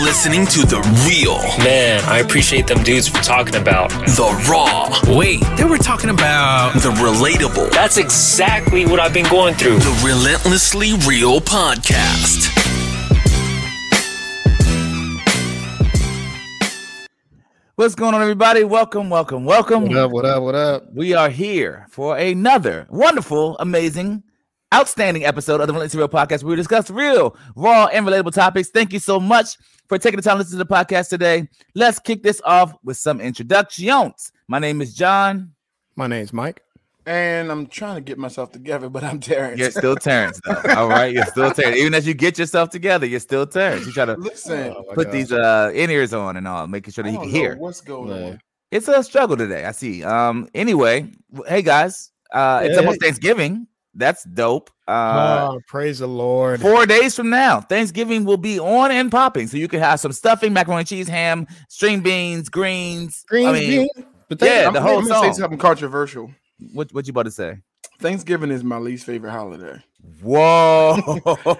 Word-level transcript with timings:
now 0.00 0.06
listening 0.06 0.46
to 0.46 0.60
The 0.60 0.80
Real, 1.06 1.38
Man, 1.64 2.02
I 2.04 2.18
appreciate 2.18 2.66
them 2.66 2.82
dudes 2.82 3.08
for 3.08 3.22
talking 3.22 3.56
about. 3.56 3.90
The 3.90 4.46
Raw, 4.50 5.16
Wait, 5.16 5.40
they 5.56 5.64
were 5.64 5.78
talking 5.78 6.10
about. 6.10 6.74
The 6.74 6.90
Relatable, 6.90 7.70
That's 7.70 7.96
exactly 7.96 8.86
what 8.86 9.00
I've 9.00 9.14
been 9.14 9.28
going 9.28 9.54
through. 9.54 9.78
The 9.78 10.02
Relentlessly 10.04 10.92
Real 11.06 11.40
Podcast. 11.40 12.48
What's 17.76 17.94
going 17.94 18.14
on, 18.14 18.20
everybody? 18.20 18.64
Welcome, 18.64 19.08
welcome, 19.08 19.44
welcome. 19.44 19.86
What 19.88 19.96
up? 19.96 20.10
What 20.10 20.24
up? 20.26 20.42
What 20.42 20.54
up? 20.54 20.92
We 20.92 21.14
are 21.14 21.30
here 21.30 21.86
for 21.88 22.16
another 22.16 22.86
wonderful, 22.90 23.56
amazing, 23.58 24.22
outstanding 24.74 25.24
episode 25.24 25.60
of 25.60 25.66
the 25.66 25.72
Relentlessly 25.72 25.98
Real 25.98 26.08
Podcast 26.08 26.42
where 26.42 26.50
we 26.50 26.56
discuss 26.56 26.90
real, 26.90 27.36
raw, 27.56 27.86
and 27.86 28.06
relatable 28.06 28.32
topics. 28.32 28.68
Thank 28.70 28.92
you 28.92 28.98
so 29.00 29.18
much 29.18 29.56
for 29.88 29.98
taking 29.98 30.16
the 30.16 30.22
time 30.22 30.34
to 30.36 30.38
listen 30.38 30.58
to 30.58 30.64
the 30.64 30.72
podcast 30.74 31.08
today. 31.08 31.48
Let's 31.74 31.98
kick 31.98 32.22
this 32.22 32.40
off 32.44 32.72
with 32.84 32.96
some 32.96 33.20
introductions. 33.20 34.32
My 34.46 34.58
name 34.58 34.80
is 34.80 34.94
John. 34.94 35.52
My 35.96 36.06
name's 36.06 36.32
Mike. 36.32 36.62
And 37.06 37.50
I'm 37.50 37.66
trying 37.66 37.96
to 37.96 38.00
get 38.00 38.18
myself 38.18 38.52
together, 38.52 38.88
but 38.88 39.02
I'm 39.02 39.18
Terrence. 39.18 39.58
You're 39.58 39.70
still 39.72 39.96
Terrence, 39.96 40.38
though. 40.44 40.62
All 40.76 40.88
right, 40.88 41.12
you're 41.12 41.24
still 41.26 41.50
Terrence. 41.50 41.78
Even 41.78 41.94
as 41.94 42.06
you 42.06 42.14
get 42.14 42.38
yourself 42.38 42.70
together, 42.70 43.06
you're 43.06 43.18
still 43.18 43.46
Terrence. 43.46 43.86
You 43.86 43.92
try 43.92 44.04
to 44.04 44.14
Listen, 44.14 44.74
Oh 44.76 44.84
put 44.94 45.06
God. 45.06 45.12
these 45.12 45.32
uh 45.32 45.72
in 45.74 45.90
ears 45.90 46.12
on 46.12 46.36
and 46.36 46.46
all, 46.46 46.66
making 46.68 46.92
sure 46.92 47.02
that 47.02 47.08
I 47.10 47.12
he 47.12 47.18
can 47.18 47.28
hear. 47.28 47.56
what's 47.56 47.80
going 47.80 48.10
Yeah. 48.10 48.26
on. 48.28 48.40
It's 48.70 48.86
a 48.86 49.02
struggle 49.02 49.36
today. 49.36 49.64
I 49.64 49.72
see. 49.72 50.04
Um. 50.04 50.48
Anyway, 50.54 51.10
hey 51.48 51.62
guys, 51.62 52.12
uh, 52.32 52.60
it's 52.62 52.78
almost 52.78 53.00
Thanksgiving. 53.00 53.66
That's 53.94 54.22
dope. 54.24 54.70
Uh, 54.86 55.48
oh, 55.52 55.60
praise 55.66 55.98
the 55.98 56.06
Lord. 56.06 56.60
four 56.60 56.86
days 56.86 57.14
from 57.16 57.30
now, 57.30 57.60
Thanksgiving 57.60 58.24
will 58.24 58.36
be 58.36 58.58
on 58.60 58.90
and 58.90 59.10
popping, 59.10 59.46
so 59.48 59.56
you 59.56 59.68
can 59.68 59.80
have 59.80 59.98
some 60.00 60.12
stuffing, 60.12 60.52
macaroni 60.52 60.80
and 60.80 60.88
cheese, 60.88 61.08
ham, 61.08 61.46
string 61.68 62.00
beans, 62.00 62.48
greens. 62.48 63.24
Greens, 63.28 63.48
I 63.48 63.52
mean, 63.52 63.68
beans, 63.70 63.90
yeah, 63.96 64.04
potatoes. 64.28 64.72
the 64.74 64.78
I'm, 64.78 64.86
whole 64.86 64.98
I'm 64.98 65.08
gonna 65.08 65.14
song. 65.14 65.32
say 65.34 65.40
something 65.40 65.58
controversial. 65.58 66.30
What 66.72 66.92
what 66.94 67.06
you 67.06 67.10
about 67.10 67.24
to 67.24 67.30
say? 67.30 67.58
Thanksgiving 67.98 68.50
is 68.50 68.64
my 68.64 68.78
least 68.78 69.04
favorite 69.06 69.30
holiday, 69.32 69.82
Whoa! 70.22 70.96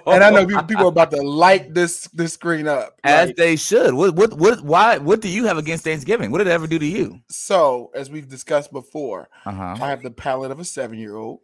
and 0.07 0.25
I 0.25 0.31
know 0.31 0.47
people, 0.47 0.63
people 0.65 0.85
are 0.87 0.89
about 0.89 1.11
to 1.11 1.21
light 1.23 1.75
this 1.75 2.09
this 2.09 2.33
screen 2.35 2.67
up. 2.69 2.99
as 3.05 3.29
Like, 3.29 3.37
they 3.37 3.57
should. 3.57 3.93
What 3.95 4.15
what 4.15 4.35
what? 4.35 4.63
Why? 4.63 4.99
What 4.99 5.21
do 5.21 5.29
you 5.29 5.45
have 5.47 5.59
against 5.59 5.85
Thanksgiving? 5.85 6.31
What 6.31 6.39
did 6.39 6.47
it 6.47 6.51
ever 6.53 6.67
do 6.67 6.79
to 6.79 6.87
you? 6.87 7.21
so, 7.29 7.91
as 7.95 8.11
we've 8.11 8.29
discussed 8.29 8.73
before, 8.73 9.29
Uh 9.45 9.51
huh. 9.53 9.77
I 9.81 9.89
have 9.91 10.03
the 10.03 10.11
palate 10.11 10.51
of 10.51 10.61
a 10.61 10.65
seven 10.65 10.99
year 10.99 11.17
old, 11.17 11.41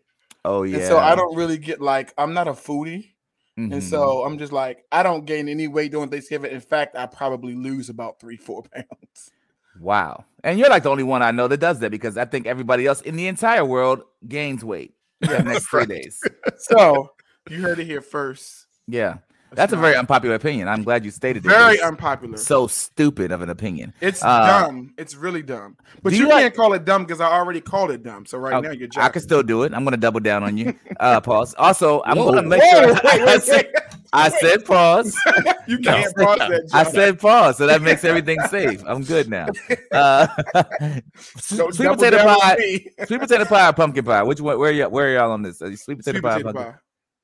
Oh 0.47 0.63
yeah. 0.63 0.79
and 0.79 0.87
so 0.87 0.99
I 0.99 1.15
don't 1.15 1.35
really 1.37 1.59
get 1.59 1.81
like 1.81 2.15
I'm 2.17 2.33
not 2.33 2.47
a 2.49 2.53
foodie, 2.53 3.13
Mhm. 3.59 3.73
and 3.73 3.83
so 3.83 4.23
I'm 4.25 4.39
just 4.39 4.53
like 4.53 4.85
I 4.93 5.03
don't 5.03 5.25
gain 5.27 5.49
any 5.49 5.67
weight 5.69 5.91
during 5.93 6.09
Thanksgiving. 6.09 6.53
In 6.53 6.61
fact, 6.61 6.95
I 6.97 7.07
probably 7.07 7.55
lose 7.55 7.89
about 7.91 8.21
three 8.21 8.37
four 8.37 8.63
pounds. 8.75 9.31
Wow. 9.81 10.25
And 10.45 10.59
you're 10.59 10.71
like 10.71 10.85
the 10.85 10.91
only 10.91 11.03
one 11.03 11.23
I 11.23 11.33
know 11.33 11.49
that 11.49 11.59
does 11.59 11.81
that 11.81 11.91
because 11.91 12.17
I 12.17 12.25
think 12.25 12.47
everybody 12.47 12.87
else 12.87 13.01
in 13.03 13.17
the 13.17 13.27
entire 13.27 13.65
world 13.65 14.03
gains 14.27 14.65
weight 14.65 14.95
the 15.21 15.43
next 15.43 15.67
three 15.67 15.87
days. 15.87 16.21
So 16.59 17.11
you 17.51 17.61
heard 17.61 17.79
it 17.81 17.85
here 17.85 18.01
first. 18.01 18.67
Yeah. 18.89 19.19
That's 19.57 19.73
a 19.73 19.77
very 19.77 19.97
unpopular 19.97 20.35
opinion. 20.37 20.69
I'm 20.69 20.83
glad 20.85 21.05
you 21.05 21.11
stated 21.11 21.45
it. 21.45 21.49
very 21.49 21.81
unpopular. 21.81 22.37
so 22.37 22.67
stupid 22.67 23.33
of 23.33 23.43
an 23.43 23.51
opinion. 23.51 23.93
It's 24.01 24.23
Uh, 24.23 24.47
dumb. 24.67 24.95
It's 24.99 25.17
really 25.17 25.43
dumb. 25.43 25.77
But 26.03 26.13
you, 26.13 26.21
you 26.21 26.29
like- 26.29 26.43
can't 26.43 26.55
call 26.55 26.73
it 26.75 26.85
dumb 26.85 27.05
because 27.05 27.21
I 27.21 27.27
already 27.33 27.61
called 27.61 27.91
it 27.91 28.03
dumb. 28.03 28.27
So 28.27 28.39
right 28.39 28.55
Oh, 28.55 28.61
now 28.61 28.71
you're 28.71 28.89
I 28.99 29.09
can 29.09 29.23
still 29.23 29.43
do 29.43 29.63
it. 29.65 29.73
I'm 29.75 29.83
gonna 29.85 29.97
double 29.97 30.21
down 30.21 30.45
on 30.45 30.57
you. 30.57 30.75
Uh 31.01 31.21
pause. 31.29 31.55
Also, 31.59 32.03
I'm 32.05 32.17
gonna 32.17 32.43
make 32.43 32.63
Whoa, 32.63 32.71
sure 32.85 32.95
wait, 32.95 33.05
I, 33.21 33.25
wait, 33.27 33.43
said, 33.43 33.65
wait. 33.75 33.83
I 34.13 34.29
said 34.29 34.65
pause. 34.65 35.17
You 35.69 35.79
can't 35.81 36.15
pause 36.15 36.39
that. 36.39 36.71
I 36.73 36.85
said 36.85 37.19
pause, 37.19 37.59
so 37.59 37.67
that 37.67 37.83
makes 37.83 38.05
everything 38.05 38.39
safe. 38.51 38.81
I'm 38.87 39.03
good 39.03 39.29
now. 39.29 39.49
Uh, 39.91 40.29
Don't 41.57 41.75
sweet 41.75 41.89
potato 41.89 42.19
pie, 42.19 42.85
sweet 43.07 43.19
potato 43.21 43.45
pie, 43.47 43.69
or 43.69 43.73
pumpkin 43.73 44.05
pie. 44.05 44.23
Which 44.23 44.41
one? 44.41 44.59
Where 44.61 44.71
are 44.71 44.73
y'all? 44.73 44.91
Where 44.91 45.09
are 45.09 45.15
y'all 45.15 45.33
on 45.33 45.43
this? 45.43 45.59
Sweet 45.59 45.99
potato 45.99 46.03
Sweet 46.03 46.23
pie, 46.23 46.31
potato 46.35 46.53
pumpkin? 46.53 46.73
pie. 46.73 46.79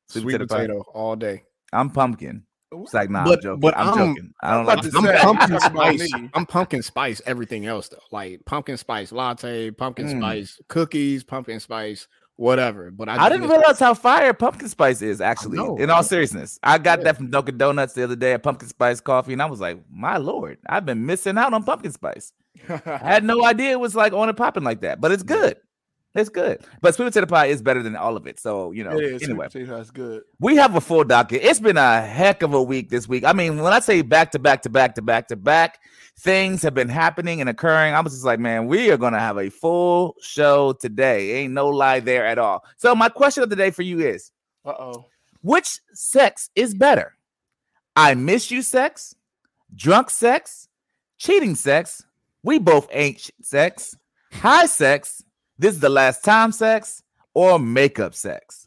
Sweet, 0.09 0.23
Sweet 0.23 0.33
potato, 0.33 0.47
pie. 0.47 0.61
potato 0.67 0.79
all 0.93 1.15
day. 1.15 1.45
I'm 1.73 1.91
pumpkin. 1.91 2.45
It's 2.75 2.95
like 2.95 3.11
nah, 3.11 3.25
But- 3.25 3.39
I'm 3.39 3.43
joking. 3.43 3.61
but 3.61 3.77
I'm, 3.77 3.89
I'm- 3.89 4.15
joking. 4.15 4.33
I 4.43 4.55
don't 4.55 4.67
like. 4.67 4.81
to 4.81 4.87
I'm 4.87 4.93
pumpkin 5.21 5.53
you 5.53 5.59
talking 5.59 5.77
about 5.77 5.99
spice. 5.99 6.13
I'm 6.35 6.47
pumpkin 6.47 6.83
spice. 6.83 7.21
Everything 7.27 7.67
else 7.67 7.89
though, 7.89 7.99
like 8.11 8.45
pumpkin 8.47 8.77
spice 8.79 9.13
latte, 9.13 9.71
pumpkin 9.73 10.07
Mm. 10.07 10.19
spice 10.21 10.59
cookies, 10.69 11.23
pumpkin 11.23 11.61
spice, 11.61 12.09
whatever. 12.37 12.91
But 12.91 13.11
I, 13.11 13.17
I 13.25 13.29
didn't 13.29 13.43
miss- 13.43 13.51
realize 13.51 13.79
how 13.79 13.93
fire 13.93 14.33
pumpkin 14.33 14.69
spice 14.69 15.03
is. 15.03 15.21
Actually, 15.21 15.59
know, 15.59 15.77
in 15.77 15.91
all 15.91 16.03
seriousness, 16.03 16.59
I 16.63 16.79
got 16.79 17.01
Yeah. 17.01 17.05
that 17.05 17.17
from 17.19 17.31
Dunkin' 17.31 17.59
Donuts 17.59 17.93
the 17.93 18.05
other 18.05 18.17
day. 18.17 18.33
A 18.33 18.39
pumpkin 18.39 18.69
spice 18.71 19.01
coffee, 19.01 19.35
and 19.35 19.43
I 19.43 19.47
was 19.47 19.61
like, 19.61 19.79
"My 19.91 20.17
lord, 20.17 20.57
I've 20.67 20.87
been 20.87 21.05
missing 21.05 21.37
out 21.37 21.53
on 21.53 21.63
pumpkin 21.65 21.93
spice. 21.93 22.33
I 22.71 22.81
had 23.03 23.23
no 23.25 23.45
idea 23.45 23.73
it 23.73 23.81
was 23.81 23.95
like 23.95 24.15
on 24.15 24.29
and 24.31 24.37
popping 24.39 24.65
like 24.65 24.81
that. 24.81 24.99
But 25.01 25.13
it's 25.13 25.23
good. 25.23 25.57
It's 26.15 26.29
good. 26.29 26.63
But 26.83 26.95
sweet 26.95 27.07
potato 27.07 27.27
pie 27.27 27.47
is 27.47 27.63
better 27.63 27.83
than 27.83 27.97
all 27.97 28.17
of 28.19 28.27
it. 28.27 28.39
So 28.39 28.73
you 28.73 28.85
know. 28.85 28.99
it 28.99 29.05
is. 29.05 29.23
Anyway, 29.23 29.49
Sweet 29.51 29.63
potato 29.63 29.77
pie 29.77 29.81
is 29.81 29.91
good. 29.91 30.23
we 30.41 30.57
have 30.57 30.77
a 30.77 30.81
full 30.81 31.05
docket. 31.05 31.43
It's 31.43 31.61
been 31.61 31.79
a 31.79 32.03
heck 32.03 32.43
of 32.43 32.53
a 32.53 32.63
week 32.63 32.91
this 32.91 33.09
week. 33.09 33.25
I 33.25 33.33
mean, 33.33 33.59
when 33.59 33.73
I 33.73 33.81
say 33.81 34.03
back 34.03 34.31
to 34.33 34.39
back 34.39 34.63
to 34.63 34.71
back 34.71 34.95
to 34.97 35.03
back 35.03 35.29
to 35.29 35.37
back, 35.37 35.79
things 36.19 36.63
have 36.63 36.75
been 36.75 36.91
happening 36.91 37.41
and 37.41 37.49
occurring. 37.49 37.95
I 37.95 38.01
was 38.01 38.13
just 38.13 38.25
like, 38.27 38.39
man, 38.41 38.67
we 38.67 38.91
are 38.91 38.99
gonna 38.99 39.21
have 39.21 39.39
a 39.39 39.49
full 39.49 40.15
show 40.21 40.75
today. 40.75 41.33
Ain't 41.43 41.55
no 41.55 41.69
lie 41.69 42.01
there 42.01 42.27
at 42.27 42.39
all. 42.39 42.63
So 42.77 42.95
my 42.95 43.09
question 43.09 43.43
of 43.43 43.49
the 43.49 43.57
day 43.57 43.71
for 43.71 43.83
you 43.83 44.01
is: 44.01 44.31
Uh 44.67 44.75
oh. 44.79 45.07
Which 45.41 45.81
sex 45.95 46.51
is 46.55 46.75
better? 46.75 47.17
I 47.97 48.15
miss 48.15 48.51
you 48.51 48.61
sex, 48.63 49.15
drunk 49.75 50.11
sex, 50.11 50.69
cheating 51.19 51.55
sex. 51.55 52.05
We 52.43 52.59
both 52.59 52.89
ain't 52.93 53.31
sex, 53.41 53.97
high 54.31 54.67
sex. 54.67 55.23
This 55.59 55.75
is 55.75 55.81
the 55.81 55.89
last 55.89 56.25
time 56.25 56.53
sex 56.53 57.03
or 57.35 57.59
makeup 57.59 58.15
sex. 58.15 58.67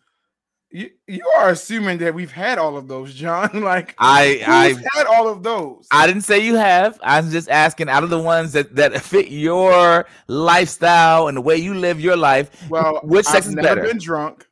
You 0.71 0.89
you 1.07 1.25
are 1.37 1.49
assuming 1.49 1.99
that 1.99 2.13
we've 2.13 2.31
had 2.31 2.57
all 2.57 2.75
of 2.75 2.87
those, 2.87 3.13
John. 3.13 3.49
like 3.61 3.95
I 3.97 4.41
I 4.45 4.97
had 4.97 5.07
all 5.07 5.29
of 5.29 5.41
those. 5.41 5.87
I 5.89 6.05
didn't 6.05 6.23
say 6.23 6.39
you 6.39 6.55
have. 6.55 6.99
I'm 7.01 7.31
just 7.31 7.49
asking 7.49 7.87
out 7.87 8.03
of 8.03 8.09
the 8.09 8.19
ones 8.19 8.51
that, 8.53 8.75
that 8.75 8.99
fit 9.01 9.29
your 9.29 10.05
lifestyle 10.27 11.27
and 11.27 11.37
the 11.37 11.41
way 11.41 11.55
you 11.55 11.73
live 11.75 12.01
your 12.01 12.17
life. 12.17 12.69
well, 12.69 12.99
which 13.03 13.25
sex 13.25 13.45
I've 13.45 13.49
is 13.51 13.55
never 13.55 13.67
better? 13.75 13.87
been 13.87 13.99
drunk. 13.99 14.47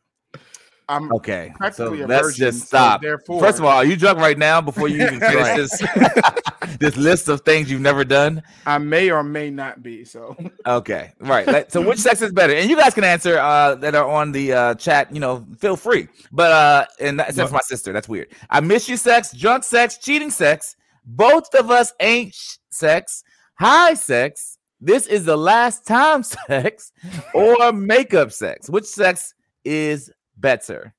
I'm 0.90 1.12
Okay. 1.14 1.54
So 1.74 1.90
let's 1.92 2.24
virgin, 2.28 2.46
just 2.46 2.60
so 2.62 2.66
stop. 2.66 3.02
therefore- 3.02 3.40
First 3.42 3.60
of 3.60 3.66
all, 3.66 3.72
are 3.78 3.86
you 3.86 3.96
drunk 3.96 4.20
right 4.20 4.38
now 4.38 4.60
before 4.62 4.88
you 4.88 5.04
even 5.06 5.20
finish 5.32 5.56
this 5.56 5.84
this 6.80 6.98
list 6.98 7.30
of 7.30 7.42
things 7.42 7.72
you've 7.72 7.82
never 7.82 8.04
done? 8.04 8.42
I 8.66 8.78
may 8.78 9.10
or 9.12 9.24
may 9.24 9.50
not 9.50 9.82
be. 9.84 10.04
So 10.06 10.36
Okay. 10.66 11.14
Right. 11.20 11.72
So 11.72 11.82
which 11.88 12.00
sex 12.00 12.22
is 12.22 12.32
better? 12.32 12.54
And 12.54 12.70
you 12.70 12.76
guys 12.76 12.94
can 12.94 13.04
answer 13.04 13.38
uh 13.38 13.76
that 13.76 13.96
are 13.96 14.08
on 14.10 14.32
the 14.32 14.54
uh 14.54 14.76
chat, 14.76 15.14
you 15.14 15.20
know, 15.20 15.46
feel 15.60 15.76
free. 15.76 16.08
But 16.32 16.52
uh 16.52 16.86
and 17.00 17.20
that, 17.20 17.36
that's 17.36 17.52
my 17.52 17.60
sister. 17.62 17.94
That's 17.94 18.10
weird. 18.10 18.28
I 18.50 18.60
miss 18.60 18.90
you 18.90 18.98
sex, 18.98 19.32
drunk 19.34 19.64
sex, 19.64 19.98
cheating 19.98 20.30
sex. 20.32 20.76
Both 21.06 21.54
of 21.56 21.70
us 21.70 21.92
ain't 22.00 22.34
sh- 22.34 22.56
sex, 22.70 23.24
high 23.60 23.94
sex. 23.94 24.58
This 24.82 25.08
is 25.08 25.24
the 25.26 25.38
last 25.38 25.86
time 25.88 26.24
sex 26.50 26.92
or 27.34 27.72
makeup 27.72 28.32
sex. 28.32 28.70
Which 28.70 28.86
sex 28.86 29.34
is 29.66 30.12
better? 30.38 30.94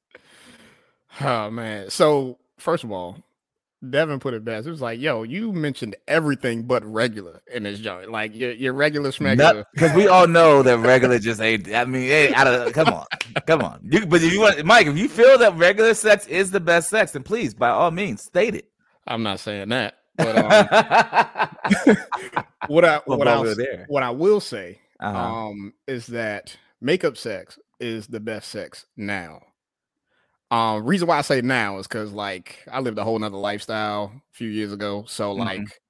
Oh 1.21 1.51
man. 1.51 1.91
So 1.91 2.39
first 2.59 2.85
of 2.85 2.91
all, 2.93 3.19
Devin 3.89 4.19
put 4.19 4.33
it 4.35 4.45
best. 4.45 4.67
It 4.67 4.71
was 4.71 4.81
like, 4.81 4.99
yo, 4.99 5.23
you 5.25 5.53
mentioned 5.53 5.95
everything 6.09 6.63
but 6.63 6.83
regular 6.85 7.43
in 7.53 7.65
this 7.65 7.79
joint. 7.81 8.11
Like 8.11 8.35
your 8.35 8.53
your 8.53 8.73
regular 8.73 9.11
schmegular. 9.11 9.65
Because 9.75 9.95
we 9.95 10.09
all 10.09 10.27
know 10.27 10.63
that 10.63 10.79
regular 10.79 11.19
just 11.19 11.41
ain't. 11.41 11.73
I 11.73 11.85
mean, 11.85 12.03
hey, 12.09 12.33
out 12.35 12.47
of 12.47 12.73
come 12.73 12.89
on, 12.89 13.07
come 13.47 13.61
on. 13.63 13.81
You, 13.85 14.07
but 14.07 14.23
if 14.23 14.33
you 14.33 14.41
want, 14.41 14.65
Mike, 14.65 14.87
if 14.87 14.97
you 14.97 15.09
feel 15.09 15.37
that 15.39 15.55
regular 15.57 15.93
sex 15.95 16.27
is 16.27 16.51
the 16.51 16.61
best 16.61 16.89
sex, 16.89 17.13
then 17.13 17.23
please, 17.23 17.53
by 17.55 17.69
all 17.69 17.91
means, 17.91 18.23
state 18.23 18.55
it. 18.55 18.71
I'm 19.07 19.23
not 19.23 19.41
saying 19.41 19.69
that. 19.69 19.99
But 20.17 20.39
um, 20.39 21.97
what 22.69 22.85
I 22.85 23.01
Well, 23.07 23.19
what 23.19 23.27
while 23.27 23.39
I 23.39 23.41
we're 23.43 23.55
there. 23.57 23.85
what 23.89 24.03
I 24.05 24.11
will 24.11 24.41
say 24.41 24.81
Uh-huh. 25.01 25.19
um 25.19 25.75
is 25.89 26.07
that 26.07 26.57
makeup 26.81 27.17
sex 27.17 27.59
is 27.85 28.07
the 28.07 28.21
best 28.21 28.49
sex 28.49 28.87
now. 28.97 29.41
Um 30.51 30.85
reason 30.85 31.09
why 31.09 31.19
I 31.19 31.23
say 31.23 31.41
now 31.41 31.79
is 31.79 31.87
because 31.87 32.13
like 32.13 32.59
I 32.71 32.81
lived 32.81 32.99
a 32.99 33.05
whole 33.05 33.19
nother 33.19 33.37
lifestyle 33.37 34.13
a 34.15 34.21
few 34.33 34.49
years 34.49 34.73
ago. 34.73 35.05
So 35.07 35.35
Mhm. 35.35 35.39
like 35.39 35.81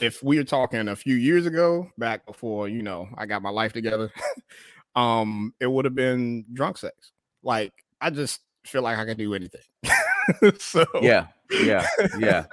if 0.00 0.22
we 0.22 0.36
were 0.38 0.44
talking 0.44 0.88
a 0.88 0.96
few 0.96 1.16
years 1.16 1.46
ago, 1.46 1.90
back 1.98 2.26
before 2.26 2.68
you 2.68 2.82
know 2.82 3.08
I 3.16 3.26
got 3.26 3.42
my 3.42 3.50
life 3.50 3.72
together, 3.72 4.12
um, 4.96 5.54
it 5.60 5.66
would 5.66 5.84
have 5.84 5.94
been 5.94 6.44
drunk 6.52 6.78
sex. 6.78 7.12
Like 7.42 7.72
I 8.00 8.10
just 8.10 8.40
feel 8.64 8.82
like 8.82 8.98
I 8.98 9.04
can 9.04 9.16
do 9.16 9.34
anything. 9.34 9.62
so 10.58 10.84
yeah, 11.00 11.28
yeah, 11.50 11.86
yeah. 12.18 12.44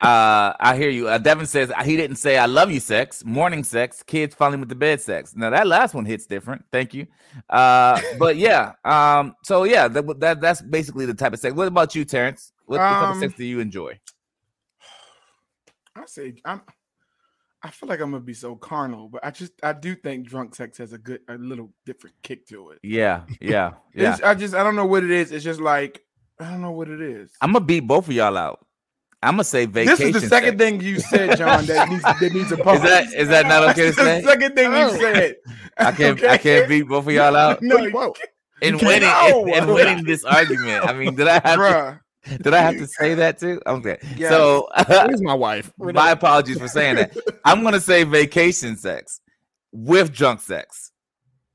Uh, 0.00 0.54
I 0.58 0.76
hear 0.76 0.90
you. 0.90 1.08
Uh, 1.08 1.18
Devin 1.18 1.46
says 1.46 1.72
he 1.84 1.96
didn't 1.96 2.16
say 2.16 2.38
"I 2.38 2.46
love 2.46 2.70
you" 2.70 2.80
sex, 2.80 3.24
morning 3.24 3.62
sex, 3.64 4.02
kids 4.02 4.34
falling 4.34 4.60
with 4.60 4.68
the 4.68 4.74
bed 4.74 5.00
sex. 5.00 5.36
Now 5.36 5.50
that 5.50 5.66
last 5.66 5.94
one 5.94 6.04
hits 6.04 6.26
different. 6.26 6.64
Thank 6.72 6.94
you. 6.94 7.06
Uh, 7.48 8.00
but 8.18 8.36
yeah. 8.36 8.72
Um, 8.84 9.36
so 9.44 9.64
yeah, 9.64 9.88
that, 9.88 10.20
that 10.20 10.40
that's 10.40 10.62
basically 10.62 11.06
the 11.06 11.14
type 11.14 11.32
of 11.32 11.38
sex. 11.38 11.54
What 11.54 11.68
about 11.68 11.94
you, 11.94 12.04
Terrence? 12.04 12.52
What, 12.66 12.78
what 12.78 12.88
type 12.88 13.02
of 13.02 13.10
Um, 13.10 13.20
sex 13.20 13.34
do 13.34 13.44
you 13.44 13.60
enjoy? 13.60 13.98
I 15.94 16.06
say 16.06 16.34
I'm. 16.44 16.62
I 17.62 17.70
feel 17.70 17.90
like 17.90 18.00
I'm 18.00 18.10
gonna 18.10 18.24
be 18.24 18.32
so 18.32 18.56
carnal, 18.56 19.10
but 19.10 19.22
I 19.22 19.30
just 19.30 19.52
I 19.62 19.74
do 19.74 19.94
think 19.94 20.26
drunk 20.26 20.54
sex 20.54 20.78
has 20.78 20.94
a 20.94 20.98
good, 20.98 21.20
a 21.28 21.34
little 21.34 21.70
different 21.84 22.16
kick 22.22 22.46
to 22.46 22.70
it. 22.70 22.78
Yeah, 22.82 23.24
yeah, 23.38 23.72
yeah. 23.94 24.16
I 24.24 24.34
just 24.34 24.54
I 24.54 24.62
don't 24.62 24.76
know 24.76 24.86
what 24.86 25.04
it 25.04 25.10
is. 25.10 25.30
It's 25.30 25.44
just 25.44 25.60
like 25.60 26.02
I 26.40 26.50
don't 26.50 26.62
know 26.62 26.70
what 26.72 26.88
it 26.88 27.00
is. 27.00 27.30
I'm 27.40 27.52
gonna 27.52 27.64
beat 27.64 27.80
both 27.80 28.08
of 28.08 28.14
y'all 28.14 28.36
out. 28.36 28.64
I'm 29.22 29.34
gonna 29.34 29.44
say 29.44 29.66
vacation. 29.66 29.86
This 29.90 29.98
vacation. 29.98 30.16
is 30.16 30.22
the 30.22 30.28
second 30.28 30.58
sex. 30.58 30.70
thing 30.70 30.80
you 30.80 31.00
said, 31.00 31.36
John. 31.36 31.66
That 31.66 31.88
needs 31.90 32.02
that 32.02 32.20
needs 32.32 32.52
a 32.52 32.58
Is 32.72 32.82
that 32.82 33.12
is 33.14 33.28
that 33.28 33.46
not 33.46 33.62
okay 33.70 33.90
to 33.90 33.92
That's 33.96 33.96
the 33.96 34.02
say? 34.04 34.22
second 34.22 34.54
thing 34.56 34.72
Oh. 34.72 34.92
you 34.92 34.98
said. 35.00 35.36
I 35.76 35.92
can't 35.92 36.24
I 36.24 36.38
can't 36.38 36.68
beat 36.68 36.82
both 36.88 37.06
of 37.06 37.12
y'all 37.12 37.36
out 37.36 37.60
No, 37.62 37.76
Whoa, 37.76 37.82
you 37.84 37.90
whoa. 37.90 38.14
in 38.62 38.78
can't- 38.78 38.88
winning 38.88 39.08
No. 39.08 39.44
in, 39.46 39.62
in 39.64 39.74
winning 39.74 40.04
this 40.04 40.24
argument. 40.24 40.86
I 40.86 40.92
mean, 40.94 41.14
did 41.14 41.28
I 41.28 41.34
have 41.44 41.58
to, 41.58 42.38
did 42.42 42.54
I 42.54 42.60
have 42.60 42.76
to 42.78 42.86
say 42.86 43.14
that 43.14 43.38
too? 43.38 43.60
Okay, 43.66 43.98
Yes. 44.16 44.30
so 44.30 44.68
Where's 44.88 45.22
my 45.22 45.34
wife? 45.34 45.70
my 45.78 46.10
apologies 46.12 46.58
for 46.58 46.68
saying 46.68 46.96
that. 46.96 47.16
I'm 47.44 47.62
gonna 47.62 47.80
say 47.80 48.04
vacation 48.04 48.76
sex 48.78 49.20
with 49.72 50.12
drunk 50.14 50.40
sex. 50.40 50.92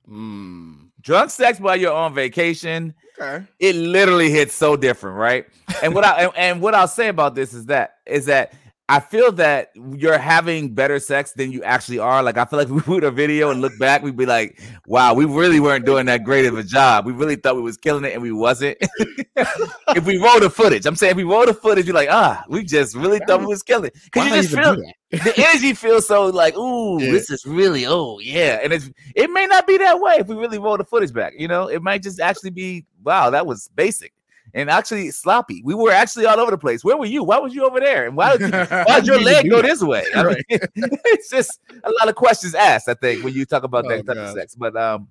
Mm. 0.07 0.89
Drunk 1.01 1.29
sex 1.31 1.59
while 1.59 1.75
you're 1.75 1.93
on 1.93 2.13
vacation. 2.13 2.93
Okay. 3.19 3.45
it 3.59 3.75
literally 3.75 4.29
hits 4.29 4.53
so 4.53 4.75
different, 4.75 5.17
right? 5.17 5.45
And 5.81 5.95
what 5.95 6.05
I 6.05 6.23
and, 6.23 6.33
and 6.35 6.61
what 6.61 6.75
I'll 6.75 6.87
say 6.87 7.07
about 7.07 7.35
this 7.35 7.53
is 7.53 7.67
that 7.67 7.97
is 8.05 8.25
that 8.25 8.53
I 8.87 8.99
feel 8.99 9.31
that 9.33 9.71
you're 9.75 10.19
having 10.19 10.75
better 10.75 10.99
sex 10.99 11.31
than 11.31 11.51
you 11.51 11.63
actually 11.63 11.97
are. 11.97 12.21
Like 12.21 12.37
I 12.37 12.45
feel 12.45 12.59
like 12.59 12.67
if 12.67 12.73
we 12.75 12.81
put 12.81 13.03
a 13.03 13.09
video 13.09 13.49
and 13.49 13.59
look 13.59 13.77
back, 13.79 14.03
we'd 14.03 14.15
be 14.15 14.27
like, 14.27 14.61
"Wow, 14.85 15.15
we 15.15 15.25
really 15.25 15.59
weren't 15.59 15.85
doing 15.85 16.05
that 16.05 16.23
great 16.23 16.45
of 16.45 16.55
a 16.57 16.63
job. 16.63 17.05
We 17.05 17.11
really 17.11 17.35
thought 17.35 17.55
we 17.55 17.63
was 17.63 17.77
killing 17.77 18.05
it, 18.05 18.13
and 18.13 18.21
we 18.21 18.31
wasn't." 18.31 18.77
if 19.37 20.05
we 20.05 20.17
roll 20.17 20.39
the 20.39 20.51
footage, 20.51 20.85
I'm 20.85 20.95
saying 20.95 21.11
if 21.11 21.17
we 21.17 21.23
roll 21.23 21.47
the 21.47 21.53
footage, 21.53 21.87
you're 21.87 21.95
like, 21.95 22.09
"Ah, 22.11 22.43
we 22.47 22.63
just 22.63 22.95
really 22.95 23.19
thought 23.27 23.39
we 23.39 23.47
was 23.47 23.63
killing." 23.63 23.91
Because 24.03 24.27
you 24.27 24.41
just 24.43 24.53
feel 24.53 24.75
the 25.09 25.33
energy 25.37 25.73
feels 25.73 26.07
so 26.07 26.27
like, 26.27 26.55
"Ooh, 26.55 27.01
Yeah. 27.01 27.11
this 27.11 27.31
is 27.31 27.43
really 27.45 27.87
oh 27.87 28.19
yeah," 28.19 28.59
and 28.63 28.71
it's 28.71 28.91
it 29.15 29.31
may 29.31 29.47
not 29.47 29.65
be 29.65 29.79
that 29.79 29.99
way 29.99 30.17
if 30.19 30.27
we 30.27 30.35
really 30.35 30.59
roll 30.59 30.77
the 30.77 30.85
footage 30.85 31.11
back. 31.11 31.33
You 31.37 31.47
know, 31.47 31.67
it 31.67 31.81
might 31.81 32.03
just 32.03 32.19
actually 32.19 32.51
be, 32.51 32.85
"Wow, 33.03 33.31
that 33.31 33.47
was 33.47 33.67
basic." 33.75 34.13
And 34.55 34.69
actually 34.69 35.11
sloppy. 35.11 35.61
We 35.63 35.75
were 35.75 35.91
actually 35.91 36.25
all 36.25 36.39
over 36.39 36.49
the 36.49 36.57
place. 36.57 36.83
Where 36.83 36.95
were 36.95 37.05
you? 37.05 37.23
Why 37.23 37.37
was 37.37 37.53
you 37.53 37.65
over 37.65 37.79
there? 37.79 38.07
And 38.07 38.15
why 38.15 38.37
did, 38.37 38.53
you, 38.53 38.59
why 38.85 38.99
did 39.01 39.05
your 39.05 39.19
leg 39.19 39.49
go 39.49 39.61
this 39.61 39.83
way? 39.83 40.05
I 40.15 40.23
mean, 40.23 40.35
it's 40.49 41.29
just 41.29 41.59
a 41.83 41.91
lot 41.91 42.07
of 42.07 42.15
questions 42.15 42.55
asked. 42.55 42.87
I 42.87 42.93
think 42.93 43.23
when 43.23 43.33
you 43.33 43.45
talk 43.45 43.63
about 43.63 43.85
Oh, 43.85 43.89
that 43.89 44.07
type 44.07 44.15
of 44.15 44.33
sex, 44.33 44.55
but 44.55 44.75
um, 44.77 45.09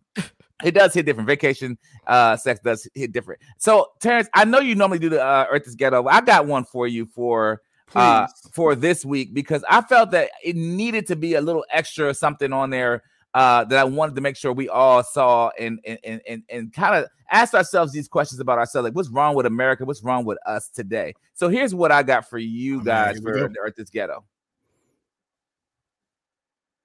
it 0.65 0.73
does 0.73 0.95
hit 0.95 1.07
different. 1.07 1.27
Vacation 1.29 1.79
uh 2.07 2.37
sex 2.37 2.61
does 2.61 2.89
hit 2.95 3.13
different. 3.13 3.41
So 3.59 3.93
Terrence, 4.01 4.29
I 4.35 4.45
know 4.45 4.61
you 4.61 4.75
normally 4.75 4.99
do 4.99 5.09
the 5.11 5.23
uh, 5.23 5.47
Earth 5.51 5.67
is 5.67 5.75
Ghetto. 5.75 6.07
I 6.07 6.21
got 6.21 6.47
one 6.47 6.65
for 6.65 6.87
you 6.87 7.07
for 7.07 7.61
uh 7.95 8.27
for 8.53 8.75
this 8.75 9.05
week 9.05 9.35
because 9.35 9.65
I 9.69 9.83
felt 9.83 10.11
that 10.13 10.31
it 10.43 10.57
needed 10.57 11.07
to 11.09 11.17
be 11.17 11.35
a 11.35 11.41
little 11.41 11.65
extra 11.71 12.15
something 12.15 12.53
on 12.53 12.71
there 12.71 13.03
uh 13.35 13.65
that 13.65 13.79
I 13.79 13.85
wanted 13.85 14.15
to 14.15 14.21
make 14.21 14.37
sure 14.37 14.53
we 14.53 14.69
all 14.69 15.03
saw 15.03 15.51
and 15.59 15.81
and 15.85 15.99
and 16.05 16.21
and, 16.27 16.43
and 16.49 16.73
kind 16.73 16.97
of 16.97 17.11
ask 17.31 17.55
ourselves 17.55 17.93
these 17.93 18.09
questions 18.09 18.41
about 18.41 18.59
ourselves 18.59 18.85
like 18.85 18.95
what's 18.95 19.09
wrong 19.09 19.35
with 19.35 19.47
America? 19.47 19.85
What's 19.85 20.03
wrong 20.03 20.25
with 20.25 20.39
us 20.47 20.69
today? 20.69 21.15
So 21.35 21.49
here's 21.49 21.75
what 21.75 21.93
I 21.93 22.03
got 22.03 22.29
for 22.29 22.39
you 22.39 22.81
Oh, 22.81 22.85
guys 22.85 23.19
here 23.19 23.35
for 23.35 23.49
the 23.49 23.59
Earth 23.61 23.79
is 23.79 23.91
Ghetto. 23.91 24.25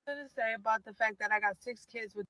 Something 0.08 0.26
to 0.26 0.34
say 0.34 0.54
about 0.56 0.84
the 0.86 0.94
fact 0.94 1.20
that 1.20 1.32
I 1.32 1.40
got 1.40 1.56
six 1.62 1.86
kids 1.86 2.16
with 2.16 2.26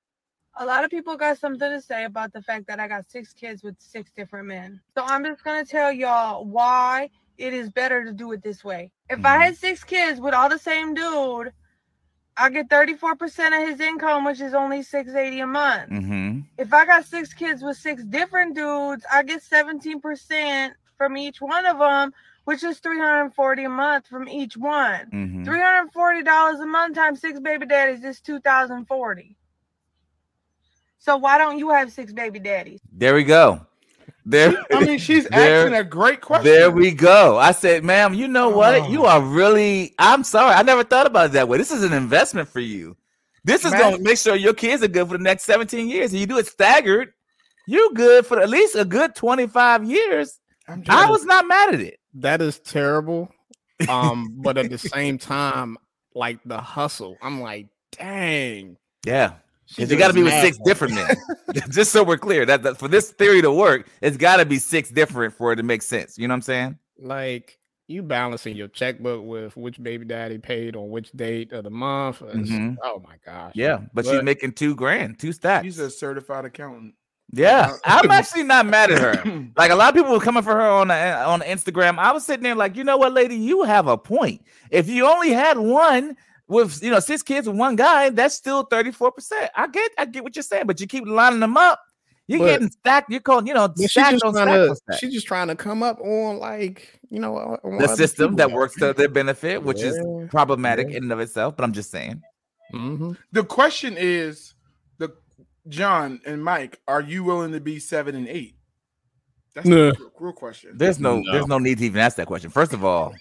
a 0.57 0.65
lot 0.65 0.83
of 0.83 0.91
people 0.91 1.15
got 1.15 1.37
something 1.37 1.69
to 1.69 1.81
say 1.81 2.03
about 2.05 2.33
the 2.33 2.41
fact 2.41 2.67
that 2.67 2.79
I 2.79 2.87
got 2.87 3.09
six 3.09 3.33
kids 3.33 3.63
with 3.63 3.75
six 3.79 4.11
different 4.11 4.47
men. 4.47 4.81
So 4.95 5.03
I'm 5.05 5.23
just 5.23 5.43
gonna 5.43 5.63
tell 5.63 5.91
y'all 5.91 6.45
why 6.45 7.09
it 7.37 7.53
is 7.53 7.69
better 7.69 8.03
to 8.03 8.11
do 8.11 8.33
it 8.33 8.43
this 8.43 8.63
way. 8.63 8.91
If 9.09 9.23
I 9.25 9.37
had 9.37 9.55
six 9.55 9.83
kids 9.83 10.19
with 10.19 10.33
all 10.33 10.49
the 10.49 10.59
same 10.59 10.93
dude, 10.93 11.53
I 12.39 12.49
get 12.49 12.69
34% 12.69 13.61
of 13.61 13.67
his 13.69 13.79
income, 13.81 14.23
which 14.25 14.39
is 14.39 14.53
only 14.53 14.81
680 14.81 15.39
a 15.41 15.47
month. 15.47 15.89
mm-hmm 15.89 16.39
If 16.57 16.73
I 16.73 16.85
got 16.85 17.05
six 17.05 17.33
kids 17.33 17.61
with 17.61 17.77
six 17.77 18.03
different 18.03 18.55
dudes, 18.55 19.05
I 19.11 19.23
get 19.23 19.41
17% 19.41 20.71
from 20.97 21.17
each 21.17 21.41
one 21.41 21.65
of 21.65 21.79
them, 21.79 22.13
which 22.45 22.63
is 22.63 22.79
340 22.79 23.63
a 23.63 23.69
month 23.69 24.07
from 24.07 24.27
each 24.29 24.55
one. 24.57 25.01
mm-hmm 25.13 25.43
Three 25.43 25.59
hundred 25.59 25.81
and 25.81 25.93
forty 25.93 26.23
dollars 26.23 26.59
a 26.59 26.65
month 26.65 26.95
times 26.95 27.19
six 27.21 27.39
baby 27.39 27.65
daddies 27.65 28.03
is 28.03 28.21
two 28.21 28.39
thousand 28.39 28.85
forty. 28.85 29.35
So 30.97 31.17
why 31.17 31.37
don't 31.37 31.57
you 31.59 31.69
have 31.71 31.91
six 31.91 32.11
baby 32.13 32.39
daddies? 32.39 32.79
there 32.91 33.13
we 33.15 33.23
go 33.23 33.65
there 34.29 34.53
I 34.71 34.85
mean, 34.85 34.99
she's 34.99 35.27
There- 35.29 35.61
asking 35.65 35.75
a 35.79 35.83
great 35.83 36.21
question. 36.21 36.45
There 36.45 36.71
we 36.71 36.91
go. 36.91 37.37
I 37.37 37.51
said, 37.51 37.83
ma'am, 37.83 38.13
you 38.13 38.27
know 38.27 38.49
what? 38.49 38.89
You 38.89 39.03
Oh. 39.03 39.07
are 39.09 39.21
really, 39.21 39.93
I'm 39.99 40.23
sorry. 40.23 40.53
I 40.53 40.61
never 40.63 40.83
thought 40.83 41.07
about 41.07 41.27
it 41.27 41.31
that 41.33 41.47
way. 41.47 41.57
This 41.57 41.71
is 41.71 41.83
an 41.83 41.93
investment 41.93 42.47
for 42.49 42.59
you. 42.59 42.95
This 43.43 43.65
is 43.65 43.71
going 43.73 43.97
to 43.97 44.03
make 44.03 44.17
sure 44.17 44.35
your 44.35 44.53
kids 44.53 44.83
are 44.83 44.87
good 44.87 45.07
for 45.07 45.17
the 45.17 45.23
next 45.23 45.43
17 45.43 45.87
years. 45.89 46.11
And 46.11 46.19
you 46.19 46.27
do 46.27 46.37
it 46.37 46.47
staggered, 46.47 47.13
You're 47.67 47.91
good 47.91 48.25
for 48.25 48.39
at 48.39 48.49
least 48.49 48.75
a 48.75 48.85
good 48.85 49.15
25 49.15 49.83
years. 49.85 50.39
I 50.87 51.09
was 51.09 51.25
not 51.25 51.47
mad 51.47 51.73
at 51.73 51.79
it. 51.81 51.99
That 52.15 52.41
is 52.41 52.59
terrible. 52.59 53.29
Um, 53.87 54.35
but 54.41 54.57
at 54.57 54.69
the 54.69 54.77
same 54.95 55.17
time, 55.17 55.77
like 56.13 56.39
the 56.45 56.59
hustle, 56.59 57.17
I'm 57.21 57.39
like, 57.41 57.67
dang. 57.91 58.77
Yeah. 59.05 59.33
She 59.69 59.75
Because 59.83 59.91
you 59.91 59.97
got 59.97 60.07
to 60.09 60.13
be 60.13 60.23
with 60.23 60.33
six 60.41 60.57
for 60.57 60.63
it. 60.63 60.65
different 60.65 60.95
men. 60.95 61.15
Just 61.69 61.91
so 61.91 62.03
we're 62.03 62.17
clear 62.17 62.45
that, 62.45 62.63
that 62.63 62.77
for 62.77 62.87
this 62.87 63.11
theory 63.11 63.41
to 63.41 63.51
work, 63.51 63.87
it's 64.01 64.17
got 64.17 64.37
to 64.37 64.45
be 64.45 64.57
six 64.57 64.89
different 64.89 65.33
for 65.33 65.53
it 65.53 65.57
to 65.57 65.63
make 65.63 65.81
sense. 65.81 66.17
You 66.17 66.27
know 66.27 66.33
what 66.33 66.37
I'm 66.37 66.41
saying? 66.43 66.77
Like 66.99 67.57
you 67.87 68.03
balancing 68.03 68.55
your 68.55 68.67
checkbook 68.67 69.23
with 69.25 69.55
which 69.57 69.81
baby 69.81 70.05
daddy 70.05 70.37
paid 70.37 70.75
on 70.75 70.89
which 70.89 71.11
date 71.13 71.51
of 71.53 71.63
the 71.63 71.69
month. 71.71 72.21
It's- 72.21 72.47
Mhm. 72.49 72.77
Oh 72.83 73.01
my 73.07 73.15
gosh. 73.25 73.53
Yeah. 73.55 73.79
But, 73.93 74.05
she's 74.05 74.21
making 74.21 74.53
two 74.53 74.75
grand, 74.75 75.17
two 75.19 75.31
stacks. 75.33 75.65
She's 75.65 75.79
a 75.79 75.89
certified 75.89 76.45
accountant. 76.45 76.93
Yeah, 77.31 77.73
Uh, 77.73 77.77
I'm 77.85 78.09
actually 78.19 78.43
not 78.43 78.65
mad 78.65 78.89
at 78.91 78.99
her. 79.23 79.49
Like 79.57 79.69
a 79.71 79.75
lot 79.75 79.89
of 79.89 79.95
people 79.95 80.11
were 80.13 80.19
coming 80.19 80.41
for 80.41 80.53
her 80.53 80.61
on 80.67 80.87
the, 80.87 80.95
on 80.95 81.41
Instagram. 81.41 81.99
I 81.99 82.11
was 82.11 82.25
sitting 82.25 82.43
there 82.43 82.55
like, 82.55 82.75
you 82.75 82.83
know 82.83 82.97
what, 82.97 83.13
lady, 83.13 83.35
you 83.35 83.63
have 83.63 83.87
a 83.87 83.97
point. 83.97 84.41
If 84.71 84.89
you 84.89 85.05
only 85.07 85.29
had 85.31 85.57
one 85.59 86.15
with 86.49 86.83
you 86.83 86.91
know 86.91 86.99
six 86.99 87.21
kids 87.23 87.47
with 87.47 87.55
one 87.55 87.75
guy, 87.77 88.09
that's 88.09 88.35
still 88.35 88.63
34 88.63 89.11
percent. 89.13 89.51
I 89.55 89.67
get, 89.67 89.91
I 89.97 90.05
get 90.05 90.23
what 90.23 90.35
you're 90.35 90.43
saying, 90.43 90.65
but 90.67 90.81
you 90.81 90.87
keep 90.87 91.05
lining 91.07 91.39
them 91.39 91.55
up. 91.55 91.79
You're 92.27 92.39
But- 92.39 92.45
getting 92.47 92.69
stacked. 92.71 93.09
You're 93.09 93.21
calling, 93.21 93.47
you 93.47 93.53
know, 93.53 93.69
But 93.69 93.79
she's 93.79 93.93
just 93.93 94.23
on 94.23 94.33
trying 94.33 94.45
stack 94.47 94.47
to 94.47 94.69
on 94.69 94.75
stack. 94.75 94.99
she's 94.99 95.13
just 95.13 95.25
trying 95.27 95.47
to 95.47 95.55
come 95.55 95.81
up 95.81 95.99
on 96.01 96.37
like 96.39 96.99
you 97.09 97.19
know 97.19 97.57
on 97.63 97.77
The 97.77 97.87
system 97.95 98.35
that 98.35 98.51
works 98.51 98.75
to 98.79 98.93
their 98.93 99.09
benefit, 99.09 99.63
which 99.63 99.81
is 99.81 99.97
problematic 100.29 100.89
yeah. 100.89 100.97
in 100.97 101.03
and 101.03 101.11
of 101.13 101.19
itself. 101.21 101.55
But 101.55 101.63
I'm 101.63 101.73
just 101.73 101.89
saying. 101.91 102.21
Mhm. 102.73 103.17
The 103.31 103.43
question 103.43 103.95
is, 103.97 104.53
the 104.99 105.11
John 105.69 106.21
and 106.25 106.43
Mike, 106.43 106.79
are 106.87 107.01
you 107.01 107.23
willing 107.23 107.51
to 107.53 107.59
be 107.59 107.79
seven 107.79 108.15
and 108.15 108.27
eight? 108.27 108.55
That's 109.55 109.65
Nah. 109.67 109.75
a 109.75 109.79
real, 109.93 110.11
real 110.19 110.33
question. 110.33 110.71
There's 110.77 110.99
no, 110.99 111.19
No. 111.19 111.31
there's 111.31 111.47
no 111.47 111.57
need 111.57 111.79
to 111.79 111.85
even 111.85 111.99
ask 111.99 112.15
that 112.17 112.27
question. 112.27 112.51
First 112.51 112.73
of 112.73 112.85
all, 112.85 113.15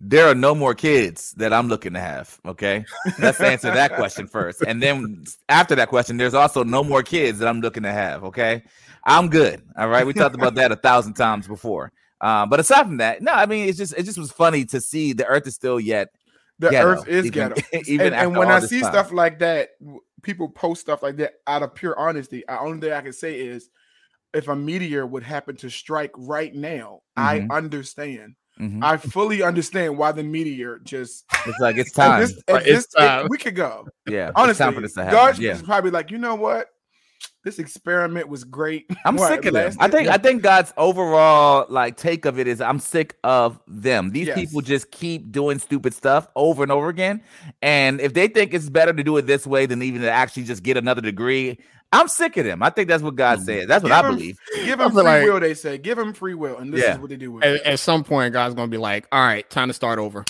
there 0.00 0.26
are 0.26 0.34
no 0.34 0.54
more 0.54 0.74
kids 0.74 1.32
that 1.32 1.52
I'm 1.52 1.68
looking 1.68 1.92
to 1.92 2.00
have. 2.00 2.38
Okay, 2.46 2.84
let's 3.18 3.40
answer 3.40 3.70
that 3.70 3.94
question 3.94 4.26
first, 4.36 4.62
and 4.62 4.82
then 4.82 5.24
after 5.48 5.74
that 5.76 5.88
question, 5.88 6.16
there's 6.16 6.34
also 6.34 6.64
no 6.64 6.82
more 6.82 7.02
kids 7.02 7.38
that 7.38 7.48
I'm 7.48 7.60
looking 7.60 7.82
to 7.82 7.92
have. 7.92 8.24
Okay, 8.24 8.62
I'm 9.04 9.28
good. 9.28 9.62
All 9.76 9.88
right, 9.88 10.06
we 10.06 10.12
talked 10.12 10.34
about 10.34 10.54
that 10.56 10.72
a 10.72 10.76
thousand 10.76 11.14
times 11.14 11.46
before. 11.46 11.92
Uh, 12.20 12.44
but 12.46 12.60
aside 12.60 12.84
from 12.84 12.98
that, 12.98 13.22
no, 13.22 13.32
I 13.32 13.46
mean 13.46 13.68
it's 13.68 13.78
just 13.78 13.94
it 13.96 14.02
just 14.04 14.18
was 14.18 14.30
funny 14.30 14.64
to 14.66 14.80
see 14.80 15.12
the 15.12 15.26
Earth 15.26 15.46
is 15.46 15.54
still 15.54 15.80
yet 15.80 16.08
the 16.58 16.68
ghetto, 16.70 16.88
Earth 16.88 17.08
is 17.08 17.26
even- 17.26 17.48
ghetto. 17.54 17.62
even 17.86 18.06
and, 18.08 18.14
and 18.14 18.36
when 18.36 18.50
I 18.50 18.60
see 18.60 18.80
time. 18.82 18.92
stuff 18.92 19.12
like 19.12 19.38
that, 19.38 19.70
people 20.22 20.48
post 20.50 20.82
stuff 20.82 21.02
like 21.02 21.16
that 21.16 21.34
out 21.46 21.62
of 21.62 21.74
pure 21.74 21.98
honesty. 21.98 22.44
The 22.46 22.60
only 22.60 22.80
thing 22.80 22.92
I 22.92 23.00
can 23.00 23.14
say 23.14 23.40
is, 23.40 23.70
if 24.34 24.48
a 24.48 24.54
meteor 24.56 25.06
would 25.06 25.22
happen 25.22 25.56
to 25.56 25.70
strike 25.70 26.12
right 26.16 26.54
now, 26.54 27.00
I 27.16 27.40
Mhm. 27.40 27.50
understand. 27.50 28.34
Mhm. 28.60 28.84
I 28.84 28.96
fully 28.98 29.42
understand 29.42 29.96
why 29.96 30.12
the 30.12 30.22
meteor 30.22 30.78
just 30.84 31.24
it's 31.46 31.58
like 31.60 31.76
it's 31.76 31.92
time. 32.02 32.20
this, 32.20 32.36
at 32.48 32.66
it's 32.66 32.86
this 32.86 32.94
it- 32.98 33.30
we 33.30 33.38
could 33.38 33.56
go. 33.56 33.88
yeah, 34.06 34.28
it's 34.28 34.32
Honestly, 34.36 34.64
time 34.64 34.74
for 34.74 34.80
this 34.82 34.92
to 34.94 35.04
happen. 35.04 35.16
God 35.16 35.38
yeah. 35.38 35.52
is 35.52 35.62
probably 35.62 35.90
like, 35.90 36.10
you 36.10 36.18
know 36.18 36.34
what? 36.34 36.68
This 37.42 37.58
experiment 37.58 38.28
was 38.28 38.44
great. 38.44 38.84
I'm 39.06 39.16
What, 39.16 39.28
sick 39.28 39.46
of 39.46 39.54
them. 39.54 39.62
I 39.80 39.84
lasted- 39.84 39.92
think 39.92 40.08
I 40.08 40.18
think 40.18 40.42
God's 40.42 40.74
overall 40.76 41.64
like 41.70 41.96
take 41.96 42.26
of 42.26 42.38
it 42.38 42.46
is 42.46 42.60
I'm 42.60 42.78
sick 42.78 43.16
of 43.24 43.58
them. 43.66 44.10
These 44.10 44.26
Yes. 44.26 44.38
people 44.38 44.60
just 44.60 44.90
keep 44.90 45.32
doing 45.32 45.58
stupid 45.58 45.94
stuff 45.94 46.28
over 46.36 46.62
and 46.62 46.70
over 46.70 46.88
again. 46.90 47.22
And 47.62 47.98
if 48.00 48.12
they 48.12 48.28
think 48.28 48.52
it's 48.52 48.68
better 48.68 48.92
to 48.92 49.02
do 49.02 49.16
it 49.16 49.22
this 49.26 49.46
way 49.46 49.64
than 49.64 49.82
even 49.82 50.02
to 50.02 50.10
actually 50.10 50.44
just 50.44 50.62
get 50.62 50.76
another 50.76 51.00
degree, 51.00 51.58
I'm 51.92 52.06
sick 52.08 52.36
of 52.36 52.44
them. 52.44 52.62
I 52.62 52.70
think 52.70 52.88
that's 52.88 53.02
what 53.02 53.16
God 53.16 53.40
Mhm. 53.40 53.44
said. 53.44 53.68
That's 53.68 53.82
what 53.82 53.88
Give 53.88 53.96
I 54.04 54.08
'em- 54.08 54.14
believe. 54.16 54.38
Give 54.64 54.80
I 54.80 54.84
them 54.84 54.92
free 54.92 55.02
like- 55.02 55.24
will. 55.24 55.40
They 55.40 55.54
say, 55.54 55.76
give 55.78 55.98
them 55.98 56.12
free 56.12 56.34
will, 56.34 56.56
and 56.58 56.72
this 56.72 56.82
Yeah. 56.84 56.94
is 56.94 56.98
what 57.00 57.10
they 57.10 57.16
do 57.16 57.32
with 57.32 57.44
At, 57.44 57.54
it. 57.56 57.62
at 57.62 57.80
some 57.80 58.04
point, 58.04 58.32
God's 58.32 58.54
gonna 58.54 58.68
be 58.68 58.76
like, 58.76 59.06
"All 59.10 59.20
right, 59.20 59.48
time 59.50 59.68
to 59.68 59.74
start 59.74 59.98
over." 59.98 60.24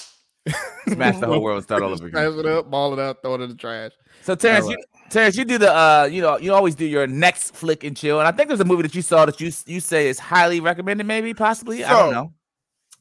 Smash 0.89 1.19
the 1.19 1.27
whole 1.27 1.43
world 1.43 1.57
and 1.59 1.65
start 1.65 1.83
all 1.83 1.91
over 1.93 2.07
again. 2.07 2.33
Smash 2.33 2.41
it 2.41 2.47
up, 2.47 2.71
ball 2.71 2.93
it 2.95 2.99
up, 2.99 3.23
throw 3.23 3.35
it 3.35 3.43
in 3.43 3.51
the 3.51 3.55
trash. 3.57 3.93
So 4.23 4.35
Terrence, 4.35 4.69
you 4.69 4.77
Terrence, 5.11 5.37
you 5.37 5.45
do 5.45 5.59
the 5.59 5.71
uh, 5.71 6.09
you 6.11 6.23
know, 6.23 6.39
you 6.39 6.55
always 6.55 6.75
do 6.75 6.87
your 6.87 7.07
next 7.07 7.55
flick 7.55 7.85
and 7.85 7.95
chill. 7.97 8.19
And 8.19 8.27
I 8.27 8.33
think 8.33 8.49
there's 8.49 8.61
a 8.61 8.65
movie 8.65 8.83
that 8.83 8.95
you 8.95 9.03
saw 9.03 9.27
that 9.27 9.39
you 9.41 9.53
you 9.67 9.81
say 9.81 10.09
is 10.09 10.19
highly 10.19 10.61
recommended, 10.61 11.07
maybe, 11.07 11.35
possibly. 11.35 11.85
I 11.85 11.91
don't 11.93 12.13
know. 12.15 12.33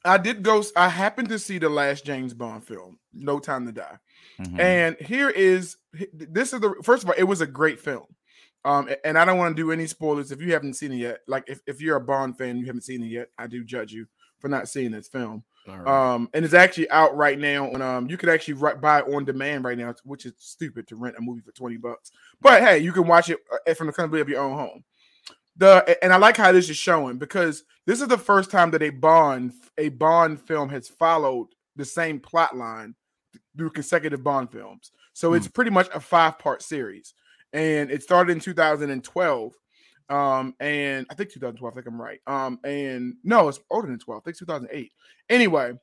I 0.04 0.18
did 0.18 0.44
go. 0.44 0.64
I 0.76 0.90
happened 0.90 1.30
to 1.30 1.40
see 1.40 1.58
the 1.60 1.70
last 1.70 2.06
James 2.06 2.34
Bond 2.34 2.66
film, 2.66 2.98
No 3.14 3.40
Time 3.40 3.66
to 3.68 3.72
Die, 3.72 3.98
Mhm. 4.42 4.60
and 4.60 4.96
here 5.00 5.30
is 5.30 5.78
this 6.14 6.54
is 6.54 6.60
the 6.60 6.74
first 6.84 7.04
of 7.04 7.10
all, 7.10 7.16
it 7.18 7.24
was 7.24 7.40
a 7.42 7.48
great 7.48 7.80
film. 7.80 8.04
Um, 8.66 8.90
and 9.06 9.18
I 9.18 9.26
don't 9.26 9.38
want 9.38 9.56
to 9.56 9.62
do 9.62 9.72
any 9.72 9.88
spoilers 9.88 10.32
if 10.32 10.42
you 10.42 10.54
haven't 10.54 10.74
seen 10.74 10.92
it 10.92 10.98
yet. 10.98 11.20
Like 11.28 11.46
if, 11.48 11.62
if 11.66 11.82
you're 11.82 11.96
a 11.96 12.02
Bond 12.02 12.38
fan, 12.38 12.58
you 12.58 12.66
haven't 12.66 12.82
seen 12.82 13.04
it 13.04 13.08
yet. 13.08 13.30
I 13.38 13.48
do 13.48 13.64
judge 13.64 13.94
you 13.94 14.06
for 14.40 14.50
not 14.50 14.68
seeing 14.68 14.92
this 14.92 15.08
film. 15.08 15.44
Right. 15.68 15.88
Um, 15.88 16.30
and 16.34 16.44
it's 16.44 16.54
actually 16.54 16.90
out 16.90 17.16
right 17.16 17.38
now. 17.38 17.70
And 17.70 17.84
um, 17.84 18.10
you 18.10 18.18
could 18.18 18.30
actually 18.30 18.56
buy 18.82 19.00
it 19.00 19.14
on 19.14 19.26
demand 19.26 19.64
right 19.64 19.78
now, 19.78 19.94
which 20.04 20.26
is 20.26 20.34
stupid 20.38 20.88
to 20.88 20.96
rent 20.96 21.18
a 21.18 21.22
movie 21.22 21.42
for 21.42 21.52
twenty 21.52 21.78
bucks. 21.78 22.12
But 22.42 22.62
hey, 22.62 22.80
you 22.80 22.92
can 22.92 23.08
watch 23.08 23.30
it 23.30 23.40
uh, 23.68 23.74
from 23.74 23.88
the 23.88 23.94
comfort 23.94 24.20
of 24.20 24.30
your 24.30 24.42
own 24.42 24.58
home. 24.58 24.84
The 25.58 25.98
and 26.02 26.14
I 26.14 26.18
like 26.18 26.38
how 26.38 26.52
this 26.52 26.70
is 26.70 26.78
showing 26.78 27.18
because 27.18 27.64
this 27.86 28.02
is 28.02 28.08
the 28.08 28.18
first 28.18 28.50
time 28.50 28.72
that 28.72 28.82
a 28.82 28.90
Bond 28.90 29.54
a 29.78 29.90
Bond 29.90 30.42
film 30.42 30.70
has 30.70 30.88
followed 30.88 31.48
the 31.76 31.86
same 31.86 32.20
plot 32.20 32.56
line 32.56 32.96
through 33.58 33.72
consecutive 33.72 34.24
Bond 34.24 34.52
films. 34.52 34.92
So 35.14 35.34
it's 35.34 35.50
pretty 35.50 35.72
much 35.72 35.90
a 35.94 36.00
five 36.00 36.40
part 36.40 36.62
series, 36.62 37.14
and 37.54 37.92
it 37.92 38.04
started 38.04 38.32
in 38.32 38.40
2012. 38.40 39.54
Um, 40.10 40.56
and 40.60 41.06
I 41.10 41.14
think 41.14 41.32
2012. 41.32 41.72
I 41.72 41.76
think 41.76 41.88
I'm 41.88 42.02
right. 42.02 42.20
Um, 42.26 42.60
and 42.64 43.16
no, 43.24 43.48
it's 43.48 43.60
older 43.70 43.88
than 43.88 44.00
12. 44.00 44.22
I 44.22 44.26
think 44.26 44.38
2008. 44.38 44.92
Anyway, 45.30 45.74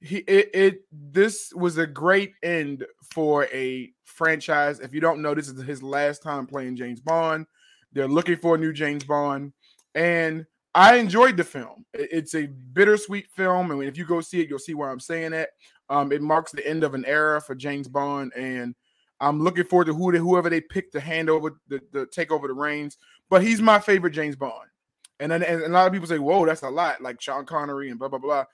he 0.00 0.18
it, 0.18 0.50
it 0.54 0.80
this 0.92 1.52
was 1.54 1.78
a 1.78 1.86
great 1.86 2.32
end 2.42 2.84
for 3.12 3.44
a 3.46 3.92
franchise. 4.04 4.80
If 4.80 4.92
you 4.92 5.00
don't 5.00 5.22
know, 5.22 5.34
this 5.34 5.48
is 5.48 5.62
his 5.62 5.82
last 5.82 6.22
time 6.22 6.46
playing 6.46 6.76
James 6.76 7.00
Bond. 7.00 7.46
They're 7.92 8.08
looking 8.08 8.36
for 8.36 8.56
a 8.56 8.58
new 8.58 8.72
James 8.72 9.04
Bond, 9.04 9.52
and 9.94 10.44
I 10.74 10.96
enjoyed 10.96 11.36
the 11.36 11.44
film. 11.44 11.86
It's 11.94 12.34
a 12.34 12.46
bittersweet 12.46 13.30
film, 13.30 13.70
and 13.70 13.82
if 13.84 13.96
you 13.96 14.04
go 14.04 14.20
see 14.20 14.40
it, 14.40 14.50
you'll 14.50 14.58
see 14.58 14.74
why 14.74 14.90
I'm 14.90 15.00
saying 15.00 15.30
that. 15.30 15.50
Um, 15.88 16.12
it 16.12 16.20
marks 16.20 16.52
the 16.52 16.66
end 16.66 16.84
of 16.84 16.94
an 16.94 17.04
era 17.06 17.40
for 17.40 17.54
James 17.54 17.88
Bond, 17.88 18.32
and 18.36 18.74
I'm 19.20 19.40
looking 19.42 19.64
forward 19.64 19.86
to 19.86 19.94
who 19.94 20.12
they, 20.12 20.18
whoever 20.18 20.50
they 20.50 20.60
pick 20.60 20.92
to 20.92 21.00
hand 21.00 21.30
over 21.30 21.58
the, 21.68 21.80
the 21.92 22.06
take 22.06 22.30
over 22.30 22.46
the 22.48 22.54
reins. 22.54 22.98
But 23.30 23.42
he's 23.42 23.60
my 23.62 23.78
favorite 23.78 24.12
James 24.12 24.36
Bond, 24.36 24.68
and 25.20 25.32
then 25.32 25.42
and 25.42 25.62
a 25.62 25.68
lot 25.68 25.86
of 25.86 25.92
people 25.92 26.08
say, 26.08 26.18
"Whoa, 26.18 26.46
that's 26.46 26.62
a 26.62 26.70
lot," 26.70 27.00
like 27.00 27.20
Sean 27.20 27.46
Connery 27.46 27.90
and 27.90 27.98
blah 27.98 28.08
blah 28.08 28.18
blah. 28.18 28.44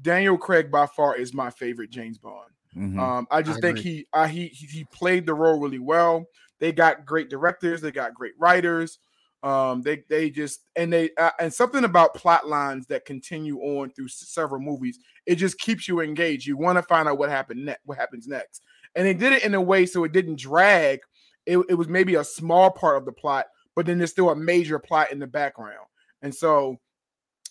Daniel 0.00 0.38
Craig 0.38 0.70
by 0.70 0.86
far 0.86 1.16
is 1.16 1.34
my 1.34 1.50
favorite 1.50 1.90
James 1.90 2.18
Bond. 2.18 2.50
Mhm. 2.76 2.98
Um, 2.98 3.26
I 3.30 3.42
just 3.42 3.58
I 3.58 3.60
think 3.60 3.78
he, 3.78 4.06
uh, 4.12 4.26
he 4.28 4.48
he 4.48 4.66
he 4.66 4.84
played 4.84 5.26
the 5.26 5.34
role 5.34 5.58
really 5.60 5.78
well. 5.80 6.26
They 6.60 6.72
got 6.72 7.04
great 7.04 7.28
directors, 7.28 7.80
they 7.80 7.90
got 7.90 8.14
great 8.14 8.34
writers. 8.38 8.98
Um, 9.42 9.80
they 9.82 10.04
they 10.08 10.30
just 10.30 10.66
and 10.76 10.92
they 10.92 11.10
uh, 11.16 11.30
and 11.40 11.52
something 11.52 11.84
about 11.84 12.14
plot 12.14 12.46
lines 12.46 12.86
that 12.88 13.06
continue 13.06 13.58
on 13.58 13.90
through 13.90 14.06
s- 14.06 14.24
several 14.28 14.60
movies. 14.60 14.98
It 15.26 15.36
just 15.36 15.58
keeps 15.58 15.88
you 15.88 16.00
engaged. 16.00 16.46
You 16.46 16.56
want 16.58 16.76
to 16.76 16.82
find 16.82 17.08
out 17.08 17.18
what 17.18 17.30
happened 17.30 17.64
next. 17.64 17.80
What 17.86 17.96
happens 17.98 18.28
next? 18.28 18.62
And 18.94 19.06
they 19.06 19.14
did 19.14 19.32
it 19.32 19.44
in 19.44 19.54
a 19.54 19.60
way 19.60 19.86
so 19.86 20.04
it 20.04 20.12
didn't 20.12 20.38
drag. 20.38 21.00
It, 21.46 21.58
it 21.68 21.74
was 21.74 21.88
maybe 21.88 22.16
a 22.16 22.24
small 22.24 22.70
part 22.70 22.96
of 22.96 23.04
the 23.04 23.12
plot, 23.12 23.46
but 23.74 23.86
then 23.86 23.98
there's 23.98 24.10
still 24.10 24.30
a 24.30 24.36
major 24.36 24.78
plot 24.78 25.12
in 25.12 25.18
the 25.18 25.26
background. 25.26 25.86
And 26.22 26.34
so 26.34 26.76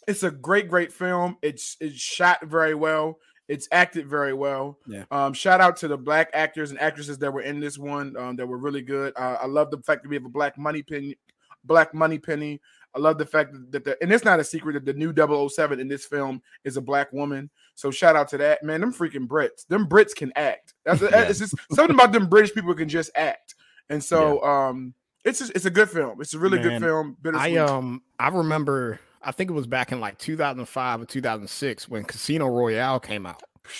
it's 0.08 0.24
a 0.24 0.31
great, 0.31 0.69
great 0.69 0.91
film. 0.91 1.38
It's 1.41 1.77
it's 1.79 1.96
shot 1.96 2.39
very 2.43 2.75
well. 2.75 3.17
It's 3.48 3.67
acted 3.72 4.08
very 4.08 4.34
well. 4.34 4.77
Yeah. 4.88 5.05
Um, 5.10 5.34
shout 5.34 5.60
out 5.60 5.77
to 5.77 5.88
the 5.88 5.98
black 5.98 6.29
actors 6.34 6.69
and 6.69 6.79
actresses 6.79 7.17
that 7.17 7.34
were 7.34 7.41
in 7.41 7.60
this 7.60 7.77
one. 7.77 8.15
Um, 8.15 8.36
that 8.36 8.48
were 8.48 8.58
really 8.58 8.81
good. 8.81 9.13
Uh, 9.15 9.38
I 9.41 9.48
love 9.48 9.72
the 9.72 9.81
fact 9.81 10.03
that 10.03 10.10
we 10.10 10.15
have 10.15 10.25
a 10.25 10.29
black 10.29 10.58
Moneypenny, 10.58 11.17
black 11.63 11.93
Moneypenny. 11.93 12.62
I 12.96 13.00
love 13.00 13.17
the 13.17 13.25
fact 13.25 13.53
that 13.72 13.84
the 13.84 13.98
and 14.01 14.12
it's 14.12 14.25
not 14.25 14.39
a 14.39 14.43
secret 14.43 14.74
that 14.74 14.86
the 14.86 14.93
new 14.93 15.13
007 15.50 15.79
in 15.79 15.88
this 15.88 16.05
film 16.05 16.41
is 16.63 16.77
a 16.77 16.81
black 16.81 17.13
woman. 17.13 17.50
So 17.75 17.91
shout 17.91 18.15
out 18.15 18.27
to 18.29 18.38
that 18.39 18.63
man. 18.63 18.81
Them 18.81 18.93
freaking 18.93 19.27
Brits. 19.27 19.67
Them 19.67 19.88
Brits 19.88 20.15
can 20.15 20.31
act. 20.36 20.74
That's 20.86 21.01
Yeah. 21.01 21.22
it's 21.22 21.39
just 21.39 21.55
something 21.72 21.93
about 21.96 22.12
them 22.12 22.27
British 22.27 22.53
people 22.53 22.74
can 22.74 22.89
just 22.89 23.12
act. 23.15 23.55
And 23.89 24.03
so 24.03 24.43
um, 24.43 24.93
it's 25.25 25.39
just, 25.39 25.51
it's 25.55 25.65
a 25.65 25.69
good 25.69 25.89
film. 25.89 26.19
It's 26.22 26.34
a 26.34 26.39
really 26.39 26.60
Man, 26.60 26.79
good 26.79 26.81
film. 26.81 27.17
I 27.36 27.55
um 27.58 28.01
I 28.19 28.29
remember 28.29 29.00
I 29.22 29.31
think 29.31 29.50
it 29.50 29.53
was 29.53 29.67
back 29.67 29.91
in 29.91 30.00
like 30.00 30.17
2005 30.17 31.01
or 31.01 31.05
2006 31.05 31.89
when 31.89 32.03
Casino 32.03 32.48
Royale 32.48 33.00
came 33.00 33.25
out. 33.25 33.43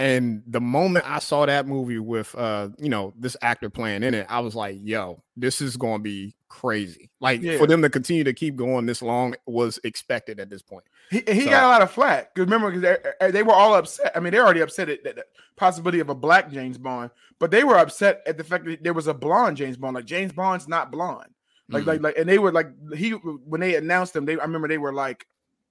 And 0.00 0.44
the 0.46 0.60
moment 0.60 1.10
I 1.10 1.18
saw 1.18 1.44
that 1.44 1.66
movie 1.66 1.98
with 1.98 2.32
uh, 2.36 2.68
you 2.78 2.88
know, 2.88 3.12
this 3.18 3.36
actor 3.42 3.68
playing 3.68 4.04
in 4.04 4.14
it, 4.14 4.26
I 4.28 4.38
was 4.38 4.54
like, 4.54 4.76
yo, 4.80 5.24
this 5.36 5.60
is 5.60 5.76
gonna 5.76 5.98
be 5.98 6.36
crazy. 6.48 7.10
Like 7.20 7.42
Yeah. 7.42 7.58
for 7.58 7.66
them 7.66 7.82
to 7.82 7.90
continue 7.90 8.24
to 8.24 8.32
keep 8.32 8.56
going 8.56 8.86
this 8.86 9.02
long 9.02 9.34
was 9.46 9.78
expected 9.84 10.40
at 10.40 10.50
this 10.50 10.62
point. 10.62 10.84
He, 11.10 11.22
he 11.26 11.42
So- 11.44 11.50
got 11.50 11.64
a 11.64 11.68
lot 11.68 11.82
of 11.82 11.90
flack 11.90 12.34
because 12.34 12.46
remember, 12.46 12.70
because 12.70 12.82
they, 12.82 13.08
eh, 13.10 13.12
eh, 13.20 13.30
they 13.30 13.42
were 13.42 13.52
all 13.52 13.74
upset. 13.74 14.12
I 14.14 14.20
mean, 14.20 14.32
they're 14.32 14.44
already 14.44 14.60
upset 14.60 14.88
at 14.88 15.04
the, 15.04 15.24
possibility 15.56 15.98
of 16.00 16.08
a 16.08 16.14
black 16.14 16.50
James 16.52 16.78
Bond, 16.78 17.10
but 17.40 17.50
they 17.50 17.64
were 17.64 17.76
upset 17.76 18.22
at 18.26 18.38
the 18.38 18.44
fact 18.44 18.64
that 18.64 18.82
there 18.82 18.94
was 18.94 19.08
a 19.08 19.14
blonde 19.14 19.56
James 19.56 19.76
Bond. 19.76 19.94
Like 19.96 20.04
James 20.04 20.32
Bond's 20.32 20.68
not 20.68 20.92
blonde. 20.92 21.34
Like, 21.68 21.82
Mhm. 21.82 21.86
like, 21.86 21.96
mm-hmm. 21.96 22.04
like, 22.04 22.18
and 22.18 22.28
they 22.28 22.38
were 22.38 22.52
like, 22.52 22.68
he 22.94 23.10
when 23.10 23.60
they 23.60 23.74
announced 23.74 24.14
him, 24.16 24.24
they 24.24 24.38
I 24.38 24.44
remember 24.44 24.68
they 24.68 24.78
were 24.78 24.92
like, 24.94 25.26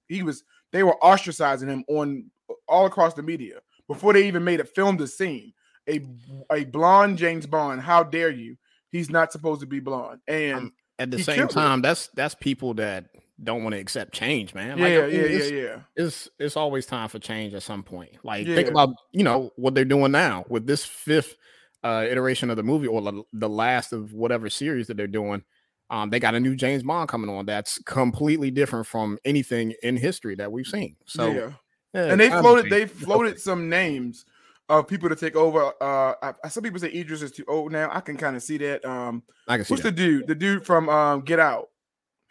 he 0.08 0.22
was 0.22 0.44
they 0.72 0.82
were 0.82 0.96
ostracizing 1.02 1.68
him 1.68 1.84
on 1.88 2.30
uh, 2.50 2.54
all 2.68 2.86
across 2.86 3.14
the 3.14 3.22
media 3.22 3.60
before 3.88 4.12
they 4.12 4.28
even 4.28 4.44
made 4.44 4.60
a 4.60 4.64
filmed 4.64 5.00
the 5.00 5.06
scene. 5.08 5.52
A 5.88 6.06
a 6.52 6.64
blonde 6.64 7.16
James 7.18 7.46
Bond, 7.46 7.80
how 7.80 8.02
dare 8.02 8.30
you? 8.30 8.56
He's 8.90 9.10
not 9.10 9.32
supposed 9.32 9.60
to 9.60 9.66
be 9.66 9.80
blonde. 9.80 10.20
And 10.28 10.56
Um, 10.56 10.72
At 10.98 11.10
the 11.10 11.22
same 11.22 11.46
time, 11.48 11.80
that's 11.82 12.08
that's 12.08 12.34
people 12.34 12.74
that 12.74 13.06
don't 13.44 13.62
want 13.62 13.74
to 13.74 13.80
accept 13.80 14.12
change, 14.12 14.52
man. 14.54 14.78
yeah, 14.78 14.84
Like, 14.84 14.92
yeah, 14.92 14.98
I 14.98 15.06
mean, 15.06 15.14
yeah, 15.14 15.20
it's- 15.26 15.50
yeah. 15.50 15.80
it's 15.96 16.28
it's 16.40 16.56
always 16.56 16.86
time 16.86 17.08
for 17.08 17.18
change 17.20 17.54
at 17.54 17.62
some 17.62 17.82
point. 17.84 18.10
Like 18.24 18.46
Yeah. 18.46 18.54
think 18.56 18.68
about 18.68 18.90
you 19.12 19.22
know 19.22 19.52
what 19.56 19.74
they're 19.74 19.84
doing 19.84 20.10
now 20.12 20.44
with 20.48 20.66
this 20.66 20.84
fifth 20.84 21.36
uh 21.84 22.04
iteration 22.10 22.50
of 22.50 22.56
the 22.56 22.64
movie 22.64 22.88
or 22.88 23.00
the, 23.00 23.22
the 23.32 23.48
last 23.48 23.92
of 23.92 24.12
whatever 24.12 24.50
series 24.50 24.88
that 24.88 24.96
they're 24.96 25.06
doing. 25.06 25.44
Um, 25.90 26.10
they 26.10 26.18
got 26.18 26.34
a 26.34 26.40
new 26.40 26.56
James 26.56 26.82
Bond 26.82 27.08
coming 27.08 27.30
on 27.30 27.46
that's 27.46 27.78
completely 27.84 28.50
different 28.50 28.86
from 28.86 29.18
anything 29.24 29.72
in 29.84 29.96
history 29.96 30.34
that 30.34 30.50
we've 30.50 30.66
seen. 30.66 30.96
So 31.06 31.30
yeah. 31.30 31.50
yeah, 31.94 32.04
and 32.12 32.20
they 32.20 32.28
floated 32.30 32.70
they 32.70 32.86
floated 32.86 33.38
some 33.40 33.68
names 33.68 34.24
of 34.68 34.86
people 34.86 35.08
to 35.08 35.16
take 35.16 35.34
over. 35.36 35.72
Uh, 35.80 36.14
I, 36.44 36.48
some 36.48 36.62
people 36.62 36.78
say 36.78 36.92
Idris 36.92 37.22
is 37.22 37.32
too 37.32 37.44
old 37.48 37.72
now. 37.72 37.90
I 37.92 38.00
can 38.00 38.16
kind 38.16 38.36
of 38.36 38.42
see 38.42 38.58
that. 38.58 38.84
Um, 38.84 39.22
I 39.46 39.56
can 39.56 39.64
see 39.64 39.72
what's 39.74 39.82
that. 39.82 39.96
the 39.96 40.02
dude? 40.02 40.26
The 40.26 40.34
dude 40.34 40.66
from 40.66 40.88
um 40.88 41.22
Get 41.22 41.38
Out. 41.40 41.68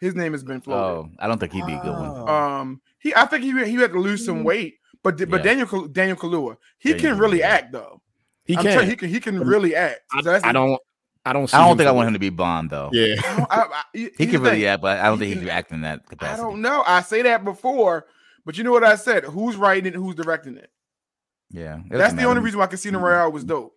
His 0.00 0.14
name 0.14 0.32
has 0.32 0.44
been 0.44 0.62
Oh. 0.68 1.08
I 1.18 1.26
don't 1.26 1.38
think 1.38 1.52
he'd 1.52 1.66
be 1.66 1.72
a 1.74 1.80
good 1.80 1.92
one. 1.92 2.10
Oh. 2.14 2.26
Um, 2.28 2.80
he 3.00 3.14
I 3.14 3.26
think 3.26 3.42
he 3.44 3.50
he 3.64 3.74
had 3.76 3.92
to 3.92 3.98
lose 4.00 4.24
some 4.24 4.44
weight, 4.44 4.76
but 5.02 5.16
but 5.28 5.38
Yeah. 5.44 5.54
Daniel 5.54 5.88
Daniel 5.88 6.16
Kaluuya 6.16 6.56
he 6.78 6.92
Daniel 6.92 7.10
can 7.10 7.18
really 7.18 7.38
Kaluuya. 7.40 7.42
act 7.44 7.72
though. 7.72 8.00
he 8.44 8.56
I'm 8.56 8.62
can. 8.62 8.72
telling 8.72 8.86
you, 8.86 8.90
he 8.90 8.96
can 8.96 9.08
he 9.08 9.20
can 9.20 9.40
really 9.40 9.74
act. 9.74 10.00
I, 10.12 10.22
So 10.22 10.30
that's 10.30 10.44
I 10.44 10.52
don't. 10.52 10.80
I 11.26 11.32
don't. 11.32 11.46
See 11.48 11.56
I 11.56 11.66
don't 11.66 11.76
think 11.76 11.88
I 11.88 11.92
want 11.92 12.06
him 12.08 12.14
to 12.14 12.20
be 12.20 12.30
Bond 12.30 12.70
though. 12.70 12.88
Yeah. 12.92 13.16
I 13.26 13.44
I- 13.50 13.82
I- 13.94 14.10
He 14.16 14.26
can 14.28 14.40
really 14.40 14.66
act, 14.68 14.80
but 14.80 14.98
I 15.00 15.06
don't 15.06 15.18
He 15.18 15.24
think 15.26 15.28
he 15.30 15.34
can- 15.40 15.48
can 15.48 15.56
act 15.58 15.72
in 15.72 15.80
that 15.82 16.06
capacity. 16.08 16.40
I 16.40 16.44
don't 16.44 16.62
know. 16.62 16.82
I 16.86 17.02
say 17.02 17.22
that 17.22 17.44
before, 17.44 18.06
but 18.46 18.56
you 18.56 18.62
know 18.64 18.70
what 18.72 18.84
I 18.84 18.94
said? 18.94 19.24
Who's 19.24 19.56
writing 19.56 19.92
it? 19.92 19.96
Who's 19.96 20.14
directing 20.14 20.56
it? 20.56 20.70
Yeah, 21.50 21.80
That's 21.90 22.14
the 22.14 22.24
only 22.24 22.42
reason 22.42 22.58
why 22.58 22.66
Casino. 22.66 22.98
Royale 22.98 23.32
was 23.32 23.44
dope. 23.44 23.72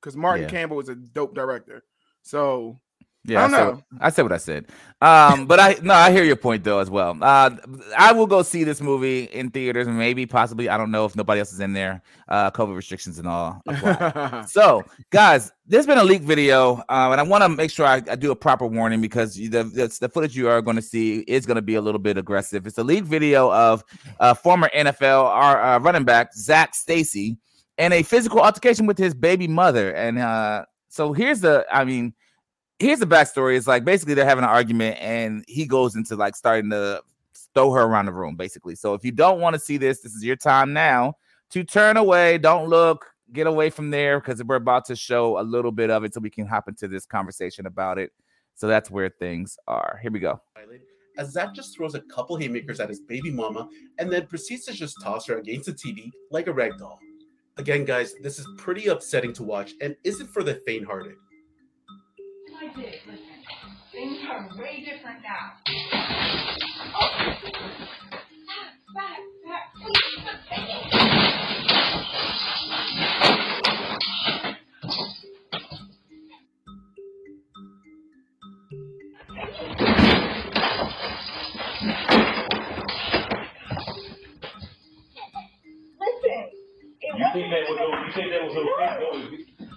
Because 0.00 0.16
Martin 0.16 0.42
Yeah. 0.44 0.50
Campbell 0.50 0.76
was 0.76 0.88
a 0.90 0.94
dope 0.94 1.34
director. 1.34 1.82
So 2.22 2.80
Yeah, 3.26 3.40
I 3.42 3.44
I, 3.44 3.48
said, 3.48 3.56
know. 3.56 3.70
what- 3.72 3.82
I 4.00 4.10
said 4.10 4.22
what 4.22 4.32
I 4.32 4.36
said. 4.36 4.66
Um, 5.00 5.46
but 5.46 5.60
I 5.60 5.76
no, 5.82 5.92
I 5.94 6.10
hear 6.12 6.24
your 6.24 6.36
point 6.36 6.64
though 6.64 6.78
as 6.78 6.88
well. 6.90 7.16
Uh, 7.20 7.50
I 7.96 8.12
will 8.12 8.26
go 8.26 8.42
see 8.42 8.64
this 8.64 8.80
movie 8.80 9.24
in 9.24 9.50
theaters, 9.50 9.86
maybe, 9.88 10.24
possibly. 10.26 10.68
I 10.68 10.76
don't 10.78 10.90
know 10.90 11.04
if 11.04 11.14
nobody 11.16 11.40
else 11.40 11.52
is 11.52 11.60
in 11.60 11.72
there. 11.74 12.02
Uh, 12.28 12.50
COVID 12.50 12.74
restrictions 12.76 13.18
and 13.18 13.26
all 13.28 13.60
so, 14.46 14.82
guys, 15.10 15.52
there's 15.66 15.86
been 15.86 15.98
a 15.98 16.04
leak 16.04 16.22
video, 16.22 16.76
uh, 16.88 17.08
and 17.12 17.20
I 17.20 17.22
want 17.22 17.42
to 17.44 17.48
make 17.50 17.70
sure 17.70 17.84
I, 17.86 17.96
I 18.10 18.16
do 18.16 18.30
a 18.30 18.36
proper 18.36 18.66
warning 18.66 19.00
because 19.00 19.38
you- 19.38 19.48
the, 19.50 19.64
the 19.64 19.96
the 20.00 20.08
footage 20.08 20.36
you 20.36 20.48
are 20.48 20.62
going 20.62 20.76
to 20.76 20.82
see 20.82 21.20
is 21.20 21.44
going 21.46 21.56
to 21.56 21.62
be 21.62 21.74
a 21.74 21.80
little 21.80 21.98
bit 22.00 22.16
aggressive. 22.16 22.66
It's 22.66 22.78
a 22.78 22.84
leak 22.84 23.04
video 23.04 23.52
of 23.52 23.84
uh, 24.20 24.32
former 24.34 24.70
NFL 24.74 25.24
our, 25.24 25.60
uh, 25.62 25.78
running 25.80 26.04
back 26.04 26.32
Zac 26.34 26.74
Stacy 26.74 27.36
and 27.78 27.92
a 27.92 28.02
physical 28.02 28.40
altercation 28.40 28.86
with 28.86 28.96
his 28.98 29.14
baby 29.14 29.48
mother. 29.48 29.92
And 29.94 30.18
uh, 30.18 30.64
so 30.88 31.12
here's 31.12 31.40
the, 31.40 31.66
I 31.72 31.84
mean, 31.84 32.14
here's 32.84 33.00
the 33.00 33.06
backstory. 33.06 33.56
It's 33.56 33.66
like 33.66 33.84
basically 33.84 34.14
they're 34.14 34.24
having 34.24 34.44
an 34.44 34.50
argument, 34.50 34.98
and 35.00 35.44
he 35.48 35.66
goes 35.66 35.96
into 35.96 36.16
like 36.16 36.36
starting 36.36 36.70
to 36.70 37.02
throw 37.54 37.72
her 37.72 37.82
around 37.82 38.06
the 38.06 38.12
room, 38.12 38.36
basically. 38.36 38.74
So 38.74 38.94
if 38.94 39.04
you 39.04 39.12
don't 39.12 39.40
want 39.40 39.54
to 39.54 39.60
see 39.60 39.76
this, 39.78 40.00
this 40.00 40.12
is 40.12 40.22
your 40.22 40.36
time 40.36 40.72
now 40.72 41.14
to 41.50 41.64
turn 41.64 41.96
away. 41.96 42.38
Don't 42.38 42.68
look. 42.68 43.06
Get 43.32 43.46
away 43.46 43.70
from 43.70 43.90
there 43.90 44.20
because 44.20 44.44
we're 44.44 44.56
about 44.56 44.84
to 44.86 44.94
show 44.94 45.40
a 45.40 45.42
little 45.42 45.72
bit 45.72 45.90
of 45.90 46.04
it 46.04 46.12
so 46.12 46.20
we 46.20 46.30
can 46.30 46.46
hop 46.46 46.68
into 46.68 46.86
this 46.86 47.06
conversation 47.06 47.66
about 47.66 47.98
it. 47.98 48.12
So 48.54 48.68
that's 48.68 48.90
where 48.90 49.08
things 49.08 49.56
are. 49.66 49.98
Here 50.02 50.12
we 50.12 50.20
go. 50.20 50.40
as 51.16 51.32
Zac 51.32 51.54
just 51.54 51.74
throws 51.74 51.94
a 51.94 52.00
couple 52.02 52.36
haymakers 52.36 52.80
at 52.80 52.88
his 52.90 53.00
baby 53.00 53.30
mama 53.30 53.68
and 53.98 54.12
then 54.12 54.26
proceeds 54.26 54.66
to 54.66 54.72
just 54.72 55.00
toss 55.02 55.26
her 55.26 55.38
against 55.38 55.66
the 55.66 55.72
TV 55.72 56.10
like 56.30 56.48
a 56.48 56.52
rag 56.52 56.72
doll. 56.78 56.98
Again, 57.56 57.84
guys, 57.84 58.14
this 58.20 58.38
is 58.38 58.46
pretty 58.58 58.88
upsetting 58.88 59.32
to 59.34 59.42
watch 59.42 59.72
and 59.80 59.96
isn't 60.04 60.28
for 60.28 60.42
the 60.42 60.56
faint-hearted. 60.66 61.14
Did. 62.76 62.94
Listen, 63.06 63.20
things 63.92 64.18
are 64.28 64.48
way 64.58 64.84
different 64.84 65.22
now. 65.22 65.52
Oh. 66.94 67.08
Back, 68.94 69.20
back, 69.44 69.74
please, 69.74 71.24
Listen, 86.00 86.48
it 87.00 87.14
You 87.18 87.24
wasn't 87.24 87.34
think 87.34 87.50
that 87.50 87.64
was, 87.68 87.78
o- 87.80 88.04
you 88.06 88.12
think 88.14 88.28
that 88.32 88.42
was 88.44 88.56
okay? 88.56 88.66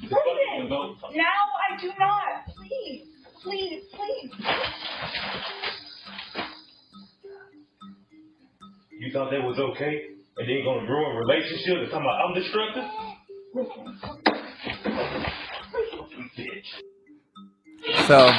No, 0.10 0.96
it- 1.10 1.16
Now 1.16 1.42
I 1.70 1.78
do 1.80 1.92
not. 2.00 2.37
Please, 3.48 3.84
please, 3.94 4.32
please. 4.42 4.58
You 9.00 9.14
thought 9.14 9.32
that 9.32 9.42
was 9.42 9.58
okay? 9.72 10.02
And 10.38 10.50
then 10.50 10.66
gonna 10.66 10.82
ruin 10.82 11.16
relationships 11.16 11.68
and 11.68 11.90
talking 11.90 12.06
about 12.06 12.26
I'm 12.26 12.34
destructive? 12.34 12.84
So 18.08 18.32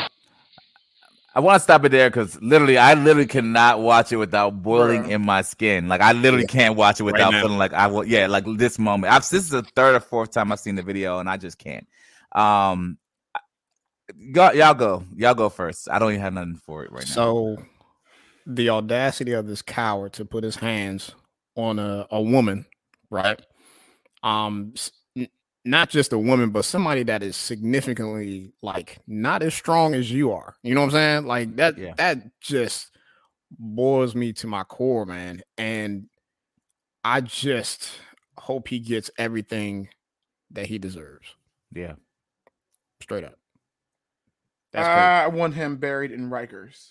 I 1.35 1.41
want 1.41 1.57
to 1.57 1.61
stop 1.61 1.87
it 1.87 1.89
there 1.89 2.11
because 2.11 2.39
literally, 2.43 2.77
I 2.77 2.93
literally 2.93 3.27
cannot 3.27 3.81
watch 3.81 4.13
it 4.13 4.17
without 4.17 4.63
boiling 4.63 5.05
Bruh. 5.05 5.11
in 5.13 5.25
my 5.25 5.41
skin. 5.41 5.89
Like 5.89 6.03
I 6.03 6.13
literally 6.13 6.47
can't 6.47 6.77
watch 6.77 7.01
it 7.01 7.05
without 7.05 7.31
now. 7.31 7.41
feeling 7.41 7.57
like 7.57 7.73
I 7.73 7.87
will. 7.87 8.05
Yeah, 8.05 8.27
like 8.27 8.45
this 8.59 8.79
moment. 8.79 9.11
I've 9.11 9.23
this 9.23 9.45
is 9.45 9.49
the 9.49 9.63
third 9.75 9.95
or 9.95 10.01
fourth 10.01 10.33
time 10.33 10.53
I've 10.53 10.61
seen 10.61 10.75
the 10.75 10.83
video, 10.83 11.19
and 11.19 11.31
I 11.31 11.39
just 11.39 11.57
can't. 11.57 11.87
Um, 12.33 12.99
go, 14.33 14.53
y'all 14.53 14.75
go, 14.75 15.05
y'all 15.17 15.35
go 15.35 15.49
first. 15.49 15.89
I 15.91 15.99
don't 15.99 16.11
even 16.11 16.23
have 16.23 16.33
nothing 16.35 16.57
for 16.57 16.85
it 16.85 16.93
right 16.93 17.07
now. 17.09 17.15
So 17.15 17.57
the 18.47 18.71
audacity 18.71 19.33
of 19.33 19.47
this 19.47 19.63
coward 19.63 20.13
to 20.15 20.25
put 20.25 20.45
his 20.45 20.57
hands 20.57 21.13
on 21.57 21.79
a, 21.79 22.07
a 22.11 22.21
woman, 22.23 22.67
right? 23.11 23.41
Um 24.23 24.75
n- 25.17 25.29
not 25.65 25.91
just 25.91 26.13
a 26.13 26.19
woman, 26.19 26.51
but 26.51 26.65
somebody 26.65 27.03
that 27.05 27.23
is 27.23 27.37
significantly 27.37 28.53
like 28.63 28.99
not 29.07 29.43
as 29.43 29.55
strong 29.55 29.95
as 29.95 30.11
you 30.11 30.33
are. 30.33 30.57
You 30.63 30.75
know 30.75 30.81
what 30.81 30.87
I'm 30.87 30.93
saying? 30.93 31.27
Like 31.27 31.57
that 31.57 31.77
Yeah. 31.79 31.95
that 31.97 32.19
just 32.41 32.91
boils 33.51 34.15
me 34.15 34.33
to 34.35 34.47
my 34.47 34.65
core, 34.65 35.07
man. 35.07 35.43
And 35.57 36.09
I 37.05 37.21
just 37.21 37.91
hope 38.39 38.69
he 38.69 38.79
gets 38.79 39.11
everything 39.19 39.89
that 40.51 40.67
he 40.67 40.79
deserves. 40.79 41.35
Yeah, 41.73 41.95
Straight 43.03 43.25
up. 43.25 43.38
I 44.87 45.27
want 45.29 45.55
him 45.55 45.77
buried 45.77 46.13
in 46.13 46.31
Rikers. 46.31 46.89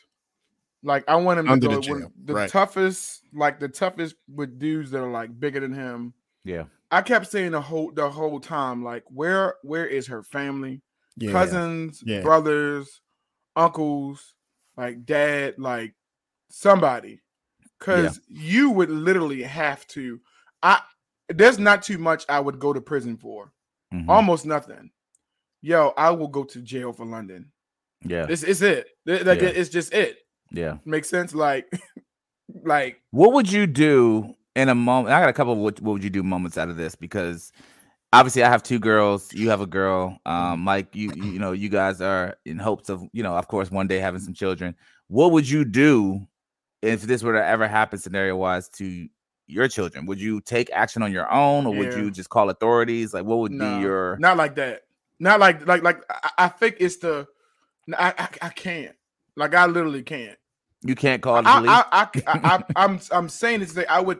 Like 0.83 1.03
I 1.07 1.15
want 1.15 1.39
him 1.39 1.45
to 1.47 1.51
Under 1.53 1.67
go 1.67 1.71
the 1.73 1.77
with 1.77 1.85
jail, 2.01 2.11
the 2.23 2.33
right. 2.33 2.49
toughest, 2.49 3.23
like 3.33 3.59
the 3.59 3.67
toughest 3.67 4.15
with 4.33 4.59
dudes 4.59 4.91
that 4.91 5.01
are 5.01 5.11
like 5.11 5.37
bigger 5.39 5.59
than 5.59 5.73
him. 5.73 6.13
yeah, 6.43 6.65
I 6.91 7.01
kept 7.01 7.27
saying 7.27 7.51
the 7.51 7.61
whole 7.61 7.91
the 7.91 8.09
whole 8.09 8.39
time, 8.39 8.83
like 8.83 9.03
where 9.09 9.55
where 9.63 9.85
is 9.87 10.07
her 10.07 10.23
family, 10.23 10.81
Yeah. 11.17 11.31
cousins, 11.31 12.03
Yeah. 12.05 12.21
brothers, 12.21 13.01
uncles, 13.55 14.35
like 14.77 15.03
dad, 15.05 15.55
like 15.57 15.95
somebody, 16.49 17.21
because 17.79 18.21
you 18.27 18.69
would 18.71 18.89
literally 18.89 19.43
have 19.43 19.85
to. 19.87 20.21
I 20.61 20.81
there's 21.29 21.59
not 21.59 21.81
too 21.83 21.97
much 21.97 22.23
I 22.29 22.39
would 22.39 22.59
go 22.59 22.71
to 22.71 22.79
prison 22.79 23.17
for, 23.17 23.51
mhm, 23.93 24.07
almost 24.07 24.45
nothing. 24.45 24.91
Yo, 25.61 25.91
I 25.97 26.11
will 26.11 26.27
go 26.29 26.43
to 26.45 26.61
jail 26.61 26.93
for 26.93 27.05
London. 27.05 27.51
Yeah, 28.05 28.25
This 28.25 28.43
is 28.43 28.61
it. 28.61 28.87
Like 29.05 29.41
Yeah. 29.41 29.47
it's 29.47 29.69
just 29.69 29.93
it. 29.93 30.19
yeah. 30.51 30.77
Makes 30.85 31.09
sense. 31.09 31.33
Like, 31.33 31.71
like 32.63 33.01
What 33.11 33.33
would 33.33 33.51
you 33.51 33.67
do 33.67 34.33
in 34.55 34.69
a 34.69 34.75
moment? 34.75 35.13
I 35.13 35.19
got 35.19 35.29
a 35.29 35.33
couple 35.33 35.53
of 35.53 35.59
what, 35.59 35.79
what 35.81 35.93
would 35.93 36.03
you 36.03 36.09
do 36.09 36.23
moments 36.23 36.57
out 36.57 36.69
of 36.69 36.77
this 36.77 36.95
because 36.95 37.51
obviously 38.13 38.43
I 38.43 38.49
have 38.49 38.63
two 38.63 38.79
girls, 38.79 39.33
you 39.33 39.49
have 39.49 39.61
a 39.61 39.65
girl. 39.67 40.17
Um, 40.25 40.61
Mike, 40.61 40.95
you 40.95 41.11
you 41.15 41.39
know, 41.39 41.51
you 41.51 41.69
guys 41.69 42.01
are 42.01 42.37
in 42.45 42.57
hopes 42.57 42.89
of, 42.89 43.03
you 43.13 43.23
know, 43.23 43.35
of 43.35 43.47
course, 43.47 43.69
one 43.71 43.87
day 43.87 43.99
having 43.99 44.21
some 44.21 44.33
children. 44.33 44.75
What 45.07 45.31
would 45.31 45.49
you 45.49 45.65
do 45.65 46.27
if 46.81 47.01
this 47.01 47.23
were 47.23 47.33
to 47.33 47.45
ever 47.45 47.67
happen 47.67 47.99
scenario 47.99 48.35
wise 48.35 48.69
to 48.69 49.07
your 49.47 49.67
children? 49.67 50.05
Would 50.05 50.19
you 50.19 50.41
take 50.41 50.69
action 50.71 51.01
on 51.01 51.11
your 51.11 51.31
own 51.31 51.65
or 51.65 51.73
would 51.75 51.93
you 51.93 52.11
just 52.11 52.29
call 52.29 52.49
authorities? 52.49 53.13
Like 53.13 53.25
what 53.25 53.39
would 53.39 53.51
nah, 53.51 53.77
be 53.77 53.83
your 53.83 54.17
not 54.19 54.37
like 54.37 54.55
that. 54.55 54.83
Not 55.19 55.39
like 55.39 55.65
like 55.65 55.83
like 55.83 56.01
I, 56.09 56.45
I 56.45 56.47
think 56.47 56.77
it's 56.79 56.97
the 56.97 57.27
I, 57.95 58.13
I 58.17 58.27
I 58.43 58.49
can't. 58.49 58.95
Like 59.35 59.53
I 59.53 59.65
literally 59.65 60.01
can't. 60.03 60.37
you 60.83 60.95
can't 60.95 61.21
call 61.21 61.41
the 61.41 61.49
I. 61.49 61.61
I, 61.65 61.85
I, 61.91 62.07
I, 62.27 62.39
I, 62.55 62.63
I'm 62.75 62.99
I'm 63.11 63.29
saying 63.29 63.59
this. 63.61 63.77
I 63.89 63.99
would 63.99 64.19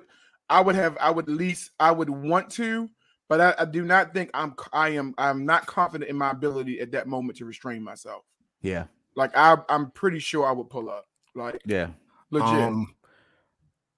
I 0.50 0.62
would 0.62 0.76
have 0.76 0.98
I 1.02 1.12
would 1.12 1.28
at 1.28 1.36
least 1.36 1.72
I 1.80 1.92
would 1.92 2.10
want 2.10 2.50
to, 2.52 2.90
but 3.30 3.42
I, 3.42 3.56
I 3.60 3.66
do 3.66 3.84
not 3.84 4.14
think 4.14 4.30
I'm 4.34 4.56
I 4.74 4.90
am 4.90 5.14
I'm 5.18 5.46
not 5.46 5.66
confident 5.66 6.10
in 6.10 6.16
my 6.16 6.32
ability 6.32 6.80
at 6.80 6.92
that 6.92 7.08
moment 7.08 7.38
to 7.40 7.46
restrain 7.46 7.84
myself. 7.84 8.24
yeah, 8.62 8.86
Like 9.16 9.36
I 9.36 9.58
I'm 9.70 9.92
pretty 9.92 10.20
sure 10.20 10.46
I 10.46 10.52
would 10.52 10.70
pull 10.70 10.90
up. 10.90 11.08
Like 11.36 11.62
yeah. 11.66 11.90
legit. 12.32 12.50
Um, 12.50 12.94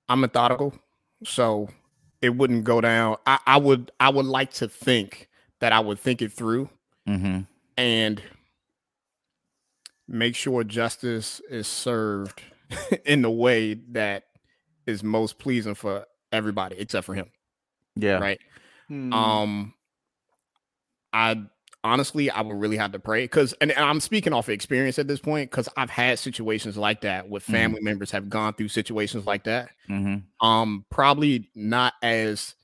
I'm 0.07 0.21
methodical, 0.21 0.73
so 1.23 1.69
it 2.21 2.29
wouldn't 2.35 2.63
go 2.63 2.81
down. 2.81 3.17
I, 3.27 3.39
I 3.45 3.57
would 3.57 3.91
I 3.99 4.09
would 4.09 4.25
like 4.25 4.51
to 4.53 4.67
think 4.67 5.29
that 5.59 5.71
I 5.73 5.79
would 5.81 5.99
think 5.99 6.21
it 6.21 6.31
through 6.33 6.69
Mm-hmm. 7.07 7.41
and 7.77 8.21
make 10.09 10.35
sure 10.35 10.63
justice 10.63 11.39
is 11.49 11.67
served 11.67 12.41
in 13.05 13.21
the 13.21 13.29
way 13.29 13.75
that 13.91 14.23
is 14.85 15.03
most 15.03 15.37
pleasing 15.37 15.75
for 15.75 16.05
everybody 16.31 16.75
except 16.79 17.05
for 17.05 17.13
him. 17.13 17.27
Yeah. 17.95 18.17
Right. 18.17 18.39
Hmm. 18.87 19.13
Um, 19.13 19.73
I 21.13 21.41
honestly, 21.83 22.29
I 22.29 22.41
would 22.41 22.59
really 22.59 22.77
have 22.77 22.91
to 22.91 22.99
pray 22.99 23.23
because, 23.23 23.53
and, 23.61 23.71
and 23.71 23.85
I'm 23.85 23.99
speaking 23.99 24.33
off 24.33 24.47
of 24.47 24.53
experience 24.53 24.99
at 24.99 25.07
this 25.07 25.19
point 25.19 25.49
because 25.51 25.69
I've 25.77 25.89
had 25.89 26.19
situations 26.19 26.75
like 26.77 27.01
that 27.01 27.29
with 27.29 27.45
Mhm. 27.45 27.51
family 27.51 27.81
members 27.81 28.11
have 28.11 28.29
gone 28.29 28.53
through 28.53 28.67
situations 28.69 29.25
like 29.25 29.43
that. 29.45 29.69
Mm-hmm. 29.89 30.45
Um, 30.45 30.85
probably 30.89 31.49
not 31.55 31.93
as 32.01 32.55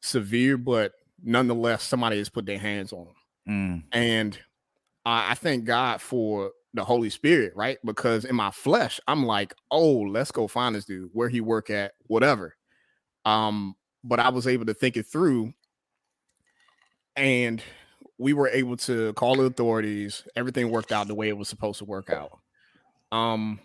severe, 0.00 0.56
but 0.56 0.92
nonetheless, 1.22 1.82
somebody 1.84 2.18
has 2.18 2.28
put 2.28 2.46
their 2.46 2.58
hands 2.58 2.92
on 2.92 3.06
them, 3.06 3.14
Mm. 3.48 3.82
and 3.92 4.38
I, 5.04 5.32
I 5.32 5.34
thank 5.34 5.64
God 5.64 6.00
for 6.00 6.52
the 6.74 6.84
Holy 6.84 7.10
Spirit, 7.10 7.52
right? 7.54 7.78
Because 7.84 8.24
in 8.24 8.34
my 8.34 8.50
flesh, 8.50 9.00
I'm 9.06 9.24
like, 9.24 9.54
oh, 9.70 10.00
let's 10.00 10.32
go 10.32 10.48
find 10.48 10.74
this 10.74 10.84
dude, 10.84 11.10
where 11.12 11.28
he 11.28 11.40
work 11.40 11.70
at, 11.70 11.92
whatever. 12.06 12.56
Um, 13.24 13.76
but 14.04 14.18
I 14.18 14.30
was 14.30 14.46
able 14.46 14.66
to 14.66 14.74
think 14.74 14.96
it 14.96 15.06
through, 15.06 15.52
and 17.14 17.62
we 18.18 18.32
were 18.32 18.48
able 18.48 18.76
to 18.78 19.12
call 19.14 19.36
the 19.36 19.44
authorities. 19.44 20.24
Everything 20.34 20.70
worked 20.70 20.92
out 20.92 21.08
the 21.08 21.14
way 21.14 21.28
it 21.28 21.36
was 21.36 21.48
supposed 21.48 21.78
to 21.78 21.84
work 21.84 22.10
out. 22.10 22.38
Um, 23.10 23.60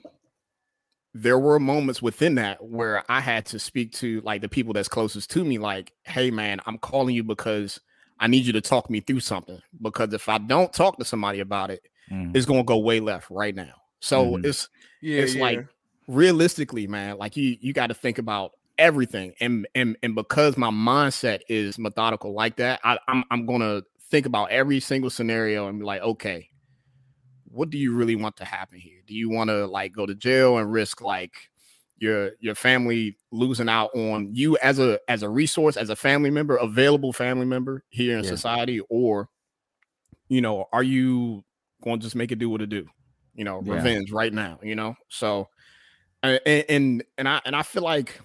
there 1.14 1.40
were 1.40 1.60
moments 1.60 2.02
within 2.02 2.36
that 2.36 2.64
where 2.64 3.04
I 3.10 3.22
had 3.22 3.46
to 3.48 3.60
speak 3.60 3.94
to 3.94 4.22
like 4.22 4.42
the 4.42 4.50
people 4.50 4.74
that's 4.74 4.90
closest 4.90 5.32
to 5.32 5.44
me, 5.44 5.58
like, 5.58 5.94
hey 6.04 6.30
man, 6.30 6.60
I'm 6.66 6.78
calling 6.78 7.16
you 7.16 7.24
because 7.24 7.80
I 8.20 8.28
need 8.28 8.46
you 8.46 8.54
to 8.54 8.62
talk 8.62 8.90
me 8.90 9.00
through 9.00 9.22
something. 9.22 9.60
Because 9.82 10.14
if 10.14 10.30
I 10.30 10.38
don't 10.38 10.74
talk 10.74 10.98
to 10.98 11.06
somebody 11.06 11.40
about 11.40 11.72
it, 11.72 11.82
Mhm. 12.12 12.36
it's 12.36 12.46
gonna 12.46 12.64
go 12.64 12.78
way 12.78 13.00
left 13.00 13.30
right 13.30 13.56
now. 13.56 13.74
So 14.00 14.38
Mhm. 14.38 14.46
it's 14.46 14.70
yeah, 15.02 15.22
it's 15.22 15.36
yeah. 15.36 15.42
like 15.42 15.66
realistically, 16.08 16.88
man, 16.88 17.18
like 17.18 17.36
you 17.38 17.58
you 17.60 17.74
got 17.74 17.88
to 17.88 17.94
think 17.94 18.18
about 18.18 18.52
everything. 18.78 19.34
And 19.40 19.68
and 19.76 19.98
and 20.04 20.16
because 20.16 20.58
my 20.58 20.70
mindset 20.70 21.42
is 21.50 21.78
methodical 21.80 22.34
like 22.34 22.58
that, 22.58 22.80
I, 22.84 23.00
I'm 23.08 23.24
I'm 23.32 23.46
gonna 23.46 23.84
think 24.10 24.26
about 24.26 24.52
every 24.52 24.80
single 24.80 25.10
scenario 25.10 25.68
and 25.68 25.80
be 25.80 25.86
like, 25.86 26.02
okay, 26.02 26.50
what 27.50 27.70
do 27.70 27.78
you 27.78 27.94
really 27.94 28.16
want 28.16 28.38
to 28.38 28.46
happen 28.46 28.80
here? 28.80 29.02
Do 29.06 29.14
you 29.14 29.30
want 29.30 29.50
to 29.50 29.66
like 29.68 29.94
go 29.94 30.06
to 30.06 30.16
jail 30.16 30.58
and 30.58 30.72
risk 30.72 31.02
like 31.02 31.50
your 31.98 32.32
your 32.40 32.56
family 32.56 33.18
losing 33.32 33.70
out 33.70 33.90
on 33.96 34.30
you 34.34 34.58
as 34.58 34.80
a 34.80 35.00
as 35.08 35.24
a 35.24 35.30
resource, 35.30 35.78
as 35.78 35.90
a 35.90 35.96
family 35.96 36.30
member, 36.30 36.56
available 36.58 37.14
family 37.14 37.46
member 37.46 37.84
here 37.90 38.18
in 38.18 38.24
Yeah. 38.24 38.30
society, 38.30 38.82
or 38.90 39.30
you 40.30 40.42
know, 40.42 40.66
are 40.74 40.84
you 40.84 41.44
going 41.84 42.00
to 42.00 42.04
just 42.04 42.16
make 42.16 42.32
it 42.32 42.40
do 42.40 42.50
what 42.50 42.62
it 42.62 42.70
do? 42.70 42.86
You 43.36 43.44
know, 43.44 43.62
Yeah. 43.64 43.74
revenge 43.74 44.12
right 44.12 44.34
now. 44.34 44.60
You 44.64 44.76
know, 44.76 44.96
so 45.10 45.48
and 46.24 46.40
and 46.46 47.04
and 47.18 47.28
I 47.30 47.42
and 47.46 47.56
I 47.56 47.64
feel 47.64 47.84
like 47.84 48.20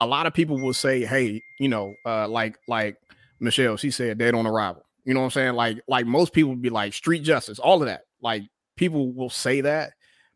a 0.00 0.06
lot 0.06 0.26
of 0.26 0.34
people 0.34 0.60
will 0.60 0.74
say, 0.74 1.04
hey, 1.04 1.42
you 1.58 1.68
know, 1.68 1.94
uh, 2.06 2.28
like 2.28 2.58
like 2.68 2.96
Michelle, 3.40 3.76
she 3.76 3.90
said 3.90 4.18
dead 4.18 4.34
on 4.34 4.46
arrival. 4.46 4.82
You 5.04 5.14
know 5.14 5.20
what 5.20 5.26
I'm 5.26 5.30
saying? 5.30 5.54
Like 5.54 5.78
like 5.88 6.06
most 6.06 6.32
people 6.32 6.50
would 6.50 6.62
be 6.62 6.70
like 6.70 6.92
street 6.92 7.22
justice, 7.22 7.58
all 7.58 7.80
of 7.82 7.86
that. 7.88 8.02
Like 8.20 8.42
people 8.76 9.12
will 9.12 9.30
say 9.30 9.62
that, 9.62 9.92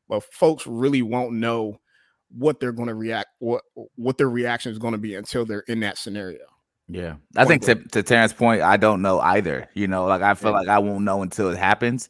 but 0.09 0.25
folks 0.33 0.67
really 0.67 1.03
won't 1.03 1.35
know 1.35 1.79
what 2.35 2.59
they're 2.59 2.73
going 2.73 2.89
to 2.89 2.95
react 2.95 3.29
what 3.41 3.63
what 3.97 4.17
their 4.17 4.31
reaction 4.31 4.73
is 4.73 4.79
going 4.79 4.93
to 4.93 4.99
be 4.99 5.15
until 5.15 5.45
they're 5.45 5.65
in 5.69 5.81
that 5.81 5.99
scenario. 5.99 6.39
Yeah, 6.89 7.17
I 7.37 7.45
think 7.45 7.63
to, 7.65 7.75
to 7.77 8.03
Terrence's 8.03 8.37
point, 8.37 8.63
I 8.63 8.77
don't 8.77 9.03
know 9.03 9.21
either. 9.21 9.69
You 9.75 9.87
know, 9.87 10.07
like 10.07 10.23
I 10.23 10.35
feel 10.35 10.51
Yeah. 10.51 10.59
like 10.59 10.69
I 10.69 10.79
won't 10.79 11.05
know 11.05 11.23
until 11.23 11.51
it 11.51 11.59
happens. 11.59 12.09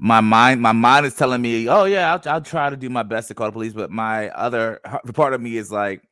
My 0.00 0.20
mind, 0.22 0.62
my 0.62 0.72
mind 0.72 1.04
is 1.06 1.14
telling 1.14 1.42
me, 1.42 1.68
"Oh 1.68 1.84
yeah, 1.84 2.12
I'll, 2.14 2.32
I'll 2.32 2.40
try 2.40 2.70
to 2.70 2.76
do 2.76 2.88
my 2.88 3.02
best 3.02 3.28
to 3.28 3.34
call 3.34 3.46
the 3.48 3.52
police," 3.52 3.74
but 3.74 3.90
my 3.90 4.30
other 4.30 4.80
part 5.14 5.34
of 5.34 5.40
me 5.40 5.56
is 5.58 5.70
like, 5.70 6.02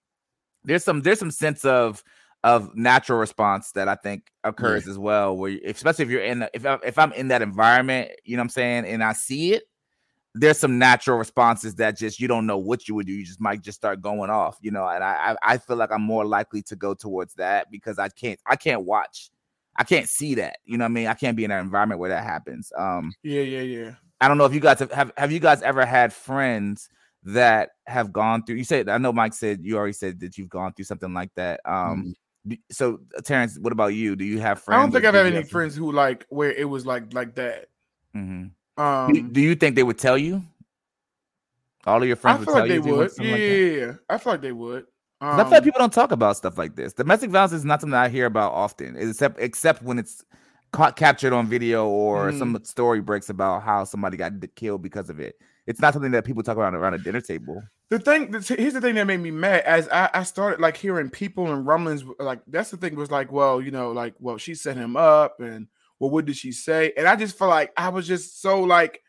there's 0.64 0.84
some 0.84 1.00
there's 1.02 1.18
some 1.18 1.30
sense 1.30 1.64
of 1.64 2.02
of 2.44 2.74
natural 2.76 3.18
response 3.18 3.72
that 3.72 3.88
I 3.88 3.96
think 3.96 4.30
occurs 4.44 4.86
as 4.88 4.98
well. 4.98 5.36
Where 5.36 5.50
you- 5.52 5.60
especially 5.66 6.04
if 6.04 6.10
you're 6.10 6.22
in 6.22 6.40
the- 6.40 6.50
if 6.54 6.64
I, 6.66 6.78
if 6.84 6.98
I'm 6.98 7.12
in 7.14 7.28
that 7.28 7.42
environment, 7.42 8.10
you 8.24 8.36
know 8.36 8.42
what 8.42 8.44
I'm 8.44 8.50
saying, 8.50 8.84
and 8.86 9.02
I 9.02 9.12
see 9.14 9.54
it, 9.54 9.64
there's 10.34 10.58
some 10.58 10.78
natural 10.78 11.18
responses 11.18 11.76
that 11.76 11.96
just 11.98 12.20
you 12.20 12.28
don't 12.28 12.46
know 12.46 12.58
what 12.58 12.88
you 12.88 12.94
would 12.96 13.06
do. 13.06 13.12
You 13.12 13.24
just 13.26 13.40
might 13.40 13.62
just 13.62 13.78
start 13.78 14.00
going 14.02 14.30
off, 14.30 14.58
you 14.62 14.70
know. 14.70 14.86
And 14.88 15.02
I 15.04 15.36
I, 15.42 15.54
I 15.54 15.58
feel 15.58 15.76
like 15.76 15.92
I'm 15.92 16.02
more 16.02 16.26
likely 16.26 16.62
to 16.64 16.76
go 16.76 16.94
towards 16.94 17.34
that 17.34 17.70
because 17.70 17.98
I 17.98 18.08
can't 18.10 18.40
I 18.46 18.56
can't 18.56 18.84
watch 18.84 19.30
I 19.78 19.84
can't 19.84 20.08
see 20.08 20.34
that. 20.34 20.58
You 20.64 20.76
know 20.76 20.84
what 20.84 20.90
I 20.90 20.92
mean? 20.92 21.06
I 21.06 21.14
can't 21.14 21.36
be 21.36 21.44
in 21.44 21.50
an 21.52 21.60
environment 21.60 22.00
where 22.00 22.10
that 22.10 22.24
happens. 22.24 22.72
Um, 22.76 23.12
Yeah, 23.22 23.42
yeah, 23.42 23.60
yeah. 23.62 23.94
I 24.20 24.26
don't 24.26 24.36
know 24.36 24.44
if 24.44 24.52
you 24.52 24.60
guys 24.60 24.80
have, 24.80 24.90
have 24.90 25.12
have 25.16 25.30
you 25.30 25.38
guys 25.38 25.62
ever 25.62 25.86
had 25.86 26.12
friends 26.12 26.88
that 27.22 27.70
have 27.86 28.12
gone 28.12 28.44
through 28.44 28.56
you 28.56 28.64
said 28.64 28.88
I 28.88 28.98
know 28.98 29.12
Mike 29.12 29.34
said 29.34 29.60
you 29.62 29.76
already 29.76 29.92
said 29.92 30.20
that 30.20 30.36
you've 30.38 30.48
gone 30.48 30.72
through 30.72 30.86
something 30.86 31.14
like 31.14 31.30
that. 31.36 31.60
Um 31.64 32.14
d- 32.46 32.60
so 32.70 33.00
Terrence, 33.24 33.58
what 33.60 33.72
about 33.72 33.88
you? 33.94 34.16
Do 34.16 34.24
you 34.24 34.40
have 34.40 34.60
friends? 34.60 34.78
I 34.78 34.82
don't 34.82 34.92
think 34.92 35.04
I've 35.04 35.14
had 35.14 35.32
any 35.32 35.44
friends 35.44 35.76
who 35.76 35.92
like 35.92 36.26
where 36.30 36.50
it 36.50 36.68
was 36.68 36.84
like 36.84 37.14
like 37.14 37.36
that. 37.36 37.66
Mhm. 38.16 38.50
Um, 38.76 39.12
do, 39.12 39.22
do 39.22 39.40
you 39.40 39.54
think 39.54 39.76
they 39.76 39.82
would 39.82 39.98
tell 39.98 40.18
you? 40.18 40.42
All 41.86 42.00
of 42.00 42.08
your 42.08 42.16
I 42.16 42.20
friends 42.20 42.38
would 42.40 42.44
feel 42.46 42.54
tell 42.54 42.62
like 42.62 42.70
you 42.72 42.82
they 42.82 42.88
you 42.88 42.96
would. 42.96 43.10
Yeah, 43.20 43.32
like 43.32 43.40
yeah, 43.40 43.86
yeah. 43.86 43.92
I 44.08 44.18
feel 44.18 44.32
like 44.32 44.42
they 44.42 44.52
would. 44.52 44.86
'Cause 45.30 45.38
I 45.38 45.44
feel 45.44 45.56
like 45.58 45.64
Um, 45.64 45.64
people 45.64 45.78
don't 45.78 45.92
talk 45.92 46.10
about 46.10 46.36
stuff 46.36 46.56
like 46.56 46.74
this. 46.76 46.94
Domestic 46.94 47.30
violence 47.30 47.52
is 47.52 47.64
not 47.64 47.80
something 47.80 47.94
I 47.94 48.08
hear 48.08 48.24
about 48.26 48.52
often, 48.52 48.96
except 48.96 49.38
except 49.40 49.82
when 49.82 49.98
it's 49.98 50.24
caught 50.72 50.96
captured 50.96 51.32
on 51.34 51.46
video 51.48 51.86
or 51.86 52.32
Mhm. 52.32 52.32
some 52.32 52.58
story 52.64 53.00
breaks 53.00 53.28
about 53.28 53.62
how 53.62 53.84
somebody 53.84 54.16
got 54.16 54.32
killed 54.56 54.82
because 54.82 55.10
of 55.10 55.20
it. 55.20 55.36
It's 55.66 55.80
not 55.80 55.92
something 55.92 56.12
that 56.12 56.24
people 56.24 56.42
talk 56.42 56.56
about 56.56 56.74
around 56.74 56.94
a 56.94 56.98
dinner 56.98 57.20
table. 57.20 57.68
The 57.90 57.98
thing, 57.98 58.30
here's 58.32 58.74
the 58.74 58.82
thing 58.82 58.96
that 58.96 59.06
made 59.06 59.20
me 59.20 59.30
mad. 59.30 59.62
As 59.64 59.88
I, 59.88 60.10
I 60.12 60.22
started 60.24 60.60
like 60.60 60.76
hearing 60.76 61.08
people 61.08 61.50
and 61.50 61.66
rumblings, 61.66 62.04
like 62.18 62.40
that's 62.46 62.70
the 62.70 62.76
thing 62.76 62.94
was 62.96 63.10
like, 63.10 63.32
well, 63.32 63.62
you 63.62 63.70
know, 63.70 63.92
like, 63.92 64.14
well, 64.18 64.36
she 64.36 64.54
set 64.54 64.76
him 64.76 64.94
up, 64.96 65.40
and 65.40 65.68
well, 65.98 66.10
what 66.10 66.26
did 66.26 66.36
she 66.36 66.52
say? 66.52 66.92
And 66.98 67.08
I 67.08 67.16
just 67.16 67.38
felt 67.38 67.48
like 67.50 67.72
I 67.78 67.88
was 67.88 68.06
just 68.06 68.42
so 68.42 68.60
like, 68.62 69.02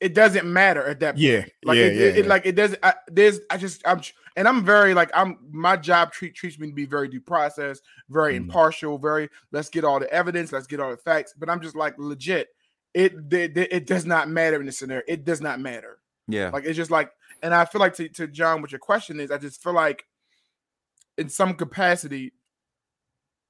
it 0.00 0.14
doesn't 0.14 0.50
matter 0.50 0.86
at 0.86 1.00
that. 1.00 1.14
point. 1.14 1.22
Yeah, 1.22 1.44
like 1.64 1.76
yeah, 1.76 1.84
it, 1.84 1.94
yeah, 1.94 2.00
it, 2.02 2.16
it- 2.18 2.24
yeah. 2.24 2.28
like 2.28 2.46
it 2.46 2.54
does. 2.56 2.76
I, 2.82 2.94
there's, 3.08 3.40
I 3.50 3.56
just, 3.56 3.82
I'm, 3.86 4.00
and 4.36 4.48
I'm 4.48 4.64
very 4.64 4.94
like, 4.94 5.10
I'm 5.14 5.38
my 5.50 5.76
job 5.76 6.12
treat 6.12 6.34
treats 6.34 6.58
me 6.58 6.68
to 6.68 6.74
be 6.74 6.86
very 6.86 7.08
due 7.08 7.20
process, 7.20 7.80
very 8.08 8.34
Mm-hmm. 8.34 8.44
impartial, 8.44 8.98
very. 8.98 9.28
Let's 9.52 9.68
get 9.68 9.84
all 9.84 10.00
the 10.00 10.10
evidence, 10.12 10.52
let's 10.52 10.66
get 10.66 10.80
all 10.80 10.90
the 10.90 10.96
facts. 10.96 11.34
But 11.38 11.50
I'm 11.50 11.60
just 11.60 11.76
like 11.76 11.94
legit. 11.98 12.48
It, 12.94 13.12
it, 13.32 13.56
it 13.56 13.86
does 13.86 14.04
not 14.04 14.28
matter 14.28 14.58
in 14.58 14.66
this 14.66 14.78
scenario. 14.78 15.04
It 15.06 15.24
does 15.24 15.40
not 15.40 15.60
matter. 15.60 15.98
Yeah. 16.26 16.50
Like 16.50 16.64
it's 16.64 16.76
just 16.76 16.90
like, 16.90 17.12
and 17.42 17.54
I 17.54 17.64
feel 17.64 17.80
like 17.80 17.94
to, 17.96 18.08
to 18.08 18.26
John, 18.26 18.60
what 18.62 18.72
your 18.72 18.78
question 18.80 19.20
is, 19.20 19.30
I 19.30 19.38
just 19.38 19.62
feel 19.62 19.74
like 19.74 20.04
in 21.18 21.28
some 21.28 21.54
capacity, 21.54 22.32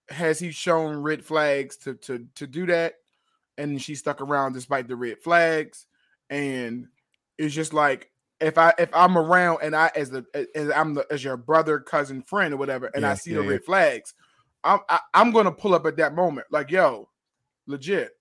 has 0.08 0.38
he 0.40 0.50
shown 0.50 0.96
red 0.98 1.24
flags 1.24 1.76
to 1.78 1.94
to 1.94 2.26
to 2.34 2.46
do 2.46 2.66
that? 2.66 2.94
And 3.58 3.80
she 3.80 3.94
stuck 3.94 4.20
around 4.20 4.54
despite 4.54 4.88
the 4.88 4.96
red 4.96 5.18
flags. 5.20 5.86
And 6.30 6.86
it's 7.36 7.54
just 7.54 7.74
like 7.74 8.10
if 8.40 8.56
I 8.56 8.72
if 8.78 8.88
I'm 8.94 9.18
around 9.18 9.58
and 9.62 9.76
I 9.76 9.90
as 9.94 10.10
the 10.10 10.24
as 10.54 10.70
I'm 10.70 10.94
the 10.94 11.06
as 11.10 11.22
your 11.22 11.36
brother, 11.36 11.80
cousin, 11.80 12.22
friend, 12.22 12.54
or 12.54 12.56
whatever, 12.56 12.90
and 12.94 13.04
I 13.04 13.14
see 13.14 13.32
yeah, 13.32 13.38
the 13.38 13.44
yeah. 13.44 13.50
red 13.50 13.64
flags, 13.64 14.14
I'm 14.64 14.80
I, 14.88 15.00
I'm 15.12 15.32
gonna 15.32 15.52
pull 15.52 15.74
up 15.74 15.84
at 15.86 15.96
that 15.98 16.14
moment, 16.14 16.46
like 16.50 16.70
yo, 16.70 17.08
legit. 17.66 18.12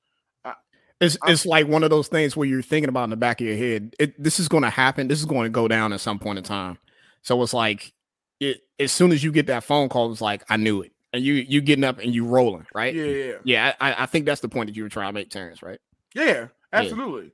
It's 1.01 1.17
it's 1.25 1.45
like 1.45 1.67
one 1.67 1.83
of 1.83 1.89
those 1.89 2.09
things 2.09 2.35
where 2.35 2.47
you're 2.47 2.61
thinking 2.61 2.89
about 2.89 3.05
in 3.05 3.09
the 3.09 3.15
back 3.15 3.39
of 3.39 3.47
your 3.47 3.55
head. 3.55 3.95
It, 3.99 4.21
this 4.21 4.37
is 4.37 4.49
going 4.49 4.63
to 4.63 4.69
happen. 4.69 5.07
This 5.07 5.19
is 5.19 5.25
going 5.25 5.45
to 5.45 5.49
go 5.49 5.67
down 5.67 5.93
at 5.93 6.01
some 6.01 6.19
point 6.19 6.37
in 6.37 6.43
time. 6.43 6.77
So 7.21 7.41
it's 7.41 7.53
like, 7.53 7.93
it 8.41 8.57
as 8.79 8.91
soon 8.91 9.13
as 9.13 9.23
you 9.23 9.31
get 9.31 9.47
that 9.47 9.63
phone 9.63 9.87
call, 9.87 10.11
it's 10.11 10.19
like 10.19 10.43
I 10.49 10.57
knew 10.57 10.81
it, 10.81 10.91
and 11.13 11.23
you 11.23 11.35
you 11.35 11.61
getting 11.61 11.85
up 11.85 11.99
and 11.99 12.13
you 12.13 12.25
rolling, 12.25 12.65
right? 12.75 12.93
Yeah, 12.93 13.05
yeah, 13.05 13.33
yeah. 13.45 13.75
I, 13.79 14.03
I 14.03 14.05
think 14.07 14.25
that's 14.25 14.41
the 14.41 14.49
point 14.49 14.67
that 14.67 14.75
you 14.75 14.83
were 14.83 14.89
trying 14.89 15.09
to 15.09 15.13
make, 15.13 15.29
Terrence, 15.29 15.63
right? 15.63 15.79
Yeah, 16.13 16.47
absolutely. 16.73 17.31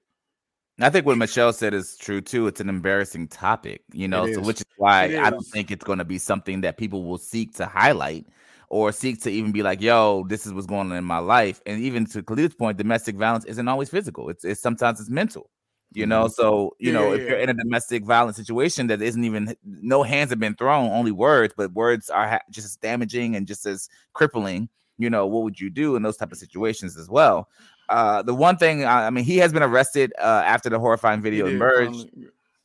I 0.82 0.90
think 0.90 1.06
what 1.06 1.18
Michelle 1.18 1.54
said 1.54 1.74
is 1.74 1.96
true 1.98 2.20
too. 2.22 2.48
It's 2.48 2.60
an 2.60 2.68
embarrassing 2.68 3.30
topic, 3.30 3.84
you 3.94 4.08
know, 4.10 4.28
so 4.28 4.42
which 4.42 4.60
is 4.60 4.66
why 4.76 5.14
It 5.14 5.16
I 5.18 5.30
don't 5.30 5.46
think 5.54 5.72
it's 5.72 5.86
going 5.86 6.00
to 6.00 6.06
be 6.06 6.18
something 6.18 6.62
that 6.62 6.78
people 6.78 7.04
will 7.06 7.18
seek 7.18 7.54
to 7.56 7.66
highlight 7.66 8.28
or 8.70 8.92
seek 8.92 9.22
to 9.24 9.30
even 9.32 9.52
be 9.54 9.64
like, 9.64 9.80
"Yo, 9.82 10.26
this 10.28 10.46
is 10.46 10.52
what's 10.54 10.66
going 10.68 10.92
on 10.92 10.98
in 10.98 11.06
my 11.06 11.20
life." 11.20 11.62
And 11.66 11.82
even 11.82 12.06
to 12.08 12.22
Khalid's 12.24 12.56
point, 12.56 12.78
domestic 12.78 13.16
violence 13.16 13.46
isn't 13.46 13.68
always 13.70 13.90
physical. 13.90 14.30
It's 14.30 14.44
it's 14.44 14.60
sometimes 14.62 15.00
it's 15.00 15.10
mental. 15.10 15.50
You 15.94 16.06
know, 16.06 16.28
so 16.28 16.72
you 16.80 16.92
Yeah, 16.92 16.92
know, 16.92 17.12
yeah, 17.12 17.14
if 17.14 17.26
you're 17.26 17.38
in 17.38 17.48
a 17.50 17.54
domestic 17.54 18.04
violence 18.04 18.36
situation 18.36 18.88
that 18.88 19.02
isn't 19.02 19.24
even 19.24 19.56
no 19.64 20.04
hands 20.04 20.30
have 20.32 20.40
been 20.40 20.56
thrown, 20.56 20.92
only 20.92 21.12
words, 21.14 21.54
but 21.56 21.72
words 21.72 22.10
are 22.10 22.28
ha- 22.28 22.40
just 22.52 22.66
as 22.66 22.76
damaging 22.76 23.36
and 23.38 23.48
just 23.48 23.66
as 23.66 23.88
crippling. 24.14 24.68
You 24.98 25.10
know, 25.10 25.26
what 25.28 25.44
would 25.44 25.60
you 25.60 25.70
do 25.70 25.96
in 25.96 26.04
those 26.04 26.18
type 26.18 26.32
of 26.34 26.38
situations 26.38 26.98
as 26.98 27.10
well? 27.10 27.48
Uh, 27.90 28.22
the 28.22 28.34
one 28.34 28.58
thing, 28.58 28.84
I 28.86 29.08
I 29.08 29.10
mean, 29.10 29.24
he 29.24 29.38
has 29.38 29.54
been 29.54 29.64
arrested 29.64 30.14
uh, 30.20 30.44
after 30.46 30.70
the 30.70 30.80
horrifying 30.80 31.22
video 31.22 31.48
emerged. 31.48 32.10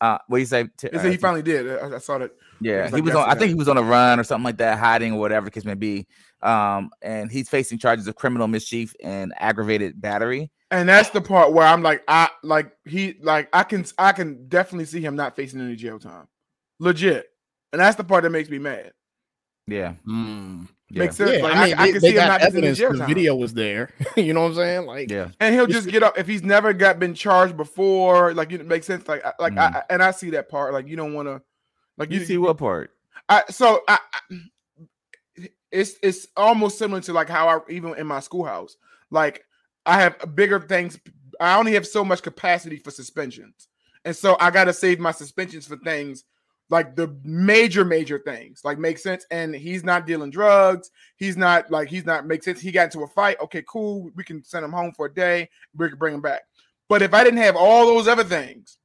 Uh, 0.01 0.17
what 0.29 0.39
do 0.39 0.41
you 0.41 0.47
say? 0.47 0.67
T- 0.79 0.89
uh, 0.89 1.03
he 1.03 1.17
finally 1.19 1.43
did. 1.43 1.71
I, 1.71 1.97
I 1.97 1.99
saw 1.99 2.17
that. 2.19 2.33
yeah, 2.61 2.83
was 2.85 2.91
he 2.91 2.97
like 2.97 3.05
was 3.05 3.15
on. 3.15 3.29
I 3.29 3.35
think 3.35 3.51
he 3.51 3.55
was 3.55 3.69
on 3.69 3.77
a 3.77 3.83
run 3.83 4.19
or 4.19 4.25
something 4.25 4.45
like 4.45 4.57
that, 4.59 4.79
hiding 4.79 5.13
or 5.13 5.21
whatever 5.21 5.45
the 5.45 5.51
case 5.51 5.65
may 5.65 5.75
be. 5.75 6.07
Um, 6.43 6.91
and 7.03 7.31
he's 7.31 7.51
facing 7.51 7.79
charges 7.79 8.09
of 8.09 8.15
criminal 8.17 8.49
mischief 8.49 8.95
and 9.03 9.35
aggravated 9.37 10.01
battery. 10.01 10.51
And 10.71 10.89
that's 10.89 11.11
the 11.11 11.21
part 11.21 11.53
where 11.53 11.67
I'm 11.67 11.83
like, 11.83 12.03
I 12.09 12.31
like 12.43 12.73
he 12.87 13.17
like 13.21 13.49
I 13.53 13.63
can 13.63 13.85
I 13.99 14.13
can 14.13 14.49
definitely 14.49 14.87
see 14.87 15.03
him 15.03 15.17
not 15.17 15.37
facing 15.37 15.61
any 15.61 15.77
jail 15.77 15.99
time, 15.99 16.29
legit. 16.79 17.27
And 17.73 17.81
that's 17.81 17.97
the 17.97 18.05
part 18.05 18.23
that 18.23 18.31
makes 18.31 18.49
me 18.49 18.59
mad. 18.59 18.93
Yeah, 19.67 19.95
Mm. 20.09 20.69
Makes 20.91 21.17
sense. 21.17 21.31
Yeah, 21.33 21.43
like, 21.43 21.55
I 21.55 21.65
mean, 21.67 21.75
I, 21.75 21.87
they, 21.87 21.93
can 21.93 22.01
see 22.01 22.09
him 22.11 22.17
not 22.17 22.41
evidence. 22.41 22.79
jail 22.79 22.93
The 22.93 22.99
time. 22.99 23.09
video 23.09 23.37
was 23.37 23.55
there. 23.55 23.91
you 24.17 24.33
know 24.35 24.43
what 24.43 24.49
I'm 24.49 24.55
saying? 24.57 24.87
Like, 24.87 25.11
yeah, 25.11 25.29
and 25.39 25.55
he'll 25.55 25.67
just 25.67 25.89
get 25.89 26.03
up 26.03 26.19
if 26.19 26.27
he's 26.27 26.43
never 26.43 26.73
got 26.73 26.99
been 26.99 27.15
charged 27.15 27.57
before. 27.57 28.35
Like 28.35 28.53
it 28.53 28.67
makes 28.67 28.87
sense. 28.87 29.07
Like 29.07 29.25
I- 29.25 29.33
like 29.39 29.53
I, 29.53 29.71
mm. 29.71 29.77
I- 29.77 29.85
and 29.91 30.03
I 30.03 30.11
see 30.11 30.31
that 30.31 30.49
part. 30.49 30.73
Like 30.73 30.89
you 30.89 30.97
don't 30.97 31.15
want 31.15 31.29
to. 31.29 31.43
Like 31.97 32.11
you 32.11 32.25
see 32.25 32.39
what 32.39 32.59
part? 32.59 32.91
I 33.29 33.45
so 33.51 33.83
I, 33.87 33.99
I 34.31 34.37
it's 35.71 35.95
it's 36.03 36.27
almost 36.37 36.79
similar 36.79 37.01
to 37.03 37.13
like 37.13 37.29
how 37.29 37.49
I 37.49 37.61
even 37.71 37.95
in 37.97 38.07
my 38.07 38.21
schoolhouse, 38.21 38.77
like 39.11 39.45
I 39.87 40.01
have 40.01 40.35
bigger 40.35 40.61
things. 40.61 40.99
I 41.39 41.59
only 41.59 41.75
have 41.75 41.87
so 41.87 42.05
much 42.05 42.23
capacity 42.23 42.79
for 42.79 42.91
suspensions, 42.91 43.69
and 44.05 44.17
so 44.17 44.37
I 44.41 44.51
got 44.51 44.65
to 44.65 44.73
save 44.73 44.99
my 44.99 45.13
suspensions 45.13 45.67
for 45.67 45.77
things 45.77 46.25
like 46.71 46.95
the 46.95 47.15
major 47.25 47.85
major 47.85 48.19
things 48.19 48.63
like 48.65 48.79
make 48.79 48.99
sense. 48.99 49.27
And 49.31 49.55
he's 49.55 49.85
not 49.85 50.07
dealing 50.07 50.31
drugs. 50.31 50.91
He's 51.17 51.37
not 51.37 51.71
like 51.71 51.89
he's 51.89 52.07
not 52.07 52.27
make 52.27 52.43
sense. 52.43 52.61
He 52.61 52.73
got 52.73 52.85
into 52.85 53.03
a 53.03 53.09
fight. 53.09 53.37
Okay, 53.43 53.63
cool. 53.69 54.11
We 54.15 54.25
can 54.25 54.43
send 54.45 54.65
him 54.65 54.73
home 54.73 54.93
for 54.97 55.07
a 55.07 55.15
day. 55.15 55.51
We 55.77 55.89
can 55.89 55.99
bring 55.99 56.15
him 56.15 56.23
back. 56.23 56.43
But 56.89 57.03
if 57.03 57.13
I 57.13 57.25
didn't 57.25 57.41
have 57.41 57.57
all 57.57 57.87
those 57.87 58.09
other 58.09 58.25
things, 58.25 58.79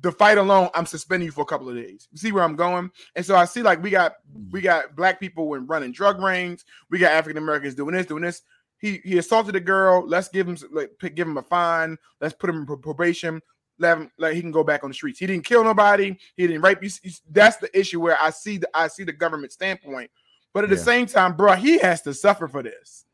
the 0.00 0.10
fight 0.10 0.38
alone, 0.38 0.70
I'm 0.74 0.86
suspending 0.86 1.26
you 1.26 1.32
for 1.32 1.42
a 1.42 1.46
couple 1.46 1.68
of 1.68 1.76
days. 1.76 2.08
You 2.10 2.18
see 2.18 2.32
where 2.32 2.42
I'm 2.42 2.56
going? 2.56 2.90
And 3.14 3.24
so 3.24 3.36
I 3.36 3.44
see 3.44 3.62
like 3.62 3.82
we 3.82 3.90
got 3.90 4.14
we 4.50 4.60
mm. 4.60 4.64
got 4.64 4.96
black 4.96 5.20
people 5.20 5.48
when 5.48 5.66
running 5.66 5.92
drug 5.92 6.20
rings. 6.20 6.64
We 6.90 6.98
got 6.98 7.12
African 7.12 7.42
Americans 7.42 7.74
doing 7.74 7.94
this, 7.94 8.06
doing 8.06 8.22
this. 8.22 8.42
He 8.78 9.00
he 9.04 9.18
assaulted 9.18 9.56
a 9.56 9.60
girl. 9.60 10.06
Let's 10.06 10.28
give 10.28 10.48
him 10.48 10.56
like 10.72 10.90
give 11.14 11.28
him 11.28 11.36
a 11.36 11.42
fine. 11.42 11.98
Let's 12.20 12.34
put 12.34 12.50
him 12.50 12.66
in 12.68 12.78
probation. 12.78 13.42
Let 13.80 13.96
him 13.98 14.10
like 14.18 14.34
he 14.34 14.40
can 14.42 14.52
go 14.52 14.62
back 14.62 14.84
on 14.84 14.90
the 14.90 14.94
streets. 14.94 15.18
He 15.18 15.26
didn't 15.26 15.44
kill 15.44 15.64
nobody. 15.64 16.16
He 16.36 16.46
didn't 16.46 16.62
rape 16.62 16.82
you. 16.82 16.90
That's 17.30 17.56
the 17.56 17.76
issue 17.78 18.00
where 18.00 18.16
I 18.20 18.30
see 18.30 18.58
the 18.58 18.68
I 18.74 18.86
see 18.88 19.04
the 19.04 19.12
government 19.12 19.52
standpoint. 19.52 20.10
But 20.52 20.64
at 20.64 20.70
the 20.70 20.76
same 20.76 21.06
time, 21.06 21.36
bro, 21.36 21.54
he 21.54 21.78
has 21.78 22.02
to 22.02 22.12
suffer 22.14 22.46
for 22.46 22.62
this. 22.62 23.04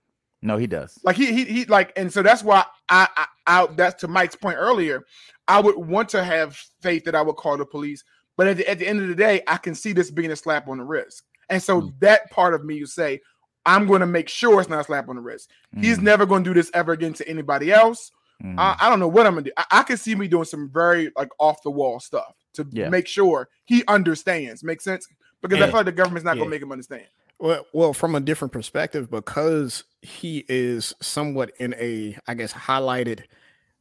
No, 0.42 0.56
he 0.56 0.66
does. 0.66 0.98
Like 1.04 1.16
he 1.16 1.32
he 1.32 1.44
he 1.44 1.64
like, 1.66 1.92
and 1.96 2.12
so 2.12 2.22
that's 2.22 2.42
why 2.42 2.64
I 2.88 3.08
I, 3.16 3.26
I 3.46 3.66
that's 3.76 4.00
to 4.02 4.08
Mike's 4.08 4.36
point 4.36 4.56
earlier. 4.58 5.04
I 5.48 5.60
would 5.60 5.76
want 5.76 6.08
to 6.10 6.24
have 6.24 6.56
faith 6.82 7.04
that 7.04 7.14
I 7.14 7.22
would 7.22 7.36
call 7.36 7.56
the 7.56 7.64
police, 7.64 8.02
but 8.36 8.48
at 8.48 8.56
the, 8.56 8.68
at 8.68 8.78
the 8.80 8.86
end 8.88 9.00
of 9.00 9.08
the 9.08 9.14
day, 9.14 9.42
I 9.46 9.56
can 9.56 9.74
see 9.74 9.92
this 9.92 10.10
being 10.10 10.32
a 10.32 10.36
slap 10.36 10.66
on 10.68 10.78
the 10.78 10.84
wrist, 10.84 11.22
and 11.48 11.62
so 11.62 11.82
Mm. 11.82 11.92
that 12.00 12.30
part 12.30 12.52
of 12.54 12.64
me 12.64 12.74
you 12.74 12.86
say, 12.86 13.20
I'm 13.64 13.86
going 13.86 14.00
to 14.00 14.06
make 14.06 14.28
sure 14.28 14.60
it's 14.60 14.68
not 14.68 14.80
a 14.80 14.84
slap 14.84 15.08
on 15.08 15.16
the 15.16 15.22
wrist. 15.22 15.50
He's 15.80 15.98
Mm, 15.98 16.02
never 16.02 16.26
going 16.26 16.42
to 16.44 16.50
do 16.50 16.54
this 16.54 16.70
ever 16.74 16.92
again 16.92 17.12
to 17.14 17.28
anybody 17.28 17.72
else. 17.72 18.10
Mm. 18.42 18.54
I, 18.58 18.76
I 18.80 18.90
don't 18.90 19.00
know 19.00 19.08
what 19.08 19.26
I'm 19.26 19.34
gonna 19.34 19.42
do. 19.44 19.52
I, 19.56 19.64
I 19.70 19.82
can 19.82 19.96
see 19.96 20.14
me 20.14 20.28
doing 20.28 20.44
some 20.44 20.70
very 20.72 21.10
like 21.16 21.28
off 21.38 21.62
the 21.62 21.70
wall 21.70 22.00
stuff 22.00 22.34
to 22.54 22.66
Yeah. 22.70 22.88
make 22.88 23.06
sure 23.06 23.48
he 23.64 23.84
understands. 23.88 24.62
Make 24.64 24.80
sense? 24.80 25.06
Because 25.42 25.60
I 25.60 25.66
feel 25.66 25.76
like 25.76 25.86
the 25.86 25.92
government's 25.92 26.24
not 26.24 26.36
Yeah. 26.36 26.40
gonna 26.40 26.50
make 26.50 26.62
him 26.62 26.72
understand. 26.72 27.06
Well, 27.38 27.66
well, 27.74 27.92
from 27.92 28.14
a 28.14 28.20
different 28.20 28.52
perspective, 28.52 29.10
because 29.10 29.84
he 30.00 30.44
is 30.48 30.94
somewhat 31.02 31.52
in 31.58 31.74
a, 31.74 32.16
I 32.26 32.34
guess, 32.34 32.52
highlighted 32.52 33.24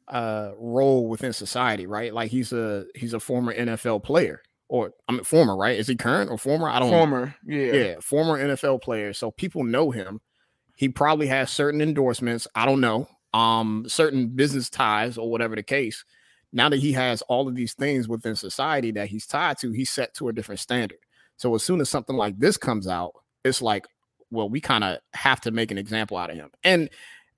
uh 0.07 0.51
role 0.59 1.07
within 1.07 1.33
society, 1.33 1.87
right? 1.87 2.13
Like 2.13 2.29
he's 2.29 2.53
a 2.53 2.85
he's 2.93 3.13
a 3.13 3.19
former 3.19 3.53
NFL 3.53 4.03
player, 4.03 4.41
or 4.67 4.93
I 5.07 5.13
mean, 5.13 5.23
former, 5.23 5.55
right? 5.55 5.79
Is 5.79 5.87
he 5.87 5.95
current 5.95 6.29
or 6.29 6.37
former? 6.37 6.69
I 6.69 6.79
don't. 6.79 6.91
Know. 6.91 6.97
Former, 6.97 7.35
yeah. 7.45 7.71
yeah, 7.73 7.95
former 8.01 8.37
NFL 8.37 8.81
player. 8.81 9.13
So 9.13 9.31
people 9.31 9.63
know 9.63 9.91
him. 9.91 10.21
He 10.75 10.89
probably 10.89 11.27
has 11.27 11.49
certain 11.49 11.81
endorsements. 11.81 12.47
I 12.53 12.65
don't 12.65 12.81
know, 12.81 13.07
um, 13.35 13.83
certain 13.87 14.29
business 14.29 14.69
ties 14.69 15.17
or 15.17 15.29
whatever 15.29 15.55
the 15.55 15.63
case. 15.63 16.05
Now 16.53 16.69
that 16.69 16.77
he 16.79 16.93
has 16.93 17.21
all 17.23 17.47
of 17.49 17.55
these 17.55 17.73
things 17.73 18.07
within 18.07 18.35
society 18.35 18.91
that 18.91 19.09
he's 19.09 19.27
tied 19.27 19.57
to, 19.57 19.71
he's 19.71 19.89
set 19.89 20.13
to 20.15 20.29
a 20.29 20.33
different 20.33 20.61
standard. 20.61 20.99
So 21.35 21.53
as 21.53 21.63
soon 21.63 21.81
as 21.81 21.89
something 21.89 22.15
like 22.15 22.39
this 22.39 22.55
comes 22.55 22.87
out, 22.87 23.11
it's 23.43 23.61
like, 23.61 23.85
well, 24.31 24.47
we 24.47 24.61
kind 24.61 24.85
of 24.85 24.99
have 25.13 25.41
to 25.41 25.51
make 25.51 25.69
an 25.69 25.77
example 25.77 26.15
out 26.15 26.29
of 26.29 26.37
him, 26.37 26.49
and 26.63 26.89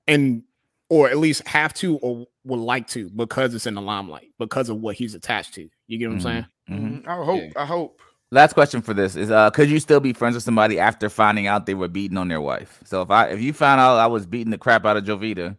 and 0.07 0.43
or 0.89 1.10
at 1.10 1.17
least 1.17 1.45
have 1.47 1.73
to 1.73 1.97
or 1.97 2.27
would 2.45 2.60
like 2.60 2.88
to 2.89 3.10
because 3.10 3.53
it's 3.55 3.65
in 3.65 3.73
the 3.73 3.81
limelight 3.81 4.31
because 4.39 4.69
of 4.69 4.77
what 4.79 4.95
he's 4.95 5.15
attached 5.15 5.53
to. 5.55 5.67
You 5.88 5.97
get 5.97 6.07
what 6.10 6.13
I'm 6.13 6.19
Mhm. 6.19 6.23
saying? 6.23 6.45
Mhm. 6.69 7.03
Mhm. 7.03 7.07
I 7.07 7.25
hope. 7.25 7.41
Yeah. 7.41 7.62
I 7.62 7.65
hope. 7.65 7.99
Last 8.31 8.53
question 8.53 8.81
for 8.81 8.93
this 8.93 9.15
is: 9.15 9.31
uh, 9.31 9.49
Could 9.49 9.69
you 9.69 9.79
still 9.79 9.99
be 9.99 10.13
friends 10.13 10.36
with 10.36 10.43
somebody 10.43 10.79
after 10.79 11.10
finding 11.10 11.47
out 11.47 11.65
they 11.65 11.73
were 11.73 11.88
beating 11.88 12.17
on 12.17 12.27
their 12.27 12.41
wife? 12.41 12.79
So 12.86 13.01
if 13.01 13.10
I 13.10 13.27
if 13.29 13.41
you 13.41 13.51
found 13.51 13.81
out 13.81 13.97
I 13.97 14.07
was 14.07 14.25
beating 14.27 14.51
the 14.51 14.57
crap 14.57 14.86
out 14.86 14.95
of 14.97 15.03
Jovita, 15.03 15.57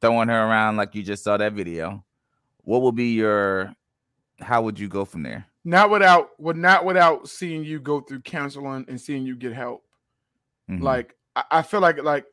throwing 0.00 0.28
her 0.28 0.44
around 0.44 0.76
like 0.76 0.94
you 0.94 1.02
just 1.02 1.24
saw 1.24 1.36
that 1.36 1.52
video, 1.52 2.04
what 2.64 2.82
would 2.82 2.94
be 2.96 3.12
your? 3.12 3.74
How 4.40 4.62
would 4.62 4.78
you 4.78 4.88
go 4.88 5.04
from 5.04 5.22
there? 5.24 5.46
Not 5.64 5.90
without, 5.90 6.30
well, 6.38 6.54
not 6.54 6.84
without 6.84 7.28
seeing 7.28 7.64
you 7.64 7.80
go 7.80 8.00
through 8.00 8.20
counseling 8.20 8.84
and 8.88 9.00
seeing 9.00 9.26
you 9.26 9.34
get 9.36 9.52
help. 9.52 9.84
Mhm. 10.70 10.80
Like 10.82 11.16
I, 11.34 11.44
I 11.50 11.62
feel 11.62 11.80
like 11.80 12.02
like, 12.02 12.24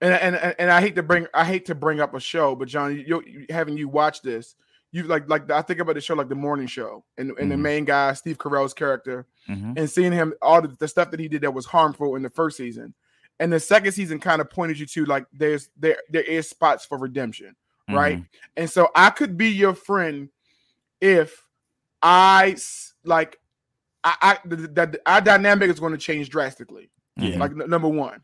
and, 0.00 0.12
and 0.36 0.54
and 0.58 0.70
I 0.70 0.80
hate 0.80 0.94
to 0.96 1.02
bring 1.02 1.26
I 1.34 1.44
hate 1.44 1.66
to 1.66 1.74
bring 1.74 2.00
up 2.00 2.14
a 2.14 2.20
show, 2.20 2.54
but 2.54 2.68
John, 2.68 2.94
you, 2.96 3.22
you 3.26 3.46
having 3.50 3.76
you 3.76 3.88
watch 3.88 4.22
this, 4.22 4.56
you 4.92 5.04
like 5.04 5.28
like 5.28 5.50
I 5.50 5.62
think 5.62 5.80
about 5.80 5.94
the 5.94 6.00
show 6.00 6.14
like 6.14 6.28
the 6.28 6.34
morning 6.34 6.66
show, 6.66 7.04
and 7.18 7.32
and 7.38 7.50
the 7.50 7.56
Mhm. 7.56 7.60
main 7.60 7.84
guy 7.84 8.12
Steve 8.14 8.38
Carell's 8.38 8.74
character, 8.74 9.26
Mhm. 9.48 9.78
and 9.78 9.88
seeing 9.90 10.12
him 10.12 10.34
all 10.42 10.62
the, 10.62 10.68
the 10.78 10.88
stuff 10.88 11.10
that 11.10 11.20
he 11.20 11.28
did 11.28 11.42
that 11.42 11.54
was 11.54 11.66
harmful 11.66 12.16
in 12.16 12.22
the 12.22 12.30
first 12.30 12.56
season, 12.56 12.94
and 13.40 13.52
the 13.52 13.58
second 13.58 13.90
season 13.92 14.20
kind 14.20 14.40
of 14.40 14.48
pointed 14.48 14.78
you 14.78 14.86
to 14.86 15.04
like 15.06 15.26
there's 15.32 15.68
there 15.76 15.96
there 16.10 16.22
is 16.22 16.48
spots 16.48 16.84
for 16.84 16.96
redemption, 16.98 17.56
right? 17.88 18.18
Mhm. 18.18 18.26
And 18.56 18.70
so 18.70 18.90
I 18.94 19.10
could 19.10 19.36
be 19.36 19.48
your 19.48 19.74
friend 19.74 20.28
if 21.00 21.42
I 22.02 22.56
like 23.04 23.38
I, 24.04 24.14
I 24.22 24.38
the- 24.48 25.00
our 25.06 25.20
dynamic 25.20 25.68
is 25.70 25.80
going 25.80 25.92
to 25.92 25.98
change 25.98 26.30
drastically. 26.30 26.90
Yeah. 27.16 27.38
Like 27.38 27.50
n- 27.50 27.68
number 27.68 27.88
one, 27.88 28.22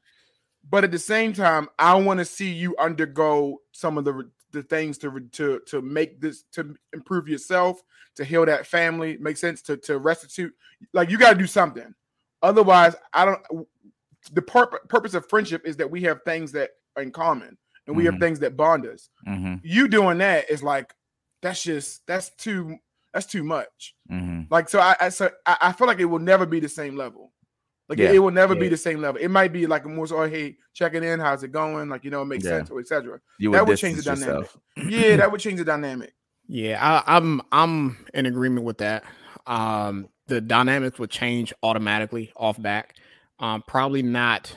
but 0.70 0.84
at 0.84 0.90
the 0.90 0.98
same 0.98 1.32
time, 1.34 1.68
I 1.78 1.94
want 1.96 2.18
to 2.18 2.24
see 2.24 2.50
you 2.50 2.74
undergo 2.78 3.60
some 3.72 3.98
of 3.98 4.04
the 4.04 4.30
the 4.52 4.62
things 4.62 4.96
to 4.98 5.20
to 5.32 5.60
to 5.66 5.82
make 5.82 6.20
this 6.20 6.44
to 6.52 6.74
improve 6.94 7.28
yourself, 7.28 7.82
to 8.14 8.24
heal 8.24 8.46
that 8.46 8.66
family. 8.66 9.18
Make 9.18 9.36
sense 9.36 9.60
to 9.62 9.76
to 9.78 9.98
restitute. 9.98 10.54
Like 10.94 11.10
you 11.10 11.18
got 11.18 11.32
to 11.34 11.38
do 11.38 11.46
something. 11.46 11.94
Otherwise, 12.42 12.94
I 13.12 13.24
don't. 13.24 13.66
The 14.32 14.42
pur- 14.42 14.66
purpose 14.88 15.14
of 15.14 15.28
friendship 15.28 15.62
is 15.66 15.76
that 15.76 15.90
we 15.90 16.02
have 16.02 16.22
things 16.24 16.52
that 16.52 16.70
are 16.96 17.02
in 17.02 17.12
common, 17.12 17.56
and 17.86 17.96
we 17.96 18.04
have 18.06 18.14
Mhm. 18.14 18.20
things 18.20 18.40
that 18.40 18.56
bond 18.56 18.86
us. 18.86 19.08
Mhm. 19.26 19.60
You 19.62 19.88
doing 19.88 20.18
that 20.18 20.50
is 20.50 20.62
like 20.62 20.94
that's 21.42 21.62
just 21.62 22.06
that's 22.06 22.30
too 22.36 22.76
that's 23.14 23.26
too 23.26 23.44
much. 23.44 23.94
Mhm. 24.10 24.46
Like 24.50 24.68
so, 24.68 24.78
I, 24.80 24.96
I 25.00 25.08
so 25.10 25.30
I, 25.46 25.56
I 25.62 25.72
feel 25.72 25.86
like 25.86 26.00
it 26.00 26.04
will 26.06 26.18
never 26.18 26.44
be 26.46 26.60
the 26.60 26.68
same 26.68 26.96
level. 26.96 27.32
Like 27.88 27.98
Yeah. 27.98 28.08
it, 28.10 28.16
it 28.16 28.18
will 28.18 28.32
never 28.32 28.54
be 28.56 28.68
the 28.68 28.76
same 28.76 29.00
level. 29.00 29.20
It 29.20 29.28
might 29.28 29.52
be 29.52 29.66
like 29.66 29.84
a 29.84 29.88
more 29.88 30.06
so, 30.08 30.18
oh, 30.22 30.28
hey, 30.28 30.56
checking 30.74 31.04
in, 31.04 31.20
how's 31.20 31.42
it 31.44 31.52
going? 31.52 31.88
Like 31.88 32.04
you 32.04 32.10
know, 32.10 32.22
it 32.22 32.26
makes 32.26 32.44
Yeah. 32.44 32.50
sense 32.58 32.70
or 32.70 32.80
etc. 32.80 33.20
You 33.38 33.50
would 33.50 33.58
That 33.58 33.66
would 33.66 33.78
change 33.78 33.96
the 33.98 34.02
dynamic. 34.02 34.50
Yeah, 34.88 35.16
that 35.16 35.30
would 35.30 35.40
change 35.40 35.58
the 35.58 35.64
dynamic. 35.64 36.12
Yeah, 36.48 36.78
I, 37.06 37.16
I'm 37.16 37.40
I'm 37.52 38.06
in 38.12 38.26
agreement 38.26 38.64
with 38.66 38.78
that. 38.78 39.04
Um, 39.46 40.08
the 40.26 40.40
dynamics 40.40 40.98
would 40.98 41.10
change 41.10 41.52
automatically 41.62 42.32
off 42.36 42.60
back. 42.60 42.96
Um, 43.38 43.62
probably 43.66 44.02
not 44.02 44.56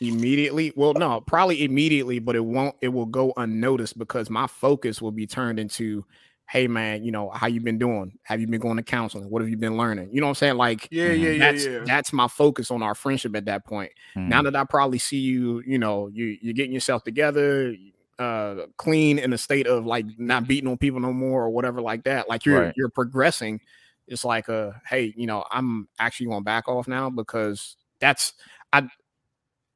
immediately. 0.00 0.72
Well, 0.76 0.94
no, 0.94 1.20
probably 1.20 1.64
immediately, 1.64 2.18
but 2.18 2.36
it 2.36 2.44
won't. 2.44 2.76
It 2.80 2.88
will 2.88 3.06
go 3.06 3.32
unnoticed 3.36 3.98
because 3.98 4.30
my 4.30 4.46
focus 4.46 5.02
will 5.02 5.12
be 5.12 5.26
turned 5.26 5.58
into, 5.60 6.04
hey 6.48 6.68
man, 6.68 7.04
you 7.04 7.12
know 7.12 7.30
how 7.30 7.46
you 7.46 7.60
been 7.60 7.78
doing? 7.78 8.18
Have 8.22 8.40
you 8.40 8.46
been 8.46 8.60
going 8.60 8.76
to 8.78 8.82
counseling? 8.82 9.28
What 9.30 9.42
have 9.42 9.50
you 9.50 9.56
been 9.56 9.76
learning? 9.76 10.10
You 10.12 10.20
know 10.20 10.26
what 10.26 10.30
I'm 10.32 10.34
saying? 10.36 10.56
Like, 10.56 10.90
Yeah, 10.90 11.12
yeah, 11.12 11.30
yeah, 11.30 11.32
that's 11.38 11.68
yeah. 11.70 11.86
that's 11.86 12.12
my 12.12 12.28
focus 12.28 12.70
on 12.70 12.82
our 12.82 12.94
friendship 12.94 13.36
at 13.36 13.44
that 13.46 13.66
point. 13.66 13.92
Now 14.26 14.42
Mhm. 14.42 14.44
that 14.44 14.56
I 14.56 14.64
probably 14.64 14.98
see 14.98 15.18
you, 15.20 15.62
you 15.66 15.78
know, 15.78 16.08
you 16.08 16.38
you're 16.40 16.54
getting 16.54 16.72
yourself 16.72 17.04
together, 17.04 17.74
uh, 18.18 18.66
clean 18.78 19.18
in 19.18 19.32
a 19.32 19.38
state 19.38 19.66
of 19.66 19.86
like 19.86 20.06
not 20.18 20.46
beating 20.48 20.68
on 20.68 20.78
people 20.78 21.00
no 21.00 21.12
more 21.12 21.44
or 21.44 21.50
whatever 21.50 21.80
like 21.80 22.04
that. 22.04 22.28
Like 22.28 22.44
you're 22.46 22.64
Right. 22.64 22.74
you're 22.76 22.88
progressing. 22.90 23.60
It's 24.06 24.24
like 24.24 24.48
uh, 24.48 24.72
hey, 24.88 25.12
you 25.16 25.26
know, 25.26 25.44
I'm 25.50 25.88
actually 25.98 26.26
going 26.26 26.44
back 26.44 26.68
off 26.68 26.88
now 26.88 27.10
because 27.10 27.76
that's 28.00 28.32
I. 28.72 28.88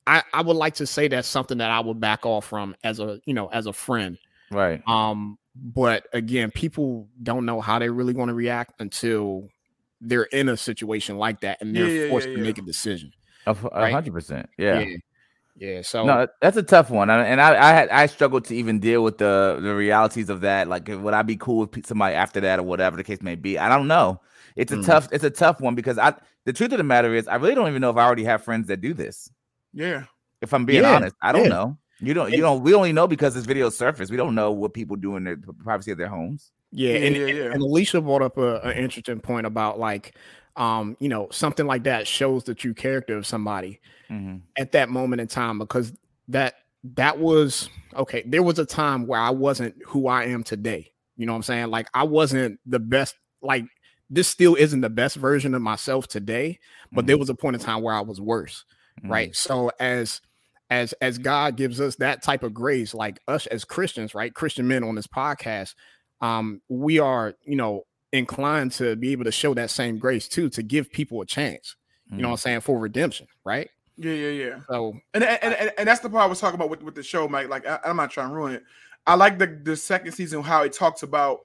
I, 0.04 0.24
I 0.34 0.42
would 0.42 0.56
like 0.56 0.74
to 0.74 0.86
say 0.86 1.06
that's 1.06 1.28
something 1.28 1.58
that 1.58 1.70
I 1.70 1.78
would 1.78 2.00
back 2.00 2.26
off 2.26 2.46
from 2.46 2.74
as 2.82 2.98
a 2.98 3.20
you 3.24 3.34
know 3.34 3.46
as 3.46 3.66
a 3.66 3.72
friend. 3.72 4.18
Right. 4.50 4.82
Um, 4.88 5.38
but 5.54 6.06
again, 6.12 6.50
people 6.50 7.08
don't 7.22 7.46
know 7.46 7.60
how 7.60 7.78
they're 7.78 7.92
really 7.92 8.12
going 8.12 8.26
to 8.26 8.34
react 8.34 8.80
until 8.80 9.48
they're 10.00 10.24
in 10.24 10.48
a 10.48 10.56
situation 10.56 11.18
like 11.18 11.40
that 11.42 11.60
and 11.60 11.74
they're 11.74 11.86
Yeah, 11.86 12.10
forced 12.10 12.26
yeah, 12.26 12.34
to 12.34 12.40
yeah. 12.40 12.46
make 12.46 12.58
a 12.58 12.62
decision. 12.62 13.12
A 13.46 13.54
hundred 13.54 14.12
percent. 14.12 14.48
Yeah. 14.58 14.84
Yeah, 15.62 15.74
Yeah, 15.76 15.82
So 15.82 16.04
no, 16.04 16.26
that's 16.40 16.56
a 16.56 16.62
tough 16.62 16.90
one, 16.90 17.10
and 17.10 17.26
and 17.26 17.40
I 17.40 17.70
I 17.70 17.72
had 17.72 17.88
I 17.90 18.06
struggled 18.06 18.44
to 18.46 18.54
even 18.56 18.80
deal 18.80 19.02
with 19.04 19.18
the 19.18 19.58
the 19.62 19.74
realities 19.74 20.28
of 20.30 20.40
that. 20.42 20.68
Like, 20.68 20.88
would 20.88 21.14
I 21.14 21.22
be 21.22 21.36
cool 21.36 21.58
with 21.60 21.86
somebody 21.86 22.14
after 22.14 22.40
that 22.40 22.58
or 22.58 22.62
whatever 22.64 22.96
the 22.96 23.04
case 23.04 23.22
may 23.22 23.34
be? 23.36 23.58
I 23.58 23.68
don't 23.68 23.88
know. 23.88 24.20
It's 24.56 24.72
a 24.72 24.76
Mm. 24.76 24.86
tough 24.86 25.08
it's 25.12 25.24
a 25.24 25.30
tough 25.30 25.60
one 25.60 25.74
because 25.74 25.98
I 25.98 26.14
the 26.44 26.52
truth 26.52 26.72
of 26.72 26.78
the 26.78 26.84
matter 26.84 27.14
is 27.14 27.28
I 27.28 27.36
really 27.36 27.54
don't 27.54 27.68
even 27.68 27.80
know 27.80 27.90
if 27.90 27.96
I 27.96 28.04
already 28.04 28.24
have 28.24 28.42
friends 28.42 28.68
that 28.68 28.80
do 28.80 28.92
this. 28.94 29.30
Yeah. 29.72 30.04
If 30.40 30.52
I'm 30.52 30.64
being 30.66 30.82
Yeah, 30.82 30.96
honest, 30.96 31.14
I 31.22 31.32
don't 31.32 31.44
yeah. 31.44 31.48
know. 31.50 31.78
You 32.00 32.14
don't. 32.14 32.32
You 32.32 32.38
don't. 32.38 32.62
We 32.64 32.74
only 32.74 32.92
know 32.92 33.06
because 33.06 33.34
this 33.34 33.44
video 33.46 33.70
surfaced. 33.70 34.10
We 34.10 34.16
don't 34.16 34.34
know 34.34 34.50
what 34.50 34.74
people 34.74 34.96
do 34.96 35.14
in 35.16 35.22
the 35.24 35.36
privacy 35.62 35.92
of 35.92 35.98
their 35.98 36.08
homes. 36.08 36.50
Yeah, 36.72 36.94
Yeah, 36.94 37.06
and, 37.06 37.16
yeah, 37.16 37.26
and- 37.28 37.38
yeah. 37.38 37.52
and 37.52 37.62
Alicia 37.62 38.00
brought 38.00 38.22
up 38.22 38.38
a, 38.38 38.60
an 38.62 38.76
interesting 38.76 39.20
point 39.20 39.46
about 39.46 39.78
like, 39.78 40.16
um, 40.56 40.96
you 41.00 41.08
know, 41.08 41.28
something 41.30 41.66
like 41.66 41.84
that 41.84 42.06
shows 42.06 42.44
the 42.44 42.54
true 42.54 42.74
character 42.74 43.16
of 43.16 43.26
somebody 43.26 43.80
Mhm. 44.10 44.42
at 44.58 44.72
that 44.72 44.88
moment 44.90 45.20
in 45.20 45.28
time 45.28 45.58
because 45.58 45.92
that 46.28 46.54
that 46.96 47.18
was 47.18 47.68
okay. 47.94 48.22
There 48.26 48.42
was 48.42 48.58
a 48.58 48.66
time 48.66 49.06
where 49.06 49.20
I 49.20 49.30
wasn't 49.30 49.76
who 49.86 50.08
I 50.08 50.24
am 50.24 50.42
today. 50.42 50.92
You 51.16 51.26
know 51.26 51.32
what 51.32 51.36
I'm 51.38 51.42
saying? 51.44 51.66
Like 51.68 51.86
I 51.94 52.02
wasn't 52.04 52.58
the 52.66 52.80
best. 52.80 53.14
Like 53.40 53.64
this 54.10 54.28
still 54.28 54.54
isn't 54.56 54.80
the 54.82 54.90
best 54.90 55.16
version 55.16 55.54
of 55.54 55.62
myself 55.62 56.06
today, 56.08 56.58
but 56.92 57.06
there 57.06 57.16
was 57.16 57.30
a 57.30 57.34
point 57.34 57.54
in 57.56 57.60
time 57.62 57.82
where 57.82 57.94
I 57.94 58.00
was 58.02 58.20
worse. 58.20 58.64
Right. 59.02 59.34
So 59.34 59.70
as 59.80 60.20
as 60.68 60.92
as 61.00 61.18
God 61.18 61.56
gives 61.56 61.80
us 61.80 61.96
that 61.96 62.22
type 62.22 62.42
of 62.42 62.52
grace, 62.52 62.92
like 62.94 63.20
us 63.28 63.46
as 63.46 63.64
Christians, 63.64 64.14
right? 64.14 64.34
Christian 64.34 64.66
men 64.68 64.84
on 64.84 64.94
this 64.96 65.06
podcast, 65.06 65.74
um, 66.20 66.60
we 66.68 66.98
are, 66.98 67.34
you 67.44 67.56
know, 67.56 67.82
inclined 68.12 68.72
to 68.72 68.94
be 68.96 69.12
able 69.12 69.24
to 69.24 69.32
show 69.32 69.54
that 69.54 69.70
same 69.70 69.98
grace 69.98 70.28
too, 70.28 70.48
to 70.50 70.62
give 70.62 70.90
people 70.92 71.20
a 71.20 71.26
chance, 71.26 71.76
you 72.10 72.18
know 72.18 72.28
what 72.28 72.32
I'm 72.32 72.38
saying, 72.38 72.60
for 72.60 72.78
redemption, 72.78 73.26
right? 73.44 73.70
Yeah, 73.96 74.12
yeah, 74.12 74.28
yeah. 74.30 74.60
So 74.68 74.94
And 75.14 75.24
and, 75.24 75.54
and, 75.54 75.72
and 75.78 75.88
that's 75.88 76.00
the 76.00 76.10
part 76.10 76.24
I 76.24 76.26
was 76.26 76.40
talking 76.40 76.56
about 76.56 76.70
with, 76.70 76.82
with 76.82 76.94
the 76.94 77.02
show, 77.02 77.26
Mike. 77.28 77.48
Like 77.48 77.66
I, 77.66 77.78
I'm 77.84 77.96
not 77.96 78.10
trying 78.10 78.28
to 78.28 78.34
ruin 78.34 78.54
it. 78.54 78.62
I 79.06 79.14
like 79.14 79.38
the 79.38 79.46
the 79.62 79.76
second 79.76 80.12
season 80.12 80.42
how 80.42 80.62
it 80.62 80.72
talks 80.72 81.02
about 81.02 81.40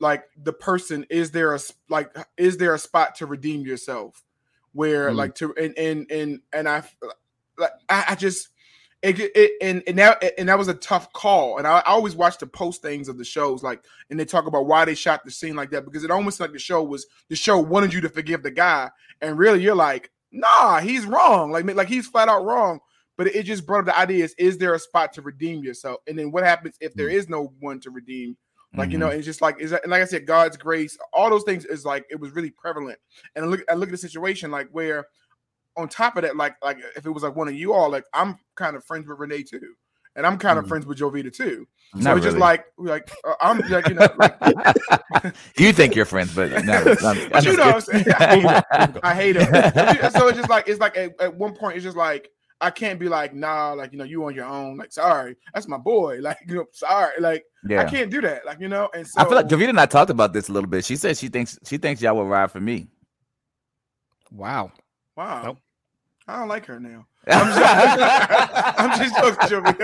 like 0.00 0.24
the 0.42 0.52
person 0.52 1.06
is 1.08 1.30
there 1.30 1.52
a 1.52 1.56
s- 1.56 1.72
like 1.88 2.14
is 2.36 2.56
there 2.56 2.74
a 2.74 2.78
spot 2.78 3.14
to 3.16 3.26
redeem 3.26 3.62
yourself 3.62 4.22
where 4.72 5.10
Mm. 5.10 5.16
like 5.16 5.34
to 5.36 5.54
and 5.56 5.76
and 5.78 6.10
and 6.10 6.40
and 6.52 6.68
I 6.68 6.82
like 7.56 7.72
I, 7.88 8.04
I 8.10 8.14
just 8.14 8.48
it, 9.04 9.32
it 9.34 9.52
and 9.60 9.82
and 9.86 9.98
that 9.98 10.24
and 10.38 10.48
that 10.48 10.58
was 10.58 10.68
a 10.68 10.74
tough 10.74 11.12
call. 11.12 11.58
And 11.58 11.66
I, 11.66 11.78
I 11.78 11.92
always 11.92 12.16
watch 12.16 12.38
the 12.38 12.46
post 12.46 12.80
things 12.80 13.08
of 13.08 13.18
the 13.18 13.24
shows 13.24 13.62
like 13.62 13.84
and 14.08 14.18
they 14.18 14.24
talk 14.24 14.46
about 14.46 14.66
why 14.66 14.84
they 14.84 14.94
shot 14.94 15.24
the 15.24 15.30
scene 15.30 15.54
like 15.54 15.70
that 15.70 15.84
because 15.84 16.04
it 16.04 16.10
almost 16.10 16.40
like 16.40 16.52
the 16.52 16.58
show 16.58 16.82
was 16.82 17.06
the 17.28 17.36
show 17.36 17.58
wanted 17.58 17.92
you 17.92 18.00
to 18.00 18.08
forgive 18.08 18.42
the 18.42 18.50
guy. 18.50 18.90
And 19.20 19.38
really 19.38 19.62
you're 19.62 19.74
like 19.74 20.10
nah 20.32 20.80
he's 20.80 21.04
wrong. 21.04 21.52
Like 21.52 21.64
like 21.66 21.88
he's 21.88 22.06
flat 22.06 22.28
out 22.28 22.44
wrong. 22.44 22.80
But 23.16 23.28
it 23.28 23.44
just 23.44 23.66
brought 23.66 23.80
up 23.80 23.86
the 23.86 23.98
idea 23.98 24.24
is 24.24 24.34
is 24.38 24.58
there 24.58 24.74
a 24.74 24.78
spot 24.78 25.12
to 25.14 25.22
redeem 25.22 25.62
yourself? 25.62 26.00
And 26.06 26.18
then 26.18 26.32
what 26.32 26.44
happens 26.44 26.76
if 26.80 26.94
there 26.94 27.08
mm-hmm. 27.08 27.18
is 27.18 27.28
no 27.28 27.52
one 27.60 27.80
to 27.80 27.90
redeem? 27.90 28.36
Like 28.76 28.90
you 28.90 28.98
know 28.98 29.08
mm-hmm. 29.08 29.18
it's 29.18 29.26
just 29.26 29.40
like 29.40 29.60
is 29.60 29.70
like 29.70 30.02
i 30.02 30.04
said 30.04 30.26
god's 30.26 30.56
grace 30.56 30.98
all 31.12 31.30
those 31.30 31.44
things 31.44 31.64
is 31.64 31.84
like 31.84 32.04
it 32.10 32.18
was 32.18 32.32
really 32.32 32.50
prevalent. 32.50 32.98
And 33.36 33.44
I 33.44 33.48
look 33.48 33.60
i 33.68 33.74
look 33.74 33.88
at 33.88 33.92
the 33.92 33.98
situation 33.98 34.50
like 34.50 34.68
where 34.72 35.06
on 35.76 35.88
top 35.88 36.16
of 36.16 36.22
that 36.22 36.36
like 36.36 36.54
like 36.62 36.78
if 36.96 37.04
it 37.06 37.10
was 37.10 37.22
like 37.22 37.34
one 37.36 37.48
of 37.48 37.54
you 37.54 37.72
all 37.72 37.90
like 37.90 38.04
i'm 38.14 38.36
kind 38.54 38.76
of 38.76 38.84
friends 38.84 39.06
with 39.08 39.18
renee 39.18 39.42
too 39.42 39.74
and 40.16 40.26
i'm 40.26 40.38
kind 40.38 40.58
of 40.58 40.64
Mhm. 40.64 40.68
friends 40.68 40.86
with 40.86 40.98
jovita 40.98 41.32
too 41.32 41.66
so 41.94 42.00
Not 42.00 42.16
it's 42.16 42.24
just 42.24 42.34
really. 42.34 42.40
like 42.40 42.64
like 42.78 43.10
uh, 43.24 43.34
i'm 43.40 43.58
like 43.68 43.88
you 43.88 43.94
know 43.94 44.08
like, 44.18 44.36
you 45.58 45.72
think 45.72 45.94
you're 45.94 46.04
friends, 46.04 46.34
but 46.34 46.64
no, 46.64 46.72
I'm- 46.74 46.96
but 47.02 47.34
I'm 47.36 47.44
you 47.44 47.56
know 47.56 47.66
what 47.66 47.74
I'm 47.74 47.80
saying? 47.80 48.06
I 49.02 49.14
hate 49.14 49.36
him. 49.36 49.48
I 49.54 49.74
hate 49.92 50.00
him. 50.00 50.10
so 50.10 50.28
it's 50.28 50.36
just 50.38 50.50
like 50.50 50.68
it's 50.68 50.80
like 50.80 50.96
at, 50.96 51.20
at 51.20 51.34
one 51.36 51.54
point 51.54 51.76
it's 51.76 51.84
just 51.84 51.96
like 51.96 52.30
I 52.60 52.70
can't 52.70 52.98
be 52.98 53.08
like 53.08 53.34
nah 53.34 53.72
like 53.72 53.92
you 53.92 53.98
know 53.98 54.04
you 54.04 54.24
on 54.24 54.34
your 54.34 54.44
own 54.46 54.76
like 54.76 54.92
sorry 54.92 55.36
that's 55.52 55.66
my 55.68 55.76
boy 55.76 56.18
like 56.20 56.38
you 56.48 56.54
know 56.56 56.66
sorry 56.72 57.12
like 57.20 57.44
I 57.68 57.84
can't 57.84 58.10
do 58.10 58.20
that 58.22 58.44
like 58.46 58.60
you 58.60 58.68
know 58.68 58.88
and 58.94 59.06
so 59.06 59.20
I 59.20 59.24
feel 59.24 59.34
like 59.34 59.46
Jovita 59.48 59.68
and 59.70 59.80
I 59.80 59.86
talked 59.86 60.10
about 60.10 60.32
this 60.32 60.48
a 60.48 60.52
little 60.52 60.68
bit. 60.70 60.84
She 60.84 60.96
said 60.96 61.16
she 61.16 61.28
thinks 61.28 61.58
she 61.66 61.76
thinks 61.78 62.00
y'all 62.00 62.14
will 62.16 62.26
ride 62.26 62.50
for 62.50 62.60
me. 62.60 62.88
wow. 64.30 64.72
Wow 65.16 65.42
Nope. 65.44 65.58
I 66.26 66.38
don't 66.38 66.48
like 66.48 66.66
her 66.66 66.80
now 66.80 67.06
I'm 67.26 68.98
just, 68.98 69.14
I'm 69.20 69.38
just 69.38 69.50
joking 69.50 69.76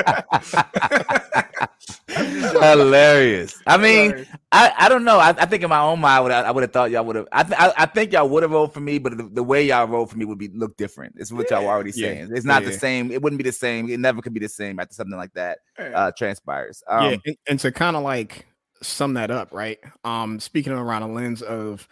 Hilarious. 2.60 3.62
I 3.66 3.76
mean, 3.76 4.10
Hilarious. 4.10 4.28
I, 4.52 4.72
I 4.76 4.88
don't 4.88 5.04
know. 5.04 5.18
I, 5.18 5.30
I 5.30 5.46
think 5.46 5.62
in 5.62 5.68
my 5.70 5.80
own 5.80 6.00
mind, 6.00 6.12
I 6.14 6.20
would 6.20 6.32
I 6.32 6.50
would 6.50 6.62
have 6.62 6.72
thought 6.72 6.90
y'all 6.90 7.04
would 7.04 7.16
have. 7.16 7.28
I, 7.32 7.42
th- 7.44 7.58
I 7.58 7.72
I 7.78 7.86
think 7.86 8.12
y'all 8.12 8.28
would 8.28 8.42
have 8.42 8.52
rolled 8.52 8.74
for 8.74 8.80
me, 8.80 8.98
but 8.98 9.16
the, 9.16 9.24
the 9.24 9.42
way 9.42 9.64
y'all 9.64 9.86
rolled 9.86 10.10
for 10.10 10.18
me 10.18 10.24
would 10.24 10.38
be 10.38 10.48
look 10.48 10.76
different. 10.76 11.14
It's 11.18 11.32
what 11.32 11.50
y'all 11.50 11.64
were 11.64 11.70
already 11.70 11.92
Yeah. 11.94 12.08
saying. 12.08 12.30
It's 12.34 12.44
not 12.44 12.64
the 12.64 12.72
same. 12.72 13.10
It 13.10 13.22
wouldn't 13.22 13.38
be 13.38 13.44
the 13.48 13.52
same. 13.52 13.88
It 13.88 14.00
never 14.00 14.20
could 14.22 14.34
be 14.34 14.40
the 14.40 14.48
same 14.48 14.78
after 14.80 14.94
something 14.94 15.16
like 15.16 15.32
that 15.34 15.58
Yeah. 15.78 15.84
uh, 15.94 16.12
transpires. 16.16 16.82
Um, 16.88 17.10
yeah, 17.10 17.16
and, 17.26 17.36
and 17.48 17.60
to 17.60 17.72
kind 17.72 17.96
of 17.96 18.02
like 18.02 18.46
sum 18.82 19.14
that 19.14 19.30
up, 19.30 19.52
right? 19.52 19.78
Um, 20.04 20.40
speaking 20.40 20.72
around 20.72 21.02
a 21.02 21.12
lens 21.12 21.42
of 21.42 21.86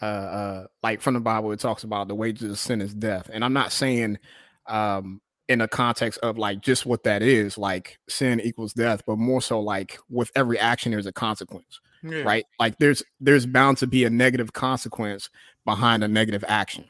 uh, 0.00 0.04
uh, 0.04 0.66
like 0.82 1.00
from 1.00 1.14
the 1.14 1.20
Bible, 1.20 1.52
it 1.52 1.60
talks 1.60 1.84
about 1.84 2.08
the 2.08 2.14
wages 2.14 2.50
of 2.50 2.58
sin 2.58 2.80
is 2.80 2.94
death, 2.94 3.28
and 3.32 3.44
I'm 3.44 3.52
not 3.52 3.72
saying 3.72 4.18
um 4.66 5.20
in 5.48 5.60
a 5.60 5.68
context 5.68 6.18
of 6.22 6.38
like 6.38 6.60
just 6.62 6.86
what 6.86 7.02
that 7.02 7.20
is, 7.22 7.58
like 7.58 7.98
sin 8.08 8.40
equals 8.40 8.72
death, 8.72 9.02
but 9.06 9.18
more 9.18 9.42
so 9.42 9.60
like 9.60 9.98
with 10.08 10.30
every 10.36 10.58
action 10.58 10.92
there's 10.92 11.04
a 11.04 11.12
consequence, 11.12 11.80
Yeah. 12.02 12.22
right? 12.22 12.44
Like 12.60 12.78
there's 12.78 13.02
there's 13.20 13.44
bound 13.44 13.78
to 13.78 13.86
be 13.86 14.04
a 14.04 14.10
negative 14.10 14.52
consequence 14.52 15.28
behind 15.64 16.04
a 16.04 16.08
negative 16.08 16.44
action. 16.46 16.84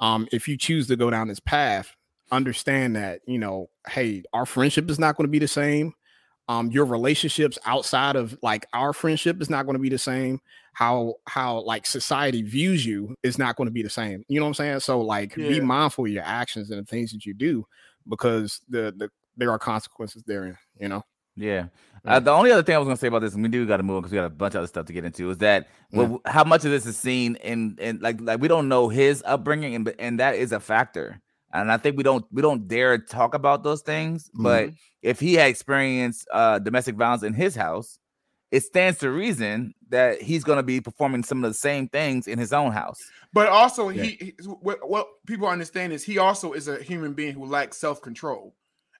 Um, 0.00 0.26
if 0.32 0.48
you 0.48 0.56
choose 0.58 0.88
to 0.88 0.96
go 0.96 1.08
down 1.08 1.28
this 1.28 1.40
path, 1.40 1.94
understand 2.32 2.96
that 2.96 3.20
you 3.26 3.38
know, 3.38 3.70
hey, 3.88 4.24
our 4.32 4.44
friendship 4.44 4.90
is 4.90 4.98
not 4.98 5.16
going 5.16 5.26
to 5.26 5.30
be 5.32 5.38
the 5.38 5.48
same. 5.48 5.94
Um, 6.48 6.70
your 6.72 6.84
relationships 6.84 7.58
outside 7.64 8.16
of 8.16 8.36
like 8.42 8.66
our 8.74 8.92
friendship 8.92 9.40
is 9.40 9.48
not 9.48 9.64
going 9.64 9.76
to 9.76 9.80
be 9.82 9.88
the 9.88 9.98
same. 9.98 10.40
How 10.74 11.14
how 11.26 11.60
like 11.60 11.86
society 11.86 12.42
views 12.42 12.84
you 12.84 13.16
is 13.22 13.38
not 13.38 13.56
going 13.56 13.66
to 13.66 13.72
be 13.72 13.82
the 13.82 13.90
same. 13.90 14.24
You 14.28 14.40
know 14.40 14.46
what 14.46 14.50
I'm 14.50 14.54
saying? 14.54 14.80
So 14.80 15.00
like, 15.00 15.34
be 15.34 15.60
mindful 15.60 16.04
of 16.04 16.10
your 16.10 16.24
actions 16.24 16.70
and 16.70 16.80
the 16.80 16.86
things 16.86 17.12
that 17.12 17.24
you 17.24 17.32
do 17.32 17.66
because 18.08 18.60
the 18.68 18.92
the 18.96 19.10
there 19.36 19.50
are 19.50 19.58
consequences 19.58 20.22
therein. 20.24 20.58
You 20.78 20.88
know. 20.88 21.02
Yeah. 21.36 21.66
Uh, 22.04 22.20
the 22.20 22.30
only 22.30 22.52
other 22.52 22.62
thing 22.62 22.74
I 22.74 22.78
was 22.78 22.86
gonna 22.86 22.96
say 22.96 23.08
about 23.08 23.20
this, 23.20 23.34
and 23.34 23.42
we 23.42 23.48
do 23.48 23.66
got 23.66 23.78
to 23.78 23.82
move 23.82 24.02
because 24.02 24.12
we 24.12 24.16
got 24.16 24.26
a 24.26 24.30
bunch 24.30 24.54
of 24.54 24.58
other 24.58 24.66
stuff 24.66 24.86
to 24.86 24.92
get 24.92 25.04
into, 25.04 25.30
is 25.30 25.38
that 25.38 25.68
well, 25.90 26.20
how 26.26 26.44
much 26.44 26.64
of 26.64 26.70
this 26.70 26.84
is 26.86 26.98
seen 26.98 27.36
in 27.36 27.76
in 27.80 27.98
like 28.00 28.20
like 28.20 28.40
we 28.40 28.48
don't 28.48 28.68
know 28.68 28.88
his 28.88 29.22
upbringing, 29.26 29.74
and 29.74 29.94
and 29.98 30.20
that 30.20 30.34
is 30.34 30.52
a 30.52 30.60
factor. 30.60 31.20
And 31.52 31.70
I 31.70 31.76
think 31.76 31.96
we 31.96 32.02
don't 32.02 32.26
we 32.30 32.42
don't 32.42 32.68
dare 32.68 32.98
talk 32.98 33.34
about 33.34 33.62
those 33.62 33.80
things. 33.80 34.30
But 34.34 34.70
if 35.02 35.20
he 35.20 35.34
had 35.34 35.48
experienced 35.48 36.26
uh, 36.32 36.58
domestic 36.58 36.96
violence 36.96 37.22
in 37.22 37.32
his 37.32 37.54
house, 37.54 37.98
it 38.50 38.64
stands 38.64 38.98
to 38.98 39.10
reason 39.10 39.72
that 39.94 40.20
he's 40.20 40.44
gonna 40.44 40.62
be 40.62 40.80
performing 40.80 41.22
some 41.22 41.42
of 41.44 41.50
the 41.50 41.54
same 41.54 41.88
things 41.88 42.26
in 42.28 42.38
his 42.38 42.52
own 42.52 42.72
house. 42.72 43.00
But 43.32 43.48
also, 43.48 43.88
he, 43.88 44.02
he 44.20 44.34
what, 44.60 44.88
what 44.88 45.08
people 45.26 45.48
understand 45.48 45.92
is 45.92 46.04
he 46.04 46.18
also 46.18 46.52
is 46.52 46.68
a 46.68 46.82
human 46.82 47.14
being 47.14 47.32
who 47.34 47.46
lacks 47.46 47.76
self 47.78 48.02
control, 48.02 48.54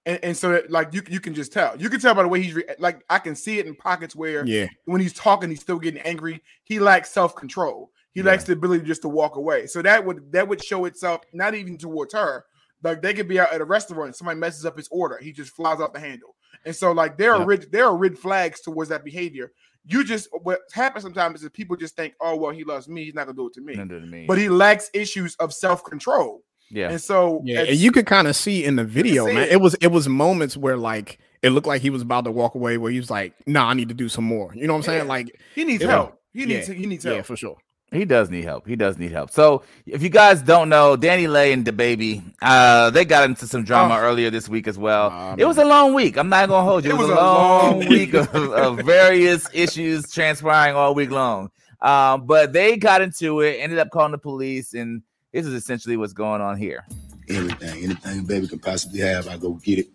and 0.07 0.19
and 0.23 0.37
so 0.37 0.51
that, 0.53 0.71
like 0.71 0.93
you 0.95 1.03
you 1.09 1.21
can 1.21 1.35
just 1.35 1.53
tell 1.53 1.77
you 1.81 1.89
can 1.91 2.01
tell 2.01 2.15
by 2.15 2.23
the 2.23 2.29
way 2.29 2.41
he's 2.43 2.55
re- 2.55 2.65
like 2.79 3.03
I 3.11 3.19
can 3.19 3.35
see 3.37 3.59
it 3.59 3.67
in 3.67 3.75
pockets 3.75 4.17
where 4.17 4.45
Yeah. 4.47 4.67
when 4.87 5.01
he's 5.01 5.13
talking 5.13 5.51
he's 5.51 5.61
still 5.61 5.79
getting 5.79 6.01
angry. 6.03 6.43
He 6.65 6.79
lacks 6.81 7.11
self 7.11 7.35
control. 7.37 7.91
He 8.13 8.23
lacks 8.23 8.45
the 8.45 8.53
ability 8.53 8.85
just 8.85 9.03
to 9.03 9.09
walk 9.09 9.35
away. 9.37 9.67
So 9.67 9.83
that 9.83 10.05
would 10.07 10.31
that 10.33 10.47
would 10.49 10.63
show 10.65 10.85
itself 10.85 11.23
not 11.33 11.55
even 11.55 11.77
towards 11.77 12.15
her. 12.15 12.45
Like 12.83 13.03
they 13.03 13.15
could 13.15 13.29
be 13.29 13.41
out 13.41 13.53
at 13.53 13.61
a 13.61 13.65
restaurant, 13.65 14.07
and 14.09 14.15
somebody 14.17 14.39
messes 14.39 14.65
up 14.67 14.77
his 14.77 14.89
order, 14.93 15.19
he 15.21 15.33
just 15.33 15.51
flies 15.57 15.81
off 15.81 15.93
the 15.93 16.01
handle. 16.01 16.37
And 16.65 16.75
so 16.77 16.93
like 16.93 17.17
there 17.19 17.33
are 17.35 17.41
Yeah. 17.41 17.47
red 17.47 17.67
there 17.73 17.87
are 17.87 17.97
red 17.97 18.19
flags 18.19 18.61
towards 18.61 18.91
that 18.91 19.05
behavior. 19.05 19.53
You 19.87 20.05
just 20.05 20.29
what 20.43 20.61
happens 20.73 21.03
sometimes 21.05 21.37
is 21.37 21.43
that 21.43 21.53
people 21.53 21.77
just 21.77 21.95
think, 21.97 22.15
oh 22.21 22.37
well, 22.37 22.51
he 22.53 22.65
loves 22.65 22.89
me, 22.89 23.05
he's 23.05 23.15
not 23.15 23.27
gonna 23.27 23.37
do 23.37 23.49
it 23.49 23.53
to 23.55 23.61
me. 23.61 23.75
Don't 23.75 23.91
it 23.91 24.01
to 24.01 24.07
me. 24.07 24.25
But 24.27 24.39
he 24.39 24.49
lacks 24.49 24.91
issues 24.95 25.37
of 25.37 25.53
self 25.53 25.85
control. 25.85 26.43
Yeah. 26.71 26.91
And 26.91 27.01
so 27.01 27.43
Yeah, 27.45 27.61
and 27.63 27.77
you 27.77 27.93
could 27.93 28.07
kind 28.07 28.27
of 28.27 28.35
see 28.35 28.65
in 28.65 28.77
the 28.77 28.85
video, 28.85 29.27
man. 29.27 29.37
it. 29.39 29.53
It. 29.53 29.61
was 29.61 29.75
it 29.75 29.89
was 29.89 30.09
moments 30.09 30.57
where 30.57 30.77
like 30.79 31.19
it 31.43 31.51
looked 31.51 31.67
like 31.67 31.83
he 31.83 31.91
was 31.91 32.01
about 32.03 32.25
to 32.25 32.31
walk 32.31 32.55
away, 32.55 32.79
where 32.79 32.91
he 32.91 32.99
was 32.99 33.11
like, 33.11 33.35
"Nah, 33.47 33.69
I 33.69 33.75
need 33.75 33.89
to 33.91 33.95
do 33.95 34.09
some 34.09 34.25
more." 34.25 34.51
You 34.55 34.67
know 34.67 34.73
what 34.73 34.79
I'm 34.79 34.83
saying? 34.85 35.03
Yeah. 35.05 35.09
Like 35.09 35.41
he 35.55 35.65
needs 35.65 35.83
it- 35.83 35.91
help. 35.91 36.19
He 36.33 36.41
yeah, 36.41 36.47
needs 36.47 36.67
he 36.69 36.87
needs 36.87 37.05
yeah, 37.05 37.13
help. 37.15 37.27
for 37.27 37.37
sure. 37.37 37.59
He 37.95 38.05
does 38.05 38.29
need 38.31 38.45
help. 38.45 38.67
He 38.67 38.77
does 38.77 38.99
need 38.99 39.13
help. 39.13 39.31
So, 39.31 39.63
if 39.87 40.03
you 40.03 40.09
guys 40.09 40.43
don't 40.43 40.69
know, 40.69 40.97
DaniLeigh 40.97 41.53
and 41.53 41.65
DaBaby, 41.65 42.23
uh, 42.43 42.91
they 42.91 43.05
got 43.05 43.29
into 43.29 43.47
some 43.47 43.65
drama 43.65 43.95
Oh. 43.95 43.99
earlier 44.05 44.31
this 44.31 44.49
week 44.49 44.67
as 44.69 44.77
well. 44.77 45.11
Aw, 45.11 45.37
it 45.39 45.45
was 45.45 45.59
a 45.59 45.65
long 45.65 45.95
week. 45.95 46.17
I'm 46.17 46.29
not 46.29 46.49
gonna 46.49 46.69
hold 46.69 46.85
you. 46.85 46.91
It, 46.91 46.97
was, 46.99 47.09
a 47.09 47.15
long, 47.15 47.81
long 47.81 47.89
week 47.89 48.15
of, 48.15 48.35
of 48.35 48.79
various 48.81 49.49
issues 49.53 50.11
transpiring 50.13 50.75
all 50.75 50.95
week 50.95 51.11
long. 51.11 51.51
Um, 51.81 52.27
but 52.27 52.53
they 52.53 52.77
got 52.77 53.03
into 53.03 53.41
it, 53.41 53.59
ended 53.61 53.79
up 53.79 53.91
calling 53.91 54.13
the 54.13 54.19
police, 54.19 54.75
and 54.75 55.03
this 55.33 55.47
is 55.47 55.53
essentially 55.53 55.97
what's 55.97 56.13
going 56.15 56.41
on 56.41 56.57
here. 56.57 56.85
Everything, 57.29 57.85
anything 57.85 58.21
a 58.21 58.23
baby 58.23 58.49
can 58.49 58.59
possibly 58.59 59.01
have, 59.01 59.29
I 59.29 59.37
go 59.37 59.53
get 59.55 59.79
it. 59.81 59.89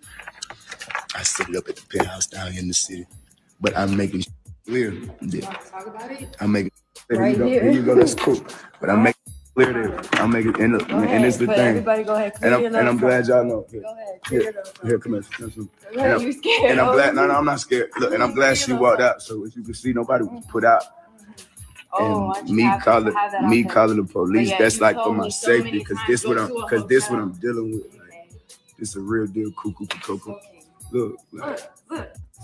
I 1.16 1.24
set 1.24 1.50
it 1.50 1.56
up 1.56 1.68
at 1.68 1.76
the 1.76 1.82
penthouse 1.98 2.28
down 2.28 2.52
here 2.52 2.62
in 2.62 2.68
the 2.68 2.74
city. 2.74 3.06
But 3.60 3.78
I'm 3.78 3.98
making 3.98 4.24
clear 4.68 4.92
that 5.22 6.36
I'm 6.40 6.52
making 6.52 6.72
there 7.10 7.20
Right 7.20 7.34
you 7.34 7.40
go, 7.40 7.48
here. 7.48 7.64
Here 7.64 7.72
you 7.72 7.84
go, 7.84 7.96
that's 7.96 8.16
cool. 8.16 8.42
But 8.82 8.92
I'm 8.92 9.04
making 9.04 9.22
clear 9.56 9.74
that 9.74 10.22
I'm 10.22 10.32
making 10.32 10.62
and, 10.62 10.74
look, 10.74 10.90
Go 10.90 10.98
and 11.00 11.26
it's 11.26 11.38
the 11.38 11.48
ahead, 11.48 11.58
thing. 11.60 11.68
everybody 11.70 12.04
go 12.06 12.16
ahead, 12.16 12.34
and 12.44 12.56
I'm, 12.56 12.66
and 12.66 12.90
I'm 12.90 12.98
glad 13.00 13.28
y'all 13.28 13.46
know. 13.46 13.68
Here, 13.72 13.82
Go 13.82 13.94
ahead, 13.94 14.22
clear 14.26 14.42
here, 14.44 14.54
here, 14.86 15.00
come 15.00 15.14
here. 15.14 15.24
come 15.38 15.52
here. 15.52 15.66
Go 15.94 16.00
ahead, 16.00 16.12
And 16.14 16.22
you 16.22 16.28
I'm, 16.30 16.34
scared. 16.34 16.72
and 16.72 16.82
I'm 16.82 16.88
Oh, 16.90 16.94
glad. 16.94 17.16
No, 17.16 17.28
no, 17.28 17.36
I'm 17.36 17.46
not 17.46 17.60
scared. 17.62 17.92
Look, 18.00 18.14
and 18.14 18.24
I'm 18.24 18.36
glad 18.36 18.58
she 18.58 18.74
walked 18.74 19.02
out. 19.02 19.22
So 19.22 19.46
as 19.46 19.56
you 19.56 19.64
can 19.64 19.74
see, 19.76 19.94
nobody 19.94 20.26
was 20.26 20.46
put 20.50 20.66
out. 20.66 20.84
Oh, 21.94 22.32
and 22.36 22.50
I 22.50 22.54
me 22.54 22.64
have 22.64 22.82
calling 22.84 23.06
that 23.14 23.44
me 23.44 23.60
out 23.60 23.64
there. 23.64 23.74
calling 23.74 23.98
the 23.98 24.04
police. 24.06 24.50
yeah, 24.50 24.60
that's 24.60 24.82
like 24.82 24.96
for 24.98 25.14
my 25.14 25.30
so 25.30 25.48
safety 25.48 25.80
because 25.80 25.98
this 26.08 26.26
what 26.26 26.40
I'm 26.40 26.48
because 26.50 26.88
this 26.88 27.10
what. 27.10 27.20
I'm 27.20 27.34
dealing 27.34 27.72
with. 27.72 27.94
Like, 28.00 28.32
it's 28.80 28.96
a 28.96 29.02
real 29.02 29.28
deal. 29.28 29.52
Cuckoo, 29.52 29.88
cuckoo. 29.88 30.36
Look, 30.92 31.18
like, 31.34 31.60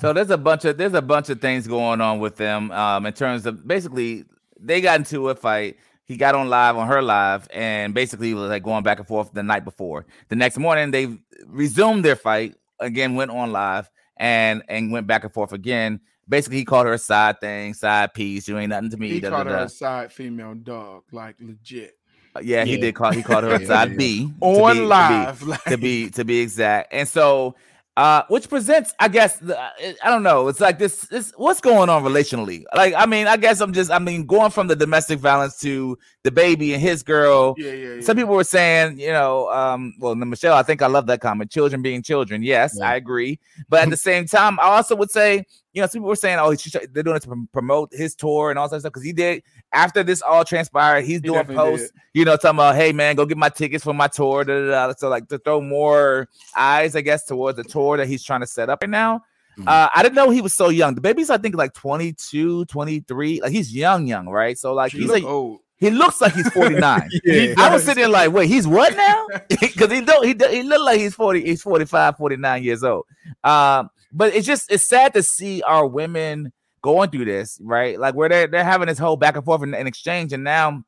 So 0.01 0.13
there's 0.13 0.31
a 0.31 0.37
bunch 0.37 0.65
of 0.65 0.77
there's 0.77 0.93
a 0.95 1.01
bunch 1.01 1.29
of 1.29 1.41
things 1.41 1.67
going 1.67 2.01
on 2.01 2.19
with 2.19 2.37
them 2.37 2.71
um, 2.71 3.05
in 3.05 3.13
terms 3.13 3.45
of 3.45 3.67
basically 3.67 4.25
they 4.59 4.81
got 4.81 4.99
into 4.99 5.29
a 5.29 5.35
fight. 5.35 5.77
He 6.05 6.17
got 6.17 6.35
on 6.35 6.49
live 6.49 6.77
on 6.77 6.87
her 6.87 7.01
live 7.01 7.47
and 7.51 7.93
basically 7.93 8.33
was 8.35 8.49
like 8.49 8.61
going 8.63 8.83
back 8.83 8.99
and 8.99 9.07
forth 9.07 9.31
the 9.33 9.41
night 9.43 9.65
before. 9.65 10.05
The 10.29 10.35
next 10.35 10.57
morning 10.59 10.91
they 10.91 11.17
resumed 11.47 12.05
their 12.05 12.15
fight 12.15 12.55
again, 12.79 13.15
went 13.15 13.31
on 13.31 13.51
live 13.51 13.89
and 14.17 14.61
and 14.69 14.91
went 14.91 15.07
back 15.07 15.23
and 15.23 15.33
forth 15.33 15.51
again. 15.51 15.99
Basically, 16.27 16.57
he 16.57 16.65
called 16.65 16.87
her 16.87 16.93
a 16.93 16.97
side 16.97 17.39
thing, 17.39 17.73
side 17.75 18.13
piece. 18.13 18.47
You 18.47 18.57
ain't 18.57 18.69
nothing 18.69 18.89
to 18.91 18.97
me. 18.97 19.09
He 19.09 19.19
da, 19.19 19.29
da, 19.29 19.35
called 19.35 19.47
her 19.47 19.57
a 19.57 19.69
side 19.69 20.11
female 20.11 20.55
dog, 20.55 21.03
like 21.11 21.35
legit. 21.39 21.97
Uh, 22.35 22.39
yeah, 22.43 22.65
he 22.65 22.77
did 22.77 22.95
call. 22.95 23.11
He 23.11 23.21
called 23.23 23.43
her 23.43 23.53
a 23.55 23.65
side 23.65 23.91
yeah. 23.91 23.97
B 23.97 24.31
On 24.41 24.73
be- 24.73 24.77
to 24.77 24.81
be- 24.81 24.85
live, 24.87 25.39
to 25.39 25.45
like- 25.45 25.79
be 25.81 26.09
to 26.11 26.25
be 26.25 26.39
exact. 26.39 26.93
And 26.93 27.07
so, 27.07 27.55
uh, 27.97 28.23
which 28.27 28.49
presents, 28.49 28.93
I 28.99 29.07
guess, 29.07 29.37
the, 29.37 29.57
I 29.57 30.09
don't 30.09 30.23
know. 30.23 30.49
It's 30.49 30.59
like 30.59 30.79
this. 30.79 31.01
This 31.03 31.31
what's 31.37 31.61
going 31.61 31.89
on 31.89 32.03
relationally? 32.03 32.63
Like, 32.75 32.93
I 32.93 33.05
mean, 33.05 33.27
I 33.27 33.37
guess 33.37 33.61
I'm 33.61 33.71
just, 33.71 33.89
I 33.89 33.99
mean, 33.99 34.25
going 34.25 34.51
from 34.51 34.67
the 34.67 34.75
domestic 34.75 35.19
violence 35.19 35.57
to 35.61 35.97
DaBaby 36.25 36.73
and 36.73 36.81
his 36.81 37.03
girl. 37.03 37.55
Yeah, 37.57 37.71
yeah, 37.71 38.01
Some 38.01 38.17
people 38.17 38.35
were 38.35 38.43
saying, 38.43 38.99
you 38.99 39.11
know, 39.11 39.49
um, 39.49 39.93
well, 39.99 40.13
Michelle, 40.15 40.55
I 40.55 40.63
think 40.63 40.81
I 40.81 40.87
love 40.87 41.07
that 41.07 41.21
comment. 41.21 41.51
Children 41.51 41.81
being 41.81 42.01
children. 42.01 42.43
Yes, 42.43 42.79
I 42.81 42.95
agree. 42.95 43.39
But 43.69 43.83
at 43.83 43.89
the 43.89 43.97
same 43.97 44.25
time, 44.25 44.59
I 44.59 44.63
also 44.63 44.95
would 44.97 45.11
say, 45.11 45.45
you 45.75 45.81
know, 45.81 45.87
some 45.87 45.99
people 45.99 46.07
were 46.07 46.15
saying, 46.15 46.39
oh, 46.39 46.55
they're 46.93 47.03
doing 47.03 47.17
it 47.17 47.23
to 47.23 47.47
promote 47.51 47.93
his 47.93 48.15
tour 48.15 48.49
and 48.49 48.57
all 48.57 48.69
that 48.69 48.79
stuff 48.79 48.93
because 48.93 49.03
he 49.03 49.11
did 49.11 49.43
after 49.73 50.03
this 50.03 50.21
all 50.21 50.45
transpired. 50.45 51.03
He's 51.03 51.19
doing 51.19 51.39
definitely 51.39 51.55
posts, 51.63 51.91
you 52.13 52.23
know, 52.23 52.37
talking 52.37 52.51
about, 52.51 52.75
hey 52.75 52.93
man, 52.93 53.15
go 53.17 53.25
get 53.25 53.37
my 53.37 53.49
tickets 53.49 53.83
for 53.83 53.93
my 53.93 54.07
tour. 54.07 54.45
Da, 54.45 54.53
da, 54.53 54.87
da. 54.87 54.93
So 54.97 55.09
like 55.09 55.27
to 55.27 55.37
throw 55.37 55.59
more 55.59 56.29
eyes, 56.55 56.95
I 56.95 57.01
guess, 57.01 57.25
towards 57.25 57.57
the 57.57 57.65
tour 57.65 57.97
that 57.97 58.07
he's 58.07 58.23
trying 58.23 58.39
to 58.39 58.47
set 58.47 58.69
up 58.69 58.81
right 58.81 58.89
now. 58.89 59.23
Mm-hmm. 59.57 59.67
Uh, 59.67 59.89
I 59.93 60.01
didn't 60.01 60.15
know 60.15 60.29
he 60.29 60.41
was 60.41 60.53
so 60.55 60.69
young. 60.69 60.95
DaBaby's, 60.95 61.29
I 61.29 61.37
think, 61.37 61.55
like 61.55 61.73
22, 61.73 62.65
23. 62.65 63.41
Like 63.41 63.51
he's 63.51 63.75
young, 63.75 64.07
young, 64.07 64.27
right? 64.27 64.57
So 64.57 64.73
like 64.73 64.91
She 64.91 64.99
he's 64.99 65.09
like 65.09 65.23
old. 65.23 65.59
he 65.77 65.89
looks 65.89 66.21
like 66.21 66.33
he's 66.33 66.49
49. 66.49 67.09
Yeah, 67.23 67.53
I 67.57 67.71
was 67.73 67.83
sitting 67.83 68.01
there 68.01 68.09
like, 68.09 68.31
wait, 68.31 68.47
he's 68.47 68.67
what 68.67 68.95
now? 68.95 69.27
Because 69.49 69.91
he 69.91 70.01
don't 70.01 70.25
he, 70.25 70.55
he 70.55 70.63
look 70.63 70.81
like 70.85 70.99
he's 70.99 71.15
40, 71.15 71.45
he's 71.45 71.61
45, 71.61 72.17
49 72.17 72.63
years 72.63 72.83
old. 72.83 73.05
Um, 73.43 73.89
but 74.15 74.33
it's 74.33 74.47
just 74.47 74.71
it's 74.71 74.87
sad 74.87 75.13
to 75.13 75.21
see 75.21 75.61
our 75.63 75.85
women 75.85 76.51
going 76.81 77.09
through 77.09 77.25
this, 77.25 77.59
right? 77.61 77.99
Like 77.99 78.15
where 78.15 78.29
they're 78.29 78.47
they're 78.47 78.63
having 78.63 78.87
this 78.87 78.97
whole 78.97 79.17
back 79.17 79.35
and 79.35 79.43
forth 79.45 79.61
and, 79.61 79.75
and 79.75 79.87
exchange, 79.87 80.33
and 80.33 80.43
now 80.43 80.83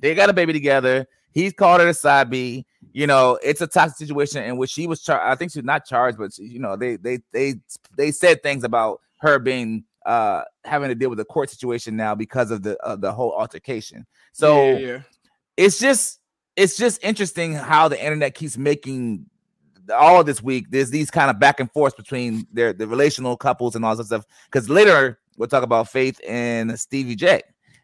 they 0.00 0.14
got 0.14 0.30
a 0.30 0.32
baby 0.34 0.52
together. 0.52 1.06
He's 1.32 1.52
called 1.52 1.80
her 1.80 1.88
a 1.88 1.94
side 1.94 2.30
B. 2.30 2.66
You 2.92 3.06
know, 3.06 3.38
it's 3.42 3.60
a 3.60 3.66
toxic 3.66 3.96
situation 3.98 4.42
in 4.44 4.56
which 4.56 4.70
she 4.70 4.86
was 4.86 5.02
charged. 5.02 5.24
I 5.24 5.34
think 5.34 5.52
she's 5.52 5.64
not 5.64 5.84
charged, 5.84 6.18
but 6.18 6.32
she- 6.34 6.44
you 6.44 6.58
know, 6.58 6.76
they 6.76 6.96
they 6.96 7.20
they 7.32 7.54
they 7.96 8.10
said 8.12 8.42
things 8.42 8.64
about 8.64 9.00
her 9.20 9.38
being 9.38 9.84
uh 10.06 10.42
having 10.64 10.88
to 10.88 10.94
deal 10.94 11.10
with 11.10 11.18
the 11.18 11.24
court 11.24 11.50
situation 11.50 11.96
now 11.96 12.14
because 12.14 12.50
of 12.50 12.62
the 12.62 12.78
uh, 12.84 12.96
the 12.96 13.12
whole 13.12 13.32
altercation. 13.32 14.06
So 14.32 14.78
Yeah, 14.78 14.78
yeah. 14.78 15.00
it's 15.56 15.78
just 15.78 16.20
it's 16.56 16.76
just 16.76 17.02
interesting 17.04 17.52
how 17.54 17.88
the 17.88 18.02
internet 18.02 18.34
keeps 18.34 18.56
making 18.58 19.26
all 19.94 20.24
this 20.24 20.42
week 20.42 20.66
there's 20.70 20.90
these 20.90 21.10
kind 21.10 21.30
of 21.30 21.38
back 21.38 21.60
and 21.60 21.70
forth 21.72 21.96
between 21.96 22.46
their 22.52 22.72
the 22.72 22.86
relational 22.86 23.36
couples 23.36 23.74
and 23.76 23.84
all 23.84 23.94
that 23.96 24.04
stuff 24.04 24.24
because 24.50 24.68
later 24.68 25.18
we'll 25.36 25.48
talk 25.48 25.62
about 25.62 25.88
faith 25.88 26.20
and 26.26 26.78
stevie 26.78 27.16
j. 27.16 27.42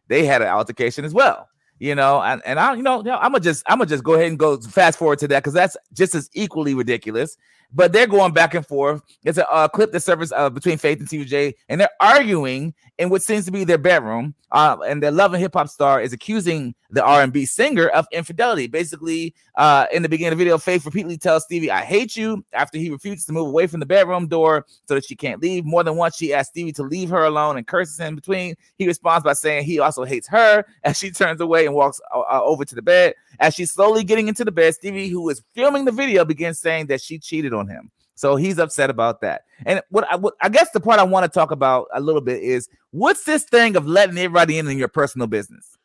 They 0.08 0.24
had 0.24 0.42
an 0.42 0.48
altercation 0.48 1.04
as 1.04 1.14
well 1.14 1.48
you 1.78 1.94
know 1.94 2.20
and, 2.22 2.40
and 2.44 2.58
i 2.60 2.74
you 2.74 2.82
know, 2.82 3.00
i'm 3.00 3.32
gonna 3.32 3.40
just 3.40 3.62
i'm 3.66 3.78
gonna 3.78 3.88
just 3.88 4.04
go 4.04 4.14
ahead 4.14 4.28
and 4.28 4.38
go 4.38 4.56
fast 4.60 4.98
forward 4.98 5.18
to 5.18 5.28
that 5.28 5.40
because 5.42 5.52
that's 5.52 5.76
just 5.92 6.14
as 6.14 6.30
equally 6.32 6.74
ridiculous 6.74 7.36
but 7.74 7.92
they're 7.92 8.06
going 8.06 8.32
back 8.32 8.54
and 8.54 8.66
forth. 8.66 9.02
It's 9.24 9.38
a 9.38 9.50
uh, 9.50 9.68
clip 9.68 9.92
that 9.92 10.00
surfaced 10.00 10.32
uh, 10.32 10.50
between 10.50 10.78
Faith 10.78 11.00
and 11.00 11.08
TJ, 11.08 11.54
and 11.68 11.80
they're 11.80 11.88
arguing 12.00 12.74
in 12.98 13.10
what 13.10 13.22
seems 13.22 13.44
to 13.46 13.50
be 13.50 13.64
their 13.64 13.78
bedroom. 13.78 14.34
Uh, 14.52 14.76
and 14.86 15.02
the 15.02 15.10
Love 15.10 15.34
and 15.34 15.42
Hip 15.42 15.54
Hop 15.54 15.68
star 15.68 16.00
is 16.00 16.12
accusing 16.12 16.76
the 16.90 17.04
R&B 17.04 17.44
singer 17.44 17.88
of 17.88 18.06
infidelity. 18.12 18.68
Basically, 18.68 19.34
uh, 19.56 19.86
in 19.92 20.02
the 20.02 20.08
beginning 20.08 20.32
of 20.32 20.38
the 20.38 20.44
video, 20.44 20.58
Faith 20.58 20.84
repeatedly 20.84 21.18
tells 21.18 21.42
Stevie, 21.42 21.72
"I 21.72 21.80
hate 21.80 22.16
you." 22.16 22.44
After 22.52 22.78
he 22.78 22.88
refuses 22.88 23.26
to 23.26 23.32
move 23.32 23.48
away 23.48 23.66
from 23.66 23.80
the 23.80 23.86
bedroom 23.86 24.28
door 24.28 24.64
so 24.86 24.94
that 24.94 25.04
she 25.04 25.16
can't 25.16 25.42
leave. 25.42 25.64
More 25.64 25.82
than 25.82 25.96
once, 25.96 26.16
she 26.16 26.32
asks 26.32 26.50
Stevie 26.50 26.72
to 26.72 26.84
leave 26.84 27.10
her 27.10 27.24
alone 27.24 27.56
and 27.56 27.66
curses 27.66 27.98
him 27.98 28.08
in 28.08 28.14
between. 28.14 28.54
He 28.78 28.86
responds 28.86 29.24
by 29.24 29.32
saying 29.32 29.64
he 29.64 29.80
also 29.80 30.04
hates 30.04 30.28
her 30.28 30.64
as 30.84 30.96
she 30.98 31.10
turns 31.10 31.40
away 31.40 31.66
and 31.66 31.74
walks 31.74 32.00
uh, 32.14 32.20
uh, 32.20 32.40
over 32.44 32.64
to 32.64 32.74
the 32.76 32.82
bed. 32.82 33.14
As 33.40 33.54
she's 33.54 33.72
slowly 33.72 34.04
getting 34.04 34.28
into 34.28 34.44
the 34.44 34.52
bed, 34.52 34.74
Stevie, 34.74 35.08
who 35.08 35.28
is 35.30 35.42
filming 35.54 35.84
the 35.84 35.92
video, 35.92 36.24
begins 36.24 36.60
saying 36.60 36.86
that 36.86 37.00
she 37.00 37.18
cheated 37.18 37.52
on 37.52 37.63
him. 37.68 37.90
So 38.14 38.36
he's 38.36 38.58
upset 38.58 38.90
about 38.90 39.20
that. 39.22 39.42
And 39.66 39.82
what 39.90 40.10
I, 40.10 40.16
what 40.16 40.34
I 40.40 40.48
guess 40.48 40.70
the 40.70 40.80
part 40.80 41.00
I 41.00 41.02
want 41.02 41.24
to 41.24 41.28
talk 41.30 41.50
about 41.50 41.88
a 41.92 42.00
little 42.00 42.20
bit 42.20 42.42
is 42.42 42.68
what's 42.92 43.24
this 43.24 43.44
thing 43.44 43.76
of 43.76 43.86
letting 43.86 44.16
everybody 44.18 44.58
in 44.58 44.68
in 44.68 44.78
your 44.78 44.88
personal 44.88 45.26
business? 45.26 45.76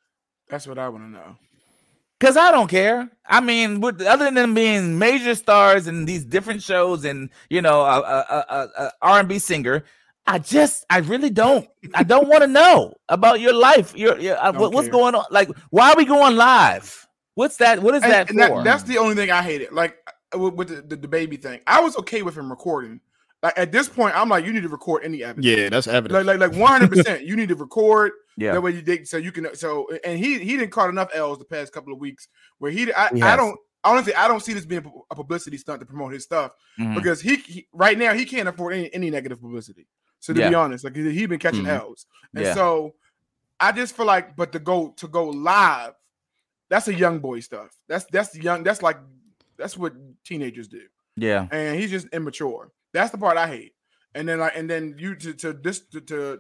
That's 0.48 0.68
what 0.68 0.78
I 0.78 0.90
want 0.90 1.06
to 1.06 1.10
know. 1.10 1.36
Cause 2.20 2.36
I 2.36 2.52
don't 2.52 2.68
care. 2.68 3.10
I 3.26 3.40
mean, 3.40 3.80
with, 3.80 4.02
other 4.02 4.30
than 4.30 4.54
being 4.54 5.00
major 5.00 5.36
stars 5.36 5.88
in 5.88 6.04
these 6.04 6.26
different 6.26 6.62
shows 6.62 7.06
and 7.06 7.30
you 7.50 7.62
know 7.62 7.82
a, 7.82 8.00
a, 8.02 8.46
a, 8.50 8.84
a 8.84 8.92
R&B 9.02 9.40
singer, 9.40 9.86
I 10.28 10.38
just 10.38 10.86
I 10.90 10.98
really 10.98 11.30
don't. 11.30 11.68
I 11.96 12.04
don't 12.04 12.28
want 12.28 12.42
to 12.42 12.48
know 12.48 12.94
about 13.08 13.40
your 13.40 13.54
life. 13.54 13.96
Your, 13.96 14.20
your 14.20 14.38
uh, 14.38 14.52
what, 14.52 14.74
what's 14.74 14.88
care. 14.88 14.92
going 14.92 15.16
on? 15.16 15.26
Like, 15.32 15.50
why 15.70 15.92
are 15.92 15.96
we 15.96 16.04
going 16.06 16.36
live? 16.36 17.08
What's 17.36 17.56
that? 17.58 17.82
What 17.82 17.96
is 17.96 18.04
And- 18.04 18.12
that 18.12 18.30
and 18.30 18.40
for? 18.40 18.64
that's 18.64 18.84
the 18.84 18.98
only 18.98 19.16
thing 19.16 19.32
I 19.32 19.42
hated. 19.42 19.72
Like 19.72 19.98
uh, 20.06 20.12
with, 20.36 20.54
with 20.54 20.90
the, 20.90 20.96
the, 20.96 21.08
DaBaby 21.08 21.42
thing, 21.42 21.60
I 21.68 21.82
was 21.82 21.96
okay 21.98 22.22
with 22.22 22.36
him 22.38 22.50
recording. 22.50 23.00
Like 23.42 23.58
at 23.58 23.72
this 23.72 23.88
point, 23.88 24.16
I'm 24.18 24.28
like, 24.30 24.46
you 24.46 24.52
need 24.52 24.64
to 24.64 24.70
record 24.70 25.04
any 25.06 25.24
evidence. 25.24 25.46
Yeah, 25.46 25.70
that's 25.70 25.88
evidence. 25.88 26.26
Like 26.26 26.40
like 26.40 26.52
like 26.52 26.60
100. 26.60 26.90
percent 26.90 27.26
You 27.26 27.36
need 27.38 27.50
to 27.50 27.56
record. 27.56 28.12
Yeah. 28.38 28.52
That 28.54 28.62
way 28.62 28.72
you 28.72 28.82
did 28.82 29.08
so 29.08 29.18
you 29.18 29.32
can 29.32 29.56
so 29.56 29.88
and 30.04 30.20
he 30.20 30.40
he 30.40 30.58
didn't 30.58 30.72
caught 30.72 30.90
enough 30.90 31.10
L's 31.14 31.40
the 31.40 31.46
past 31.46 31.72
couple 31.74 31.94
of 31.94 32.00
weeks 32.00 32.28
where 32.58 32.72
he 32.72 32.92
I, 32.94 33.10
He 33.14 33.22
I 33.22 33.36
don't 33.38 33.58
honestly 33.86 34.14
I 34.16 34.28
don't 34.28 34.42
see 34.42 34.54
this 34.54 34.66
being 34.66 34.90
a 35.10 35.16
publicity 35.16 35.58
stunt 35.58 35.80
to 35.80 35.86
promote 35.86 36.12
his 36.14 36.24
stuff 36.24 36.52
Mhm. 36.80 36.96
because 36.96 37.22
he, 37.22 37.38
he 37.38 37.68
right 37.74 37.98
now 37.98 38.14
he 38.14 38.26
can't 38.26 38.48
afford 38.50 38.74
any, 38.74 38.94
any 38.94 39.10
negative 39.10 39.40
publicity. 39.42 39.88
So 40.20 40.34
to 40.34 40.40
Yeah. 40.40 40.50
be 40.50 40.56
honest, 40.56 40.84
like 40.84 40.96
he, 40.96 41.10
he 41.12 41.26
been 41.26 41.40
catching 41.40 41.64
Mhm. 41.64 41.80
L's, 41.80 42.06
and 42.36 42.44
Yeah. 42.46 42.54
so 42.54 42.96
I 43.60 43.72
just 43.72 43.96
feel 43.96 44.06
like, 44.06 44.36
but 44.36 44.52
to 44.54 44.60
go 44.60 44.94
to 44.98 45.08
go 45.08 45.30
live, 45.30 45.94
that's 46.70 46.88
a 46.90 46.94
young 46.94 47.20
boy 47.20 47.40
stuff. 47.40 47.70
That's 47.88 48.06
that's 48.12 48.36
young. 48.36 48.64
That's 48.64 48.82
like 48.82 48.98
that's 49.60 49.78
what 49.78 49.94
teenagers 50.24 50.68
do, 50.68 50.82
yeah. 51.18 51.48
and 51.52 51.80
he's 51.80 51.92
just 51.92 52.08
immature. 52.14 52.72
That's 52.94 53.12
the 53.12 53.18
part 53.20 53.38
I 53.38 53.48
hate. 53.48 53.74
And 54.16 54.28
then 54.28 54.40
like, 54.40 54.54
and 54.56 54.68
then 54.68 54.96
you 54.98 55.14
to 55.16 55.34
to 55.34 55.54
dis 55.54 55.82
to, 55.92 56.02
to 56.02 56.40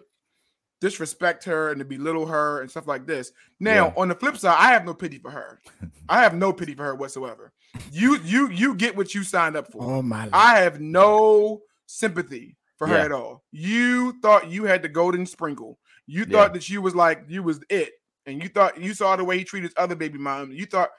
disrespect 0.81 1.43
her 1.43 1.69
and 1.71 1.79
to 1.79 1.85
belittle 1.85 2.25
her 2.27 2.61
and 2.61 2.71
stuff 2.71 2.87
like 2.87 3.05
this. 3.05 3.31
Now, 3.59 3.87
Yeah. 3.87 3.93
on 3.97 4.07
the 4.07 4.15
flip 4.15 4.37
side, 4.37 4.55
I 4.57 4.71
have 4.71 4.85
no 4.85 4.93
pity 4.93 5.17
for 5.19 5.29
her. 5.29 5.59
I 6.07 6.21
have 6.23 6.33
no 6.33 6.53
pity 6.53 6.73
for 6.73 6.85
her 6.85 6.95
whatsoever. 6.95 7.51
You 7.91 8.17
you 8.23 8.49
you 8.49 8.73
get 8.75 8.95
what 8.97 9.13
you 9.13 9.23
signed 9.23 9.55
up 9.55 9.71
for. 9.71 9.83
Oh 9.83 10.01
my! 10.01 10.29
I 10.33 10.59
have 10.61 10.79
no 10.79 11.61
sympathy 11.85 12.55
for 12.77 12.87
her 12.87 12.95
at 12.95 13.11
all. 13.11 13.43
You 13.51 14.13
thought 14.21 14.49
you 14.49 14.63
had 14.63 14.81
the 14.81 14.89
golden 14.89 15.25
sprinkle. 15.25 15.77
You 16.07 16.25
Yeah. 16.27 16.37
thought 16.37 16.53
that 16.53 16.67
you 16.69 16.81
was 16.81 16.95
like 16.95 17.25
you 17.27 17.43
was 17.43 17.59
it, 17.69 17.91
and 18.29 18.41
you 18.41 18.49
thought 18.49 18.79
you 18.79 18.93
saw 18.93 19.15
the 19.15 19.23
way 19.23 19.37
he 19.37 19.43
treated 19.43 19.67
his 19.69 19.75
other 19.77 19.95
baby 19.95 20.17
mom. 20.17 20.51
You 20.51 20.65
thought, 20.65 20.89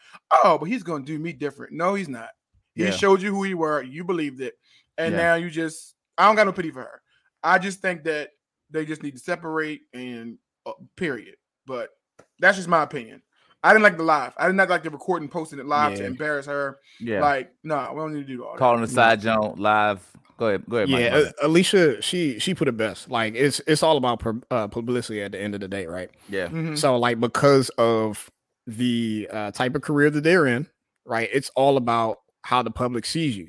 oh, 0.45 0.59
but 0.59 0.67
he's 0.67 0.83
gonna 0.83 1.05
do 1.05 1.19
me 1.19 1.33
different. 1.33 1.73
No, 1.73 1.95
he's 1.95 2.09
not. 2.09 2.31
He 2.75 2.85
Yeah. 2.85 2.91
showed 2.91 3.23
you 3.23 3.35
who 3.35 3.43
he 3.43 3.55
were. 3.55 3.83
You 3.83 4.05
believed 4.05 4.41
it, 4.41 4.55
and 4.99 5.13
Yeah. 5.13 5.19
now 5.19 5.35
you 5.37 5.51
just. 5.51 5.95
I 6.19 6.27
don't 6.27 6.37
got 6.37 6.47
no 6.47 6.53
pity 6.53 6.71
for 6.71 6.83
her. 6.83 7.03
I 7.43 7.59
just 7.59 7.81
think 7.81 8.05
that 8.05 8.31
they 8.71 8.85
just 8.85 9.03
need 9.03 9.13
to 9.13 9.19
separate 9.19 9.83
and 9.95 10.37
uh, 10.67 10.73
period. 10.97 11.37
But 11.67 11.91
that's 12.39 12.59
just 12.59 12.69
my 12.69 12.83
opinion. 12.83 13.23
I 13.63 13.73
didn't 13.73 13.85
like 13.85 13.97
the 13.97 14.03
live. 14.03 14.33
I 14.39 14.47
did 14.47 14.57
not 14.57 14.69
like 14.69 14.83
the 14.83 14.91
recording, 14.91 15.29
posting 15.29 15.59
it 15.59 15.67
live 15.67 15.95
to 15.97 16.05
embarrass 16.05 16.47
her. 16.47 16.79
Yeah. 16.99 17.21
Like, 17.21 17.53
no, 17.63 17.91
we 17.93 18.01
don't 18.01 18.15
need 18.15 18.27
to 18.27 18.37
do 18.37 18.45
all 18.45 18.53
that. 18.53 18.59
Calling 18.59 18.81
the 18.81 18.89
side 18.89 19.21
joint 19.21 19.59
live. 19.59 20.07
Go 20.41 20.47
ahead. 20.49 20.65
Go 20.71 20.77
ahead. 20.79 20.89
Mike. 20.89 21.01
yeah, 21.03 21.17
uh, 21.17 21.31
Alicia, 21.43 22.01
she 22.01 22.39
she 22.39 22.55
put 22.55 22.67
it 22.67 22.77
best. 22.77 23.11
Like 23.11 23.35
it's 23.35 23.61
it's 23.67 23.83
all 23.83 23.99
about 23.99 24.21
pub- 24.21 24.45
uh, 24.51 24.69
publicity 24.69 25.23
at 25.23 25.33
the 25.33 25.41
end 25.41 25.55
of 25.55 25.61
the 25.61 25.69
day, 25.69 25.85
right? 25.87 26.11
yeah. 26.31 26.49
Mhm. 26.49 26.79
So 26.79 26.97
like 26.99 27.21
because 27.21 27.69
of 27.77 28.31
the 28.67 29.29
uh, 29.31 29.51
type 29.51 29.75
of 29.75 29.83
career 29.83 30.09
that 30.09 30.23
they're 30.25 30.47
in, 30.47 30.67
right? 31.05 31.29
It's 31.31 31.51
all 31.55 31.77
about 31.77 32.21
how 32.43 32.63
the 32.63 32.71
public 32.71 33.05
sees 33.05 33.37
you, 33.37 33.49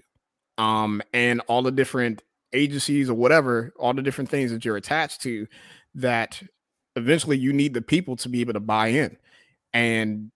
um, 0.57 1.01
and 1.13 1.39
all 1.47 1.61
the 1.61 1.71
different 1.71 2.23
agencies 2.51 3.09
or 3.09 3.13
whatever, 3.13 3.71
all 3.79 3.93
the 3.93 4.01
different 4.01 4.29
things 4.29 4.51
that 4.51 4.65
you're 4.65 4.75
attached 4.75 5.21
to. 5.21 5.47
That 5.95 6.43
eventually 6.97 7.37
you 7.37 7.53
need 7.53 7.73
the 7.73 7.81
people 7.81 8.17
to 8.17 8.27
be 8.27 8.41
able 8.41 8.53
to 8.53 8.59
buy 8.59 8.87
in, 8.87 9.15
and 9.73 10.31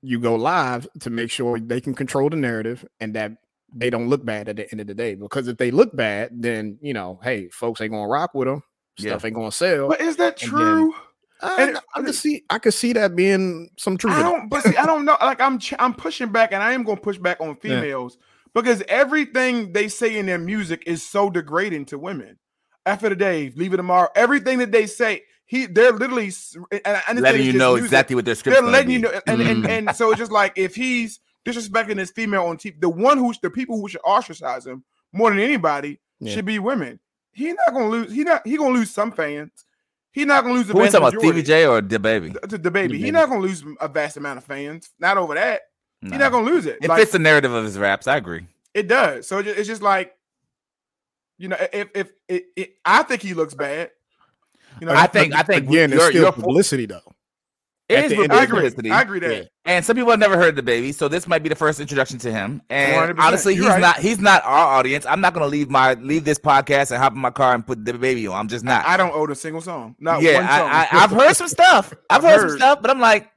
you 0.00 0.18
go 0.18 0.34
live 0.34 0.88
to 1.00 1.10
make 1.10 1.30
sure 1.30 1.60
they 1.60 1.78
can 1.82 1.94
control 1.94 2.30
the 2.30 2.36
narrative 2.36 2.86
and 3.00 3.14
that 3.16 3.32
they 3.74 3.90
don't 3.90 4.08
look 4.08 4.24
bad 4.24 4.48
at 4.48 4.56
the 4.56 4.70
end 4.70 4.80
of 4.80 4.86
the 4.86 4.94
day. 4.94 5.14
Because 5.14 5.48
if 5.48 5.56
they 5.56 5.70
look 5.70 5.94
bad, 5.96 6.30
then 6.42 6.78
you 6.80 6.92
know, 6.94 7.20
hey, 7.22 7.48
folks 7.48 7.80
ain't 7.80 7.92
gonna 7.92 8.08
rock 8.08 8.34
with 8.34 8.48
them. 8.48 8.62
Yeah. 8.98 9.10
Stuff 9.12 9.24
ain't 9.26 9.34
gonna 9.34 9.52
sell. 9.52 9.88
But 9.88 10.00
is 10.00 10.16
that 10.16 10.42
And 10.42 10.52
then- 10.52 10.58
true? 10.60 10.94
Uh, 11.42 11.56
And- 11.58 11.78
I 11.94 12.02
can 12.02 12.12
see 12.12 12.44
I 12.50 12.58
could 12.58 12.74
see 12.74 12.92
that 12.92 13.16
being 13.16 13.70
some 13.78 13.96
truth. 13.96 14.12
I 14.14 14.22
don't, 14.22 14.48
but 14.50 14.62
see, 14.62 14.76
I 14.76 14.84
don't 14.84 15.04
know. 15.06 15.16
Like 15.20 15.40
I'm, 15.40 15.58
I'm 15.78 15.94
pushing 15.94 16.30
back, 16.30 16.52
and 16.52 16.62
I 16.62 16.72
am 16.72 16.82
going 16.82 16.98
to 16.98 17.02
push 17.02 17.16
back 17.16 17.40
on 17.40 17.48
Yeah. 17.48 17.54
females 17.80 18.18
because 18.52 18.82
everything 18.88 19.72
they 19.72 19.88
say 19.88 20.18
in 20.18 20.26
their 20.26 20.38
music 20.38 20.82
is 20.86 21.02
so 21.02 21.30
degrading 21.30 21.86
to 21.86 21.98
women. 21.98 22.38
After 22.84 23.08
the 23.08 23.16
day, 23.16 23.52
leave 23.56 23.72
it 23.72 23.78
tomorrow. 23.78 24.08
Everything 24.14 24.58
that 24.58 24.70
they 24.72 24.86
say, 24.86 25.22
he, 25.46 25.64
they're 25.66 25.92
literally, 25.92 26.26
s- 26.28 26.56
and 26.84 27.20
Letting 27.20 27.42
you 27.46 27.52
know 27.54 27.72
music. 27.72 27.86
exactly 27.86 28.16
what 28.16 28.24
their 28.26 28.34
script's 28.34 28.60
They're 28.60 28.68
letting 28.70 28.88
be. 28.88 28.92
you 28.94 28.98
know, 29.00 29.20
and, 29.26 29.40
and, 29.40 29.64
Mhm. 29.64 29.68
and 29.88 29.96
so 29.96 30.10
it's 30.10 30.18
just 30.18 30.32
like 30.32 30.52
if 30.56 30.74
he's 30.74 31.20
disrespecting 31.44 31.96
this 31.96 32.10
female 32.10 32.44
on 32.46 32.56
TV, 32.58 32.80
the 32.80 32.88
one 32.88 33.18
who's 33.18 33.38
the 33.40 33.50
people 33.50 33.80
who 33.80 33.88
should 33.88 34.02
ostracize 34.02 34.66
him 34.66 34.84
more 35.12 35.30
than 35.30 35.38
anybody 35.40 36.00
Yeah. 36.20 36.34
should 36.34 36.44
be 36.44 36.58
women. 36.58 37.00
He 37.32 37.52
not 37.52 37.72
gonna 37.72 37.88
lose. 37.88 38.12
He 38.12 38.24
not. 38.24 38.46
He 38.46 38.56
gonna 38.56 38.74
lose 38.74 38.90
some 38.90 39.12
fans. 39.12 39.50
He 40.12 40.24
not 40.24 40.42
gonna 40.42 40.54
lose 40.54 40.66
the 40.66 40.72
Who 40.72 40.80
we 40.80 40.84
vast 40.86 40.92
talking 40.94 41.06
about? 41.08 41.14
majority. 41.14 41.42
Stevie 41.42 41.46
J 41.46 41.66
or 41.66 41.80
DaBaby? 41.80 42.50
The, 42.50 42.58
DaBaby. 42.58 42.96
He 42.98 43.10
not 43.12 43.28
gonna 43.28 43.40
lose 43.40 43.64
a 43.80 43.86
vast 43.88 44.16
amount 44.16 44.38
of 44.38 44.44
fans. 44.44 44.90
Not 44.98 45.16
over 45.16 45.34
that. 45.34 45.62
Nah. 46.02 46.12
He 46.12 46.18
not 46.18 46.32
gonna 46.32 46.46
lose 46.46 46.66
it. 46.66 46.78
It 46.82 46.88
Like, 46.88 46.98
fits 46.98 47.12
the 47.12 47.18
narrative 47.20 47.52
of 47.52 47.64
his 47.64 47.78
raps. 47.78 48.06
I 48.08 48.16
agree. 48.16 48.46
it 48.74 48.88
does. 48.88 49.26
So 49.28 49.38
it's 49.38 49.68
just 49.68 49.82
like, 49.82 50.16
you 51.38 51.48
know, 51.48 51.56
if 51.72 51.88
if 51.94 52.12
it, 52.28 52.44
it, 52.56 52.74
I 52.84 53.02
think 53.04 53.22
he 53.22 53.34
looks 53.34 53.54
bad. 53.54 53.90
You 54.80 54.86
know, 54.86 54.92
I 54.94 55.06
think. 55.06 55.34
I 55.34 55.42
think 55.42 55.68
again, 55.68 55.92
it's 55.92 56.02
still 56.06 56.14
you're- 56.22 56.32
publicity 56.32 56.86
though. 56.86 57.12
It 57.90 57.98
at 57.98 58.04
is 58.04 58.12
publicity. 58.14 58.32
I 58.38 58.44
agree. 58.44 58.90
I 58.90 59.02
agree 59.02 59.20
that. 59.20 59.36
Yeah. 59.36 59.48
And 59.64 59.84
some 59.84 59.96
people 59.96 60.10
have 60.10 60.20
never 60.20 60.36
heard 60.36 60.56
of 60.56 60.64
DaBaby, 60.64 60.94
so 60.94 61.08
this 61.08 61.26
might 61.26 61.42
be 61.42 61.48
the 61.48 61.56
first 61.56 61.80
introduction 61.80 62.18
to 62.18 62.30
him. 62.30 62.62
And 62.70 63.18
100%. 63.18 63.22
honestly, 63.22 63.54
he's 63.54 63.62
You're 63.64 63.72
right. 63.72 63.80
not 63.80 63.98
he's 63.98 64.20
not 64.20 64.44
our 64.44 64.78
audience. 64.78 65.04
I'm 65.06 65.20
not 65.20 65.34
gonna 65.34 65.46
leave 65.48 65.68
my 65.70 65.94
leave 65.94 66.24
this 66.24 66.38
podcast 66.38 66.92
and 66.92 67.02
hop 67.02 67.14
in 67.14 67.18
my 67.18 67.30
car 67.30 67.54
and 67.54 67.66
put 67.66 67.84
DaBaby 67.84 68.30
on. 68.30 68.38
I'm 68.38 68.48
just 68.48 68.64
not. 68.64 68.86
I 68.86 68.96
don't 68.96 69.12
own 69.12 69.30
a 69.30 69.34
single 69.34 69.60
song. 69.60 69.96
Not 69.98 70.22
yeah, 70.22 70.34
one 70.34 70.46
song. 70.46 70.70
I, 70.70 70.88
I, 70.92 71.04
I've 71.04 71.10
heard 71.10 71.34
some 71.34 71.48
stuff. 71.48 71.92
I've, 72.10 72.24
I've 72.24 72.30
heard, 72.30 72.48
some 72.50 72.58
stuff, 72.58 72.82
but 72.82 72.90
I'm 72.90 73.00
like, 73.00 73.28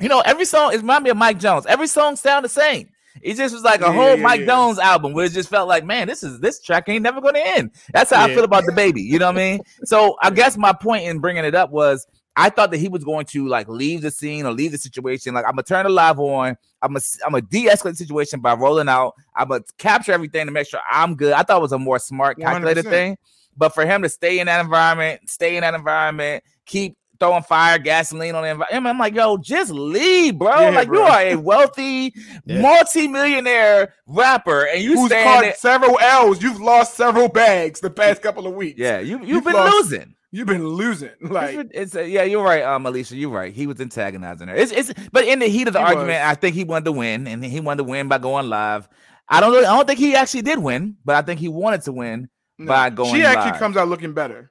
you 0.00 0.08
know, 0.08 0.20
every 0.20 0.46
song 0.46 0.72
it 0.72 0.78
remind 0.78 1.04
me 1.04 1.10
of 1.10 1.16
Mike 1.18 1.38
Jones. 1.38 1.66
Every 1.66 1.86
song 1.86 2.16
sound 2.16 2.46
the 2.46 2.48
same. 2.48 2.88
It 3.22 3.34
just 3.34 3.52
was 3.52 3.62
like 3.62 3.80
a 3.80 3.84
Yeah, 3.84 3.92
whole 3.92 4.16
yeah, 4.16 4.22
Mike 4.22 4.40
yeah. 4.40 4.46
Jones 4.46 4.78
album 4.78 5.12
where 5.12 5.26
it 5.26 5.32
just 5.32 5.50
felt 5.50 5.68
like, 5.68 5.84
man, 5.84 6.06
this 6.08 6.22
is 6.22 6.40
this 6.40 6.60
track 6.62 6.88
ain't 6.88 7.02
never 7.02 7.20
gonna 7.20 7.40
end. 7.40 7.72
That's 7.92 8.10
how 8.10 8.24
I 8.24 8.34
feel 8.34 8.44
about 8.44 8.64
DaBaby. 8.64 9.02
You 9.02 9.18
know 9.18 9.26
what 9.26 9.36
I 9.36 9.38
mean? 9.38 9.60
So 9.84 10.16
I 10.22 10.30
guess 10.30 10.56
my 10.56 10.72
point 10.72 11.04
in 11.04 11.18
bringing 11.18 11.44
it 11.44 11.54
up 11.54 11.70
was 11.70 12.06
I 12.36 12.48
thought 12.48 12.70
that 12.70 12.78
he 12.78 12.88
was 12.88 13.04
going 13.04 13.26
to 13.26 13.48
like 13.48 13.68
leave 13.68 14.02
the 14.02 14.10
scene 14.10 14.46
or 14.46 14.52
leave 14.52 14.72
the 14.72 14.78
situation. 14.78 15.34
Like 15.34 15.44
I'm 15.44 15.52
gonna 15.52 15.62
turn 15.64 15.84
the 15.84 15.90
live 15.90 16.18
on. 16.18 16.56
I'm 16.82 16.92
gonna 16.92 17.00
I'm 17.26 17.32
gonna 17.32 17.42
de-escalate 17.42 17.90
the 17.92 17.96
situation 17.96 18.40
by 18.40 18.54
rolling 18.54 18.88
out. 18.88 19.14
I'm 19.34 19.48
gonna 19.48 19.62
capture 19.78 20.12
everything 20.12 20.46
to 20.46 20.52
make 20.52 20.66
sure 20.68 20.80
I'm 20.90 21.16
good. 21.16 21.32
I 21.32 21.42
thought 21.42 21.58
it 21.58 21.62
was 21.62 21.72
a 21.72 21.78
more 21.78 21.98
smart, 21.98 22.38
calculated 22.38 22.86
100%. 22.86 22.88
thing. 22.90 23.18
But 23.56 23.74
for 23.74 23.84
him 23.84 24.02
to 24.02 24.08
stay 24.08 24.38
in 24.38 24.46
that 24.46 24.60
environment, 24.60 25.28
stay 25.28 25.56
in 25.56 25.62
that 25.62 25.74
environment, 25.74 26.44
keep 26.64 26.96
throwing 27.18 27.42
fire, 27.42 27.78
gasoline 27.78 28.34
on 28.34 28.42
the 28.44 28.48
environment, 28.48 28.86
I'm 28.86 28.98
like, 28.98 29.14
yo, 29.14 29.36
just 29.36 29.70
leave, 29.72 30.38
bro. 30.38 30.58
Yeah, 30.58 30.70
like 30.70 30.88
bro. 30.88 31.00
you 31.00 31.04
are 31.04 31.20
a 31.20 31.36
wealthy, 31.36 32.14
Yeah. 32.46 32.62
multi-millionaire 32.62 33.94
rapper, 34.06 34.66
and 34.66 34.82
you 34.82 34.94
Who's 34.94 35.10
caught 35.12 35.42
there. 35.42 35.54
several 35.54 35.98
L's? 36.00 36.42
You've 36.42 36.60
lost 36.60 36.94
several 36.94 37.28
bags 37.28 37.80
the 37.80 37.90
past 37.90 38.22
couple 38.22 38.46
of 38.46 38.54
weeks. 38.54 38.78
Yeah, 38.78 39.00
you 39.00 39.18
you've, 39.18 39.28
You've 39.28 39.44
been 39.44 39.52
lost- 39.54 39.90
losing. 39.90 40.14
You've 40.32 40.46
been 40.46 40.66
losing. 40.66 41.10
Like 41.20 41.56
it's, 41.56 41.70
it's 41.74 41.94
a, 41.96 42.08
yeah, 42.08 42.22
you're 42.22 42.44
right, 42.44 42.62
um, 42.62 42.86
Alicia. 42.86 43.16
You're 43.16 43.30
right. 43.30 43.52
He 43.52 43.66
was 43.66 43.80
antagonizing 43.80 44.48
her. 44.48 44.54
It's 44.54 44.72
it's 44.72 44.92
but 45.12 45.24
in 45.24 45.38
the 45.38 45.46
heat 45.48 45.66
of 45.66 45.74
the 45.74 45.80
He 45.80 45.84
argument, 45.84 46.20
was. 46.20 46.30
I 46.30 46.34
think 46.34 46.54
he 46.54 46.64
wanted 46.64 46.84
to 46.86 46.92
win, 46.92 47.26
and 47.26 47.44
he 47.44 47.60
wanted 47.60 47.78
to 47.78 47.84
win 47.84 48.08
by 48.08 48.18
going 48.18 48.48
live. 48.48 48.88
I 49.28 49.40
don't 49.40 49.52
really, 49.52 49.66
I 49.66 49.76
don't 49.76 49.86
think 49.86 49.98
he 49.98 50.14
actually 50.14 50.42
did 50.42 50.58
win, 50.58 50.96
but 51.04 51.16
I 51.16 51.22
think 51.22 51.38
he 51.40 51.48
wanted 51.48 51.82
to 51.82 51.92
win 51.92 52.28
no. 52.58 52.66
by 52.66 52.90
going. 52.90 53.14
she 53.14 53.22
actually 53.22 53.52
live. 53.52 53.60
comes 53.60 53.76
out 53.76 53.88
looking 53.88 54.12
better. 54.12 54.50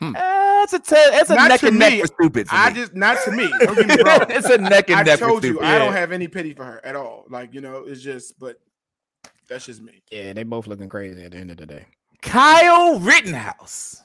Eh, 0.00 0.12
it's 0.64 0.72
a 0.72 0.78
te- 0.78 0.94
it's 0.96 1.30
a 1.30 1.34
Not 1.34 1.48
neck 1.48 1.60
to 1.60 1.68
and 1.68 1.78
neck 1.78 2.00
for 2.00 2.06
stupid. 2.06 2.48
For 2.48 2.54
I 2.54 2.68
me. 2.70 2.74
just 2.74 2.94
not 2.94 3.18
to 3.24 3.30
me. 3.30 3.48
Don't 3.60 3.74
get 3.76 3.86
me 3.86 4.02
wrong. 4.04 4.26
it's 4.28 4.48
a 4.50 4.58
neck 4.58 4.90
and 4.90 5.00
I 5.00 5.02
neck 5.02 5.18
for 5.18 5.28
told 5.28 5.44
you 5.44 5.52
stupid. 5.54 5.66
I 5.66 5.78
don't 5.78 5.92
have 5.92 6.12
any 6.12 6.28
pity 6.28 6.52
for 6.52 6.64
her 6.64 6.84
at 6.84 6.94
all. 6.96 7.24
Like 7.28 7.54
you 7.54 7.60
know, 7.60 7.84
it's 7.86 8.02
just 8.02 8.38
but 8.38 8.58
That's 9.48 9.66
just 9.66 9.82
me. 9.82 10.02
Yeah, 10.10 10.32
they 10.34 10.42
both 10.42 10.66
looking 10.66 10.88
crazy 10.88 11.22
at 11.24 11.32
the 11.32 11.38
end 11.38 11.50
of 11.50 11.56
the 11.56 11.66
day. 11.66 11.86
Kyle 12.22 12.98
Rittenhouse 13.00 14.03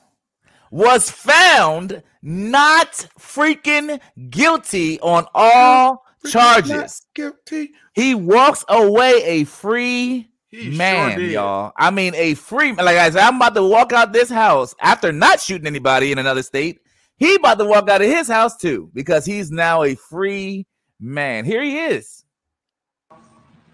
was 0.72 1.10
found 1.10 2.04
not 2.22 2.92
freaking 3.20 4.00
guilty 4.30 5.00
on 5.02 5.26
all 5.34 6.06
charges. 6.30 7.02
Guilty. 7.14 7.72
He 7.94 8.16
walks 8.16 8.66
away 8.70 9.24
a 9.24 9.44
free 9.46 10.30
He 10.50 10.78
man, 10.78 11.18
did. 11.18 11.32
y'all. 11.32 11.72
I 11.78 11.92
mean, 11.92 12.14
a 12.16 12.34
free 12.34 12.72
man. 12.74 12.86
like 12.86 12.98
I 12.98 13.10
said, 13.10 13.22
I'm 13.22 13.38
about 13.38 13.56
to 13.56 13.64
walk 13.64 13.94
out 13.94 14.12
this 14.14 14.30
house 14.30 14.76
after 14.82 15.12
not 15.12 15.40
shooting 15.40 15.68
anybody 15.68 16.12
in 16.12 16.18
another 16.18 16.44
state. 16.44 16.80
He 17.18 17.36
about 17.36 17.60
to 17.60 17.66
walk 17.66 17.90
out 17.90 18.02
of 18.02 18.08
his 18.08 18.28
house 18.28 18.58
too 18.58 18.90
because 18.94 19.26
he's 19.26 19.52
now 19.52 19.84
a 19.84 19.96
free 19.96 20.66
man. 21.00 21.46
Here 21.46 21.62
he 21.64 21.78
is. 21.80 22.24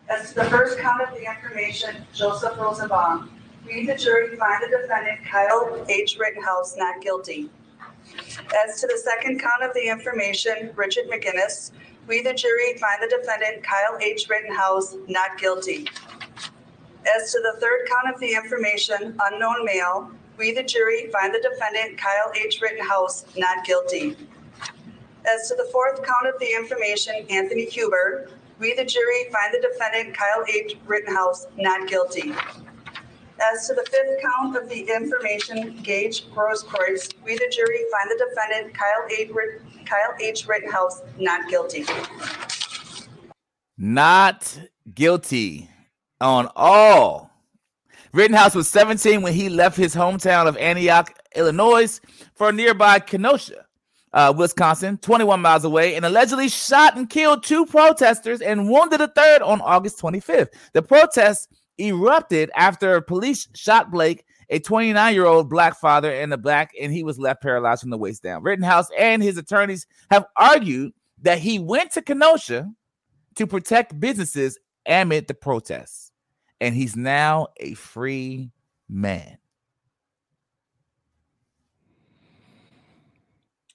That's 0.07 0.33
the 0.33 0.43
first 0.45 0.77
count 0.79 1.01
of 1.01 1.09
the 1.15 1.25
information, 1.29 1.95
Joseph 2.13 2.57
Rosenbaum, 2.59 3.29
we, 3.65 3.85
the 3.85 3.95
jury, 3.95 4.35
find 4.37 4.63
the 4.63 4.77
defendant 4.81 5.25
Kyle 5.25 5.85
H. 5.89 6.17
Rittenhouse 6.19 6.75
not 6.77 7.01
guilty. 7.01 7.49
As 8.63 8.79
to 8.81 8.87
the 8.87 8.97
second 8.97 9.41
count 9.41 9.63
of 9.63 9.73
the 9.73 9.87
information, 9.87 10.71
Richard 10.75 11.05
McGinniss, 11.09 11.71
we, 12.07 12.21
the 12.21 12.33
jury, 12.33 12.77
find 12.77 13.01
the 13.01 13.17
defendant 13.17 13.63
Kyle 13.63 13.97
H. 13.99 14.27
Rittenhouse 14.29 14.95
not 15.07 15.37
guilty. 15.39 15.87
As 17.15 17.31
to 17.31 17.39
the 17.39 17.59
third 17.59 17.87
count 17.89 18.13
of 18.13 18.19
the 18.19 18.33
information, 18.33 19.17
unknown 19.23 19.65
male, 19.65 20.11
we, 20.37 20.51
the 20.51 20.63
jury, 20.63 21.09
find 21.11 21.33
the 21.33 21.39
defendant 21.39 21.97
Kyle 21.97 22.31
H. 22.35 22.61
Rittenhouse 22.61 23.25
not 23.35 23.65
guilty. 23.65 24.15
As 25.27 25.47
to 25.49 25.55
the 25.55 25.67
fourth 25.71 26.03
count 26.03 26.27
of 26.27 26.39
the 26.39 26.53
information, 26.55 27.25
Anthony 27.29 27.65
Huber, 27.65 28.29
we, 28.59 28.73
the 28.75 28.85
jury, 28.85 29.25
find 29.31 29.53
the 29.53 29.67
defendant 29.67 30.15
Kyle 30.15 30.45
H. 30.47 30.77
Rittenhouse 30.85 31.47
not 31.57 31.87
guilty. 31.87 32.33
As 33.41 33.67
to 33.67 33.73
the 33.73 33.83
fifth 33.83 34.21
count 34.21 34.55
of 34.55 34.69
the 34.69 34.81
information, 34.81 35.81
Gage 35.83 36.25
Grosskreutz, 36.29 37.13
we, 37.25 37.35
the 37.35 37.51
jury, 37.51 37.79
find 37.91 38.09
the 38.09 38.25
defendant 38.29 38.73
Kyle 38.73 39.07
H. 39.11 39.29
Kyle 39.85 40.15
H. 40.21 40.47
Rittenhouse 40.47 41.01
not 41.19 41.49
guilty. 41.49 41.85
Not 43.77 44.57
guilty 44.93 45.69
on 46.21 46.49
all. 46.55 47.29
Rittenhouse 48.13 48.55
was 48.55 48.69
17 48.69 49.21
when 49.21 49.33
he 49.33 49.49
left 49.49 49.75
his 49.75 49.93
hometown 49.93 50.47
of 50.47 50.55
Antioch, 50.55 51.13
Illinois, 51.35 51.99
for 52.35 52.53
nearby 52.53 52.99
Kenosha, 52.99 53.65
uh, 54.13 54.33
Wisconsin, 54.35 54.97
21 54.99 55.41
miles 55.41 55.65
away, 55.65 55.95
and 55.95 56.05
allegedly 56.05 56.47
shot 56.47 56.95
and 56.95 57.09
killed 57.09 57.43
two 57.43 57.65
protesters 57.65 58.39
and 58.39 58.69
wounded 58.69 59.01
a 59.01 59.09
third 59.09 59.41
on 59.41 59.59
August 59.59 59.99
25th. 59.99 60.47
The 60.71 60.81
protests 60.81 61.49
erupted 61.77 62.49
after 62.55 62.99
police 63.01 63.47
shot 63.55 63.91
Blake, 63.91 64.25
a 64.49 64.59
29 64.59 65.13
year 65.13 65.25
old 65.25 65.49
black 65.49 65.77
father, 65.79 66.11
and 66.11 66.33
a 66.33 66.37
black, 66.37 66.71
and 66.79 66.93
he 66.93 67.03
was 67.03 67.17
left 67.19 67.41
paralyzed 67.41 67.81
from 67.81 67.89
the 67.89 67.97
waist 67.97 68.23
down. 68.23 68.43
Rittenhouse 68.43 68.87
and 68.97 69.21
his 69.23 69.37
attorneys 69.37 69.87
have 70.11 70.25
argued 70.37 70.93
that 71.21 71.39
he 71.39 71.59
went 71.59 71.91
to 71.93 72.01
Kenosha 72.01 72.69
to 73.35 73.47
protect 73.47 73.99
businesses 73.99 74.57
amid 74.85 75.27
the 75.27 75.33
protests, 75.33 76.11
and 76.61 76.75
he's 76.75 76.95
now 76.95 77.47
a 77.57 77.73
free 77.73 78.51
man. 78.87 79.37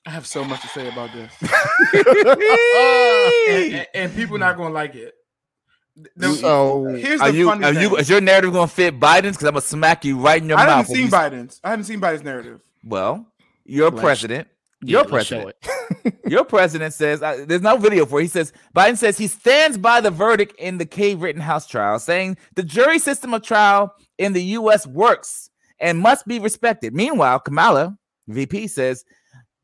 I 0.07 0.11
have 0.11 0.27
so 0.27 0.43
much 0.45 0.63
to 0.63 0.69
say 0.69 0.89
about 0.89 1.11
this, 1.13 1.31
and, 1.43 2.07
uh, 2.27 3.31
and- 3.51 3.87
and 3.95 4.15
people 4.15 4.39
not 4.39 4.57
gonna 4.57 4.73
like 4.73 4.95
it. 4.95 5.15
The- 6.17 6.35
So, 6.35 6.85
here's 6.87 7.21
are 7.21 7.31
the 7.31 7.39
you, 7.39 7.47
funny 7.47 7.65
are 7.65 7.73
thing. 7.75 7.83
you, 7.83 7.97
is 7.97 8.09
your 8.11 8.21
narrative 8.21 8.53
going 8.53 8.69
to 8.69 8.75
fit 8.75 8.99
Biden's? 9.01 9.37
Because 9.37 9.45
I'm 9.45 9.53
going 9.55 9.63
to 9.63 9.69
smack 9.69 10.05
you 10.05 10.19
right 10.19 10.41
in 10.43 10.49
your 10.49 10.59
I 10.59 10.63
mouth. 10.67 10.69
I 10.69 10.77
haven't 10.79 10.95
seen 10.95 11.05
you- 11.07 11.11
Biden's. 11.13 11.61
I 11.65 11.71
haven't 11.71 11.85
seen 11.85 12.01
Biden's 12.01 12.23
narrative. 12.25 12.61
Well, 12.85 13.27
your 13.65 13.91
Let's- 13.91 14.01
president, 14.03 14.49
Yeah, 14.83 14.99
your 14.99 15.05
president, 15.05 15.57
your 16.27 16.45
president 16.45 16.95
says 16.95 17.23
uh, 17.23 17.45
there's 17.47 17.61
no 17.63 17.77
video 17.77 18.07
for. 18.07 18.21
It. 18.21 18.23
He 18.25 18.29
says 18.29 18.53
Biden 18.75 18.97
says 18.97 19.19
he 19.19 19.27
stands 19.27 19.77
by 19.77 20.01
the 20.01 20.11
verdict 20.11 20.55
in 20.59 20.79
the 20.79 20.87
K. 20.87 21.15
Rittenhouse 21.15 21.67
trial, 21.67 21.99
saying 21.99 22.39
the 22.55 22.63
jury 22.63 22.99
system 22.99 23.35
of 23.35 23.43
trial 23.43 23.95
in 24.19 24.33
the 24.33 24.43
U.S. 24.59 24.87
works 24.87 25.51
and 25.79 25.99
must 25.99 26.27
be 26.27 26.39
respected. 26.39 26.95
Meanwhile, 26.95 27.41
Kamala 27.41 27.97
VP 28.29 28.69
says, 28.69 29.05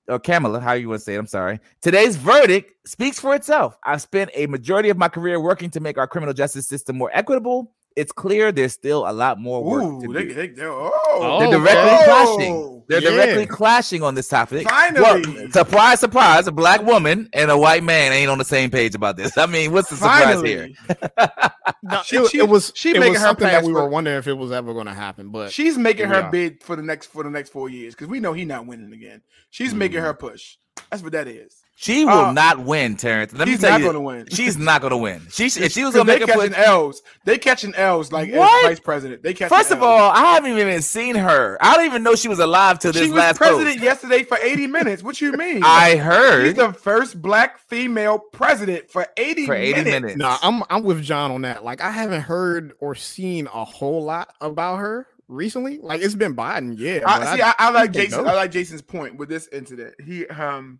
or 0.08 0.18
Kamala, 0.18 0.60
how 0.60 0.72
you 0.72 0.88
want 0.88 1.00
to 1.00 1.04
say 1.04 1.14
it? 1.14 1.18
I'm 1.18 1.26
sorry. 1.26 1.60
Today's 1.80 2.16
verdict 2.16 2.88
speaks 2.88 3.18
for 3.18 3.34
itself. 3.34 3.76
I've 3.84 4.02
spent 4.02 4.30
a 4.34 4.46
majority 4.46 4.88
of 4.88 4.96
my 4.96 5.08
career 5.08 5.40
working 5.40 5.70
to 5.70 5.80
make 5.80 5.98
our 5.98 6.06
criminal 6.06 6.34
justice 6.34 6.66
system 6.66 6.96
more 6.96 7.10
equitable. 7.12 7.72
It's 7.96 8.12
clear 8.12 8.52
there's 8.52 8.74
still 8.74 9.08
a 9.08 9.12
lot 9.12 9.40
more 9.40 9.64
work 9.64 9.82
Ooh, 9.82 10.06
to 10.06 10.12
they, 10.12 10.24
do. 10.24 10.34
they, 10.34 10.48
they, 10.48 10.64
oh, 10.64 11.38
They're 11.40 11.48
oh, 11.48 11.50
directly 11.50 11.90
oh, 11.90 12.04
clashing. 12.04 12.82
They're 12.88 13.02
yeah. 13.02 13.10
directly 13.10 13.46
clashing 13.46 14.02
on 14.02 14.14
this 14.14 14.28
topic. 14.28 14.68
Finally. 14.68 15.02
Well, 15.02 15.50
surprise, 15.50 16.00
surprise, 16.00 16.46
a 16.46 16.52
black 16.52 16.82
woman 16.82 17.28
and 17.32 17.50
a 17.50 17.58
white 17.58 17.82
man 17.82 18.12
ain't 18.12 18.30
on 18.30 18.38
the 18.38 18.44
same 18.44 18.70
page 18.70 18.94
about 18.94 19.16
this. 19.16 19.36
I 19.38 19.46
mean, 19.46 19.72
what's 19.72 19.90
the 19.90 19.96
surprise 19.96 20.42
here? 20.42 20.68
No, 21.82 22.02
She- 22.02 22.16
it, 22.16 22.30
she- 22.30 22.38
it 22.38 22.48
was 22.48 22.72
she 22.74 22.90
it 22.90 22.94
making 22.94 23.12
was 23.12 23.20
her 23.20 23.28
something 23.28 23.46
that 23.46 23.62
we 23.62 23.72
for- 23.72 23.82
were 23.82 23.88
wondering 23.88 24.16
if 24.18 24.26
it 24.26 24.32
was 24.34 24.50
ever 24.50 24.72
going 24.72 24.86
to 24.86 24.94
happen. 24.94 25.30
But 25.30 25.52
She's 25.52 25.78
making 25.78 26.08
her 26.08 26.22
are. 26.22 26.30
bid 26.30 26.62
for 26.62 26.74
the 26.74 26.82
next 26.82 27.06
for 27.06 27.22
the 27.22 27.30
next 27.30 27.50
four 27.50 27.68
years 27.68 27.94
because 27.94 28.08
we 28.08 28.18
know 28.18 28.32
he's 28.32 28.46
not 28.46 28.66
winning 28.66 28.92
again. 28.92 29.22
She's 29.50 29.72
making 29.74 30.00
her 30.00 30.12
mm-hmm. 30.12 30.26
push. 30.26 30.56
That's 30.90 31.02
what 31.02 31.12
that 31.12 31.28
is. 31.28 31.62
She 31.78 32.06
will 32.06 32.10
Uh, 32.26 32.32
not 32.32 32.60
win, 32.60 32.96
Terrence. 32.96 33.34
Let 33.34 33.46
me 33.46 33.52
she's 33.52 33.60
tell 33.60 33.72
not 33.72 33.80
you, 33.80 33.86
gonna 33.86 34.00
win. 34.00 34.26
She's 34.30 34.56
not 34.56 34.80
going 34.80 34.92
to 34.92 34.96
win. 34.96 35.20
She, 35.30 35.44
if 35.46 35.52
she 35.72 35.84
was 35.84 35.92
'Cause 35.92 35.92
going 35.92 36.06
to 36.06 36.12
they 36.14 36.18
make 36.20 36.22
a 36.22 36.32
push, 36.32 36.48
catching 36.48 36.54
L's. 36.64 37.02
They 37.26 37.36
catching 37.38 37.74
L's 37.74 38.10
like 38.10 38.30
as 38.30 38.62
vice 38.64 38.80
president. 38.80 39.22
They 39.22 39.34
catching 39.34 39.54
first 39.54 39.70
of 39.70 39.78
Ls. 39.78 39.84
all, 39.86 40.10
I 40.10 40.20
haven't 40.34 40.56
even 40.56 40.80
seen 40.80 41.16
her. 41.16 41.58
I 41.60 41.76
don't 41.76 41.84
even 41.84 42.02
know 42.02 42.14
she 42.14 42.28
was 42.28 42.38
alive 42.38 42.78
till 42.78 42.92
this 42.92 43.02
she 43.02 43.10
was 43.10 43.18
last 43.18 43.36
president 43.36 43.74
post. 43.76 43.84
yesterday 43.84 44.22
for 44.22 44.38
80 44.42 44.66
minutes. 44.78 45.02
What 45.02 45.20
you 45.20 45.32
mean? 45.32 45.62
I 45.64 45.96
heard 45.96 46.46
She's 46.46 46.54
the 46.54 46.72
first 46.72 47.20
black 47.20 47.58
female 47.68 48.20
president 48.20 48.90
for 48.90 49.06
80 49.18 49.44
for 49.44 49.54
80 49.54 49.72
minutes. 49.72 49.90
minutes. 49.90 50.16
no, 50.16 50.34
I'm 50.42 50.62
I'm 50.70 50.82
with 50.82 51.02
John 51.02 51.30
on 51.30 51.42
that. 51.42 51.62
Like 51.62 51.82
I 51.82 51.90
haven't 51.90 52.22
heard 52.22 52.72
or 52.80 52.94
seen 52.94 53.48
a 53.52 53.64
whole 53.66 54.02
lot 54.02 54.32
about 54.40 54.76
her 54.78 55.06
recently. 55.28 55.78
Like 55.82 56.00
it's 56.00 56.14
been 56.14 56.34
Biden, 56.34 56.76
yeah. 56.78 57.00
I, 57.06 57.36
see, 57.36 57.42
I, 57.42 57.54
I 57.58 57.70
like 57.70 57.92
Jason. 57.92 58.24
know. 58.24 58.30
I 58.30 58.34
like 58.34 58.50
Jason's 58.50 58.80
point 58.80 59.16
with 59.18 59.28
this 59.28 59.46
incident. 59.52 59.94
He 60.02 60.26
um 60.28 60.78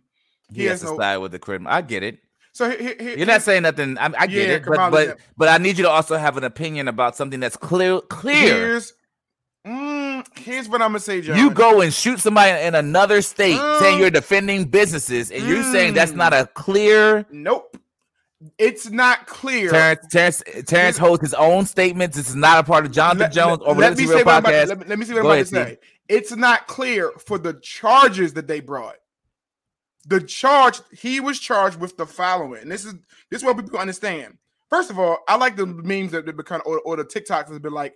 he, 0.53 0.61
he 0.61 0.65
has 0.67 0.81
has 0.81 0.89
to 0.91 0.95
no. 0.95 1.01
side 1.01 1.17
with 1.17 1.31
the 1.31 1.39
criminal. 1.39 1.71
I 1.71 1.81
get 1.81 2.03
it. 2.03 2.19
So 2.53 2.69
he, 2.69 2.77
he, 2.77 2.93
he- 2.99 3.17
You're 3.17 3.27
not 3.27 3.41
saying 3.43 3.63
nothing. 3.63 3.97
I, 3.97 4.05
I 4.17 4.27
get 4.27 4.31
Yeah, 4.47 4.55
it, 4.55 4.65
but 4.65 4.73
Kamala 4.73 4.91
but 4.91 5.17
but 5.37 5.47
I 5.49 5.57
need 5.59 5.77
you 5.77 5.83
to 5.83 5.89
also 5.89 6.17
have 6.17 6.37
an 6.37 6.43
opinion 6.43 6.87
about 6.87 7.15
something 7.15 7.39
that's 7.39 7.57
clear. 7.57 8.01
Clear. 8.01 8.35
Here's 8.55 8.93
mm, 9.65 10.25
here's 10.37 10.67
what 10.69 10.81
I'm 10.81 10.89
gonna 10.89 10.99
say, 10.99 11.21
John. 11.21 11.37
You 11.37 11.51
go 11.51 11.81
and 11.81 11.93
shoot 11.93 12.19
somebody 12.19 12.59
in 12.65 12.73
another 12.75 13.21
state 13.21 13.57
saying 13.79 13.97
Mm. 13.97 13.99
you're 13.99 14.09
defending 14.09 14.65
businesses, 14.65 15.29
and 15.31 15.45
you're 15.45 15.63
saying 15.63 15.93
that's 15.93 16.11
Mm. 16.13 16.17
not 16.17 16.33
a 16.33 16.47
clear. 16.53 17.25
Nope. 17.31 17.77
It's 18.59 18.89
not 18.91 19.25
clear. 19.25 19.71
Terrence, 19.71 20.07
Terrence, 20.11 20.43
Terrence 20.67 20.97
holds 20.97 21.21
his 21.21 21.33
own 21.33 21.65
statements. 21.65 22.15
This 22.17 22.29
is 22.29 22.35
not 22.35 22.59
a 22.59 22.63
part 22.63 22.85
of 22.85 22.91
Jonathan 22.91 23.19
Let- 23.21 23.33
Jones 23.33 23.59
or 23.65 23.73
let 23.75 23.97
me 23.97 24.03
about- 24.21 24.43
podcast. 24.43 24.67
let 24.67 24.79
me- 24.79 24.85
let 24.87 24.99
me 24.99 25.05
see 25.05 25.13
what 25.15 25.23
Go 25.23 25.29
I'm 25.31 25.33
ahead, 25.39 25.47
about 25.51 25.59
to 25.65 25.65
Steve. 25.71 25.77
say. 25.81 26.15
It's 26.15 26.31
not 26.35 26.67
clear 26.67 27.11
for 27.25 27.37
the 27.39 27.53
charges 27.61 28.33
that 28.33 28.47
they 28.47 28.59
brought. 28.59 28.95
The 30.07 30.21
charge 30.21 30.79
he 30.97 31.19
was 31.19 31.39
charged 31.39 31.79
with 31.79 31.97
the 31.97 32.05
following, 32.05 32.61
and 32.61 32.71
this 32.71 32.85
is 32.85 32.93
this 33.29 33.41
is 33.41 33.43
what 33.45 33.57
people 33.57 33.77
understand. 33.79 34.37
First 34.69 34.89
of 34.89 34.99
all, 34.99 35.19
I 35.27 35.35
like 35.37 35.55
the 35.55 35.65
memes 35.65 36.11
that 36.11 36.25
have 36.27 36.37
become 36.37 36.61
or, 36.65 36.79
or 36.81 36.95
the 36.97 37.05
TikToks 37.05 37.51
have 37.51 37.61
been 37.61 37.73
like, 37.73 37.93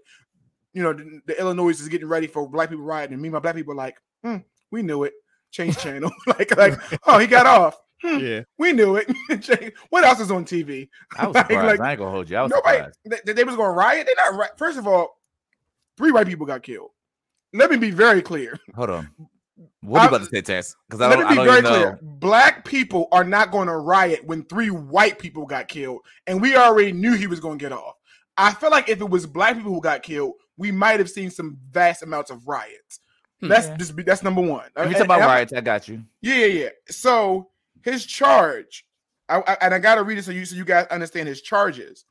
you 0.73 0.83
know, 0.83 0.93
the, 0.93 1.21
the 1.25 1.39
Illinois 1.39 1.69
is 1.69 1.87
getting 1.89 2.07
ready 2.07 2.27
for 2.27 2.47
black 2.49 2.69
people 2.69 2.83
rioting, 2.85 3.13
and 3.13 3.21
me, 3.21 3.27
and 3.27 3.33
my 3.33 3.39
black 3.39 3.55
people 3.55 3.73
are 3.73 3.77
like, 3.77 3.97
hmm, 4.23 4.37
we 4.71 4.81
knew 4.81 5.03
it. 5.03 5.13
Change 5.51 5.77
channel, 5.77 6.11
like, 6.27 6.55
like, 6.57 6.79
oh, 7.07 7.17
he 7.19 7.27
got 7.27 7.45
off. 7.45 7.77
Hmm, 8.01 8.17
Yeah. 8.19 8.41
we 8.57 8.71
knew 8.73 8.95
it. 8.97 9.07
What 9.89 10.03
else 10.05 10.19
is 10.21 10.31
on 10.31 10.43
TV? 10.45 10.89
I 11.17 11.27
was 11.27 11.35
Like- 11.35 11.47
surprised. 11.47 11.67
like, 11.67 11.79
I 11.87 11.91
ain't 11.91 11.99
gonna 11.99 12.11
hold 12.11 12.29
you. 12.29 12.37
I 12.37 12.41
was 12.43 12.51
Nobody 12.51 12.77
surprised. 12.77 13.25
they, 13.25 13.33
they 13.33 13.43
was 13.43 13.55
gonna 13.55 13.71
riot. 13.71 14.05
They're 14.07 14.31
not 14.31 14.39
right. 14.39 14.49
First 14.57 14.77
of 14.79 14.87
all, 14.87 15.09
three 15.97 16.11
white 16.11 16.27
people 16.27 16.45
got 16.45 16.63
killed. 16.63 16.89
Let 17.53 17.69
me 17.69 17.75
be 17.77 17.91
very 17.91 18.21
clear. 18.21 18.57
Hold 18.75 18.89
on. 18.91 19.09
What 19.81 19.99
are 19.99 20.03
you 20.03 20.05
I- 20.05 20.07
about 20.17 20.25
to 20.29 20.35
say, 20.35 20.41
Terrence? 20.41 20.75
Because 20.87 21.01
I 21.01 21.09
Let 21.09 21.15
don't, 21.17 21.23
me 21.23 21.27
I 21.27 21.29
be 21.31 21.35
don't 21.37 21.45
very 21.45 21.59
even 21.59 21.71
know. 21.71 21.79
clear. 21.97 21.99
Black 22.01 22.65
people 22.65 23.07
are 23.11 23.23
not 23.23 23.51
going 23.51 23.67
to 23.67 23.75
riot 23.77 24.23
when 24.25 24.43
three 24.45 24.69
white 24.69 25.19
people 25.19 25.45
got 25.45 25.67
killed, 25.67 26.01
and 26.27 26.41
we 26.41 26.55
already 26.55 26.91
knew 26.91 27.13
he 27.13 27.27
was 27.27 27.39
going 27.39 27.57
to 27.59 27.63
get 27.65 27.71
off. 27.71 27.95
I 28.37 28.53
feel 28.53 28.71
like 28.71 28.89
if 28.89 29.01
it 29.01 29.09
was 29.09 29.25
black 29.25 29.55
people 29.55 29.73
who 29.73 29.81
got 29.81 30.03
killed, 30.03 30.33
we 30.57 30.71
might 30.71 30.99
have 30.99 31.09
seen 31.09 31.29
some 31.29 31.57
vast 31.71 32.03
amounts 32.03 32.31
of 32.31 32.47
riots. 32.47 32.99
Hmm. 33.41 33.47
That's 33.49 33.67
Yeah. 33.67 33.77
just 33.77 33.95
that's 34.05 34.23
number 34.23 34.41
one. 34.41 34.69
If 34.77 34.87
you 34.89 34.93
talk 34.95 35.05
about 35.05 35.21
I'm- 35.21 35.29
riots, 35.29 35.53
I 35.53 35.61
got 35.61 35.87
you. 35.87 36.03
yeah, 36.21 36.35
yeah, 36.35 36.45
yeah. 36.63 36.69
So 36.89 37.49
his 37.83 38.05
charge, 38.05 38.85
I, 39.27 39.41
I- 39.47 39.57
and 39.61 39.73
I 39.73 39.79
got 39.79 39.95
to 39.95 40.03
read 40.03 40.17
it 40.17 40.23
so 40.25 40.31
you 40.31 40.45
so 40.45 40.55
you 40.55 40.65
guys 40.65 40.85
understand 40.87 41.27
his 41.27 41.41
charges. 41.41 42.05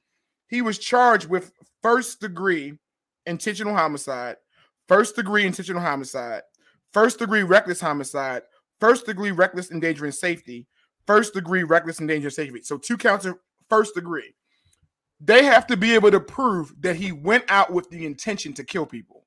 He 0.49 0.63
was 0.63 0.79
charged 0.79 1.29
with 1.29 1.53
first 1.83 2.21
degree 2.21 2.79
intentional 3.27 3.75
homicide, 3.75 4.37
first 4.89 5.15
degree 5.17 5.45
intentional 5.47 5.81
homicide, 5.83 6.43
first 6.93 7.19
degree 7.19 7.43
reckless 7.43 7.81
homicide, 7.81 8.43
first 8.81 9.07
degree 9.07 9.31
reckless 9.33 9.71
endangering 9.71 10.13
safety, 10.13 10.67
first 11.07 11.35
degree 11.35 11.65
reckless 11.65 12.01
endangering 12.01 12.31
safety. 12.31 12.63
So 12.63 12.79
two 12.79 12.97
counts 12.97 13.27
of 13.27 13.37
first 13.69 13.95
degree. 13.95 14.35
they 15.21 15.45
have 15.45 15.67
to 15.69 15.77
be 15.77 15.95
able 15.95 16.11
to 16.11 16.21
prove 16.21 16.75
that 16.81 16.97
he 16.97 17.13
went 17.13 17.45
out 17.49 17.73
with 17.73 17.91
the 17.91 18.07
intention 18.07 18.55
to 18.55 18.65
kill 18.65 18.87
people. 18.87 19.27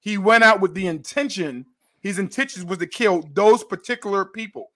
He 0.00 0.18
went 0.18 0.44
out 0.44 0.60
with 0.60 0.74
the 0.74 0.86
intention, 0.86 1.66
his 2.00 2.18
intention 2.18 2.66
was 2.66 2.78
to 2.78 2.86
kill 2.86 3.28
those 3.34 3.64
particular 3.64 4.24
people. 4.24 4.68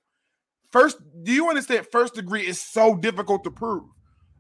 First, 0.72 0.99
do 1.22 1.33
you 1.33 1.49
understand? 1.49 1.87
First 1.93 2.14
degree 2.14 2.47
is 2.47 2.61
so 2.61 2.97
difficult 2.97 3.45
to 3.45 3.51
prove. 3.51 3.85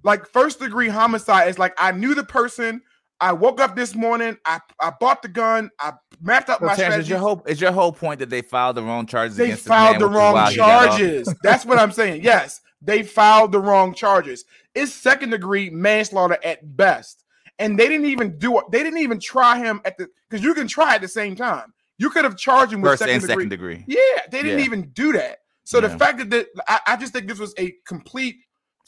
Like 0.04 0.26
first 0.28 0.60
degree 0.60 0.88
homicide 0.88 1.48
is 1.48 1.58
like 1.58 1.74
I 1.78 1.92
knew 1.92 2.14
the 2.14 2.24
person. 2.24 2.82
I 3.20 3.32
woke 3.32 3.60
up 3.60 3.76
this 3.76 3.94
morning. 3.94 4.38
I, 4.46 4.60
I 4.80 4.92
bought 5.00 5.22
the 5.22 5.28
gun. 5.28 5.70
I 5.80 5.94
mapped 6.22 6.50
out 6.50 6.60
So, 6.60 6.66
my 6.66 6.76
Terrence, 6.76 6.76
strategy. 6.76 7.02
is 7.04 7.08
your 7.10 7.18
whole 7.20 7.42
is 7.46 7.60
your 7.60 7.72
whole 7.72 7.92
point 7.92 8.20
that 8.20 8.30
they 8.30 8.42
filed 8.42 8.76
the 8.76 8.82
wrong 8.84 9.06
charges 9.06 9.36
They 9.38 9.50
filed 9.56 9.98
the 10.00 10.06
which 10.06 10.18
is 10.18 10.30
why 10.30 10.44
wrong 10.44 10.46
he 10.52 10.62
got 10.62 10.84
off? 10.84 11.00
charges. 11.00 11.28
That's 11.42 11.66
what 11.66 11.78
I'm 11.78 11.92
saying. 11.92 12.22
Yes, 12.24 12.60
they 12.82 13.02
filed 13.04 13.52
the 13.52 13.60
wrong 13.60 13.94
charges. 13.94 14.44
It's 14.74 14.92
second 14.94 15.30
degree 15.30 15.70
manslaughter 15.70 16.38
at 16.44 16.76
best. 16.76 17.24
And 17.58 17.78
they 17.78 17.88
didn't 17.88 18.06
even 18.06 18.38
do 18.38 18.58
it. 18.58 18.66
They 18.72 18.82
didn't 18.84 19.00
even 19.00 19.20
try 19.20 19.58
him 19.58 19.80
at 19.84 19.98
the 19.98 20.08
because 20.30 20.44
you 20.44 20.54
can 20.54 20.68
try 20.68 20.96
at 20.96 21.00
the 21.02 21.08
same 21.08 21.36
time. 21.36 21.74
You 21.98 22.10
could 22.10 22.24
have 22.24 22.36
charged 22.36 22.72
him 22.72 22.82
with 22.82 22.92
First 22.92 23.00
second 23.00 23.14
and 23.16 23.22
degree. 23.22 23.34
second 23.34 23.50
degree. 23.50 23.84
Yeah, 23.88 23.98
they 24.30 24.42
didn't 24.42 24.60
Yeah. 24.60 24.64
even 24.66 24.90
do 24.90 25.12
that. 25.14 25.38
So 25.64 25.80
the 25.80 25.88
fact 25.90 26.18
that 26.18 26.30
the, 26.30 26.46
I, 26.68 26.80
I 26.88 26.96
just 26.96 27.12
think 27.12 27.28
this 27.28 27.38
was 27.40 27.54
a 27.58 27.74
complete. 27.86 28.36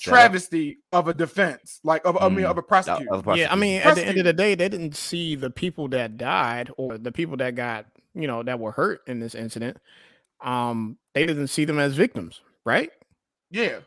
Travesty 0.00 0.78
of 0.92 1.08
a 1.08 1.14
defense, 1.14 1.80
like 1.84 2.04
of 2.04 2.16
I 2.20 2.28
mean 2.28 2.44
Mm. 2.44 2.50
of 2.50 2.58
a 2.58 2.62
prosecutor. 2.62 3.22
Yeah, 3.34 3.52
I 3.52 3.56
mean, 3.56 3.82
at 3.82 3.94
the 3.94 4.06
end 4.06 4.18
of 4.18 4.24
the 4.24 4.32
day, 4.32 4.54
they 4.54 4.68
didn't 4.68 4.96
see 4.96 5.34
the 5.34 5.50
people 5.50 5.88
that 5.88 6.16
died 6.16 6.70
or 6.76 6.98
the 6.98 7.12
people 7.12 7.36
that 7.38 7.54
got, 7.54 7.86
you 8.14 8.26
know, 8.26 8.42
that 8.42 8.58
were 8.58 8.72
hurt 8.72 9.02
in 9.06 9.20
this 9.20 9.34
incident. 9.34 9.76
Um, 10.40 10.96
they 11.14 11.26
didn't 11.26 11.48
see 11.48 11.64
them 11.64 11.78
as 11.78 11.94
victims, 11.94 12.40
right? 12.64 12.90
yeah, 13.50 13.80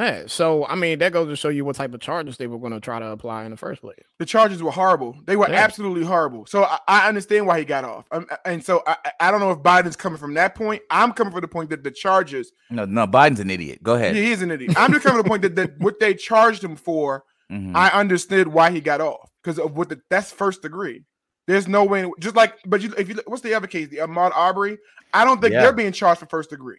Yeah. 0.00 0.22
So 0.26 0.64
I 0.66 0.74
mean, 0.76 0.98
that 1.00 1.12
goes 1.12 1.28
to 1.28 1.36
show 1.36 1.48
you 1.50 1.64
what 1.64 1.76
type 1.76 1.92
of 1.94 2.00
charges 2.00 2.36
they 2.38 2.46
were 2.46 2.58
going 2.58 2.72
to 2.72 2.80
try 2.80 2.98
to 2.98 3.06
apply 3.08 3.44
in 3.44 3.50
the 3.50 3.56
first 3.56 3.80
place. 3.82 3.98
the 4.18 4.26
charges 4.26 4.62
were 4.62 4.70
horrible. 4.70 5.16
They 5.26 5.36
were 5.36 5.48
Yeah. 5.50 5.56
absolutely 5.56 6.04
horrible. 6.04 6.46
So 6.46 6.64
I, 6.64 6.78
I 6.88 7.08
understand 7.08 7.46
why 7.46 7.58
he 7.58 7.64
got 7.64 7.84
off. 7.84 8.06
Um, 8.10 8.26
and 8.44 8.64
so 8.64 8.82
I, 8.86 8.96
I- 9.04 9.12
I 9.28 9.30
don't 9.30 9.40
know 9.40 9.50
if 9.50 9.58
Biden's 9.58 9.96
coming 9.96 10.18
from 10.18 10.34
that 10.34 10.54
point. 10.54 10.82
I'm 10.90 11.12
coming 11.12 11.32
from 11.32 11.42
the 11.42 11.48
point 11.48 11.70
that 11.70 11.84
the 11.84 11.90
charges 11.90 12.50
No, 12.70 12.84
no, 12.86 13.06
Biden's 13.06 13.40
an 13.40 13.50
idiot. 13.50 13.82
Go 13.82 13.94
ahead. 13.94 14.16
Yeah, 14.16 14.22
he 14.22 14.32
is 14.32 14.42
an 14.42 14.50
idiot. 14.50 14.72
I'm 14.76 14.92
just 14.92 15.04
coming 15.04 15.18
to 15.18 15.22
the 15.22 15.28
point 15.28 15.42
that, 15.42 15.56
that 15.56 15.78
what 15.78 16.00
they 16.00 16.14
charged 16.14 16.64
him 16.64 16.76
for, 16.76 17.24
Mhm. 17.52 17.74
I 17.76 17.88
understood 17.90 18.48
why 18.48 18.70
he 18.70 18.80
got 18.80 19.00
off 19.00 19.28
because 19.42 19.58
of 19.58 19.76
what 19.76 19.88
the 19.88 20.00
that's 20.08 20.30
first 20.32 20.62
degree. 20.62 21.04
There's 21.48 21.66
no 21.66 21.82
way, 21.84 22.08
just 22.20 22.36
like, 22.36 22.54
but 22.64 22.80
you, 22.80 22.94
if 22.96 23.08
you 23.08 23.16
what's 23.26 23.42
the 23.42 23.54
other 23.54 23.66
case, 23.66 23.88
the 23.88 23.96
Ahmaud 23.98 24.30
Arbery, 24.36 24.78
I 25.12 25.24
don't 25.24 25.40
think 25.40 25.52
Yeah. 25.52 25.62
they're 25.62 25.72
being 25.72 25.90
charged 25.92 26.20
for 26.20 26.26
first 26.26 26.50
degree. 26.50 26.78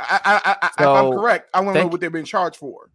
I, 0.00 0.20
I, 0.24 0.40
I, 0.44 0.56
I 0.62 0.82
if 0.82 0.88
I'm 0.88 1.12
correct, 1.12 1.50
I 1.54 1.60
want 1.60 1.76
to 1.76 1.82
know 1.82 1.88
what 1.88 2.00
they've 2.00 2.10
been 2.12 2.24
charged 2.24 2.56
for. 2.56 2.90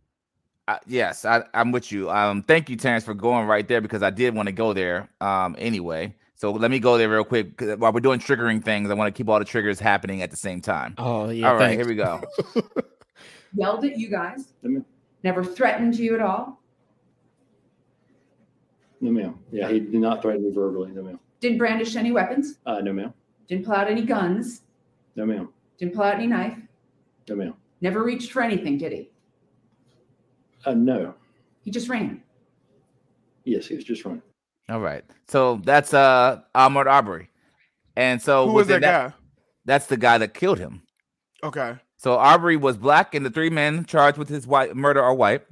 Uh, 0.68 0.78
yes, 0.88 1.26
I, 1.26 1.44
I'm 1.54 1.72
with 1.72 1.92
you. 1.92 2.10
Um, 2.10 2.42
thank 2.44 2.70
you, 2.70 2.76
Terrence, 2.76 3.04
for 3.04 3.14
going 3.14 3.46
right 3.48 3.68
there 3.68 3.82
because 3.82 4.02
I 4.02 4.10
did 4.10 4.34
want 4.34 4.48
to 4.48 4.52
go 4.52 4.74
there. 4.74 5.08
Um, 5.22 5.56
anyway, 5.60 6.16
so 6.36 6.52
let 6.52 6.72
me 6.72 6.80
go 6.80 6.98
there 6.98 7.08
real 7.10 7.24
quick 7.24 7.62
while 7.78 7.94
we're 7.94 8.00
doing 8.00 8.20
triggering 8.20 8.64
things. 8.64 8.90
I 8.90 8.96
want 8.96 9.14
to 9.14 9.18
keep 9.18 9.30
all 9.30 9.38
the 9.40 9.46
triggers 9.46 9.80
happening 9.80 10.22
at 10.24 10.32
the 10.32 10.38
same 10.38 10.62
time. 10.62 10.96
Oh 10.98 11.30
yeah. 11.30 11.48
all 11.50 11.56
right, 11.56 11.78
thanks. 11.78 11.86
here 11.86 11.88
we 11.88 11.96
go. 11.96 12.22
yelled 13.56 13.86
at 13.86 13.98
you 13.98 14.10
guys, 14.10 14.54
never 15.24 15.44
threatened 15.44 15.96
you 15.96 16.16
at 16.16 16.22
all, 16.22 16.60
No, 19.02 19.12
ma'am. 19.12 19.40
Yeah, 19.52 19.70
he 19.70 19.80
did 19.80 19.94
not 19.96 20.22
threaten 20.22 20.44
me 20.44 20.52
verbally. 20.52 20.92
No, 20.92 21.04
ma'am. 21.04 21.20
didn't 21.42 21.58
brandish 21.60 21.96
any 21.96 22.12
weapons, 22.12 22.58
Uh, 22.66 22.80
no, 22.80 22.92
ma'am. 22.92 23.14
didn't 23.48 23.66
pull 23.66 23.76
out 23.76 23.88
any 23.88 24.02
guns, 24.02 24.62
No, 25.16 25.26
ma'am. 25.26 25.50
didn't 25.78 25.94
pull 25.94 26.04
out 26.04 26.16
any 26.16 26.28
knife, 26.28 26.58
No, 27.28 27.36
ma'am. 27.36 27.54
never 27.82 28.04
reached 28.04 28.32
for 28.32 28.42
anything, 28.42 28.78
did 28.78 28.92
he? 28.92 29.10
Uh, 30.66 30.74
no. 30.74 31.14
He 31.64 31.72
just 31.72 31.90
ran. 31.90 32.22
Yes, 33.44 33.68
he 33.68 33.76
was 33.76 33.84
just 33.84 34.06
running. 34.06 34.22
All 34.70 34.80
right, 34.80 35.04
so 35.28 35.62
that's 35.64 35.94
uh 35.94 36.42
Ahmaud 36.56 36.88
Arbery, 36.88 37.30
and 37.96 38.20
so 38.20 38.48
Who 38.48 38.54
was 38.54 38.66
within 38.66 38.82
that 38.82 39.10
guy? 39.12 39.16
That's 39.66 39.86
the 39.86 39.98
guy 39.98 40.18
that 40.18 40.34
killed 40.34 40.58
him. 40.58 40.82
Okay, 41.44 41.76
So 41.98 42.18
Arbery 42.18 42.58
was 42.58 42.76
black, 42.76 43.14
and 43.14 43.24
the 43.24 43.30
three 43.30 43.52
men 43.52 43.86
charged 43.86 44.18
with 44.18 44.30
his 44.30 44.48
white 44.48 44.76
murder 44.76 45.04
are 45.04 45.14
white. 45.14 45.44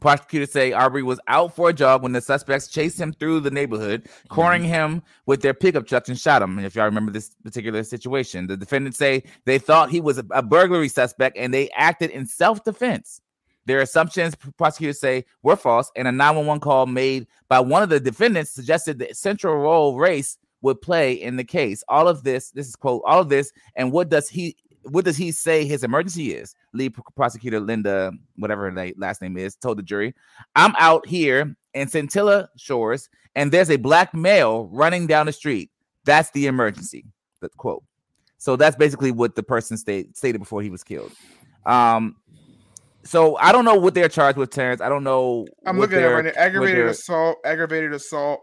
Prosecutors 0.00 0.50
say 0.50 0.72
Arbery 0.72 1.02
was 1.02 1.20
out 1.28 1.54
for 1.54 1.68
a 1.68 1.72
jog 1.72 2.02
when 2.02 2.12
the 2.12 2.20
suspects 2.20 2.68
chased 2.68 2.98
him 2.98 3.12
through 3.12 3.40
the 3.40 3.50
neighborhood, 3.50 4.04
mm-hmm. 4.04 4.34
cornering 4.34 4.64
him 4.64 5.02
with 5.26 5.42
their 5.42 5.54
pickup 5.54 5.86
trucks 5.86 6.08
and 6.08 6.18
shot 6.18 6.42
him. 6.42 6.56
And 6.56 6.66
if 6.66 6.74
y'all 6.74 6.86
remember 6.86 7.12
this 7.12 7.30
particular 7.44 7.82
situation, 7.84 8.46
the 8.46 8.56
defendants 8.56 8.98
say 8.98 9.22
they 9.44 9.58
thought 9.58 9.90
he 9.90 10.00
was 10.00 10.18
a, 10.18 10.24
a 10.30 10.42
burglary 10.42 10.88
suspect 10.88 11.36
and 11.36 11.52
they 11.52 11.70
acted 11.70 12.10
in 12.10 12.26
self-defense. 12.26 13.20
Their 13.66 13.82
assumptions, 13.82 14.34
prosecutors 14.56 14.98
say, 14.98 15.26
were 15.42 15.54
false, 15.54 15.92
and 15.94 16.08
a 16.08 16.12
911 16.12 16.60
call 16.60 16.86
made 16.86 17.26
by 17.48 17.60
one 17.60 17.82
of 17.82 17.90
the 17.90 18.00
defendants 18.00 18.50
suggested 18.50 18.98
the 18.98 19.14
central 19.14 19.54
role 19.56 19.98
race 19.98 20.38
would 20.62 20.80
play 20.80 21.12
in 21.12 21.36
the 21.36 21.44
case. 21.44 21.84
All 21.88 22.08
of 22.08 22.22
this, 22.24 22.50
this 22.50 22.68
is 22.68 22.76
quote, 22.76 23.02
all 23.04 23.20
of 23.20 23.28
this, 23.28 23.52
and 23.76 23.92
what 23.92 24.08
does 24.08 24.28
he 24.28 24.56
what 24.84 25.04
does 25.04 25.16
he 25.16 25.32
say 25.32 25.64
his 25.64 25.84
emergency 25.84 26.34
is? 26.34 26.54
Lead 26.72 26.94
prosecutor 27.16 27.60
Linda, 27.60 28.12
whatever 28.36 28.70
her 28.70 28.92
last 28.96 29.20
name 29.22 29.36
is, 29.36 29.56
told 29.56 29.78
the 29.78 29.82
jury, 29.82 30.14
I'm 30.56 30.74
out 30.78 31.06
here 31.06 31.54
in 31.74 31.88
Satilla 31.88 32.48
Shores, 32.56 33.08
and 33.34 33.52
there's 33.52 33.70
a 33.70 33.76
black 33.76 34.14
male 34.14 34.64
running 34.72 35.06
down 35.06 35.26
the 35.26 35.32
street. 35.32 35.70
That's 36.04 36.30
the 36.30 36.46
emergency. 36.46 37.04
The 37.40 37.48
quote. 37.50 37.84
So 38.38 38.56
that's 38.56 38.76
basically 38.76 39.12
what 39.12 39.34
the 39.34 39.42
person 39.42 39.76
state, 39.76 40.16
stated 40.16 40.38
before 40.38 40.62
he 40.62 40.70
was 40.70 40.82
killed. 40.82 41.12
Um, 41.66 42.16
so 43.04 43.36
I 43.36 43.52
don't 43.52 43.64
know 43.64 43.76
what 43.76 43.94
they're 43.94 44.08
charged 44.08 44.38
with, 44.38 44.50
Terrence. 44.50 44.80
I 44.80 44.88
don't 44.88 45.04
know. 45.04 45.46
I'm 45.66 45.78
looking 45.78 45.98
at 45.98 46.04
it 46.04 46.08
right 46.08 46.24
now. 46.24 46.32
Aggravated 46.36 46.86
assault, 46.86 47.38
aggravated 47.44 47.92
assault, 47.92 48.40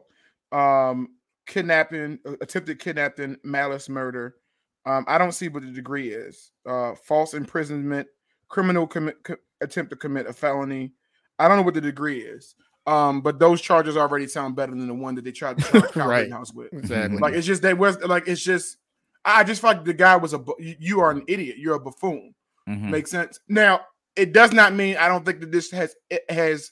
um, 0.51 1.09
kidnapping, 1.47 2.19
attempted 2.41 2.79
kidnapping, 2.79 3.37
malice 3.43 3.89
murder. 3.89 4.35
Um, 4.85 5.03
I 5.07 5.17
don't 5.17 5.31
see 5.33 5.47
what 5.49 5.63
the 5.63 5.71
degree 5.71 6.09
is. 6.09 6.51
Uh, 6.65 6.93
false 6.95 7.33
imprisonment, 7.33 8.07
criminal 8.47 8.87
commit, 8.87 9.21
co- 9.23 9.35
attempt 9.61 9.89
to 9.91 9.95
commit 9.97 10.27
a 10.27 10.33
felony. 10.33 10.93
I 11.39 11.47
don't 11.47 11.57
know 11.57 11.63
what 11.63 11.73
the 11.73 11.81
degree 11.81 12.19
is. 12.21 12.55
Um, 12.85 13.19
but 13.21 13.37
those 13.37 13.59
charges 13.59 13.97
already 13.97 14.27
sound 14.27 14.55
better 14.55 14.71
than 14.71 14.87
the 14.87 14.93
one 14.93 15.15
that 15.15 15.25
they 15.25 15.33
tried 15.33 15.57
to 15.57 15.63
charge 15.71 15.91
Kyle 15.91 16.07
Right. 16.07 16.19
Rittenhouse 16.19 16.53
with. 16.53 16.71
Exactly. 16.71 17.17
Like 17.19 17.33
it's 17.33 17.45
just 17.45 17.61
they 17.61 17.73
was 17.73 18.01
like 18.03 18.27
it's 18.27 18.41
just. 18.43 18.77
I 19.25 19.43
just 19.43 19.59
feel 19.59 19.71
like 19.71 19.83
the 19.83 19.93
guy 19.93 20.15
was 20.15 20.33
a. 20.33 20.41
You 20.57 21.01
are 21.01 21.11
an 21.11 21.23
idiot. 21.27 21.57
You're 21.57 21.75
a 21.75 21.79
buffoon. 21.81 22.33
Mhm. 22.69 22.89
Makes 22.91 23.11
sense. 23.11 23.41
Now, 23.49 23.81
it 24.15 24.31
does 24.31 24.53
not 24.53 24.73
mean 24.73 24.95
I 24.95 25.09
don't 25.09 25.25
think 25.25 25.41
that 25.41 25.51
this 25.51 25.69
has 25.71 25.93
it 26.09 26.23
has 26.29 26.71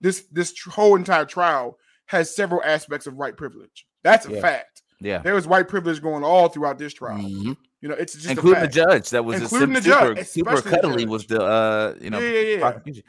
this 0.00 0.24
this 0.30 0.54
whole 0.62 0.94
entire 0.94 1.24
trial 1.24 1.78
has 2.06 2.34
several 2.34 2.62
aspects 2.62 3.08
of 3.08 3.14
white 3.16 3.36
privilege. 3.36 3.86
That's 4.04 4.24
a 4.26 4.32
Yeah. 4.34 4.40
fact. 4.40 4.82
Yeah. 5.00 5.18
There 5.18 5.34
was 5.34 5.46
white 5.46 5.68
privilege 5.68 6.00
going 6.00 6.24
all 6.24 6.48
throughout 6.48 6.78
this 6.78 6.94
trial. 6.94 7.20
You 7.20 7.56
know, 7.82 7.94
it's 7.94 8.14
just 8.14 8.28
including 8.30 8.62
the 8.62 8.68
judge 8.68 9.10
that 9.10 9.24
was 9.24 9.42
including 9.42 9.74
the 9.74 9.82
super, 9.82 10.14
judge, 10.14 10.26
super 10.26 10.50
especially 10.54 10.70
the 10.70 10.76
cuddly 10.82 11.02
judge. 11.04 11.10
was 11.10 11.26
the 11.26 11.42
uh 11.44 11.94
you 12.00 12.10
know 12.10 12.18
Yeah, 12.18 12.40
yeah, 12.40 12.80
yeah. 12.86 13.00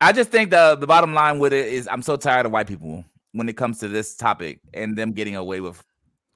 I 0.00 0.12
just 0.12 0.30
think 0.30 0.50
the 0.50 0.76
the 0.76 0.86
bottom 0.86 1.14
line 1.14 1.38
with 1.38 1.52
it 1.52 1.66
is 1.66 1.86
I'm 1.88 2.02
so 2.02 2.16
tired 2.16 2.46
of 2.46 2.52
white 2.52 2.66
people 2.66 3.04
when 3.32 3.48
it 3.48 3.56
comes 3.56 3.78
to 3.80 3.88
this 3.88 4.16
topic 4.16 4.60
and 4.72 4.96
them 4.96 5.12
getting 5.12 5.36
away 5.36 5.60
with 5.60 5.82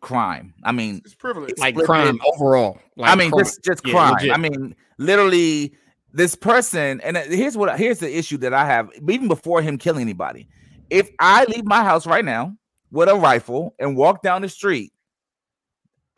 crime. 0.00 0.54
I 0.64 0.72
mean, 0.72 1.00
It's 1.04 1.14
privilege. 1.14 1.58
Like 1.58 1.76
crime 1.76 2.16
it. 2.16 2.22
overall. 2.34 2.78
Like 2.96 3.10
I 3.10 3.14
mean, 3.14 3.30
crime. 3.30 3.44
just 3.44 3.64
just 3.64 3.82
crime. 3.84 4.12
legit. 4.14 4.32
I 4.32 4.36
mean, 4.36 4.74
literally, 4.98 5.74
this 6.12 6.34
person. 6.34 7.00
And 7.00 7.16
uh, 7.16 7.22
here's 7.22 7.56
what 7.56 7.76
here's 7.78 7.98
the 7.98 8.16
issue 8.16 8.36
that 8.38 8.52
I 8.54 8.66
have. 8.66 8.90
Even 9.08 9.28
before 9.28 9.62
him 9.62 9.78
killing 9.78 10.02
anybody, 10.02 10.48
if 10.90 11.10
I 11.18 11.44
leave 11.44 11.64
my 11.64 11.82
house 11.82 12.06
right 12.06 12.24
now 12.24 12.56
with 12.90 13.08
a 13.08 13.14
rifle 13.14 13.74
and 13.78 13.96
walk 13.96 14.22
down 14.22 14.42
the 14.42 14.48
street, 14.48 14.92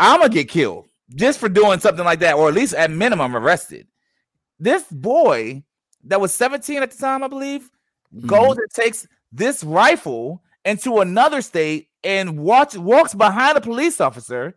I'm 0.01 0.21
gonna 0.21 0.33
get 0.33 0.49
killed 0.49 0.89
just 1.15 1.39
for 1.39 1.49
doing 1.49 1.79
something 1.79 2.05
like 2.05 2.21
that, 2.21 2.35
or 2.35 2.49
at 2.49 2.55
least 2.55 2.75
at 2.75 2.91
minimum 2.91 3.37
arrested. 3.37 3.87
This 4.59 4.83
boy 4.85 5.63
that 6.05 6.21
was 6.21 6.33
17 6.33 6.83
at 6.83 6.91
the 6.91 6.97
time, 6.97 7.23
I 7.23 7.29
believe, 7.29 7.71
mm-hmm. 8.15 8.27
goes 8.27 8.57
and 8.57 8.71
takes 8.71 9.07
this 9.31 9.63
rifle 9.63 10.43
into 10.65 10.99
another 11.01 11.43
state 11.43 11.89
and 12.03 12.39
watch 12.39 12.77
walks 12.77 13.15
behind 13.15 13.59
a 13.59 13.61
police 13.61 14.01
officer 14.01 14.57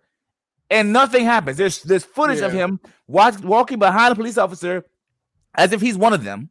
and 0.70 0.94
nothing 0.94 1.26
happens. 1.26 1.58
There's 1.58 1.84
there's 1.84 2.06
footage 2.06 2.42
of 2.42 2.54
him 2.54 2.80
watch, 3.08 3.40
walking 3.40 3.80
behind 3.80 4.14
a 4.14 4.16
police 4.16 4.38
officer 4.38 4.86
as 5.56 5.72
if 5.72 5.82
he's 5.82 5.98
one 5.98 6.14
of 6.14 6.24
them. 6.24 6.50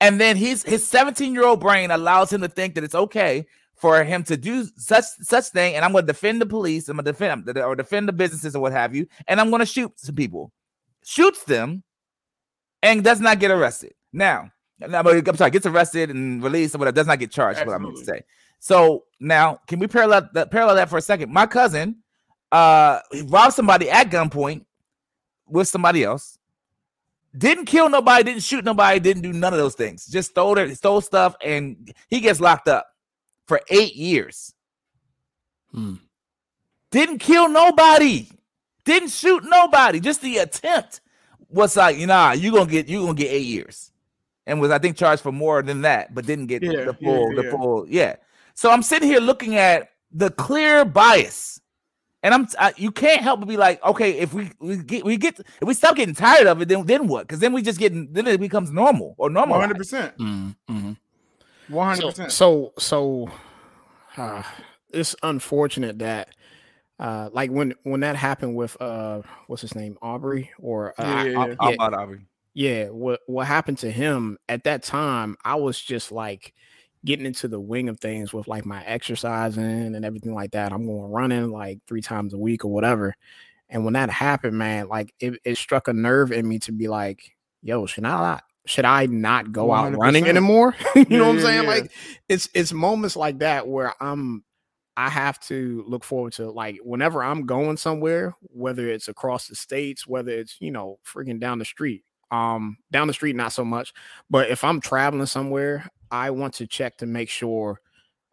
And 0.00 0.20
then 0.20 0.36
his 0.36 0.62
his 0.62 0.86
17 0.86 1.32
year 1.32 1.44
old 1.44 1.60
brain 1.60 1.90
allows 1.90 2.32
him 2.32 2.42
to 2.42 2.48
think 2.48 2.74
that 2.74 2.84
it's 2.84 2.94
okay 2.94 3.46
for 3.78 4.02
him 4.04 4.24
to 4.24 4.36
do 4.36 4.66
such 4.76 5.04
such 5.20 5.46
thing. 5.46 5.74
And 5.74 5.84
I'm 5.84 5.92
going 5.92 6.06
to 6.06 6.12
defend 6.12 6.40
the 6.40 6.46
police. 6.46 6.88
I'm 6.88 6.96
going 6.96 7.04
to 7.04 7.12
defend 7.12 7.56
or 7.58 7.76
defend 7.76 8.08
the 8.08 8.12
businesses 8.12 8.54
or 8.54 8.60
what 8.60 8.72
have 8.72 8.94
you. 8.94 9.06
And 9.26 9.40
I'm 9.40 9.50
going 9.50 9.60
to 9.60 9.66
shoot 9.66 9.92
some 9.96 10.14
people. 10.14 10.52
Shoots 11.04 11.44
them 11.44 11.82
and 12.82 13.02
does 13.02 13.20
not 13.20 13.38
get 13.38 13.50
arrested. 13.50 13.94
Now, 14.12 14.50
I'm 14.82 15.36
sorry, 15.36 15.50
gets 15.50 15.66
arrested 15.66 16.10
and 16.10 16.42
released 16.42 16.74
or 16.74 16.78
whatever. 16.78 16.94
Does 16.94 17.06
not 17.06 17.18
get 17.18 17.30
charged. 17.30 17.60
is 17.60 17.66
What 17.66 17.74
I'm 17.74 17.82
going 17.82 17.96
to 17.96 18.04
say. 18.04 18.22
So 18.60 19.04
now, 19.20 19.60
can 19.66 19.78
we 19.78 19.86
parallel 19.86 20.28
that 20.34 20.50
parallel 20.50 20.76
that 20.76 20.88
for 20.88 20.98
a 20.98 21.02
second? 21.02 21.32
My 21.32 21.46
cousin 21.46 21.96
uh 22.50 23.00
robbed 23.26 23.54
somebody 23.54 23.90
at 23.90 24.10
gunpoint 24.10 24.64
with 25.46 25.68
somebody 25.68 26.02
else. 26.04 26.38
Didn't 27.36 27.66
kill 27.66 27.88
nobody, 27.90 28.24
didn't 28.24 28.42
shoot 28.42 28.64
nobody, 28.64 28.98
didn't 28.98 29.22
do 29.22 29.32
none 29.32 29.52
of 29.52 29.58
those 29.58 29.74
things. 29.74 30.06
Just 30.06 30.30
stole 30.30 30.54
their 30.54 30.74
stole 30.74 31.00
stuff, 31.00 31.36
and 31.42 31.92
he 32.08 32.20
gets 32.20 32.40
locked 32.40 32.68
up 32.68 32.86
for 33.48 33.60
eight 33.70 33.96
years. 33.96 34.54
Hmm. 35.72 35.94
Didn't 36.90 37.18
kill 37.18 37.48
nobody. 37.48 38.28
Didn't 38.84 39.10
shoot 39.10 39.42
nobody. 39.44 40.00
Just 40.00 40.22
the 40.22 40.38
attempt 40.38 41.00
was 41.48 41.76
like, 41.76 41.96
you 41.98 42.06
know, 42.06 42.32
you 42.32 42.52
gonna 42.52 42.70
get 42.70 42.88
you 42.88 43.00
gonna 43.00 43.14
get 43.14 43.30
eight 43.30 43.46
years, 43.46 43.90
and 44.46 44.60
was 44.60 44.70
I 44.70 44.78
think 44.78 44.96
charged 44.96 45.22
for 45.22 45.32
more 45.32 45.62
than 45.62 45.82
that, 45.82 46.14
but 46.14 46.24
didn't 46.26 46.46
get 46.46 46.62
Yeah, 46.62 46.84
the 46.84 46.96
yeah, 47.00 47.06
full 47.08 47.34
the 47.34 47.42
yeah. 47.44 47.50
full 47.50 47.86
yeah. 47.88 48.16
So 48.54 48.70
I'm 48.70 48.82
sitting 48.82 49.08
here 49.08 49.20
looking 49.20 49.56
at 49.56 49.90
the 50.10 50.30
clear 50.30 50.84
bias, 50.86 51.60
and 52.22 52.32
I'm 52.32 52.48
I, 52.58 52.72
you 52.76 52.90
can't 52.90 53.20
help 53.20 53.40
but 53.40 53.48
be 53.48 53.58
like, 53.58 53.84
okay, 53.84 54.12
if 54.12 54.32
we 54.32 54.50
we 54.58 54.78
get 54.78 55.04
we 55.04 55.18
get 55.18 55.38
if 55.38 55.68
we 55.68 55.74
stop 55.74 55.96
getting 55.96 56.14
tired 56.14 56.46
of 56.46 56.62
it, 56.62 56.68
then 56.68 56.86
then 56.86 57.06
what? 57.08 57.26
Because 57.28 57.40
then 57.40 57.52
we 57.52 57.60
just 57.60 57.78
getting 57.78 58.10
then 58.12 58.26
it 58.26 58.40
becomes 58.40 58.70
normal 58.70 59.14
or 59.18 59.28
normal. 59.28 59.56
One 59.58 59.60
hundred 59.60 59.76
percent. 59.76 60.14
One 61.68 61.86
hundred 61.86 62.00
So, 62.02 62.08
percent. 62.08 62.32
so, 62.32 62.72
so 62.78 63.30
uh, 64.16 64.42
it's 64.92 65.14
unfortunate 65.22 65.98
that, 66.00 66.30
uh, 66.98 67.30
like 67.32 67.50
when 67.50 67.74
when 67.84 68.00
that 68.00 68.16
happened 68.16 68.56
with 68.56 68.80
uh, 68.80 69.22
what's 69.46 69.62
his 69.62 69.74
name, 69.74 69.98
Aubrey, 70.02 70.50
or 70.58 70.94
uh, 71.00 71.04
Yeah, 71.04 71.22
yeah, 71.24 71.46
yeah. 71.46 71.54
I- 71.60 71.74
About 71.74 71.94
Aubrey. 71.94 72.26
yeah, 72.54 72.86
what 72.88 73.20
what 73.26 73.46
happened 73.46 73.78
to 73.78 73.90
him 73.90 74.38
at 74.48 74.64
that 74.64 74.82
time? 74.82 75.36
I 75.44 75.54
was 75.56 75.80
just 75.80 76.10
like 76.10 76.54
getting 77.04 77.26
into 77.26 77.46
the 77.48 77.60
wing 77.60 77.88
of 77.88 78.00
things 78.00 78.32
with 78.32 78.48
like 78.48 78.66
my 78.66 78.84
exercising 78.84 79.94
and 79.94 80.04
everything 80.04 80.34
like 80.34 80.50
that. 80.52 80.72
I'm 80.72 80.86
going 80.86 81.10
running 81.12 81.50
like 81.50 81.78
three 81.86 82.02
times 82.02 82.34
a 82.34 82.38
week 82.38 82.64
or 82.64 82.72
whatever. 82.72 83.14
And 83.68 83.84
when 83.84 83.94
that 83.94 84.10
happened, 84.10 84.58
man, 84.58 84.88
like 84.88 85.14
it, 85.20 85.38
it 85.44 85.56
struck 85.56 85.88
a 85.88 85.92
nerve 85.92 86.32
in 86.32 86.48
me 86.48 86.58
to 86.60 86.72
be 86.72 86.88
like, 86.88 87.36
yo, 87.62 87.86
should 87.86 88.04
I 88.04 88.10
not 88.10 88.42
should 88.66 88.84
I 88.84 89.06
not 89.06 89.52
go 89.52 89.72
out 89.72 89.94
running 89.96 90.28
anymore? 90.28 90.76
you 90.94 91.06
Yeah, 91.08 91.18
know 91.18 91.26
what 91.26 91.32
I'm 91.34 91.40
saying? 91.40 91.64
yeah. 91.64 91.66
Like 91.66 91.92
it's 92.28 92.48
it's 92.54 92.72
moments 92.72 93.16
like 93.16 93.38
that 93.40 93.66
where 93.66 93.94
I'm 94.00 94.44
I 94.96 95.08
have 95.10 95.40
to 95.42 95.84
look 95.86 96.04
forward 96.04 96.32
to 96.34 96.50
like 96.50 96.78
whenever 96.82 97.22
I'm 97.22 97.46
going 97.46 97.76
somewhere, 97.76 98.34
whether 98.42 98.88
it's 98.88 99.08
across 99.08 99.48
the 99.48 99.54
states, 99.54 100.06
whether 100.06 100.32
it's 100.32 100.56
you 100.60 100.70
know 100.70 100.98
freaking 101.06 101.40
down 101.40 101.58
the 101.58 101.64
street. 101.64 102.04
Um, 102.30 102.76
down 102.92 103.06
the 103.06 103.14
street, 103.14 103.36
not 103.36 103.52
so 103.52 103.64
much, 103.64 103.94
but 104.28 104.50
if 104.50 104.62
I'm 104.62 104.80
traveling 104.82 105.24
somewhere, 105.24 105.88
I 106.10 106.30
want 106.30 106.52
to 106.54 106.66
check 106.66 106.98
to 106.98 107.06
make 107.06 107.30
sure, 107.30 107.80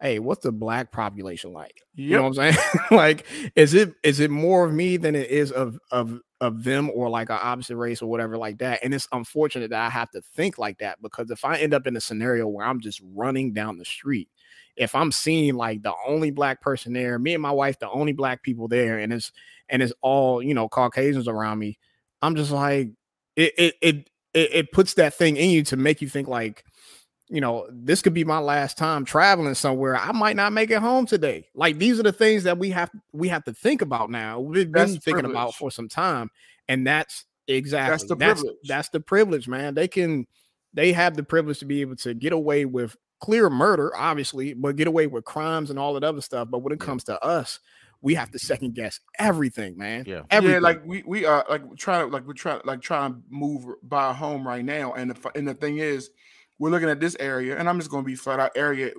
hey, 0.00 0.18
what's 0.18 0.42
the 0.42 0.52
black 0.52 0.92
population 0.92 1.52
like? 1.52 1.82
You 1.94 2.16
know 2.16 2.24
what 2.24 2.38
I'm 2.38 2.54
saying? 2.54 2.56
like, 2.90 3.26
is 3.54 3.74
it 3.74 3.94
is 4.02 4.20
it 4.20 4.30
more 4.30 4.64
of 4.64 4.72
me 4.72 4.96
than 4.96 5.14
it 5.14 5.30
is 5.30 5.52
of 5.52 5.78
of 5.90 6.20
of 6.40 6.64
them 6.64 6.90
or 6.94 7.08
like 7.08 7.30
an 7.30 7.38
opposite 7.40 7.76
race 7.76 8.02
or 8.02 8.10
whatever 8.10 8.36
like 8.36 8.58
that? 8.58 8.80
And 8.82 8.94
it's 8.94 9.08
unfortunate 9.12 9.70
that 9.70 9.86
I 9.86 9.90
have 9.90 10.10
to 10.10 10.20
think 10.34 10.58
like 10.58 10.78
that 10.78 11.00
because 11.00 11.30
if 11.30 11.44
I 11.44 11.58
end 11.58 11.74
up 11.74 11.86
in 11.86 11.96
a 11.96 12.00
scenario 12.00 12.46
where 12.46 12.66
I'm 12.66 12.80
just 12.80 13.00
running 13.14 13.52
down 13.52 13.78
the 13.78 13.84
street, 13.84 14.28
if 14.76 14.94
I'm 14.94 15.10
seeing 15.10 15.54
like 15.54 15.82
the 15.82 15.94
only 16.06 16.30
black 16.30 16.60
person 16.60 16.92
there, 16.92 17.18
me 17.18 17.32
and 17.32 17.42
my 17.42 17.52
wife, 17.52 17.78
the 17.78 17.90
only 17.90 18.12
black 18.12 18.42
people 18.42 18.68
there, 18.68 18.98
and 18.98 19.12
it's 19.12 19.32
and 19.68 19.82
it's 19.82 19.94
all 20.02 20.42
you 20.42 20.54
know 20.54 20.68
Caucasians 20.68 21.28
around 21.28 21.58
me, 21.58 21.78
I'm 22.20 22.36
just 22.36 22.50
like 22.50 22.90
it 23.34 23.52
it 23.56 23.74
it 23.80 24.10
it, 24.34 24.50
it 24.52 24.72
puts 24.72 24.94
that 24.94 25.14
thing 25.14 25.36
in 25.36 25.48
you 25.48 25.62
to 25.64 25.76
make 25.76 26.02
you 26.02 26.08
think 26.08 26.28
like 26.28 26.64
you 27.28 27.40
know 27.40 27.66
this 27.70 28.02
could 28.02 28.14
be 28.14 28.24
my 28.24 28.38
last 28.38 28.78
time 28.78 29.04
traveling 29.04 29.54
somewhere 29.54 29.96
i 29.96 30.12
might 30.12 30.36
not 30.36 30.52
make 30.52 30.70
it 30.70 30.78
home 30.80 31.06
today 31.06 31.46
like 31.54 31.78
these 31.78 31.98
are 31.98 32.04
the 32.04 32.12
things 32.12 32.44
that 32.44 32.58
we 32.58 32.70
have 32.70 32.90
we 33.12 33.28
have 33.28 33.42
to 33.44 33.52
think 33.52 33.82
about 33.82 34.10
now 34.10 34.38
we've 34.38 34.70
been 34.70 34.92
That's 34.92 35.04
thinking 35.04 35.24
about 35.24 35.54
for 35.54 35.70
some 35.70 35.88
time 35.88 36.30
and 36.68 36.86
that's 36.86 37.24
exactly 37.48 37.90
That's 37.92 38.04
the 38.08 38.16
that's, 38.16 38.40
privilege. 38.40 38.58
that's 38.68 38.88
the 38.90 39.00
privilege 39.00 39.48
man 39.48 39.74
they 39.74 39.88
can 39.88 40.26
they 40.74 40.92
have 40.92 41.16
the 41.16 41.22
privilege 41.24 41.58
to 41.60 41.64
be 41.64 41.80
able 41.80 41.96
to 41.96 42.14
get 42.14 42.32
away 42.32 42.64
with 42.64 42.96
clear 43.20 43.48
murder 43.50 43.90
obviously 43.96 44.52
but 44.54 44.76
get 44.76 44.86
away 44.86 45.06
with 45.06 45.24
crimes 45.24 45.70
and 45.70 45.78
all 45.78 45.94
that 45.94 46.04
other 46.04 46.20
stuff 46.20 46.48
but 46.50 46.58
when 46.58 46.72
it 46.72 46.78
comes 46.80 47.02
to 47.04 47.20
us 47.24 47.58
we 48.02 48.14
have 48.14 48.30
to 48.30 48.38
second 48.38 48.74
guess 48.74 49.00
everything 49.18 49.76
man 49.76 50.04
Yeah. 50.06 50.22
everything. 50.30 50.54
Yeah, 50.56 50.60
like 50.60 50.84
we 50.86 51.02
we 51.06 51.24
are 51.24 51.44
like 51.48 51.62
trying 51.76 52.06
to 52.06 52.12
like 52.12 52.26
we're 52.26 52.34
trying 52.34 52.60
like 52.64 52.82
trying 52.82 53.14
to 53.14 53.18
move 53.30 53.64
buy 53.82 54.10
a 54.10 54.12
home 54.12 54.46
right 54.46 54.64
now, 54.64 54.92
and 54.92 55.10
the 55.10 55.30
and 55.34 55.48
the 55.48 55.54
thing 55.54 55.78
is, 55.78 56.10
we're 56.58 56.70
looking 56.70 56.88
at 56.88 57.00
this 57.00 57.16
area, 57.20 57.58
and 57.58 57.68
I'm 57.68 57.78
just 57.78 57.90
going 57.90 58.02
to 58.04 58.06
be 58.06 58.14
flat 58.14 58.40
out 58.40 58.52
area 58.56 58.92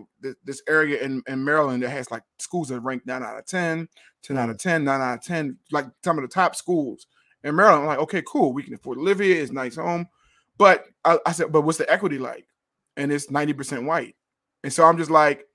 this 0.43 0.61
area 0.67 1.01
in, 1.01 1.23
in 1.27 1.43
Maryland 1.43 1.83
that 1.83 1.89
has 1.89 2.11
like 2.11 2.23
schools 2.39 2.69
that 2.69 2.79
rank 2.81 3.05
nine 3.05 3.23
out 3.23 3.37
of 3.37 3.45
10, 3.45 3.87
10 4.23 4.37
out 4.37 4.49
of 4.49 4.57
10, 4.59 4.83
9 4.83 5.01
out 5.01 5.13
of 5.15 5.23
ten, 5.23 5.57
like 5.71 5.85
some 6.03 6.17
of 6.17 6.23
the 6.23 6.27
top 6.27 6.55
schools 6.55 7.07
in 7.43 7.55
Maryland. 7.55 7.81
I'm 7.83 7.87
like, 7.87 7.99
okay, 7.99 8.23
cool, 8.27 8.53
we 8.53 8.63
can 8.63 8.73
afford 8.75 8.97
to 8.97 9.03
live 9.03 9.19
here, 9.19 9.41
it's 9.41 9.51
a 9.51 9.53
nice 9.53 9.75
home, 9.75 10.07
but 10.57 10.85
I, 11.05 11.17
I 11.25 11.31
said, 11.31 11.51
but 11.51 11.61
what's 11.61 11.77
the 11.79 11.91
equity 11.91 12.17
like? 12.19 12.47
And 12.95 13.11
it's 13.11 13.31
ninety 13.31 13.53
percent 13.53 13.83
white, 13.85 14.15
and 14.63 14.71
so 14.73 14.85
I'm 14.85 14.97
just 14.97 15.11
like. 15.11 15.45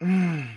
mm, 0.00 0.48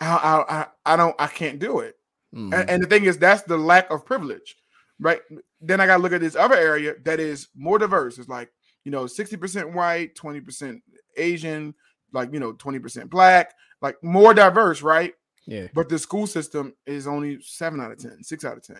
I, 0.00 0.06
I, 0.48 0.66
I, 0.84 0.96
don't 0.96 1.14
I 1.18 1.26
can't 1.26 1.58
do 1.58 1.80
it. 1.80 1.96
Mhm. 2.34 2.52
And, 2.52 2.70
and 2.70 2.82
the 2.82 2.86
thing 2.86 3.04
is, 3.04 3.18
that's 3.18 3.42
the 3.42 3.56
lack 3.56 3.90
of 3.90 4.04
privilege, 4.04 4.56
right? 4.98 5.20
Then 5.60 5.80
I 5.80 5.86
got 5.86 5.98
to 5.98 6.02
look 6.02 6.12
at 6.12 6.20
this 6.20 6.36
other 6.36 6.56
area 6.56 6.94
that 7.04 7.20
is 7.20 7.48
more 7.54 7.78
diverse. 7.78 8.18
It's 8.18 8.28
like, 8.28 8.50
you 8.84 8.90
know, 8.90 9.04
60% 9.04 9.72
white, 9.72 10.14
20% 10.14 10.80
Asian, 11.16 11.74
like, 12.12 12.32
you 12.32 12.40
know, 12.40 12.52
20% 12.52 13.10
black, 13.10 13.54
like 13.80 13.96
more 14.02 14.34
diverse, 14.34 14.82
right? 14.82 15.14
yeah 15.46 15.66
But 15.74 15.88
the 15.88 15.98
school 15.98 16.26
system 16.26 16.74
is 16.86 17.06
only 17.06 17.40
seven 17.42 17.80
out 17.80 17.92
of 17.92 17.98
10, 17.98 18.22
six 18.22 18.44
out 18.44 18.56
of 18.56 18.62
10. 18.62 18.78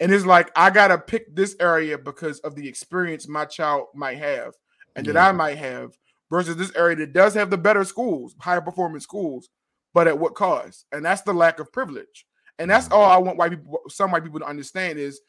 And 0.00 0.12
it's 0.12 0.26
like, 0.26 0.50
I 0.56 0.70
got 0.70 0.88
to 0.88 0.98
pick 0.98 1.34
this 1.34 1.56
area 1.60 1.96
because 1.96 2.40
of 2.40 2.56
the 2.56 2.68
experience 2.68 3.28
my 3.28 3.44
child 3.44 3.86
might 3.94 4.18
have 4.18 4.54
and 4.96 5.06
that 5.06 5.16
I 5.16 5.32
might 5.32 5.58
have 5.58 5.96
versus 6.30 6.56
this 6.56 6.74
area 6.74 6.96
that 6.96 7.12
does 7.12 7.34
have 7.34 7.50
the 7.50 7.58
better 7.58 7.84
schools, 7.84 8.34
higher 8.40 8.60
performing 8.60 9.00
schools, 9.00 9.48
but 9.92 10.08
at 10.08 10.18
what 10.18 10.34
cost? 10.34 10.86
And 10.92 11.04
that's 11.04 11.22
the 11.22 11.32
lack 11.32 11.60
of 11.60 11.72
privilege. 11.72 12.26
And 12.58 12.70
that's 12.70 12.86
mm-hmm. 12.86 12.94
all 12.94 13.10
I 13.10 13.16
want 13.18 13.38
white 13.38 13.50
people, 13.50 13.80
some 13.88 14.10
white 14.10 14.24
people 14.24 14.40
to 14.40 14.46
understand 14.46 14.98
is 14.98 15.20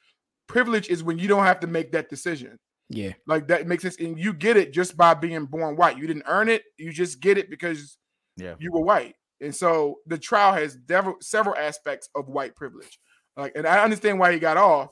privilege 0.47 0.89
is 0.89 1.03
when 1.03 1.19
you 1.19 1.27
don't 1.27 1.43
have 1.43 1.59
to 1.61 1.67
make 1.67 1.91
that 1.91 2.09
decision. 2.09 2.59
Yeah 2.89 3.13
Like 3.27 3.47
that 3.47 3.67
makes 3.67 3.83
sense. 3.83 3.97
And 3.99 4.17
you 4.19 4.33
get 4.33 4.57
it 4.57 4.73
just 4.73 4.95
by 4.95 5.13
being 5.13 5.45
born 5.45 5.75
white. 5.75 5.97
You 5.97 6.07
didn't 6.07 6.23
earn 6.27 6.49
it. 6.49 6.63
You 6.77 6.91
just 6.91 7.19
get 7.19 7.37
it 7.37 7.49
because 7.49 7.97
Yeah. 8.37 8.55
you 8.59 8.71
were 8.71 8.81
white. 8.81 9.15
And 9.41 9.53
so 9.53 9.99
the 10.07 10.17
trial 10.17 10.53
has 10.53 10.75
dev- 10.75 11.15
several 11.21 11.55
aspects 11.55 12.09
of 12.15 12.27
white 12.27 12.55
privilege. 12.55 12.99
Like, 13.35 13.53
and 13.55 13.67
I 13.67 13.83
understand 13.83 14.19
why 14.19 14.31
he 14.31 14.39
got 14.39 14.57
off. 14.57 14.91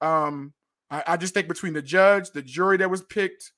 Um, 0.00 0.52
I, 0.90 1.02
I 1.06 1.16
just 1.16 1.34
think 1.34 1.48
between 1.48 1.72
the 1.72 1.82
judge, 1.82 2.30
the 2.30 2.42
jury 2.42 2.76
that 2.78 2.90
was 2.90 3.02
picked, 3.02 3.52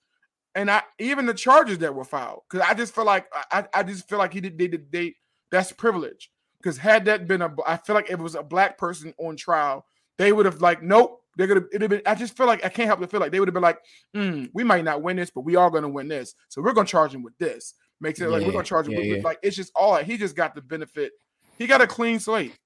and 0.54 0.70
I 0.70 0.82
even 0.98 1.26
the 1.26 1.34
charges 1.34 1.78
that 1.78 1.94
were 1.94 2.04
filed, 2.04 2.42
because 2.48 2.66
I 2.68 2.74
just 2.74 2.94
feel 2.94 3.04
like 3.04 3.26
I, 3.50 3.66
I 3.74 3.82
just 3.82 4.08
feel 4.08 4.18
like 4.18 4.32
he 4.32 4.40
did 4.40 4.56
they 4.56 4.68
did 4.68 4.90
they 4.92 5.16
that's 5.50 5.72
privilege. 5.72 6.30
Because 6.62 6.78
had 6.78 7.04
that 7.06 7.26
been 7.28 7.42
a, 7.42 7.54
I 7.66 7.76
feel 7.76 7.94
like 7.94 8.06
if 8.06 8.18
it 8.18 8.22
was 8.22 8.36
a 8.36 8.42
black 8.42 8.78
person 8.78 9.12
on 9.18 9.36
trial, 9.36 9.84
they 10.16 10.32
would 10.32 10.46
have 10.46 10.62
like, 10.62 10.82
nope, 10.82 11.20
they're 11.36 11.46
gonna. 11.46 11.62
It'd 11.72 11.82
have 11.82 11.90
been. 11.90 12.02
I 12.06 12.14
just 12.14 12.36
feel 12.36 12.46
like 12.46 12.64
I 12.64 12.68
can't 12.68 12.86
help 12.86 13.00
but 13.00 13.10
feel 13.10 13.20
like 13.20 13.32
they 13.32 13.40
would 13.40 13.48
have 13.48 13.54
been 13.54 13.62
like, 13.62 13.78
"Hmm, 14.14 14.46
we 14.52 14.64
might 14.64 14.84
not 14.84 15.02
win 15.02 15.16
this, 15.16 15.30
but 15.30 15.42
we 15.42 15.56
are 15.56 15.70
gonna 15.70 15.88
win 15.88 16.08
this, 16.08 16.34
so 16.48 16.62
we're 16.62 16.72
gonna 16.72 16.86
charge 16.86 17.14
him 17.14 17.22
with 17.22 17.36
this. 17.38 17.74
Makes 18.00 18.20
it 18.20 18.28
like 18.28 18.44
we're 18.44 18.52
gonna 18.52 18.64
charge 18.64 18.86
him 18.86 18.92
yeah, 18.92 18.98
with, 18.98 19.06
yeah. 19.06 19.22
like 19.22 19.38
it's 19.42 19.56
just 19.56 19.72
all 19.74 19.96
he 19.96 20.16
just 20.16 20.36
got 20.36 20.54
the 20.54 20.62
benefit. 20.62 21.12
He 21.58 21.66
got 21.66 21.80
a 21.80 21.86
clean 21.86 22.18
slate. 22.18 22.56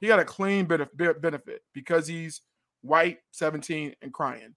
He 0.00 0.06
got 0.06 0.18
a 0.20 0.24
clean 0.24 0.64
bit 0.64 0.80
of 0.80 0.90
benefit 0.96 1.62
because 1.74 2.06
he's 2.06 2.40
white, 2.82 3.18
17, 3.32 3.94
and 4.02 4.12
crying. 4.12 4.54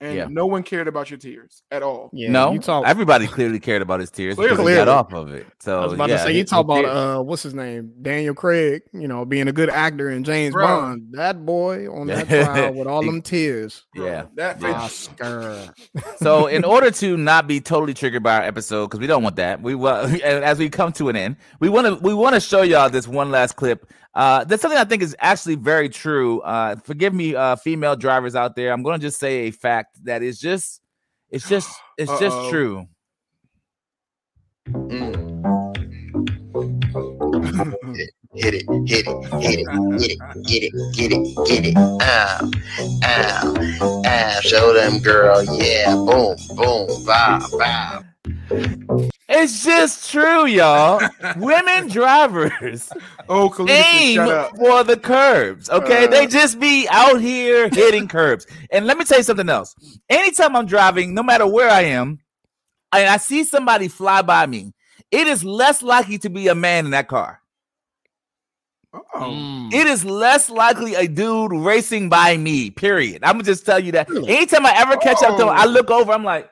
And 0.00 0.14
Yeah. 0.14 0.26
no 0.30 0.46
one 0.46 0.62
cared 0.62 0.86
about 0.86 1.10
your 1.10 1.18
tears 1.18 1.62
at 1.72 1.82
all. 1.82 2.08
yeah 2.12 2.30
no, 2.30 2.52
you 2.52 2.60
talk 2.60 2.84
everybody 2.86 3.26
clearly 3.26 3.58
cared 3.58 3.82
about 3.82 3.98
his 3.98 4.10
tears 4.12 4.36
because 4.36 4.50
he 4.52 4.56
Clearly. 4.56 4.84
got 4.84 4.88
off 4.88 5.12
of 5.12 5.32
it. 5.32 5.44
So 5.58 5.80
I 5.80 5.84
was 5.84 5.92
about 5.94 6.08
yeah, 6.08 6.18
to 6.18 6.22
say 6.22 6.36
you 6.36 6.44
talk 6.44 6.64
about 6.64 6.84
uh 6.84 7.20
what's 7.22 7.42
his 7.42 7.52
name 7.54 7.92
Daniel 8.00 8.32
Craig 8.34 8.82
you 8.92 9.08
know 9.08 9.24
being 9.24 9.48
a 9.48 9.52
good 9.52 9.68
actor 9.70 10.08
in 10.10 10.22
James 10.22 10.52
Bro. 10.52 10.66
Bond 10.66 11.02
that 11.12 11.44
boy 11.44 11.92
on 11.92 12.06
that 12.06 12.28
trial 12.28 12.74
with 12.74 12.86
all 12.86 13.02
them 13.04 13.22
tears 13.22 13.86
yeah. 13.94 14.26
That 14.36 14.60
Yeah. 14.60 14.72
Oscar 14.74 15.74
So, 16.18 16.46
in 16.46 16.64
order 16.74 16.90
to 16.92 17.16
not 17.16 17.46
be 17.48 17.60
totally 17.60 17.94
triggered 17.94 18.22
by 18.22 18.36
our 18.36 18.42
episode, 18.42 18.86
because 18.86 19.00
we 19.00 19.06
don't 19.08 19.22
want 19.24 19.36
that, 19.36 19.60
we 19.62 19.74
will. 19.74 19.96
And 20.28 20.44
as 20.44 20.58
we 20.58 20.68
come 20.68 20.92
to 20.92 21.08
an 21.08 21.16
end, 21.16 21.36
we 21.60 21.68
want 21.68 21.86
to 21.88 21.94
we 21.96 22.14
want 22.14 22.34
to 22.34 22.40
show 22.40 22.62
y'all 22.62 22.88
this 22.90 23.08
one 23.08 23.30
last 23.32 23.56
clip. 23.56 23.90
Uh, 24.18 24.42
that's 24.42 24.60
something 24.60 24.80
I 24.80 24.84
think 24.84 25.00
is 25.00 25.14
actually 25.20 25.54
very 25.54 25.88
true. 25.88 26.40
Uh, 26.40 26.74
forgive 26.82 27.14
me, 27.14 27.36
uh, 27.36 27.54
female 27.54 27.94
drivers 27.94 28.34
out 28.34 28.56
there. 28.56 28.72
I'm 28.72 28.82
going 28.82 28.98
to 28.98 29.06
just 29.06 29.20
say 29.20 29.46
a 29.46 29.52
fact 29.52 30.04
that 30.06 30.24
is 30.24 30.40
just, 30.40 30.80
it's 31.30 31.48
just, 31.48 31.70
it's 31.96 32.10
just 32.18 32.36
Uh-oh. 32.36 32.50
true. 32.50 32.86
Hit 38.34 38.54
it, 38.54 38.64
hit 38.88 39.06
it, 39.06 39.24
hit 39.40 39.60
it, 39.60 39.66
get 39.96 40.10
it, 40.10 40.18
get 40.48 40.62
it, 40.64 40.72
get 40.96 41.12
it, 41.12 41.22
get 41.46 41.64
it. 41.66 41.76
Ow, 41.76 42.50
ow, 43.04 44.02
ow. 44.04 44.40
Show 44.40 44.72
them, 44.72 44.98
girl. 44.98 45.44
Yeah, 45.44 45.94
boom, 45.94 46.36
boom, 46.56 47.04
bow, 47.06 47.38
bow. 47.56 49.08
It's 49.30 49.62
just 49.62 50.10
true, 50.10 50.46
y'all. 50.46 51.06
Women 51.36 51.88
drivers 51.92 52.90
Oh, 53.28 53.50
Khalifa, 53.50 53.74
aim 53.74 54.14
shut 54.16 54.28
up. 54.30 54.56
for 54.56 54.84
the 54.84 54.96
curbs. 54.96 55.68
Okay, 55.68 56.04
Uh. 56.06 56.08
they 56.08 56.26
just 56.26 56.58
be 56.58 56.88
out 56.90 57.20
here 57.20 57.68
hitting 57.68 58.08
curbs. 58.08 58.46
And 58.70 58.86
let 58.86 58.96
me 58.96 59.04
tell 59.04 59.18
you 59.18 59.24
something 59.24 59.48
else. 59.50 59.74
Anytime 60.08 60.56
I'm 60.56 60.64
driving, 60.66 61.12
no 61.12 61.22
matter 61.22 61.46
where 61.46 61.68
I 61.68 61.82
am, 61.82 62.20
and 62.92 63.06
I 63.08 63.18
see 63.18 63.44
somebody 63.44 63.88
fly 63.88 64.22
by 64.22 64.46
me, 64.46 64.72
it 65.10 65.26
is 65.26 65.44
less 65.44 65.82
likely 65.82 66.16
to 66.18 66.30
be 66.30 66.48
a 66.48 66.54
man 66.54 66.86
in 66.86 66.92
that 66.92 67.08
car. 67.08 67.40
Oh. 69.14 69.68
It 69.70 69.86
is 69.86 70.04
less 70.06 70.48
likely 70.48 70.94
a 70.94 71.06
dude 71.06 71.52
racing 71.52 72.08
by 72.08 72.38
me. 72.38 72.70
Period. 72.70 73.22
I'm 73.22 73.32
gonna 73.34 73.44
just 73.44 73.66
tell 73.66 73.78
you 73.78 73.92
that. 73.92 74.08
Anytime 74.10 74.64
I 74.64 74.72
ever 74.76 74.96
catch 74.96 75.22
up 75.22 75.36
to 75.36 75.42
him, 75.42 75.48
I 75.50 75.64
Oh. 75.66 75.68
look 75.68 75.90
over. 75.90 76.10
I'm 76.12 76.24
like, 76.24 76.48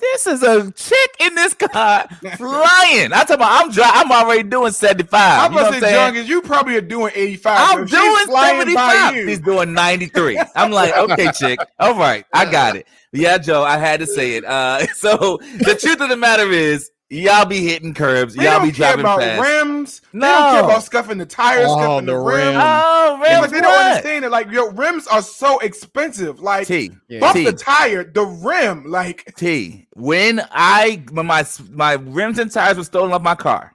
this 0.00 0.26
is 0.26 0.42
a 0.42 0.70
chick 0.72 1.10
in 1.20 1.34
this 1.34 1.54
car 1.54 2.06
flying. 2.36 3.12
I'm 3.12 3.20
talking 3.26 3.34
about. 3.36 3.64
I'm 3.64 3.70
dri- 3.70 3.82
I'm 3.86 4.10
already 4.10 4.42
doing 4.42 4.72
75. 4.72 5.12
I'm 5.20 5.52
You 5.52 5.56
know 5.56 5.62
about 5.62 5.70
what 5.70 5.70
to 5.70 5.76
I'm 5.76 5.80
say, 5.82 5.92
saying? 5.96 6.14
young, 6.16 6.26
you 6.26 6.42
probably 6.42 6.76
are 6.76 6.80
doing 6.80 7.12
85. 7.14 7.78
I'm 7.78 7.86
doing 7.86 8.26
75. 8.26 9.16
you. 9.16 9.26
He's 9.26 9.40
doing 9.40 9.72
93. 9.72 10.40
I'm 10.56 10.70
like, 10.70 10.96
okay, 10.96 11.30
chick. 11.32 11.60
All 11.78 11.94
right, 11.94 12.24
I 12.32 12.50
got 12.50 12.76
it. 12.76 12.86
Yeah, 13.12 13.38
Joe, 13.38 13.62
I 13.64 13.76
had 13.76 14.00
to 14.00 14.06
say 14.06 14.34
it. 14.36 14.44
Uh, 14.44 14.86
so 14.94 15.38
the 15.58 15.76
truth 15.80 16.00
of 16.00 16.08
the 16.08 16.16
matter 16.16 16.50
is, 16.50 16.90
y'all 17.10 17.44
be 17.44 17.60
hitting 17.64 17.92
curbs. 17.92 18.34
They 18.34 18.44
y'all 18.44 18.58
don't 18.58 18.68
be 18.68 18.72
care 18.72 18.94
driving 18.94 19.00
about 19.00 19.20
fast. 19.20 19.42
rims. 19.42 20.00
They 20.12 20.20
don't 20.20 20.52
care 20.52 20.64
about 20.64 20.82
scuffing 20.84 21.18
the 21.18 21.26
tires, 21.26 21.66
Oh, 21.68 21.76
scuffing 21.76 22.06
the, 22.06 22.12
the 22.12 22.18
rims. 22.18 22.44
rims. 22.46 22.56
Oh, 22.62 23.20
Yeah, 23.22 23.30
rims 23.32 23.40
but 23.46 23.50
they 23.52 23.60
don't 23.60 23.84
understand 23.84 24.24
it. 24.24 24.30
Like 24.30 24.50
your 24.50 24.70
rims 24.72 25.06
are 25.08 25.22
so 25.22 25.58
expensive. 25.58 26.40
Like 26.40 26.66
T. 26.66 26.90
bump 27.20 27.36
T. 27.36 27.44
the 27.44 27.52
tire, 27.52 28.04
the 28.04 28.24
rim. 28.24 28.84
Like 28.86 29.34
T. 29.36 29.86
When 29.94 30.40
I 30.50 31.02
when 31.12 31.26
my 31.26 31.44
my 31.70 31.92
rims 31.94 32.38
and 32.38 32.50
tires 32.50 32.78
were 32.78 32.84
stolen 32.84 33.12
off 33.12 33.22
my 33.22 33.34
car, 33.34 33.72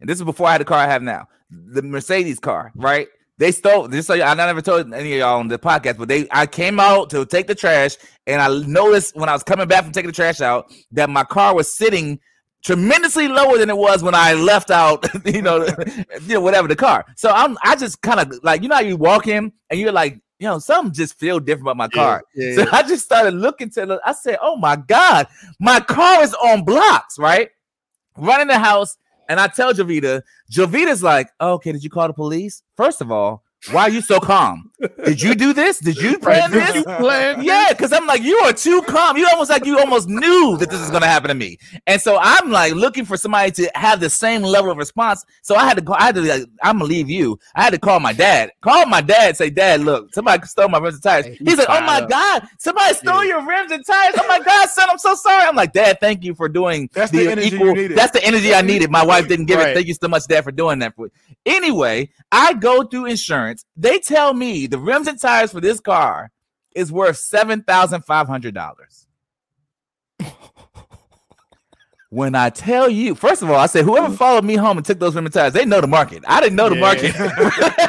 and 0.00 0.08
this 0.08 0.18
is 0.18 0.24
before 0.24 0.46
I 0.48 0.52
had 0.52 0.60
the 0.60 0.64
car 0.66 0.78
I 0.78 0.86
have 0.86 1.02
now, 1.02 1.28
the 1.50 1.82
Mercedes 1.82 2.38
car, 2.38 2.72
right? 2.76 3.08
They 3.38 3.52
stole. 3.52 3.86
this. 3.88 4.06
so 4.06 4.14
you, 4.14 4.22
I 4.22 4.32
never 4.32 4.62
told 4.62 4.94
any 4.94 5.12
of 5.12 5.18
y'all 5.18 5.38
on 5.40 5.48
the 5.48 5.58
podcast, 5.58 5.98
but 5.98 6.08
they 6.08 6.26
I 6.30 6.46
came 6.46 6.80
out 6.80 7.10
to 7.10 7.26
take 7.26 7.46
the 7.48 7.54
trash, 7.54 7.96
and 8.26 8.40
I 8.40 8.48
noticed 8.66 9.14
when 9.16 9.28
I 9.28 9.32
was 9.34 9.42
coming 9.42 9.68
back 9.68 9.82
from 9.84 9.92
taking 9.92 10.06
the 10.08 10.14
trash 10.14 10.40
out 10.40 10.72
that 10.92 11.10
my 11.10 11.22
car 11.24 11.54
was 11.54 11.70
sitting 11.70 12.18
tremendously 12.66 13.28
lower 13.28 13.58
than 13.58 13.70
it 13.70 13.76
was 13.76 14.02
when 14.02 14.14
I 14.14 14.34
left 14.34 14.70
out, 14.72 15.06
you 15.24 15.40
know, 15.40 15.64
you 16.22 16.34
know, 16.34 16.40
whatever 16.40 16.66
the 16.66 16.74
car. 16.76 17.06
So 17.16 17.30
I'm 17.30 17.56
I 17.62 17.76
just 17.76 18.02
kind 18.02 18.18
of 18.20 18.40
like 18.42 18.62
you 18.62 18.68
know 18.68 18.74
how 18.74 18.80
you 18.82 18.96
walk 18.96 19.28
in 19.28 19.52
and 19.70 19.80
you're 19.80 19.92
like, 19.92 20.14
you 20.40 20.48
know, 20.48 20.58
something 20.58 20.92
just 20.92 21.18
feel 21.18 21.38
different 21.38 21.68
about 21.68 21.76
my 21.76 21.84
Yeah, 21.84 21.90
car. 21.94 22.22
yeah, 22.34 22.54
so 22.56 22.62
yeah. 22.62 22.68
I 22.72 22.82
just 22.82 23.04
started 23.04 23.34
looking 23.34 23.70
to 23.70 23.86
the, 23.86 24.00
I 24.04 24.12
said, 24.12 24.38
oh 24.42 24.56
my 24.56 24.76
God, 24.76 25.28
my 25.60 25.78
car 25.80 26.22
is 26.22 26.34
on 26.34 26.64
blocks, 26.64 27.18
right? 27.18 27.50
Running 28.18 28.48
the 28.48 28.58
house, 28.58 28.98
and 29.28 29.38
I 29.38 29.46
tell 29.46 29.72
Jovita, 29.72 30.22
Jovita's 30.50 31.02
like, 31.02 31.28
oh, 31.40 31.52
okay, 31.54 31.72
did 31.72 31.84
you 31.84 31.90
call 31.90 32.08
the 32.08 32.14
police? 32.14 32.62
First 32.76 33.00
of 33.00 33.10
all, 33.12 33.44
why 33.70 33.82
are 33.82 33.90
you 33.90 34.00
so 34.00 34.18
calm? 34.20 34.65
Did 35.04 35.22
you 35.22 35.34
do 35.34 35.52
this? 35.54 35.78
Did 35.78 35.96
you 35.96 36.18
plan 36.18 36.50
Did 36.50 36.62
this? 36.62 36.74
you 36.74 36.82
plan 36.84 37.42
Yeah, 37.42 37.68
because 37.70 37.92
I'm 37.94 38.06
like, 38.06 38.22
you 38.22 38.36
are 38.40 38.52
too 38.52 38.82
calm. 38.82 39.16
You 39.16 39.26
almost 39.28 39.48
like 39.50 39.64
you 39.64 39.78
almost 39.78 40.06
knew 40.08 40.56
that 40.58 40.68
this 40.68 40.80
is 40.80 40.90
gonna 40.90 41.06
happen 41.06 41.28
to 41.28 41.34
me. 41.34 41.56
And 41.86 42.00
so 42.00 42.18
I'm 42.20 42.50
like 42.50 42.74
looking 42.74 43.04
for 43.06 43.16
somebody 43.16 43.50
to 43.52 43.70
have 43.74 44.00
the 44.00 44.10
same 44.10 44.42
level 44.42 44.70
of 44.70 44.76
response. 44.76 45.24
So 45.42 45.54
I 45.56 45.64
had 45.64 45.78
to 45.78 45.82
call, 45.82 45.96
I 45.98 46.04
had 46.06 46.14
to 46.16 46.20
like, 46.22 46.44
I'm 46.62 46.78
gonna 46.78 46.84
leave 46.84 47.08
you. 47.08 47.38
I 47.54 47.62
had 47.62 47.70
to 47.72 47.78
call 47.78 48.00
my 48.00 48.12
dad. 48.12 48.50
Call 48.60 48.84
my 48.86 49.00
dad, 49.00 49.36
say, 49.36 49.48
Dad, 49.48 49.80
look, 49.80 50.12
somebody 50.14 50.46
stole 50.46 50.68
my 50.68 50.78
rims 50.78 50.94
and 50.96 51.02
tires. 51.02 51.26
He's 51.38 51.56
like, 51.58 51.68
Oh 51.70 51.80
my 51.80 52.00
up. 52.00 52.10
god, 52.10 52.48
somebody 52.58 52.94
stole 52.94 53.24
your 53.24 53.46
rims 53.46 53.72
and 53.72 53.84
tires. 53.86 54.14
Oh 54.18 54.28
my 54.28 54.40
god, 54.40 54.68
son, 54.68 54.88
I'm 54.90 54.98
so 54.98 55.14
sorry. 55.14 55.44
I'm 55.44 55.56
like, 55.56 55.72
Dad, 55.72 55.98
thank 56.00 56.22
you 56.24 56.34
for 56.34 56.48
doing 56.48 56.90
That's 56.92 57.12
the 57.12 57.28
energy 57.30 57.56
you 57.56 57.74
needed. 57.74 57.96
That's 57.96 58.12
the 58.12 58.24
energy 58.24 58.52
I 58.54 58.62
needed. 58.62 58.90
My 58.90 59.04
wife 59.04 59.28
didn't 59.28 59.46
give 59.46 59.58
Right. 59.58 59.68
it. 59.70 59.74
Thank 59.74 59.86
you 59.86 59.94
so 59.94 60.08
much, 60.08 60.26
Dad, 60.26 60.44
for 60.44 60.52
doing 60.52 60.80
that 60.80 60.94
for 60.96 61.10
Anyway, 61.46 62.10
I 62.32 62.54
go 62.54 62.82
through 62.82 63.06
insurance. 63.06 63.64
They 63.76 63.98
tell 63.98 64.32
me 64.34 64.66
the 64.66 64.78
rims 64.78 65.06
and 65.06 65.20
tires 65.20 65.52
for 65.52 65.60
this 65.60 65.80
car 65.80 66.30
is 66.74 66.90
worth 66.92 67.16
seven 67.18 67.62
thousand 67.62 68.02
five 68.04 68.26
hundred 68.26 68.54
dollars. 68.54 69.06
When 72.10 72.36
I 72.36 72.50
tell 72.50 72.88
you, 72.88 73.16
first 73.16 73.42
of 73.42 73.50
all, 73.50 73.56
I 73.56 73.66
said 73.66 73.84
whoever 73.84 74.14
followed 74.14 74.44
me 74.44 74.54
home 74.54 74.76
and 74.78 74.86
took 74.86 75.00
those 75.00 75.16
rims 75.16 75.26
and 75.26 75.34
tires, 75.34 75.52
they 75.52 75.64
know 75.64 75.80
the 75.80 75.88
market. 75.88 76.22
I 76.26 76.40
didn't 76.40 76.54
know 76.54 76.68
the 76.68 76.76
Yeah. 76.76 76.80
market. 76.80 77.12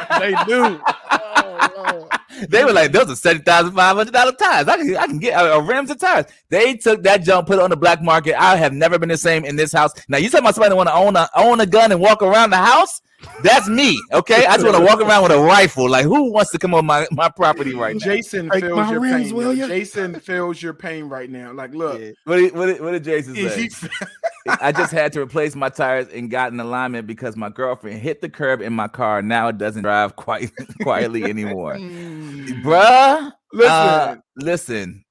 they 0.18 0.34
do. 0.46 0.80
Oh, 1.10 2.08
they 2.48 2.64
were 2.64 2.72
like, 2.72 2.92
those 2.92 3.10
are 3.10 3.16
seven 3.16 3.42
thousand 3.42 3.72
five 3.74 3.96
hundred 3.96 4.12
dollar 4.12 4.32
tires. 4.32 4.68
I 4.68 4.76
can, 4.76 4.96
I 4.96 5.06
can 5.06 5.18
get 5.18 5.34
uh, 5.34 5.56
uh, 5.56 5.60
rims 5.60 5.90
and 5.90 5.98
tires. 5.98 6.26
They 6.50 6.74
took 6.76 7.02
that 7.04 7.22
jump, 7.22 7.46
put 7.46 7.58
it 7.58 7.62
on 7.62 7.70
the 7.70 7.76
black 7.76 8.02
market. 8.02 8.34
I 8.40 8.56
have 8.56 8.72
never 8.72 8.98
been 8.98 9.08
the 9.08 9.16
same 9.16 9.44
in 9.44 9.56
this 9.56 9.72
house. 9.72 9.92
Now 10.08 10.18
you 10.18 10.28
talking 10.28 10.44
about 10.44 10.54
somebody 10.54 10.74
want 10.74 10.88
to 10.88 10.94
own 10.94 11.16
a 11.16 11.28
own 11.34 11.60
a 11.60 11.66
gun 11.66 11.90
and 11.92 12.00
walk 12.00 12.22
around 12.22 12.50
the 12.50 12.56
house? 12.58 13.00
That's 13.42 13.68
me. 13.68 14.00
Okay, 14.12 14.46
I 14.46 14.54
just 14.56 14.64
want 14.64 14.76
to 14.76 14.84
walk 14.84 15.00
around 15.00 15.24
with 15.24 15.32
a 15.32 15.40
rifle. 15.40 15.88
Like 15.88 16.04
who 16.04 16.32
wants 16.32 16.50
to 16.52 16.58
come 16.58 16.72
on 16.74 16.86
my, 16.86 17.06
my 17.10 17.28
property 17.28 17.74
right 17.74 17.94
now? 17.96 18.04
Jason 18.04 18.48
Break 18.48 18.64
feels 18.64 18.90
your 18.90 19.00
rims, 19.00 19.26
pain. 19.28 19.34
will 19.34 19.54
yo. 19.54 19.66
Jason 19.66 20.18
feels 20.20 20.62
your 20.62 20.72
pain 20.72 21.04
right 21.04 21.28
now. 21.28 21.52
Like, 21.52 21.74
look, 21.74 22.00
What 22.24 22.36
did, 22.36 22.54
what 22.54 22.66
did, 22.66 22.80
what 22.80 22.92
did 22.92 23.04
Jason 23.04 23.34
say? 23.34 23.62
he, 23.62 23.70
I 24.60 24.72
just 24.72 24.92
had 24.92 25.12
to 25.14 25.20
replace 25.20 25.54
my 25.56 25.68
tires 25.68 26.06
and 26.08 26.30
got 26.30 26.52
an 26.52 26.60
alignment 26.60 27.06
because 27.06 27.36
my 27.36 27.48
girlfriend 27.48 28.00
hit 28.00 28.20
the 28.20 28.28
curb 28.28 28.60
in 28.62 28.72
my 28.72 28.88
car. 28.88 29.20
Now 29.20 29.48
it 29.48 29.58
doesn't 29.58 29.82
drive 29.82 30.14
quite 30.16 30.50
quietly 30.82 31.24
anymore. 31.24 31.74
Bruh, 32.62 33.32
listen. 33.52 33.70
uh, 33.72 34.16
listen. 34.36 35.04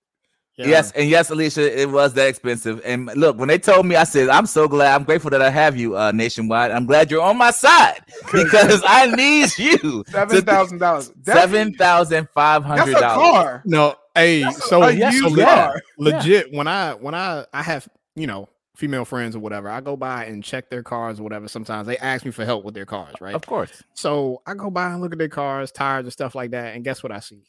Yeah. 0.58 0.66
Yes, 0.68 0.91
and 0.93 1.08
yes, 1.08 1.30
Alicia, 1.30 1.82
it 1.82 1.91
was 1.91 2.14
that 2.16 2.28
expensive. 2.28 2.82
And 2.84 3.05
look, 3.16 3.38
when 3.38 3.47
they 3.47 3.60
told 3.60 3.86
me, 3.86 3.95
I 3.95 4.05
said, 4.05 4.28
I'm 4.30 4.47
so 4.47 4.68
glad, 4.68 4.95
I'm 4.95 5.03
grateful 5.03 5.30
that 5.30 5.41
I 5.41 5.51
have 5.51 5.78
you 5.78 5.95
uh 5.95 6.12
nationwide. 6.12 6.72
I'm 6.72 6.88
glad 6.88 7.12
you're 7.12 7.22
on 7.22 7.38
my 7.38 7.51
side 7.51 7.99
because 8.32 8.82
I 8.84 9.05
need 9.16 9.55
you. 9.60 10.03
seven 10.10 10.41
thousand 10.41 10.80
dollars. 10.80 11.12
Seven 11.24 11.74
thousand 11.76 12.28
five 12.34 12.64
That's 12.68 12.89
a 12.89 12.93
car. 12.95 13.62
No, 13.66 13.95
hey, 14.16 14.41
That's 14.41 14.58
a- 14.58 14.62
so, 14.62 14.82
a 14.82 14.91
yeah, 14.91 15.12
so 15.12 15.16
used 15.28 15.38
le- 15.38 15.43
car. 15.45 15.82
legit 15.99 16.51
when 16.51 16.68
I 16.68 16.95
when 16.95 17.14
I 17.14 17.45
I 17.53 17.62
have 17.62 17.88
you 18.16 18.26
know 18.26 18.49
female 18.76 19.05
friends 19.05 19.36
or 19.36 19.39
whatever, 19.39 19.70
I 19.70 19.80
go 19.82 19.95
by 19.95 20.26
and 20.26 20.43
check 20.43 20.72
their 20.72 20.82
cars 20.82 21.20
or 21.20 21.24
whatever. 21.24 21.47
Sometimes 21.47 21.86
they 21.86 21.97
ask 21.97 22.26
me 22.26 22.32
for 22.32 22.45
help 22.45 22.66
with 22.66 22.74
their 22.74 22.86
cars, 22.88 23.14
right? 23.22 23.36
Of 23.36 23.45
course. 23.45 23.84
So 23.93 24.41
I 24.47 24.55
go 24.55 24.72
by 24.72 24.91
and 24.91 25.01
look 25.01 25.12
at 25.12 25.20
their 25.20 25.30
cars, 25.30 25.72
tires 25.72 26.05
and 26.05 26.14
stuff 26.14 26.34
like 26.34 26.49
that, 26.51 26.74
and 26.76 26.84
guess 26.84 27.03
what 27.03 27.12
I 27.12 27.20
see? 27.20 27.43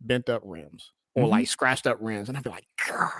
Bent 0.00 0.28
up 0.28 0.42
rims 0.44 0.92
or 1.14 1.24
Mhm. 1.26 1.30
like 1.30 1.48
scratched 1.48 1.86
up 1.86 1.98
rims, 2.00 2.28
and 2.28 2.36
I'd 2.36 2.44
be 2.44 2.50
like, 2.50 2.66
God, 2.88 3.10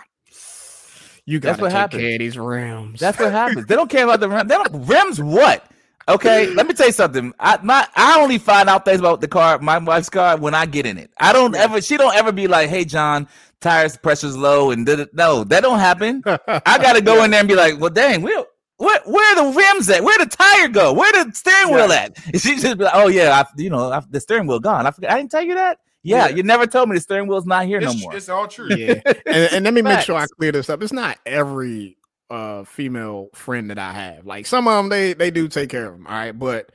you 1.26 1.38
That's 1.40 1.56
gotta 1.58 1.62
what 1.62 1.68
take 1.70 1.78
happens. 1.78 2.00
care 2.02 2.12
of 2.14 2.18
these 2.18 2.38
rims. 2.38 3.00
That's 3.00 3.18
what 3.18 3.32
happens. 3.32 3.66
They 3.66 3.74
don't 3.74 3.90
care 3.90 4.04
about 4.04 4.20
the 4.20 4.28
rims. 4.28 4.48
They 4.48 4.54
don't 4.56 4.86
rims 4.86 5.20
what? 5.20 5.64
Okay, 6.06 6.48
let 6.50 6.66
me 6.66 6.74
tell 6.74 6.86
you 6.86 6.92
something. 6.92 7.32
I 7.40 7.58
my 7.62 7.88
I 7.96 8.20
only 8.20 8.36
find 8.36 8.68
out 8.68 8.84
things 8.84 9.00
about 9.00 9.22
the 9.22 9.28
car, 9.28 9.58
my 9.60 9.78
wife's 9.78 10.10
car, 10.10 10.36
when 10.36 10.54
I 10.54 10.66
get 10.66 10.84
in 10.84 10.98
it. 10.98 11.10
I 11.18 11.32
don't 11.32 11.54
ever. 11.56 11.80
She 11.80 11.96
don't 11.96 12.14
ever 12.14 12.30
be 12.30 12.46
like, 12.46 12.68
"Hey, 12.68 12.84
John, 12.84 13.26
tires 13.62 13.96
pressure's 13.96 14.36
low," 14.36 14.70
and 14.70 14.84
did 14.84 15.00
it. 15.00 15.14
No, 15.14 15.44
that 15.44 15.62
don't 15.62 15.78
happen. 15.78 16.22
I 16.26 16.76
gotta 16.78 17.00
go 17.00 17.24
in 17.24 17.30
there 17.30 17.40
and 17.40 17.48
be 17.48 17.54
like, 17.54 17.80
"Well, 17.80 17.88
dang, 17.88 18.20
where 18.20 18.44
where 18.76 19.00
where 19.06 19.34
the 19.36 19.56
rims 19.56 19.88
at? 19.88 20.04
Where 20.04 20.18
the 20.18 20.26
tire 20.26 20.68
go? 20.68 20.92
Where 20.92 21.10
the 21.10 21.32
steering 21.32 21.72
wheel 21.74 21.90
at?" 21.90 22.18
And 22.26 22.38
she 22.42 22.56
just 22.56 22.76
be 22.76 22.84
like, 22.84 22.92
"Oh 22.94 23.06
yeah, 23.08 23.40
I, 23.42 23.46
you 23.56 23.70
know, 23.70 23.90
I, 23.90 24.02
the 24.10 24.20
steering 24.20 24.46
wheel 24.46 24.60
gone. 24.60 24.86
I 24.86 24.90
forgot. 24.90 25.10
I 25.12 25.16
didn't 25.16 25.30
tell 25.30 25.42
you 25.42 25.54
that. 25.54 25.78
Yeah, 26.04 26.28
Yeah. 26.28 26.36
you 26.36 26.42
never 26.44 26.66
told 26.66 26.88
me 26.88 26.94
the 26.96 27.00
steering 27.00 27.26
wheel's 27.26 27.46
not 27.46 27.66
here 27.66 27.80
no 27.80 27.92
more. 27.94 28.14
it's 28.14 28.28
all 28.28 28.46
true. 28.46 28.68
yeah. 28.76 29.00
And, 29.26 29.52
and 29.52 29.64
let 29.64 29.74
me 29.74 29.82
make 29.82 30.00
sure 30.00 30.14
I 30.16 30.26
clear 30.38 30.52
this 30.52 30.70
up. 30.70 30.82
It's 30.82 30.92
not 30.92 31.18
every 31.26 31.96
uh 32.30 32.64
female 32.64 33.28
friend 33.34 33.70
that 33.70 33.78
I 33.78 33.92
have. 33.92 34.24
Like 34.26 34.46
some 34.46 34.68
of 34.68 34.76
them, 34.76 34.88
they 34.90 35.12
they 35.14 35.30
do 35.30 35.48
take 35.48 35.70
care 35.70 35.86
of 35.86 35.92
them. 35.94 36.06
All 36.06 36.12
right, 36.14 36.38
but 36.38 36.70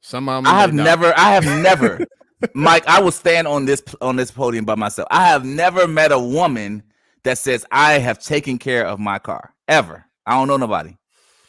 some 0.00 0.28
of 0.28 0.44
them, 0.44 0.52
I 0.52 0.60
have 0.60 0.72
never, 0.72 1.12
I 1.16 1.32
have 1.32 1.44
never, 1.44 2.00
Mike. 2.54 2.86
I 2.88 3.00
will 3.02 3.12
stand 3.12 3.46
on 3.46 3.66
this 3.66 3.82
on 4.00 4.16
this 4.16 4.30
podium 4.30 4.64
by 4.64 4.74
myself. 4.76 5.08
I 5.10 5.26
have 5.26 5.44
never 5.44 5.86
met 5.86 6.10
a 6.12 6.18
woman 6.18 6.82
that 7.24 7.36
says 7.38 7.66
I 7.70 7.94
have 7.98 8.18
taken 8.18 8.56
care 8.58 8.86
of 8.86 8.98
my 8.98 9.18
car 9.18 9.54
ever. 9.68 10.06
I 10.26 10.32
don't 10.32 10.48
know 10.48 10.56
nobody 10.56 10.96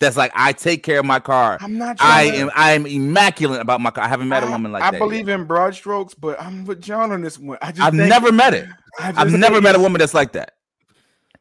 that's 0.01 0.17
like 0.17 0.31
I 0.35 0.51
take 0.51 0.83
care 0.83 0.99
of 0.99 1.05
my 1.05 1.19
car. 1.19 1.57
I'm 1.61 1.77
not. 1.77 1.95
I 2.01 2.25
trying 2.27 2.31
to- 2.33 2.37
am 2.39 2.51
I 2.55 2.71
am 2.71 2.85
immaculate 2.85 3.61
about 3.61 3.79
my 3.79 3.91
car. 3.91 4.03
I 4.03 4.07
haven't 4.09 4.27
met 4.27 4.43
a 4.43 4.47
woman 4.47 4.71
like 4.73 4.83
I 4.83 4.91
that. 4.91 4.97
I 4.97 4.99
believe 4.99 5.29
in 5.29 5.45
broad 5.45 5.73
strokes, 5.73 6.13
but 6.13 6.41
I'm 6.41 6.65
with 6.65 6.81
John 6.81 7.11
on 7.13 7.21
this 7.21 7.39
one. 7.39 7.57
I 7.61 7.71
just 7.71 7.81
I've 7.81 7.95
think- 7.95 8.09
never 8.09 8.31
met 8.33 8.53
it. 8.53 8.67
I 8.99 9.13
I've 9.15 9.31
never 9.31 9.61
met 9.61 9.75
a 9.75 9.79
woman 9.79 9.99
that's 9.99 10.13
like 10.13 10.33
that. 10.33 10.55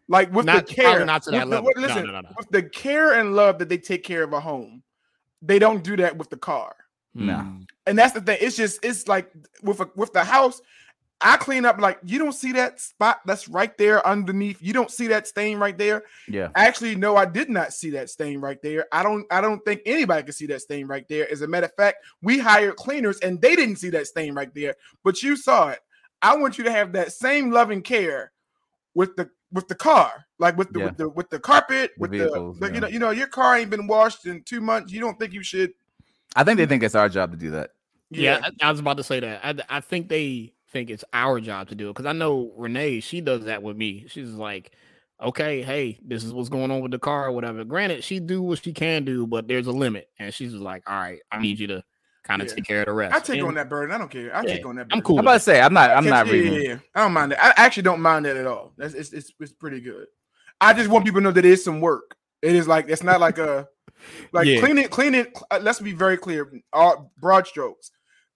like 0.09 0.33
with 0.33 0.47
Not- 0.47 0.67
the 0.67 0.75
care, 0.75 1.05
not 1.05 1.23
to 1.25 1.31
that 1.33 1.49
with 1.49 1.51
the- 1.51 1.63
level. 1.63 1.71
No, 1.77 1.83
listen, 1.83 2.07
no, 2.07 2.13
no, 2.13 2.21
no. 2.21 2.29
with 2.39 2.49
the 2.51 2.63
care 2.63 3.13
and 3.19 3.35
love 3.35 3.59
that 3.59 3.69
they 3.69 3.79
take 3.79 4.05
care 4.05 4.23
of 4.23 4.33
a 4.33 4.41
home, 4.41 4.83
they 5.43 5.59
don't 5.59 5.83
do 5.83 5.97
that 5.97 6.17
with 6.17 6.31
the 6.31 6.37
car. 6.37 6.75
No. 7.15 7.39
Hmm. 7.39 7.59
And 7.87 7.99
that's 7.99 8.13
the 8.13 8.21
thing. 8.21 8.39
It's 8.41 8.57
just 8.57 8.85
it's 8.85 9.09
like 9.09 9.31
with 9.63 9.81
a, 9.81 9.89
with 9.97 10.13
the 10.13 10.23
house. 10.23 10.61
I 11.23 11.37
clean 11.37 11.64
up 11.66 11.79
like 11.79 11.99
you 12.05 12.18
don't 12.18 12.33
see 12.33 12.53
that 12.53 12.81
spot 12.81 13.21
that's 13.27 13.49
right 13.49 13.77
there 13.77 14.07
underneath. 14.07 14.59
You 14.62 14.73
don't 14.73 14.91
see 14.91 15.07
that 15.09 15.27
stain 15.27 15.59
right 15.59 15.77
there. 15.77 16.05
Yeah. 16.29 16.49
Actually, 16.55 16.95
no, 16.95 17.16
I 17.16 17.27
did 17.27 17.51
not 17.51 17.73
see 17.75 17.91
that 17.91 18.09
stain 18.09 18.41
right 18.41 18.61
there. 18.62 18.87
I 18.91 19.03
don't 19.03 19.27
I 19.31 19.41
don't 19.41 19.62
think 19.64 19.83
anybody 19.85 20.23
can 20.23 20.33
see 20.33 20.47
that 20.47 20.62
stain 20.62 20.87
right 20.87 21.07
there. 21.09 21.31
As 21.31 21.43
a 21.43 21.47
matter 21.47 21.66
of 21.66 21.75
fact, 21.75 21.99
we 22.23 22.39
hired 22.39 22.77
cleaners 22.77 23.18
and 23.21 23.41
they 23.41 23.55
didn't 23.55 23.77
see 23.77 23.91
that 23.91 24.07
stain 24.07 24.35
right 24.35 24.53
there, 24.55 24.77
but 25.05 25.23
you 25.23 25.37
saw 25.37 25.68
it. 25.68 25.81
I 26.23 26.37
want 26.37 26.59
you 26.59 26.64
to 26.64 26.73
have 26.73 26.93
that 26.93 27.12
same 27.12 27.51
loving 27.51 27.83
care 27.83 28.33
with 28.95 29.14
the 29.16 29.29
with 29.53 29.68
the 29.68 29.75
car, 29.75 30.25
like 30.39 30.57
with 30.57 30.73
the 30.73 30.79
Yeah. 30.81 30.85
with 30.87 30.97
the 30.97 31.09
with 31.11 31.31
the 31.31 31.39
carpet, 31.41 31.93
The 31.97 32.01
with 32.01 32.11
vehicles, 32.12 32.59
the, 32.59 32.66
the- 32.68 32.73
yeah. 32.73 32.75
you 32.75 32.81
know 32.81 32.89
you 32.89 32.99
know 32.99 33.11
your 33.11 33.27
car 33.27 33.57
ain't 33.59 33.71
been 33.71 33.87
washed 33.87 34.27
in 34.27 34.43
two 34.45 34.61
months. 34.61 34.93
You 34.93 35.01
don't 35.01 35.18
think 35.18 35.33
you 35.33 35.43
should? 35.43 35.73
I 36.37 36.45
think 36.45 36.57
they 36.59 36.66
think 36.66 36.83
it's 36.83 36.95
our 36.95 37.09
job 37.09 37.33
to 37.33 37.37
do 37.37 37.51
that. 37.51 37.71
Yeah, 38.11 38.41
I, 38.43 38.68
I 38.68 38.71
was 38.71 38.81
about 38.81 38.97
to 38.97 39.05
say 39.05 39.21
that. 39.21 39.41
I, 39.45 39.77
I 39.77 39.81
think 39.81 40.09
they 40.09 40.53
think 40.71 40.91
it's 40.91 41.05
our 41.12 41.41
job 41.41 41.68
to 41.68 41.75
do 41.75 41.89
it 41.89 41.93
because 41.95 42.07
I 42.07 42.12
know 42.12 42.53
Renee. 42.57 43.01
She 43.01 43.21
does 43.21 43.45
that 43.45 43.62
with 43.62 43.77
me. 43.77 44.07
She's 44.09 44.31
like, 44.31 44.73
okay, 45.23 45.62
hey, 45.62 45.99
this 46.05 46.25
is 46.25 46.33
what's 46.33 46.49
going 46.49 46.71
on 46.71 46.81
with 46.81 46.93
the 46.93 46.99
car 46.99 47.27
or 47.27 47.33
whatever. 47.33 47.64
Granted, 47.64 48.05
she 48.05 48.21
do 48.21 48.41
what 48.43 48.62
she 48.62 48.73
can 48.73 49.05
do, 49.05 49.27
but 49.27 49.49
there's 49.49 49.66
a 49.66 49.73
limit, 49.73 50.09
and 50.18 50.33
she's 50.33 50.53
just 50.53 50.62
like, 50.62 50.83
all 50.89 50.99
right, 50.99 51.21
I 51.31 51.41
need 51.41 51.59
you 51.59 51.66
to 51.68 51.85
kind 52.23 52.43
of 52.43 52.49
Yeah. 52.49 52.55
take 52.55 52.64
care 52.66 52.81
of 52.81 52.87
the 52.87 52.93
rest. 52.93 53.14
I 53.14 53.18
take 53.21 53.39
And- 53.39 53.49
on 53.49 53.55
that 53.55 53.68
burden. 53.68 53.95
I 53.95 53.99
don't 53.99 54.11
care. 54.11 54.35
I 54.35 54.43
Yeah, 54.43 54.55
take 54.55 54.66
on 54.66 54.77
that. 54.77 54.87
I'm 54.93 55.01
cool 55.03 55.18
I'm 55.18 55.25
about 55.25 55.35
to 55.35 55.41
say 55.41 55.61
I'm 55.61 55.73
not. 55.73 55.91
I'm 55.91 56.05
Yeah, 56.05 56.11
not 56.11 56.27
yeah, 56.27 56.33
reading. 56.33 56.53
yeah, 56.55 56.61
yeah. 56.61 56.79
I 56.95 57.01
don't 57.03 57.12
mind 57.12 57.33
that. 57.33 57.43
I 57.45 57.53
actually 57.57 57.83
don't 57.85 58.01
mind 58.01 58.27
that 58.27 58.37
at 58.37 58.47
all. 58.47 58.73
That's 58.77 58.95
it's 58.95 59.12
it's, 59.12 59.33
it's 59.41 59.53
pretty 59.53 59.81
good. 59.81 60.07
I 60.61 60.73
just 60.75 60.91
want 60.91 61.05
people 61.07 61.21
to 61.21 61.25
know 61.25 61.31
that 61.33 61.45
it 61.45 61.51
is 61.51 61.64
some 61.64 61.81
work. 61.81 62.14
It 62.43 62.55
is 62.55 62.68
like 62.68 62.89
it's 62.89 63.03
not 63.03 63.21
like 63.21 63.39
a 63.39 63.66
like 64.33 64.47
Yeah. 64.47 64.61
cleaning 64.61 64.89
cleaning. 64.89 65.27
uh, 65.51 65.59
Let's 65.62 65.81
be 65.81 65.93
very 65.93 66.16
clear. 66.18 66.53
All 66.73 67.11
broad 67.18 67.47
strokes. 67.47 67.91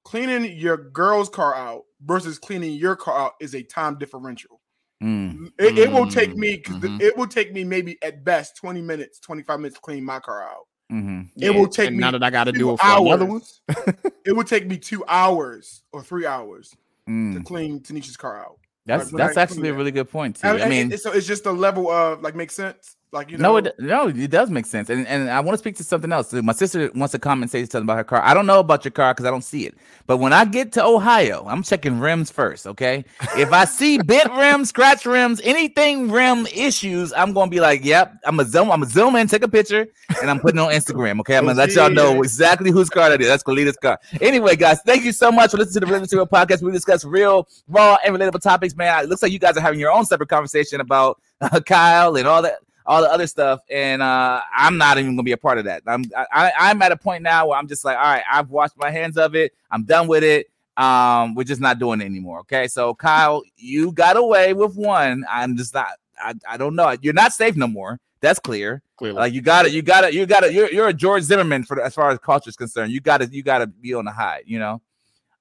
Cleaning 0.05 0.52
your 0.59 0.76
girl's 0.76 1.28
car 1.30 1.55
out 1.55 1.82
versus 2.05 2.38
cleaning 2.38 2.72
your 2.74 2.94
car 2.94 3.18
out 3.26 3.32
is 3.40 3.55
a 3.55 3.62
time 3.62 3.98
differential. 3.98 4.61
Mm. 5.02 5.50
It, 5.59 5.78
it 5.78 5.92
will 5.92 6.07
take 6.09 6.30
Mm, 6.30 6.36
me 6.36 6.57
'cause 6.59 6.78
the- 6.80 6.88
mhm. 6.88 7.00
it 7.00 7.16
will 7.16 7.26
take 7.26 7.52
me 7.52 7.64
maybe 7.64 7.98
at 8.02 8.22
best 8.24 8.57
20 8.57 8.82
minutes, 8.82 9.18
25 9.18 9.61
minutes 9.61 9.76
to 9.76 9.80
clean 9.80 10.05
my 10.05 10.20
car 10.20 10.42
out. 10.42 10.66
Mhm. 10.92 11.30
It 11.36 11.50
will 11.55 11.68
take 11.68 11.88
and 11.88 11.96
me 11.96 12.00
now 12.02 12.11
that 12.11 12.22
I 12.22 12.30
got 12.30 12.44
to 12.44 12.52
do 12.52 12.70
it 12.72 12.78
for 12.80 12.86
another 12.86 13.24
one. 13.24 13.40
it 14.26 14.36
would 14.36 14.46
take 14.46 14.66
me 14.66 14.76
two 14.76 15.02
hours 15.09 15.82
or 15.92 16.02
three 16.02 16.26
hours 16.26 16.70
to 17.07 17.11
Mm. 17.12 17.44
clean 17.44 17.80
Tanisha's 17.80 18.16
car 18.18 18.38
out. 18.38 18.59
That's 18.86 19.11
Like, 19.12 19.26
that's 19.26 19.36
actually 19.38 19.70
a 19.70 19.74
really 19.74 19.90
good 19.90 20.11
point 20.11 20.36
too. 20.36 20.46
And- 20.46 20.62
I 20.62 20.68
mean, 20.68 20.92
it- 20.92 21.00
so 21.00 21.12
it's 21.12 21.26
just 21.26 21.44
the 21.44 21.52
level 21.55 21.90
of 21.90 22.20
like 22.20 22.34
makes 22.36 22.55
sense. 22.55 22.96
Like 23.15 23.31
you 23.31 23.39
know, 23.39 23.53
no, 23.53 23.57
it, 23.59 23.75
no, 23.79 24.09
it 24.09 24.31
does 24.31 24.51
make 24.51 24.67
sense. 24.67 24.91
And 24.91 25.07
and 25.07 25.31
I 25.31 25.39
want 25.39 25.55
to 25.55 25.59
speak 25.59 25.77
to 25.77 25.85
something 25.85 26.11
else. 26.11 26.33
My 26.33 26.53
sister 26.53 26.91
wants 26.97 27.12
to 27.12 27.21
come 27.21 27.43
and 27.43 27.51
say 27.51 27.61
something 27.61 27.85
about 27.85 27.99
her 27.99 28.05
car. 28.05 28.21
I 28.25 28.35
don't 28.35 28.45
know 28.45 28.59
about 28.59 28.85
your 28.85 28.91
car 28.91 29.15
because 29.15 29.25
I 29.25 29.31
don't 29.31 29.45
see 29.45 29.67
it. 29.67 29.77
But 30.09 30.17
when 30.17 30.33
I 30.33 30.45
get 30.45 30.73
to 30.73 30.85
Ohio, 30.85 31.47
I'm 31.49 31.62
checking 31.62 32.01
rims 32.01 32.33
first. 32.33 32.67
Okay, 32.67 33.05
if 33.37 33.53
I 33.53 33.67
see 33.67 33.99
bent 34.03 34.33
rims, 34.33 34.71
scratch 34.71 35.07
rims, 35.07 35.41
anything 35.45 36.11
rim 36.11 36.49
issues, 36.49 37.12
I'm 37.12 37.33
gonna 37.33 37.51
be 37.51 37.61
like, 37.61 37.85
"Yep." 37.85 38.17
I'm 38.27 38.37
gonna 38.37 38.49
zoom. 38.49 38.73
I'm 38.73 38.81
gonna 38.81 38.91
zoom 38.91 39.15
in, 39.15 39.29
take 39.29 39.45
a 39.45 39.49
picture, 39.49 39.87
and 40.21 40.29
I'm 40.29 40.41
putting 40.41 40.59
it 40.59 40.62
on 40.62 40.73
Instagram. 40.73 41.21
Okay, 41.21 41.37
I'm 41.37 41.47
gonna 41.47 41.57
let 41.57 41.73
y'all 41.73 41.91
know 41.91 42.21
exactly 42.21 42.73
whose 42.73 42.91
car 42.91 43.11
that 43.11 43.21
is. 43.21 43.29
That's 43.29 43.45
Kalita's 43.45 43.77
car. 43.77 44.01
Anyway, 44.21 44.57
guys, 44.57 44.81
thank 44.85 45.05
you 45.05 45.12
so 45.12 45.31
much 45.31 45.53
for 45.53 45.59
listening 45.59 45.75
to 45.75 45.87
the 45.87 45.93
Real 45.93 46.01
Material 46.01 46.27
Podcast. 46.27 46.62
We 46.62 46.73
discuss 46.73 47.05
real, 47.05 47.47
raw, 47.69 47.97
and 48.05 48.17
relatable 48.17 48.41
topics. 48.41 48.75
Man, 48.75 49.05
it 49.05 49.09
looks 49.09 49.23
like 49.23 49.31
you 49.31 49.39
guys 49.39 49.57
are 49.57 49.61
having 49.61 49.79
your 49.79 49.93
own 49.93 50.05
separate 50.05 50.29
conversation 50.29 50.81
about 50.81 51.21
uh, 51.41 51.61
Kyle 51.61 52.17
and 52.17 52.27
all 52.27 52.43
that 52.43 52.59
all 52.87 53.01
the 53.03 53.11
other 53.11 53.26
stuff, 53.26 53.61
and 53.70 54.03
uh, 54.03 54.41
I'm 54.55 54.76
not 54.76 54.99
even 54.99 55.12
gonna 55.16 55.22
be 55.22 55.32
a 55.32 55.37
part 55.37 55.59
of 55.59 55.64
that. 55.64 55.82
I'm 55.87 56.05
I, 56.16 56.53
I'm 56.59 56.82
at 56.82 56.93
a 56.93 56.97
point 56.97 57.22
now 57.22 57.49
where 57.49 57.59
I'm 57.59 57.68
just 57.68 57.85
like, 57.85 57.97
all 57.97 58.03
right, 58.05 58.22
I've 58.30 58.51
washed 58.51 58.76
my 58.76 58.91
hands 58.91 59.16
of 59.16 59.35
it. 59.35 59.53
I'm 59.70 59.85
done 59.85 60.07
with 60.09 60.22
it. 60.24 60.49
Um, 60.76 61.35
we're 61.35 61.45
just 61.45 61.61
not 61.61 61.78
doing 61.78 62.01
it 62.01 62.05
anymore. 62.05 62.41
Okay, 62.41 62.66
so 62.68 62.95
Kyle, 62.95 63.43
you 63.57 63.93
got 63.93 64.16
away 64.16 64.53
with 64.55 64.74
one. 64.76 65.24
I'm 65.30 65.57
just 65.57 65.72
not. 65.74 65.93
I, 66.20 66.35
I 66.49 66.57
don't 66.57 66.74
know. 66.74 66.95
You're 67.01 67.12
not 67.14 67.32
safe 67.32 67.57
no 67.57 67.66
more. 67.66 68.01
That's 68.20 68.39
clear. 68.39 68.82
Clearly. 68.97 69.16
Like 69.18 69.32
you 69.32 69.41
got 69.43 69.66
it. 69.66 69.72
You 69.72 69.82
got 69.82 70.05
it. 70.05 70.14
You 70.14 70.26
got 70.26 70.45
it. 70.45 70.53
You're 70.53 70.70
you're 70.72 70.89
a 70.89 70.93
George 70.93 71.22
Zimmerman 71.24 71.64
for 71.64 71.80
as 71.80 71.95
far 71.95 72.11
as 72.11 72.18
culture 72.18 72.49
is 72.49 72.57
concerned. 72.57 72.93
You 72.93 73.01
got 73.01 73.18
to 73.18 73.26
you 73.26 73.43
got 73.43 73.59
to 73.59 73.66
be 73.66 73.95
on 73.95 74.05
the 74.05 74.12
high. 74.12 74.43
You 74.47 74.59
know. 74.59 74.82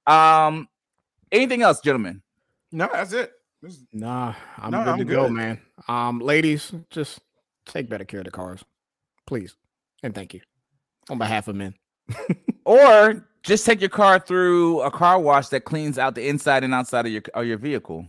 Um, 0.05 0.67
anything 1.31 1.61
else, 1.61 1.79
gentlemen? 1.81 2.21
no, 2.71 2.89
that's 2.91 3.13
it. 3.13 3.31
Nah, 3.93 4.33
I'm 4.57 4.71
No, 4.71 4.83
good 4.83 4.87
I'm 4.89 4.97
to 4.97 5.05
go, 5.05 5.23
good. 5.27 5.31
man. 5.31 5.61
Um, 5.87 6.19
ladies, 6.19 6.73
just 6.89 7.19
take 7.65 7.89
better 7.89 8.05
care 8.05 8.19
of 8.19 8.25
the 8.25 8.31
cars, 8.31 8.63
please, 9.25 9.55
and 10.01 10.13
thank 10.13 10.33
you 10.33 10.41
on 11.09 11.17
behalf 11.17 11.47
of 11.47 11.55
men. 11.55 11.75
or 12.65 13.27
just 13.43 13.65
take 13.65 13.81
your 13.81 13.89
car 13.89 14.19
through 14.19 14.81
a 14.81 14.91
car 14.91 15.19
wash 15.19 15.49
that 15.49 15.65
cleans 15.65 15.97
out 15.97 16.15
the 16.15 16.27
inside 16.27 16.63
and 16.63 16.73
outside 16.73 17.05
of 17.05 17.11
your 17.11 17.23
of 17.33 17.45
your 17.45 17.57
vehicle. 17.57 18.07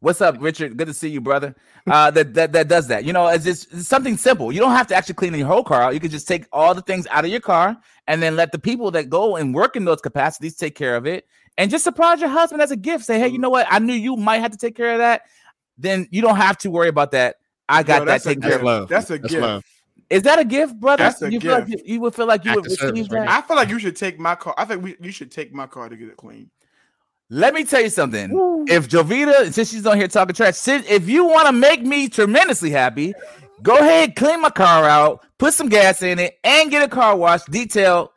What's 0.00 0.20
up, 0.20 0.36
Richard? 0.38 0.76
Good 0.76 0.88
to 0.88 0.92
see 0.92 1.08
you, 1.08 1.22
brother. 1.22 1.54
Uh, 1.90 2.10
that 2.10 2.34
that 2.34 2.52
that 2.52 2.68
does 2.68 2.88
that. 2.88 3.04
You 3.04 3.12
know, 3.12 3.26
it's 3.28 3.44
just 3.44 3.72
it's 3.72 3.88
something 3.88 4.16
simple. 4.16 4.52
You 4.52 4.60
don't 4.60 4.72
have 4.72 4.86
to 4.88 4.94
actually 4.94 5.14
clean 5.14 5.34
your 5.34 5.46
whole 5.46 5.64
car 5.64 5.82
out. 5.82 5.94
You 5.94 6.00
can 6.00 6.10
just 6.10 6.28
take 6.28 6.46
all 6.52 6.74
the 6.74 6.82
things 6.82 7.06
out 7.10 7.24
of 7.24 7.30
your 7.30 7.40
car 7.40 7.76
and 8.06 8.22
then 8.22 8.36
let 8.36 8.52
the 8.52 8.58
people 8.58 8.90
that 8.90 9.08
go 9.08 9.36
and 9.36 9.54
work 9.54 9.76
in 9.76 9.86
those 9.86 10.00
capacities 10.00 10.56
take 10.56 10.74
care 10.74 10.96
of 10.96 11.06
it. 11.06 11.26
And 11.56 11.70
just 11.70 11.84
surprise 11.84 12.20
your 12.20 12.28
husband 12.28 12.60
as 12.60 12.70
a 12.70 12.76
gift. 12.76 13.04
Say, 13.04 13.18
hey, 13.18 13.28
you 13.28 13.38
know 13.38 13.50
what? 13.50 13.66
I 13.70 13.78
knew 13.78 13.94
you 13.94 14.16
might 14.16 14.38
have 14.38 14.50
to 14.50 14.58
take 14.58 14.76
care 14.76 14.92
of 14.92 14.98
that. 14.98 15.22
Then 15.78 16.06
you 16.10 16.20
don't 16.20 16.36
have 16.36 16.58
to 16.58 16.70
worry 16.70 16.88
about 16.88 17.12
that. 17.12 17.36
I 17.68 17.82
got 17.82 18.00
Yo, 18.00 18.04
that 18.04 18.04
that's 18.06 18.26
a 18.26 18.28
taken 18.30 18.42
care 18.42 18.50
gift. 18.52 18.64
of. 18.64 18.88
That's 18.88 19.10
a 19.10 19.18
gift. 19.18 19.66
Is 20.10 20.22
that 20.22 20.38
a 20.38 20.44
gift, 20.44 20.78
brother? 20.78 21.04
That's 21.04 21.22
a 21.22 21.32
you 21.32 21.40
Feel 21.40 21.52
like 21.52 21.66
gift. 21.66 21.86
you, 21.86 21.94
you 21.94 22.00
would 22.00 22.14
feel 22.14 22.26
like 22.26 22.44
you 22.44 22.50
Act 22.50 22.56
would 22.56 22.66
of 22.66 22.72
service 22.78 22.92
receive 22.92 23.12
right 23.12 23.26
that. 23.26 23.44
I 23.44 23.46
feel 23.46 23.56
like 23.56 23.68
you 23.70 23.78
should 23.78 23.96
take 23.96 24.18
my 24.18 24.34
car. 24.34 24.54
I 24.58 24.64
think 24.66 24.82
we, 24.82 24.96
you 25.00 25.10
should 25.10 25.30
take 25.30 25.52
my 25.54 25.66
car 25.66 25.88
to 25.88 25.96
get 25.96 26.08
it 26.08 26.16
clean. 26.16 26.50
Let 27.30 27.54
me 27.54 27.64
tell 27.64 27.80
you 27.80 27.88
something. 27.88 28.30
If 28.68 28.88
Jovita, 28.88 29.52
since 29.52 29.70
she's 29.70 29.86
on 29.86 29.96
here 29.96 30.08
talking 30.08 30.34
trash, 30.34 30.56
since, 30.56 30.86
if 30.88 31.08
you 31.08 31.24
want 31.24 31.46
to 31.46 31.52
make 31.52 31.82
me 31.82 32.08
tremendously 32.08 32.70
happy, 32.70 33.14
go 33.62 33.76
ahead, 33.78 34.14
clean 34.14 34.42
my 34.42 34.50
car 34.50 34.84
out, 34.84 35.24
put 35.38 35.54
some 35.54 35.70
gas 35.70 36.02
in 36.02 36.18
it, 36.18 36.38
and 36.44 36.70
get 36.70 36.82
a 36.82 36.88
car 36.88 37.16
wash. 37.16 37.42
Detail. 37.44 38.12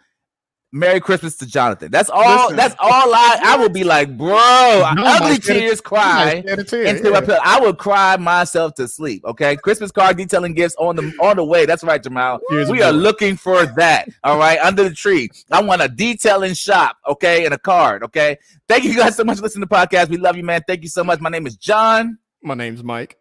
Merry 0.73 0.99
Christmas 0.99 1.37
to 1.37 1.45
Jonathan. 1.45 1.89
That's 1.91 2.09
all. 2.09 2.43
Listen. 2.43 2.57
That's 2.57 2.75
all. 2.79 3.13
I 3.13 3.39
I 3.41 3.57
would 3.57 3.71
be 3.71 3.85
like, 3.85 4.17
bro, 4.17 4.37
ugly 4.37 5.01
might 5.03 5.43
tears 5.43 5.79
cry 5.79 6.43
tear, 6.45 6.85
into 6.85 7.09
my 7.09 7.19
yeah. 7.19 7.21
pillow. 7.21 7.39
I 7.41 7.59
would 7.61 7.77
cry 7.77 8.17
myself 8.17 8.73
to 8.75 8.87
sleep. 8.87 9.23
Okay, 9.25 9.55
Christmas 9.55 9.91
card 9.91 10.17
detailing 10.17 10.53
gifts 10.53 10.75
on 10.77 10.97
the 10.97 11.13
on 11.21 11.37
the 11.37 11.45
way. 11.45 11.65
That's 11.65 11.85
right, 11.85 12.03
Jamal. 12.03 12.39
Here's 12.49 12.69
we 12.69 12.81
are 12.81 12.91
book. 12.91 13.01
looking 13.01 13.37
for 13.37 13.65
that. 13.65 14.09
All 14.25 14.37
right, 14.37 14.59
under 14.59 14.83
the 14.83 14.93
tree. 14.93 15.29
I 15.51 15.61
want 15.61 15.81
a 15.81 15.87
detailing 15.87 16.53
shop. 16.53 16.97
Okay, 17.07 17.45
and 17.45 17.53
a 17.53 17.59
card. 17.59 18.03
Okay. 18.03 18.37
Thank 18.67 18.83
you 18.83 18.97
guys 18.97 19.15
so 19.15 19.23
much 19.23 19.37
for 19.37 19.43
listening 19.43 19.65
to 19.65 19.69
the 19.69 19.75
podcast. 19.75 20.09
We 20.09 20.17
love 20.17 20.35
you, 20.35 20.43
man. 20.43 20.61
Thank 20.67 20.83
you 20.83 20.89
so 20.89 21.03
much. 21.03 21.21
My 21.21 21.29
name 21.29 21.47
is 21.47 21.55
John. 21.55 22.17
My 22.43 22.55
name's 22.55 22.83
Mike. 22.83 23.17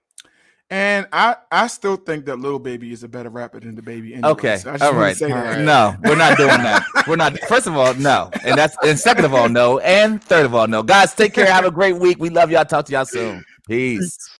And 0.69 1.07
I, 1.13 1.37
I 1.53 1.69
still 1.69 1.97
think 1.97 2.27
that 2.27 2.41
Lil 2.41 2.59
Baby 2.59 2.91
is 2.93 3.05
a 3.05 3.09
better 3.09 3.29
rapper 3.29 3.61
than 3.61 3.77
DaBaby. 3.77 4.15
Anyway, 4.15 4.29
Okay. 4.31 4.57
so 4.57 4.71
I 4.71 4.79
just 4.79 4.93
All 4.93 5.15
say 5.15 5.29
that. 5.31 5.61
No, 5.61 5.95
we're 6.03 6.17
not 6.17 6.37
doing 6.37 6.49
that. 6.49 6.85
We're 7.07 7.15
not. 7.17 7.39
First 7.41 7.69
of 7.69 7.77
all, 7.77 7.95
no. 7.95 8.31
And 8.45 8.59
that's 8.59 8.77
and 8.85 8.99
second 8.99 9.25
of 9.25 9.33
all, 9.33 9.49
no. 9.49 9.79
And 9.79 10.23
third 10.23 10.45
of 10.45 10.55
all, 10.57 10.67
no. 10.67 10.83
Guys, 10.83 11.15
take 11.15 11.35
care. 11.35 11.47
Have 11.47 11.65
a 11.67 11.71
great 11.71 11.97
week. 11.99 12.19
We 12.19 12.31
love 12.31 12.51
y'all. 12.51 12.65
Talk 12.65 12.87
to 12.87 12.93
y'all 12.93 13.05
soon. 13.05 13.45
Peace. 13.69 14.36